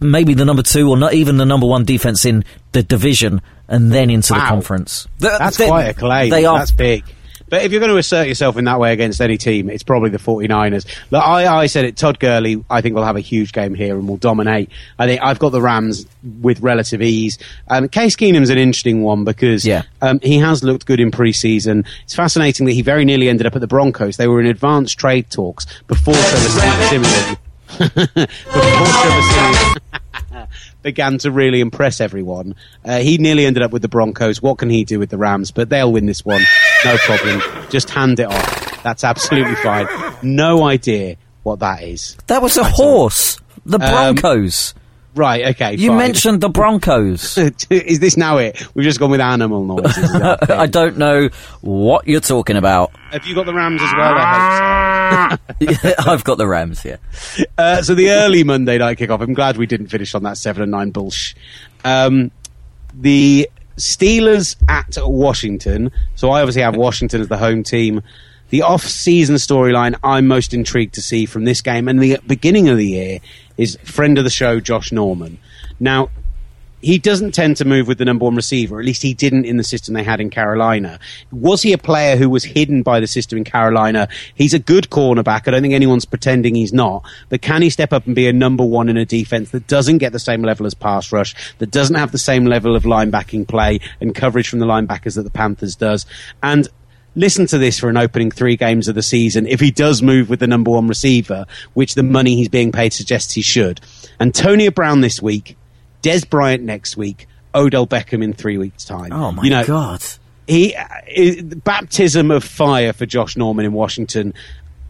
maybe 0.00 0.34
the 0.34 0.44
number 0.44 0.62
two 0.62 0.88
or 0.88 0.96
not 0.96 1.14
even 1.14 1.36
the 1.36 1.46
number 1.46 1.66
one 1.66 1.84
defense 1.84 2.24
in 2.24 2.44
the 2.72 2.82
division, 2.82 3.40
and 3.68 3.92
then 3.92 4.10
into 4.10 4.32
the 4.32 4.38
Wow. 4.38 4.48
conference. 4.48 5.06
That's 5.18 5.56
They- 5.56 5.66
quite 5.66 5.84
a 5.88 5.94
claim. 5.94 6.30
They 6.30 6.44
are 6.44 6.58
That's 6.58 6.70
big. 6.70 7.04
But 7.50 7.62
if 7.62 7.72
you're 7.72 7.80
going 7.80 7.90
to 7.92 7.96
assert 7.96 8.28
yourself 8.28 8.58
in 8.58 8.66
that 8.66 8.78
way 8.78 8.92
against 8.92 9.22
any 9.22 9.38
team, 9.38 9.70
it's 9.70 9.82
probably 9.82 10.10
the 10.10 10.18
49ers. 10.18 10.84
Look, 11.10 11.22
I, 11.24 11.46
I 11.46 11.64
said 11.66 11.86
it. 11.86 11.96
Todd 11.96 12.20
Gurley, 12.20 12.62
I 12.68 12.82
think 12.82 12.94
will 12.94 13.06
have 13.06 13.16
a 13.16 13.20
huge 13.20 13.54
game 13.54 13.72
here 13.74 13.94
and 13.96 14.06
will 14.06 14.18
dominate. 14.18 14.68
I 14.98 15.06
think 15.06 15.22
I've 15.22 15.38
got 15.38 15.52
the 15.52 15.62
Rams 15.62 16.04
with 16.42 16.60
relative 16.60 17.00
ease. 17.00 17.38
Um, 17.68 17.88
Case 17.88 18.16
Keenum's 18.16 18.50
an 18.50 18.58
interesting 18.58 19.02
one 19.02 19.24
because 19.24 19.64
Yeah. 19.64 19.84
um, 20.02 20.20
he 20.22 20.36
has 20.40 20.62
looked 20.62 20.84
good 20.84 21.00
in 21.00 21.10
preseason. 21.10 21.86
It's 22.04 22.14
fascinating 22.14 22.66
that 22.66 22.72
he 22.72 22.82
very 22.82 23.06
nearly 23.06 23.30
ended 23.30 23.46
up 23.46 23.54
at 23.54 23.62
the 23.62 23.66
Broncos. 23.66 24.18
They 24.18 24.28
were 24.28 24.40
in 24.40 24.46
advanced 24.46 24.98
trade 24.98 25.30
talks 25.30 25.64
before 25.86 26.12
Trevor 26.12 26.48
Siemian. 26.90 27.36
Before 27.68 28.06
Trevor 28.06 29.22
Siemian 29.22 30.48
began 30.82 31.18
to 31.18 31.30
really 31.30 31.60
impress 31.60 32.00
everyone. 32.00 32.54
Uh, 32.84 32.98
he 32.98 33.18
nearly 33.18 33.44
ended 33.46 33.62
up 33.62 33.72
with 33.72 33.82
the 33.82 33.88
Broncos. 33.88 34.40
What 34.40 34.58
can 34.58 34.70
he 34.70 34.84
do 34.84 34.98
with 34.98 35.10
the 35.10 35.18
Rams? 35.18 35.50
But 35.50 35.68
they'll 35.68 35.92
win 35.92 36.06
this 36.06 36.24
one. 36.24 36.42
No 36.84 36.96
problem. 36.98 37.42
Just 37.70 37.90
hand 37.90 38.20
it 38.20 38.26
off. 38.26 38.82
That's 38.82 39.04
absolutely 39.04 39.56
fine. 39.56 39.86
No 40.22 40.64
idea 40.64 41.16
what 41.42 41.58
that 41.60 41.82
is. 41.82 42.16
That 42.26 42.42
was 42.42 42.56
a 42.56 42.64
horse. 42.64 43.38
The 43.66 43.78
Broncos. 43.78 44.74
Right, 45.14 45.46
okay. 45.48 45.74
you 45.74 45.88
fine. 45.88 45.98
mentioned 45.98 46.40
the 46.40 46.48
Broncos. 46.48 47.36
is 47.70 47.98
this 47.98 48.16
now 48.16 48.36
it? 48.38 48.62
We've 48.74 48.84
just 48.84 49.00
gone 49.00 49.10
with 49.10 49.20
animal 49.20 49.64
noises. 49.64 49.96
Is 49.96 50.12
that 50.12 50.42
okay? 50.44 50.54
I 50.54 50.66
don't 50.66 50.96
know 50.96 51.28
what 51.60 52.06
you're 52.06 52.20
talking 52.20 52.56
about. 52.56 52.92
Have 53.10 53.24
you 53.24 53.34
got 53.34 53.46
the 53.46 53.54
Rams 53.54 53.80
as 53.82 53.92
well? 53.94 54.14
I 54.16 55.38
hope 55.60 55.70
so. 55.70 55.94
I've 56.12 56.24
got 56.24 56.38
the 56.38 56.46
Rams 56.46 56.82
here. 56.82 56.98
Uh, 57.56 57.82
so 57.82 57.94
the 57.94 58.10
early 58.10 58.44
Monday 58.44 58.78
night 58.78 58.98
kickoff. 58.98 59.20
I'm 59.20 59.34
glad 59.34 59.56
we 59.56 59.66
didn't 59.66 59.88
finish 59.88 60.14
on 60.14 60.22
that 60.22 60.36
seven 60.36 60.62
and 60.62 60.70
nine 60.70 60.92
bullsh. 60.92 61.34
Um, 61.84 62.30
the 62.94 63.48
Steelers 63.76 64.56
at 64.68 64.96
Washington. 64.98 65.90
So 66.16 66.30
I 66.30 66.42
obviously 66.42 66.62
have 66.62 66.76
Washington 66.76 67.20
as 67.20 67.28
the 67.28 67.38
home 67.38 67.62
team. 67.62 68.02
The 68.50 68.62
off-season 68.62 69.36
storyline 69.36 69.98
I'm 70.02 70.26
most 70.26 70.54
intrigued 70.54 70.94
to 70.94 71.02
see 71.02 71.26
from 71.26 71.44
this 71.44 71.60
game 71.60 71.88
and 71.88 72.00
the 72.00 72.18
beginning 72.26 72.68
of 72.68 72.76
the 72.78 72.86
year 72.86 73.18
is 73.56 73.76
friend 73.84 74.16
of 74.18 74.24
the 74.24 74.30
show 74.30 74.60
Josh 74.60 74.92
Norman. 74.92 75.38
Now 75.78 76.10
he 76.80 76.98
doesn't 76.98 77.32
tend 77.32 77.56
to 77.56 77.64
move 77.64 77.88
with 77.88 77.98
the 77.98 78.04
number 78.04 78.24
one 78.24 78.36
receiver. 78.36 78.78
At 78.78 78.86
least 78.86 79.02
he 79.02 79.14
didn't 79.14 79.44
in 79.44 79.56
the 79.56 79.64
system 79.64 79.94
they 79.94 80.04
had 80.04 80.20
in 80.20 80.30
Carolina. 80.30 81.00
Was 81.32 81.62
he 81.62 81.72
a 81.72 81.78
player 81.78 82.16
who 82.16 82.30
was 82.30 82.44
hidden 82.44 82.82
by 82.82 83.00
the 83.00 83.06
system 83.06 83.38
in 83.38 83.44
Carolina? 83.44 84.08
He's 84.34 84.54
a 84.54 84.58
good 84.58 84.88
cornerback. 84.88 85.48
I 85.48 85.50
don't 85.50 85.62
think 85.62 85.74
anyone's 85.74 86.04
pretending 86.04 86.54
he's 86.54 86.72
not. 86.72 87.04
But 87.28 87.42
can 87.42 87.62
he 87.62 87.70
step 87.70 87.92
up 87.92 88.06
and 88.06 88.14
be 88.14 88.28
a 88.28 88.32
number 88.32 88.64
one 88.64 88.88
in 88.88 88.96
a 88.96 89.04
defense 89.04 89.50
that 89.50 89.66
doesn't 89.66 89.98
get 89.98 90.12
the 90.12 90.18
same 90.18 90.42
level 90.42 90.66
as 90.66 90.74
pass 90.74 91.10
rush, 91.10 91.34
that 91.58 91.70
doesn't 91.70 91.96
have 91.96 92.12
the 92.12 92.18
same 92.18 92.44
level 92.44 92.76
of 92.76 92.84
linebacking 92.84 93.48
play 93.48 93.80
and 94.00 94.14
coverage 94.14 94.48
from 94.48 94.60
the 94.60 94.66
linebackers 94.66 95.16
that 95.16 95.22
the 95.22 95.30
Panthers 95.30 95.74
does? 95.74 96.06
And 96.42 96.68
listen 97.14 97.46
to 97.46 97.58
this 97.58 97.78
for 97.78 97.88
an 97.88 97.96
opening 97.96 98.30
three 98.30 98.56
games 98.56 98.88
of 98.88 98.94
the 98.94 99.02
season. 99.02 99.46
If 99.46 99.60
he 99.60 99.70
does 99.70 100.02
move 100.02 100.28
with 100.30 100.40
the 100.40 100.46
number 100.46 100.70
one 100.70 100.88
receiver, 100.88 101.46
which 101.74 101.94
the 101.94 102.02
money 102.02 102.36
he's 102.36 102.48
being 102.48 102.72
paid 102.72 102.92
suggests 102.92 103.32
he 103.32 103.42
should. 103.42 103.80
Antonio 104.20 104.70
Brown 104.70 105.00
this 105.00 105.20
week, 105.22 105.56
Dez 106.02 106.28
Bryant 106.28 106.62
next 106.62 106.96
week, 106.96 107.26
Odell 107.54 107.86
Beckham 107.86 108.22
in 108.22 108.32
three 108.32 108.58
weeks' 108.58 108.84
time. 108.84 109.12
Oh 109.12 109.32
my 109.32 109.42
You 109.42 109.50
know, 109.50 109.64
god. 109.66 110.02
He 110.46 110.74
uh, 110.74 111.42
baptism 111.64 112.30
of 112.30 112.42
fire 112.44 112.92
for 112.92 113.04
Josh 113.04 113.36
Norman 113.36 113.64
in 113.66 113.72
Washington. 113.72 114.32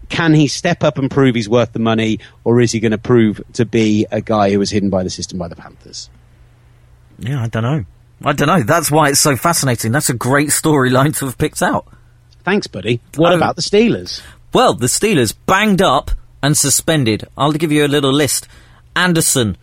Can 0.08 0.32
he 0.32 0.48
step 0.48 0.84
up 0.84 0.98
and 0.98 1.10
prove 1.10 1.34
he's 1.34 1.48
worth 1.48 1.72
the 1.72 1.78
money, 1.80 2.20
or 2.44 2.60
is 2.60 2.72
he 2.72 2.80
going 2.80 2.92
to 2.92 2.98
prove 2.98 3.42
to 3.54 3.64
be 3.66 4.06
a 4.10 4.20
guy 4.20 4.50
who 4.50 4.58
was 4.58 4.70
hidden 4.70 4.88
by 4.88 5.02
the 5.02 5.10
system 5.10 5.38
by 5.38 5.48
the 5.48 5.56
Panthers? 5.56 6.08
Yeah, 7.18 7.42
I 7.42 7.48
don't 7.48 7.62
know. 7.62 7.84
I 8.24 8.32
don't 8.32 8.48
know. 8.48 8.62
That's 8.62 8.90
why 8.90 9.10
it's 9.10 9.20
so 9.20 9.36
fascinating. 9.36 9.92
That's 9.92 10.08
a 10.10 10.14
great 10.14 10.48
storyline 10.48 11.16
to 11.18 11.26
have 11.26 11.36
picked 11.38 11.60
out. 11.62 11.86
Thanks, 12.48 12.66
buddy. 12.66 13.00
What 13.16 13.32
Um, 13.32 13.38
about 13.38 13.56
the 13.56 13.62
Steelers? 13.62 14.22
Well, 14.54 14.72
the 14.72 14.86
Steelers 14.86 15.34
banged 15.44 15.82
up 15.82 16.10
and 16.42 16.56
suspended. 16.56 17.24
I'll 17.36 17.52
give 17.52 17.70
you 17.70 17.84
a 17.84 17.88
little 17.88 18.12
list: 18.12 18.48
Anderson, 18.96 19.56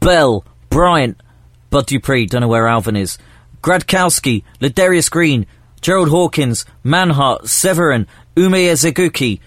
Bell, 0.00 0.42
Bryant, 0.70 1.20
Bud 1.68 1.86
Dupree. 1.86 2.24
Don't 2.26 2.40
know 2.40 2.48
where 2.48 2.66
Alvin 2.68 2.96
is. 2.96 3.18
Gradkowski, 3.62 4.44
Ladarius 4.60 5.10
Green, 5.10 5.46
Gerald 5.82 6.08
Hawkins, 6.08 6.64
Manhart, 6.84 7.48
Severin, 7.48 8.06
Ume 8.36 8.54
Ezeguki. 8.54 9.40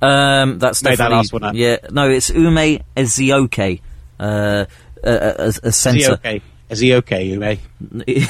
Um, 0.00 0.58
that's 0.58 0.82
Made 0.82 0.90
that 0.90 0.96
definitely 0.96 1.16
last 1.18 1.32
one 1.32 1.44
up. 1.44 1.54
yeah. 1.54 1.76
No, 1.90 2.10
it's 2.10 2.28
Ume 2.30 2.80
Ezioke. 2.96 3.80
Uh, 4.18 4.64
a, 5.04 5.10
a, 5.10 5.52
a 5.68 5.72
centre. 5.72 6.12
okay? 6.14 6.42
Is 6.72 6.78
he 6.78 6.94
okay, 6.94 7.28
Uwe? 7.28 7.58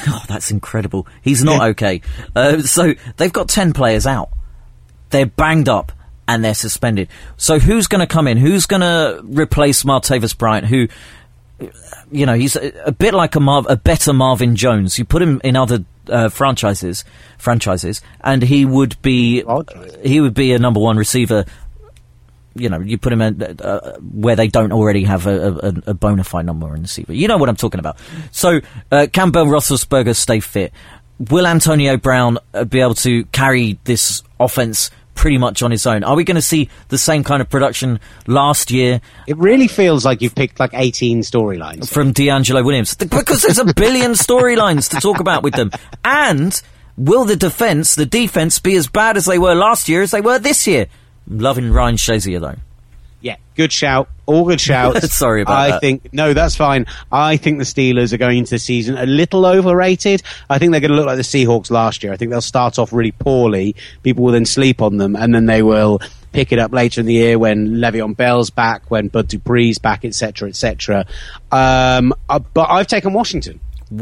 Oh, 0.07 0.23
that's 0.27 0.51
incredible. 0.51 1.07
He's 1.21 1.43
not 1.43 1.69
okay. 1.69 2.01
Uh, 2.35 2.61
so 2.61 2.93
they've 3.15 3.31
got 3.31 3.47
10 3.47 3.71
players 3.71 4.05
out. 4.05 4.29
They're 5.11 5.25
banged 5.25 5.69
up 5.69 5.93
and 6.27 6.43
they're 6.43 6.53
suspended. 6.53 7.07
So 7.37 7.57
who's 7.57 7.87
going 7.87 8.01
to 8.01 8.07
come 8.07 8.27
in? 8.27 8.37
Who's 8.37 8.65
going 8.65 8.81
to 8.81 9.21
replace 9.23 9.83
Martavis 9.83 10.37
Bryant, 10.37 10.65
who, 10.67 10.89
you 12.11 12.25
know, 12.25 12.33
he's 12.33 12.57
a, 12.57 12.71
a 12.87 12.91
bit 12.91 13.13
like 13.13 13.35
a, 13.35 13.39
Marv, 13.39 13.65
a 13.69 13.77
better 13.77 14.11
Marvin 14.11 14.57
Jones. 14.57 14.99
You 14.99 15.05
put 15.05 15.21
him 15.21 15.39
in 15.45 15.55
other 15.55 15.85
uh, 16.09 16.27
franchises, 16.27 17.05
franchises, 17.37 18.01
and 18.21 18.41
he 18.41 18.65
would 18.65 19.01
be 19.01 19.43
he 20.03 20.19
would 20.19 20.33
be 20.33 20.51
a 20.51 20.59
number 20.59 20.81
one 20.81 20.97
receiver 20.97 21.45
you 22.55 22.69
know, 22.69 22.79
you 22.79 22.97
put 22.97 23.09
them 23.09 23.21
in, 23.21 23.41
uh, 23.41 23.97
where 23.99 24.35
they 24.35 24.47
don't 24.47 24.71
already 24.71 25.03
have 25.03 25.27
a, 25.27 25.49
a, 25.49 25.91
a 25.91 25.93
bona 25.93 26.23
fide 26.23 26.45
number 26.45 26.67
one 26.67 26.81
receiver. 26.81 27.13
You 27.13 27.27
know 27.27 27.37
what 27.37 27.49
I'm 27.49 27.55
talking 27.55 27.79
about. 27.79 27.97
So, 28.31 28.61
uh, 28.91 29.07
Campbell 29.11 29.45
Roethlisberger 29.45 30.15
stay 30.15 30.39
fit. 30.39 30.71
Will 31.29 31.47
Antonio 31.47 31.97
Brown 31.97 32.37
uh, 32.53 32.65
be 32.65 32.79
able 32.81 32.95
to 32.95 33.25
carry 33.25 33.79
this 33.83 34.23
offense 34.39 34.91
pretty 35.15 35.37
much 35.37 35.61
on 35.61 35.71
his 35.71 35.85
own? 35.85 36.03
Are 36.03 36.15
we 36.15 36.23
going 36.23 36.35
to 36.35 36.41
see 36.41 36.69
the 36.89 36.97
same 36.97 37.23
kind 37.23 37.41
of 37.41 37.49
production 37.49 37.99
last 38.27 38.71
year 38.71 38.99
It 39.27 39.37
really 39.37 39.67
feels 39.67 40.03
like 40.05 40.21
you've 40.21 40.35
picked 40.35 40.59
like 40.59 40.71
18 40.73 41.21
storylines. 41.21 41.89
from 41.89 42.13
DeAngelo 42.13 42.65
Williams? 42.65 42.95
Because 42.95 43.43
there's 43.43 43.59
a 43.59 43.73
billion 43.73 44.11
storylines 44.13 44.89
to 44.89 44.97
talk 44.97 45.19
about 45.19 45.43
with 45.43 45.53
them. 45.53 45.71
And 46.03 46.59
will 46.97 47.25
the 47.25 47.35
defense, 47.35 47.95
the 47.95 48.05
defense, 48.07 48.59
be 48.59 48.75
as 48.75 48.87
bad 48.87 49.15
as 49.15 49.25
they 49.25 49.37
were 49.37 49.53
last 49.55 49.87
year 49.87 50.01
as 50.01 50.11
they 50.11 50.21
were 50.21 50.39
this 50.39 50.65
year? 50.67 50.87
Loving 51.27 51.71
Ryan 51.71 51.95
Shazier 51.95 52.39
though. 52.41 52.55
Yeah, 53.21 53.37
good 53.55 53.71
shout. 53.71 54.09
All 54.25 54.45
good 54.45 54.59
shouts. 54.69 55.13
Sorry 55.13 55.41
about 55.41 55.57
I 55.57 55.71
that. 55.71 55.81
think 55.81 56.13
no, 56.13 56.33
that's 56.33 56.55
fine. 56.57 56.85
I 57.11 57.37
think 57.37 57.57
the 57.57 57.63
Steelers 57.63 58.11
are 58.11 58.17
going 58.17 58.39
into 58.39 58.51
the 58.51 58.59
season 58.59 58.97
a 58.97 59.05
little 59.05 59.45
overrated. 59.45 60.21
I 60.49 60.59
think 60.59 60.71
they're 60.71 60.81
going 60.81 60.91
to 60.91 60.97
look 60.97 61.05
like 61.05 61.15
the 61.15 61.23
Seahawks 61.23 61.71
last 61.71 62.03
year. 62.03 62.11
I 62.11 62.17
think 62.17 62.31
they'll 62.31 62.41
start 62.41 62.77
off 62.77 62.91
really 62.91 63.13
poorly. 63.13 63.75
People 64.03 64.25
will 64.25 64.33
then 64.33 64.45
sleep 64.45 64.81
on 64.81 64.97
them, 64.97 65.15
and 65.15 65.33
then 65.33 65.45
they 65.45 65.63
will 65.63 66.01
pick 66.33 66.51
it 66.51 66.59
up 66.59 66.73
later 66.73 66.99
in 66.99 67.07
the 67.07 67.13
year 67.13 67.39
when 67.39 67.75
Le'Veon 67.75 68.17
Bell's 68.17 68.49
back, 68.49 68.91
when 68.91 69.07
Bud 69.07 69.29
Dupree's 69.29 69.77
back, 69.77 70.03
etc., 70.03 70.49
etc. 70.49 71.05
Um, 71.51 72.13
uh, 72.27 72.39
but 72.39 72.69
I've 72.69 72.87
taken 72.87 73.13
Washington. 73.13 73.61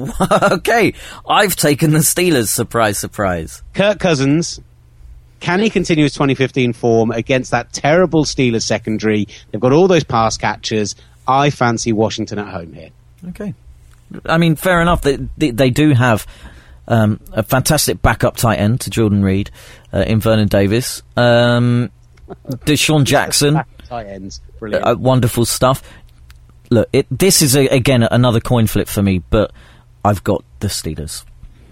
okay, 0.51 0.93
I've 1.29 1.55
taken 1.55 1.91
the 1.91 1.99
Steelers. 1.99 2.47
Surprise, 2.47 2.97
surprise. 2.97 3.61
Kirk 3.75 3.99
Cousins. 3.99 4.59
Can 5.41 5.59
he 5.59 5.69
continue 5.69 6.03
his 6.05 6.13
2015 6.13 6.71
form 6.73 7.11
against 7.11 7.51
that 7.51 7.73
terrible 7.73 8.23
Steelers 8.25 8.61
secondary? 8.61 9.27
They've 9.51 9.59
got 9.59 9.73
all 9.73 9.87
those 9.87 10.03
pass 10.03 10.37
catchers. 10.37 10.95
I 11.27 11.49
fancy 11.49 11.91
Washington 11.91 12.39
at 12.39 12.47
home 12.47 12.73
here. 12.73 12.89
Okay. 13.29 13.53
I 14.25 14.37
mean, 14.37 14.55
fair 14.55 14.81
enough. 14.81 15.01
They 15.01 15.17
they, 15.37 15.51
they 15.51 15.69
do 15.71 15.91
have 15.93 16.27
um, 16.87 17.19
a 17.31 17.43
fantastic 17.43 18.01
backup 18.01 18.37
tight 18.37 18.59
end 18.59 18.81
to 18.81 18.89
Jordan 18.89 19.23
Reed 19.23 19.49
uh, 19.93 19.99
in 19.99 20.19
Vernon 20.19 20.47
Davis. 20.47 21.01
Um, 21.17 21.89
DeSean 22.47 23.03
Jackson, 23.03 23.61
Tight 23.87 24.07
ends. 24.07 24.41
Brilliant. 24.59 24.85
uh, 24.85 24.95
wonderful 24.97 25.45
stuff. 25.45 25.81
Look, 26.69 26.87
it, 26.93 27.07
this 27.09 27.41
is 27.41 27.55
a, 27.55 27.67
again 27.67 28.03
another 28.03 28.39
coin 28.39 28.67
flip 28.67 28.87
for 28.87 29.01
me, 29.01 29.19
but 29.29 29.51
I've 30.05 30.23
got 30.23 30.43
the 30.59 30.67
Steelers. 30.67 31.25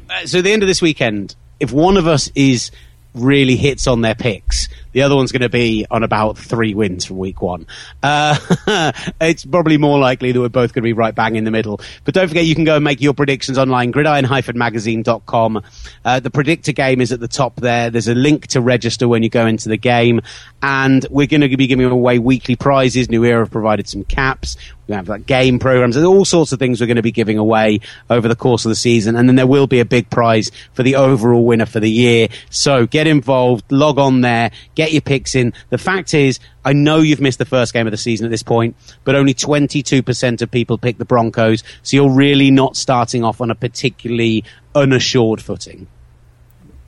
Uh, 0.10 0.26
so 0.26 0.40
at 0.40 0.44
the 0.44 0.52
end 0.52 0.64
of 0.64 0.68
this 0.68 0.82
weekend, 0.82 1.36
if 1.60 1.72
one 1.72 1.98
of 1.98 2.08
us 2.08 2.32
is 2.36 2.72
really 3.14 3.56
hits 3.56 3.88
on 3.88 4.02
their 4.02 4.16
picks, 4.16 4.68
the 4.92 5.04
other 5.04 5.16
one's 5.16 5.32
going 5.32 5.42
to 5.42 5.50
be 5.50 5.86
on 5.90 6.04
about 6.04 6.38
three 6.38 6.74
wins 6.74 7.06
from 7.06 7.18
week 7.18 7.42
one. 7.42 7.68
Uh, 8.02 8.38
it's 9.22 9.46
probably 9.46 9.78
more 9.78 10.00
likely 10.00 10.32
that 10.32 10.40
we're 10.40 10.50
both 10.50 10.74
going 10.74 10.84
to 10.84 10.88
be 10.88 10.94
right 10.94 11.14
bang 11.14 11.36
in 11.36 11.44
the 11.44 11.52
middle. 11.52 11.80
But 12.06 12.14
don't 12.14 12.28
forget, 12.28 12.46
you 12.46 12.56
can 12.56 12.64
go 12.64 12.76
and 12.76 12.84
make 12.84 13.02
your 13.02 13.14
predictions 13.14 13.58
online, 13.58 13.92
gridiron-magazine.com. 13.92 15.64
Uh, 16.06 16.20
the 16.20 16.30
predictor 16.30 16.72
game 16.72 17.02
is 17.02 17.12
at 17.12 17.20
the 17.20 17.28
top 17.28 17.56
there. 17.58 17.90
There's 17.90 18.08
a 18.08 18.16
link 18.16 18.48
to 18.48 18.62
register 18.62 19.08
when 19.08 19.24
you 19.24 19.30
go 19.30 19.46
into 19.46 19.70
the 19.70 19.78
game. 19.78 20.22
And 20.62 21.06
we're 21.10 21.28
going 21.28 21.42
to 21.42 21.56
be 21.56 21.68
giving 21.68 21.86
away 21.86 22.20
weekly 22.20 22.56
prizes. 22.56 23.10
New 23.10 23.24
Era 23.24 23.44
have 23.44 23.52
provided 23.52 23.88
some 23.88 24.04
caps. 24.04 24.58
We 24.90 24.96
have 24.96 25.08
like 25.08 25.28
game 25.28 25.60
programs. 25.60 25.94
There's 25.94 26.08
all 26.08 26.26
sorts 26.26 26.52
of 26.52 26.58
things 26.58 26.82
we're 26.82 26.88
going 26.88 26.96
to 26.96 27.04
be 27.04 27.12
giving 27.12 27.38
away 27.38 27.82
over 28.10 28.28
the 28.28 28.36
course 28.36 28.66
of 28.66 28.70
the 28.70 28.76
season. 28.76 29.16
And 29.16 29.30
then 29.30 29.36
there 29.36 29.46
will 29.46 29.68
be 29.68 29.80
a 29.80 29.86
big 29.86 30.10
prize 30.10 30.50
for 30.74 30.82
the 30.82 30.96
overall 30.96 31.46
winner 31.46 31.68
for 31.68 31.80
the 31.80 31.90
year. 31.90 32.28
So 32.50 32.88
get 32.88 33.06
involved, 33.06 33.72
log 33.72 34.00
on 34.00 34.22
there, 34.22 34.50
get 34.80 34.94
your 34.94 35.02
picks 35.02 35.36
in. 35.36 35.54
The 35.70 35.78
fact 35.78 36.14
is, 36.14 36.40
I 36.64 36.72
know 36.72 37.00
you've 37.00 37.20
missed 37.20 37.38
the 37.38 37.46
first 37.46 37.74
game 37.74 37.86
of 37.86 37.92
the 37.92 37.98
season 37.98 38.26
at 38.26 38.32
this 38.32 38.44
point, 38.44 38.78
but 39.04 39.14
only 39.14 39.34
22% 39.34 40.42
of 40.42 40.50
people 40.50 40.78
pick 40.78 40.98
the 40.98 41.04
Broncos. 41.04 41.66
So 41.84 41.98
you're 41.98 42.10
really 42.10 42.50
not 42.50 42.78
starting 42.78 43.26
off 43.26 43.42
on 43.42 43.52
a 43.52 43.56
particularly 43.56 44.46
unassured 44.74 45.42
footing. 45.42 45.88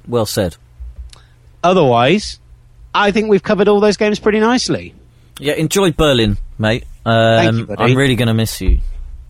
Well 0.07 0.25
said. 0.25 0.55
otherwise, 1.63 2.39
I 2.95 3.11
think 3.11 3.29
we've 3.29 3.43
covered 3.43 3.67
all 3.67 3.81
those 3.81 3.97
games 3.97 4.19
pretty 4.19 4.39
nicely. 4.39 4.93
Yeah, 5.39 5.53
enjoy 5.53 5.91
Berlin, 5.91 6.37
mate. 6.57 6.85
Um, 7.05 7.59
you. 7.59 7.75
I'm 7.77 7.95
really 7.95 8.15
going 8.15 8.27
to 8.27 8.33
miss 8.33 8.61
you. 8.61 8.79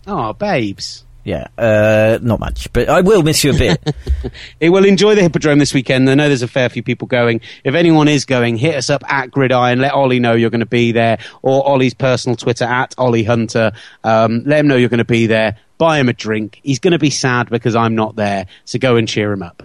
Oh, 0.06 0.32
babes. 0.32 1.04
Yeah, 1.24 1.46
uh, 1.56 2.18
not 2.20 2.40
much, 2.40 2.72
but 2.72 2.88
I 2.88 3.00
will 3.00 3.22
miss 3.22 3.44
you 3.44 3.52
a 3.54 3.58
bit. 3.58 3.94
It 4.60 4.70
will 4.70 4.84
enjoy 4.84 5.14
the 5.16 5.22
Hippodrome 5.22 5.58
this 5.58 5.74
weekend. 5.74 6.08
I 6.08 6.14
know 6.14 6.28
there's 6.28 6.42
a 6.42 6.48
fair 6.48 6.68
few 6.68 6.82
people 6.82 7.06
going. 7.08 7.40
If 7.64 7.74
anyone 7.74 8.06
is 8.08 8.24
going, 8.24 8.56
hit 8.56 8.74
us 8.76 8.88
up 8.90 9.02
at 9.08 9.30
Gridiron. 9.30 9.80
Let 9.80 9.92
Ollie 9.92 10.20
know 10.20 10.34
you're 10.34 10.50
going 10.50 10.60
to 10.60 10.66
be 10.66 10.92
there, 10.92 11.18
or 11.42 11.66
Ollie's 11.68 11.94
personal 11.94 12.36
Twitter 12.36 12.64
at 12.64 12.94
Ollie 12.98 13.24
Hunter. 13.24 13.72
Um, 14.04 14.42
let 14.46 14.60
him 14.60 14.68
know 14.68 14.76
you're 14.76 14.88
going 14.88 14.98
to 14.98 15.04
be 15.04 15.26
there. 15.26 15.56
Buy 15.78 15.98
him 15.98 16.08
a 16.08 16.12
drink. 16.12 16.60
He's 16.62 16.78
going 16.78 16.92
to 16.92 16.98
be 16.98 17.10
sad 17.10 17.50
because 17.50 17.74
I'm 17.74 17.94
not 17.96 18.14
there, 18.16 18.46
so 18.64 18.78
go 18.78 18.96
and 18.96 19.08
cheer 19.08 19.32
him 19.32 19.42
up. 19.42 19.62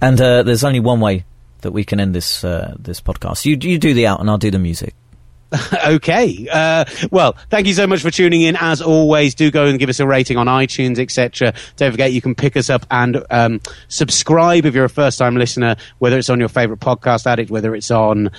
and 0.00 0.20
uh, 0.20 0.42
there's 0.44 0.64
only 0.64 0.80
one 0.80 1.00
way 1.00 1.24
that 1.62 1.72
we 1.72 1.84
can 1.84 2.00
end 2.00 2.14
this 2.14 2.42
uh, 2.44 2.74
this 2.78 3.00
podcast. 3.00 3.44
You 3.44 3.56
you 3.60 3.78
do 3.78 3.94
the 3.94 4.06
out, 4.06 4.20
and 4.20 4.30
I'll 4.30 4.38
do 4.38 4.50
the 4.50 4.58
music. 4.58 4.94
okay. 5.86 6.48
Uh, 6.50 6.84
well, 7.10 7.36
thank 7.48 7.66
you 7.66 7.74
so 7.74 7.86
much 7.86 8.02
for 8.02 8.10
tuning 8.10 8.42
in. 8.42 8.56
As 8.56 8.80
always, 8.80 9.34
do 9.34 9.50
go 9.50 9.66
and 9.66 9.78
give 9.78 9.88
us 9.88 10.00
a 10.00 10.06
rating 10.06 10.36
on 10.36 10.46
iTunes, 10.46 10.98
etc. 10.98 11.54
Don't 11.76 11.90
forget 11.90 12.12
you 12.12 12.22
can 12.22 12.34
pick 12.34 12.56
us 12.56 12.70
up 12.70 12.86
and 12.90 13.24
um, 13.30 13.60
subscribe 13.88 14.64
if 14.64 14.74
you're 14.74 14.84
a 14.84 14.90
first 14.90 15.18
time 15.18 15.36
listener, 15.36 15.76
whether 15.98 16.18
it's 16.18 16.30
on 16.30 16.38
your 16.38 16.48
favorite 16.48 16.80
podcast 16.80 17.26
addict, 17.26 17.50
whether 17.50 17.74
it's 17.74 17.90
on 17.90 18.30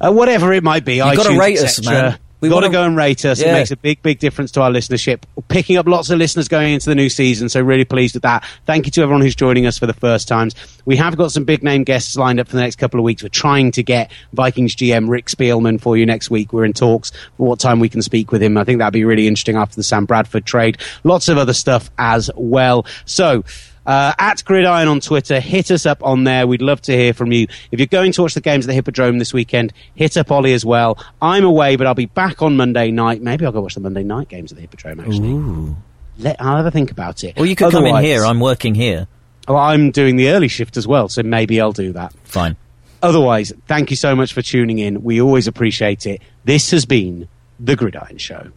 uh, 0.00 0.12
whatever 0.12 0.52
it 0.52 0.64
might 0.64 0.84
be. 0.84 0.96
You've 0.96 1.16
gotta 1.16 1.30
iTunes, 1.30 1.38
rate 1.38 1.58
us, 1.58 1.84
man. 1.84 2.18
We 2.40 2.48
We've 2.48 2.56
got 2.56 2.60
to 2.60 2.70
go 2.70 2.84
and 2.84 2.96
rate 2.96 3.24
us. 3.24 3.40
It 3.40 3.52
makes 3.52 3.70
a 3.70 3.76
big, 3.76 4.02
big 4.02 4.18
difference 4.18 4.50
to 4.52 4.62
our 4.62 4.70
listenership. 4.70 5.22
Picking 5.48 5.76
up 5.76 5.86
lots 5.86 6.08
of 6.08 6.18
listeners 6.18 6.48
going 6.48 6.72
into 6.72 6.88
the 6.88 6.94
new 6.94 7.10
season, 7.10 7.48
so 7.48 7.60
really 7.60 7.84
pleased 7.84 8.14
with 8.14 8.22
that. 8.22 8.44
Thank 8.64 8.86
you 8.86 8.92
to 8.92 9.02
everyone 9.02 9.20
who's 9.20 9.34
joining 9.34 9.66
us 9.66 9.78
for 9.78 9.86
the 9.86 9.92
first 9.92 10.26
times. 10.26 10.54
We 10.86 10.96
have 10.96 11.16
got 11.16 11.32
some 11.32 11.44
big 11.44 11.62
name 11.62 11.84
guests 11.84 12.16
lined 12.16 12.40
up 12.40 12.48
for 12.48 12.56
the 12.56 12.62
next 12.62 12.76
couple 12.76 12.98
of 12.98 13.04
weeks. 13.04 13.22
We're 13.22 13.28
trying 13.28 13.72
to 13.72 13.82
get 13.82 14.10
Vikings 14.32 14.74
GM 14.74 15.10
Rick 15.10 15.26
Spielman 15.26 15.80
for 15.80 15.96
you 15.96 16.06
next 16.06 16.30
week. 16.30 16.52
We're 16.52 16.64
in 16.64 16.72
talks 16.72 17.10
for 17.36 17.46
what 17.46 17.60
time 17.60 17.78
we 17.78 17.88
can 17.88 18.00
speak 18.00 18.32
with 18.32 18.42
him. 18.42 18.56
I 18.56 18.64
think 18.64 18.78
that'd 18.78 18.92
be 18.92 19.04
really 19.04 19.26
interesting 19.26 19.56
after 19.56 19.76
the 19.76 19.82
Sam 19.82 20.06
Bradford 20.06 20.46
trade. 20.46 20.78
Lots 21.04 21.28
of 21.28 21.36
other 21.36 21.52
stuff 21.52 21.90
as 21.98 22.30
well. 22.36 22.86
So, 23.04 23.44
uh, 23.86 24.12
at 24.18 24.44
Gridiron 24.44 24.88
on 24.88 25.00
Twitter, 25.00 25.40
hit 25.40 25.70
us 25.70 25.86
up 25.86 26.02
on 26.04 26.24
there. 26.24 26.46
We'd 26.46 26.62
love 26.62 26.80
to 26.82 26.92
hear 26.96 27.12
from 27.12 27.32
you. 27.32 27.46
If 27.70 27.80
you're 27.80 27.86
going 27.86 28.12
to 28.12 28.22
watch 28.22 28.34
the 28.34 28.40
games 28.40 28.66
at 28.66 28.68
the 28.68 28.74
Hippodrome 28.74 29.18
this 29.18 29.32
weekend, 29.32 29.72
hit 29.94 30.16
up 30.16 30.30
Ollie 30.30 30.52
as 30.52 30.64
well. 30.64 30.98
I'm 31.20 31.44
away, 31.44 31.76
but 31.76 31.86
I'll 31.86 31.94
be 31.94 32.06
back 32.06 32.42
on 32.42 32.56
Monday 32.56 32.90
night. 32.90 33.22
Maybe 33.22 33.44
I'll 33.44 33.52
go 33.52 33.60
watch 33.60 33.74
the 33.74 33.80
Monday 33.80 34.02
night 34.02 34.28
games 34.28 34.52
at 34.52 34.56
the 34.56 34.62
Hippodrome, 34.62 35.00
actually. 35.00 35.74
Let, 36.18 36.40
I'll 36.40 36.56
have 36.56 36.66
a 36.66 36.70
think 36.70 36.90
about 36.90 37.24
it. 37.24 37.38
Or 37.38 37.46
you 37.46 37.56
could 37.56 37.72
come 37.72 37.86
in 37.86 37.96
here. 38.04 38.24
I'm 38.24 38.40
working 38.40 38.74
here. 38.74 39.08
Oh, 39.48 39.56
I'm 39.56 39.90
doing 39.90 40.16
the 40.16 40.28
early 40.30 40.48
shift 40.48 40.76
as 40.76 40.86
well, 40.86 41.08
so 41.08 41.22
maybe 41.22 41.60
I'll 41.60 41.72
do 41.72 41.92
that. 41.94 42.12
Fine. 42.24 42.56
Otherwise, 43.02 43.52
thank 43.66 43.90
you 43.90 43.96
so 43.96 44.14
much 44.14 44.34
for 44.34 44.42
tuning 44.42 44.78
in. 44.78 45.02
We 45.02 45.20
always 45.22 45.46
appreciate 45.46 46.04
it. 46.06 46.20
This 46.44 46.70
has 46.72 46.84
been 46.84 47.28
The 47.58 47.74
Gridiron 47.74 48.18
Show. 48.18 48.50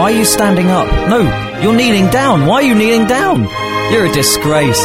Why 0.00 0.12
are 0.12 0.16
you 0.16 0.24
standing 0.24 0.70
up? 0.70 0.86
No, 1.10 1.20
you're 1.60 1.76
kneeling 1.76 2.08
down. 2.08 2.46
Why 2.46 2.54
are 2.54 2.62
you 2.62 2.74
kneeling 2.74 3.06
down? 3.06 3.42
You're 3.92 4.06
a 4.06 4.12
disgrace. 4.14 4.80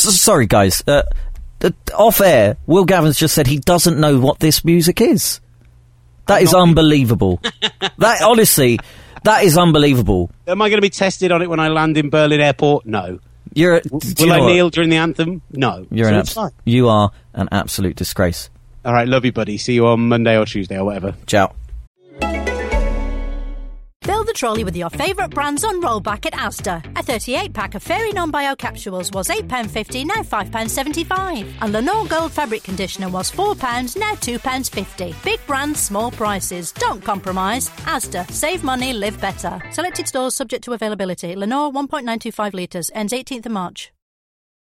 Sorry, 0.00 0.46
guys. 0.46 0.82
Uh, 0.86 1.02
off 1.94 2.20
air, 2.20 2.56
Will 2.66 2.86
Gavins 2.86 3.18
just 3.18 3.34
said 3.34 3.46
he 3.46 3.58
doesn't 3.58 3.98
know 3.98 4.18
what 4.20 4.38
this 4.40 4.64
music 4.64 5.00
is. 5.00 5.40
That 6.26 6.42
is 6.42 6.52
unbelievable. 6.54 7.40
that 7.98 8.20
honestly, 8.22 8.78
that 9.24 9.44
is 9.44 9.56
unbelievable. 9.56 10.30
Am 10.46 10.60
I 10.60 10.68
going 10.68 10.78
to 10.78 10.82
be 10.82 10.90
tested 10.90 11.30
on 11.32 11.40
it 11.42 11.48
when 11.48 11.60
I 11.60 11.68
land 11.68 11.96
in 11.96 12.10
Berlin 12.10 12.40
Airport? 12.40 12.84
No. 12.86 13.20
You're. 13.54 13.76
a- 13.76 13.80
do 13.82 13.98
Will 14.18 14.26
you 14.26 14.32
I 14.32 14.40
what? 14.40 14.46
kneel 14.48 14.70
during 14.70 14.90
the 14.90 14.96
anthem? 14.96 15.40
No. 15.52 15.86
You're 15.90 16.08
So 16.08 16.14
an 16.14 16.20
abs- 16.20 16.54
You 16.64 16.88
are 16.88 17.10
an 17.32 17.48
absolute 17.52 17.96
disgrace. 17.96 18.50
All 18.84 18.92
right, 18.92 19.08
love 19.08 19.24
you, 19.24 19.32
buddy. 19.32 19.56
See 19.58 19.74
you 19.74 19.86
on 19.86 20.08
Monday 20.08 20.36
or 20.36 20.44
Tuesday 20.46 20.78
or 20.78 20.84
whatever. 20.84 21.14
Ciao. 21.26 21.54
Fill 24.06 24.22
the 24.22 24.32
trolley 24.32 24.62
with 24.62 24.76
your 24.76 24.88
favourite 24.88 25.32
brands 25.32 25.64
on 25.64 25.82
rollback 25.82 26.26
at 26.26 26.32
Asda. 26.34 26.96
A 26.96 27.02
38 27.02 27.52
pack 27.52 27.74
of 27.74 27.82
Fairy 27.82 28.12
Non 28.12 28.30
Bio 28.30 28.54
capsules 28.54 29.10
was 29.10 29.26
£8.50, 29.26 30.06
now 30.06 30.22
£5.75. 30.22 31.52
And 31.60 31.74
Lenor 31.74 32.08
Gold 32.08 32.30
Fabric 32.30 32.62
Conditioner 32.62 33.08
was 33.08 33.32
£4, 33.32 33.96
now 33.96 34.12
£2.50. 34.12 35.12
Big 35.24 35.44
brands, 35.48 35.80
small 35.80 36.12
prices. 36.12 36.70
Don't 36.70 37.02
compromise. 37.02 37.68
Asda. 37.84 38.30
Save 38.30 38.62
money, 38.62 38.92
live 38.92 39.20
better. 39.20 39.60
Selected 39.72 40.06
stores 40.06 40.36
subject 40.36 40.62
to 40.62 40.72
availability. 40.72 41.34
Lenor 41.34 41.72
1.925 41.72 42.54
litres, 42.54 42.92
ends 42.94 43.12
18th 43.12 43.46
of 43.46 43.52
March. 43.52 43.90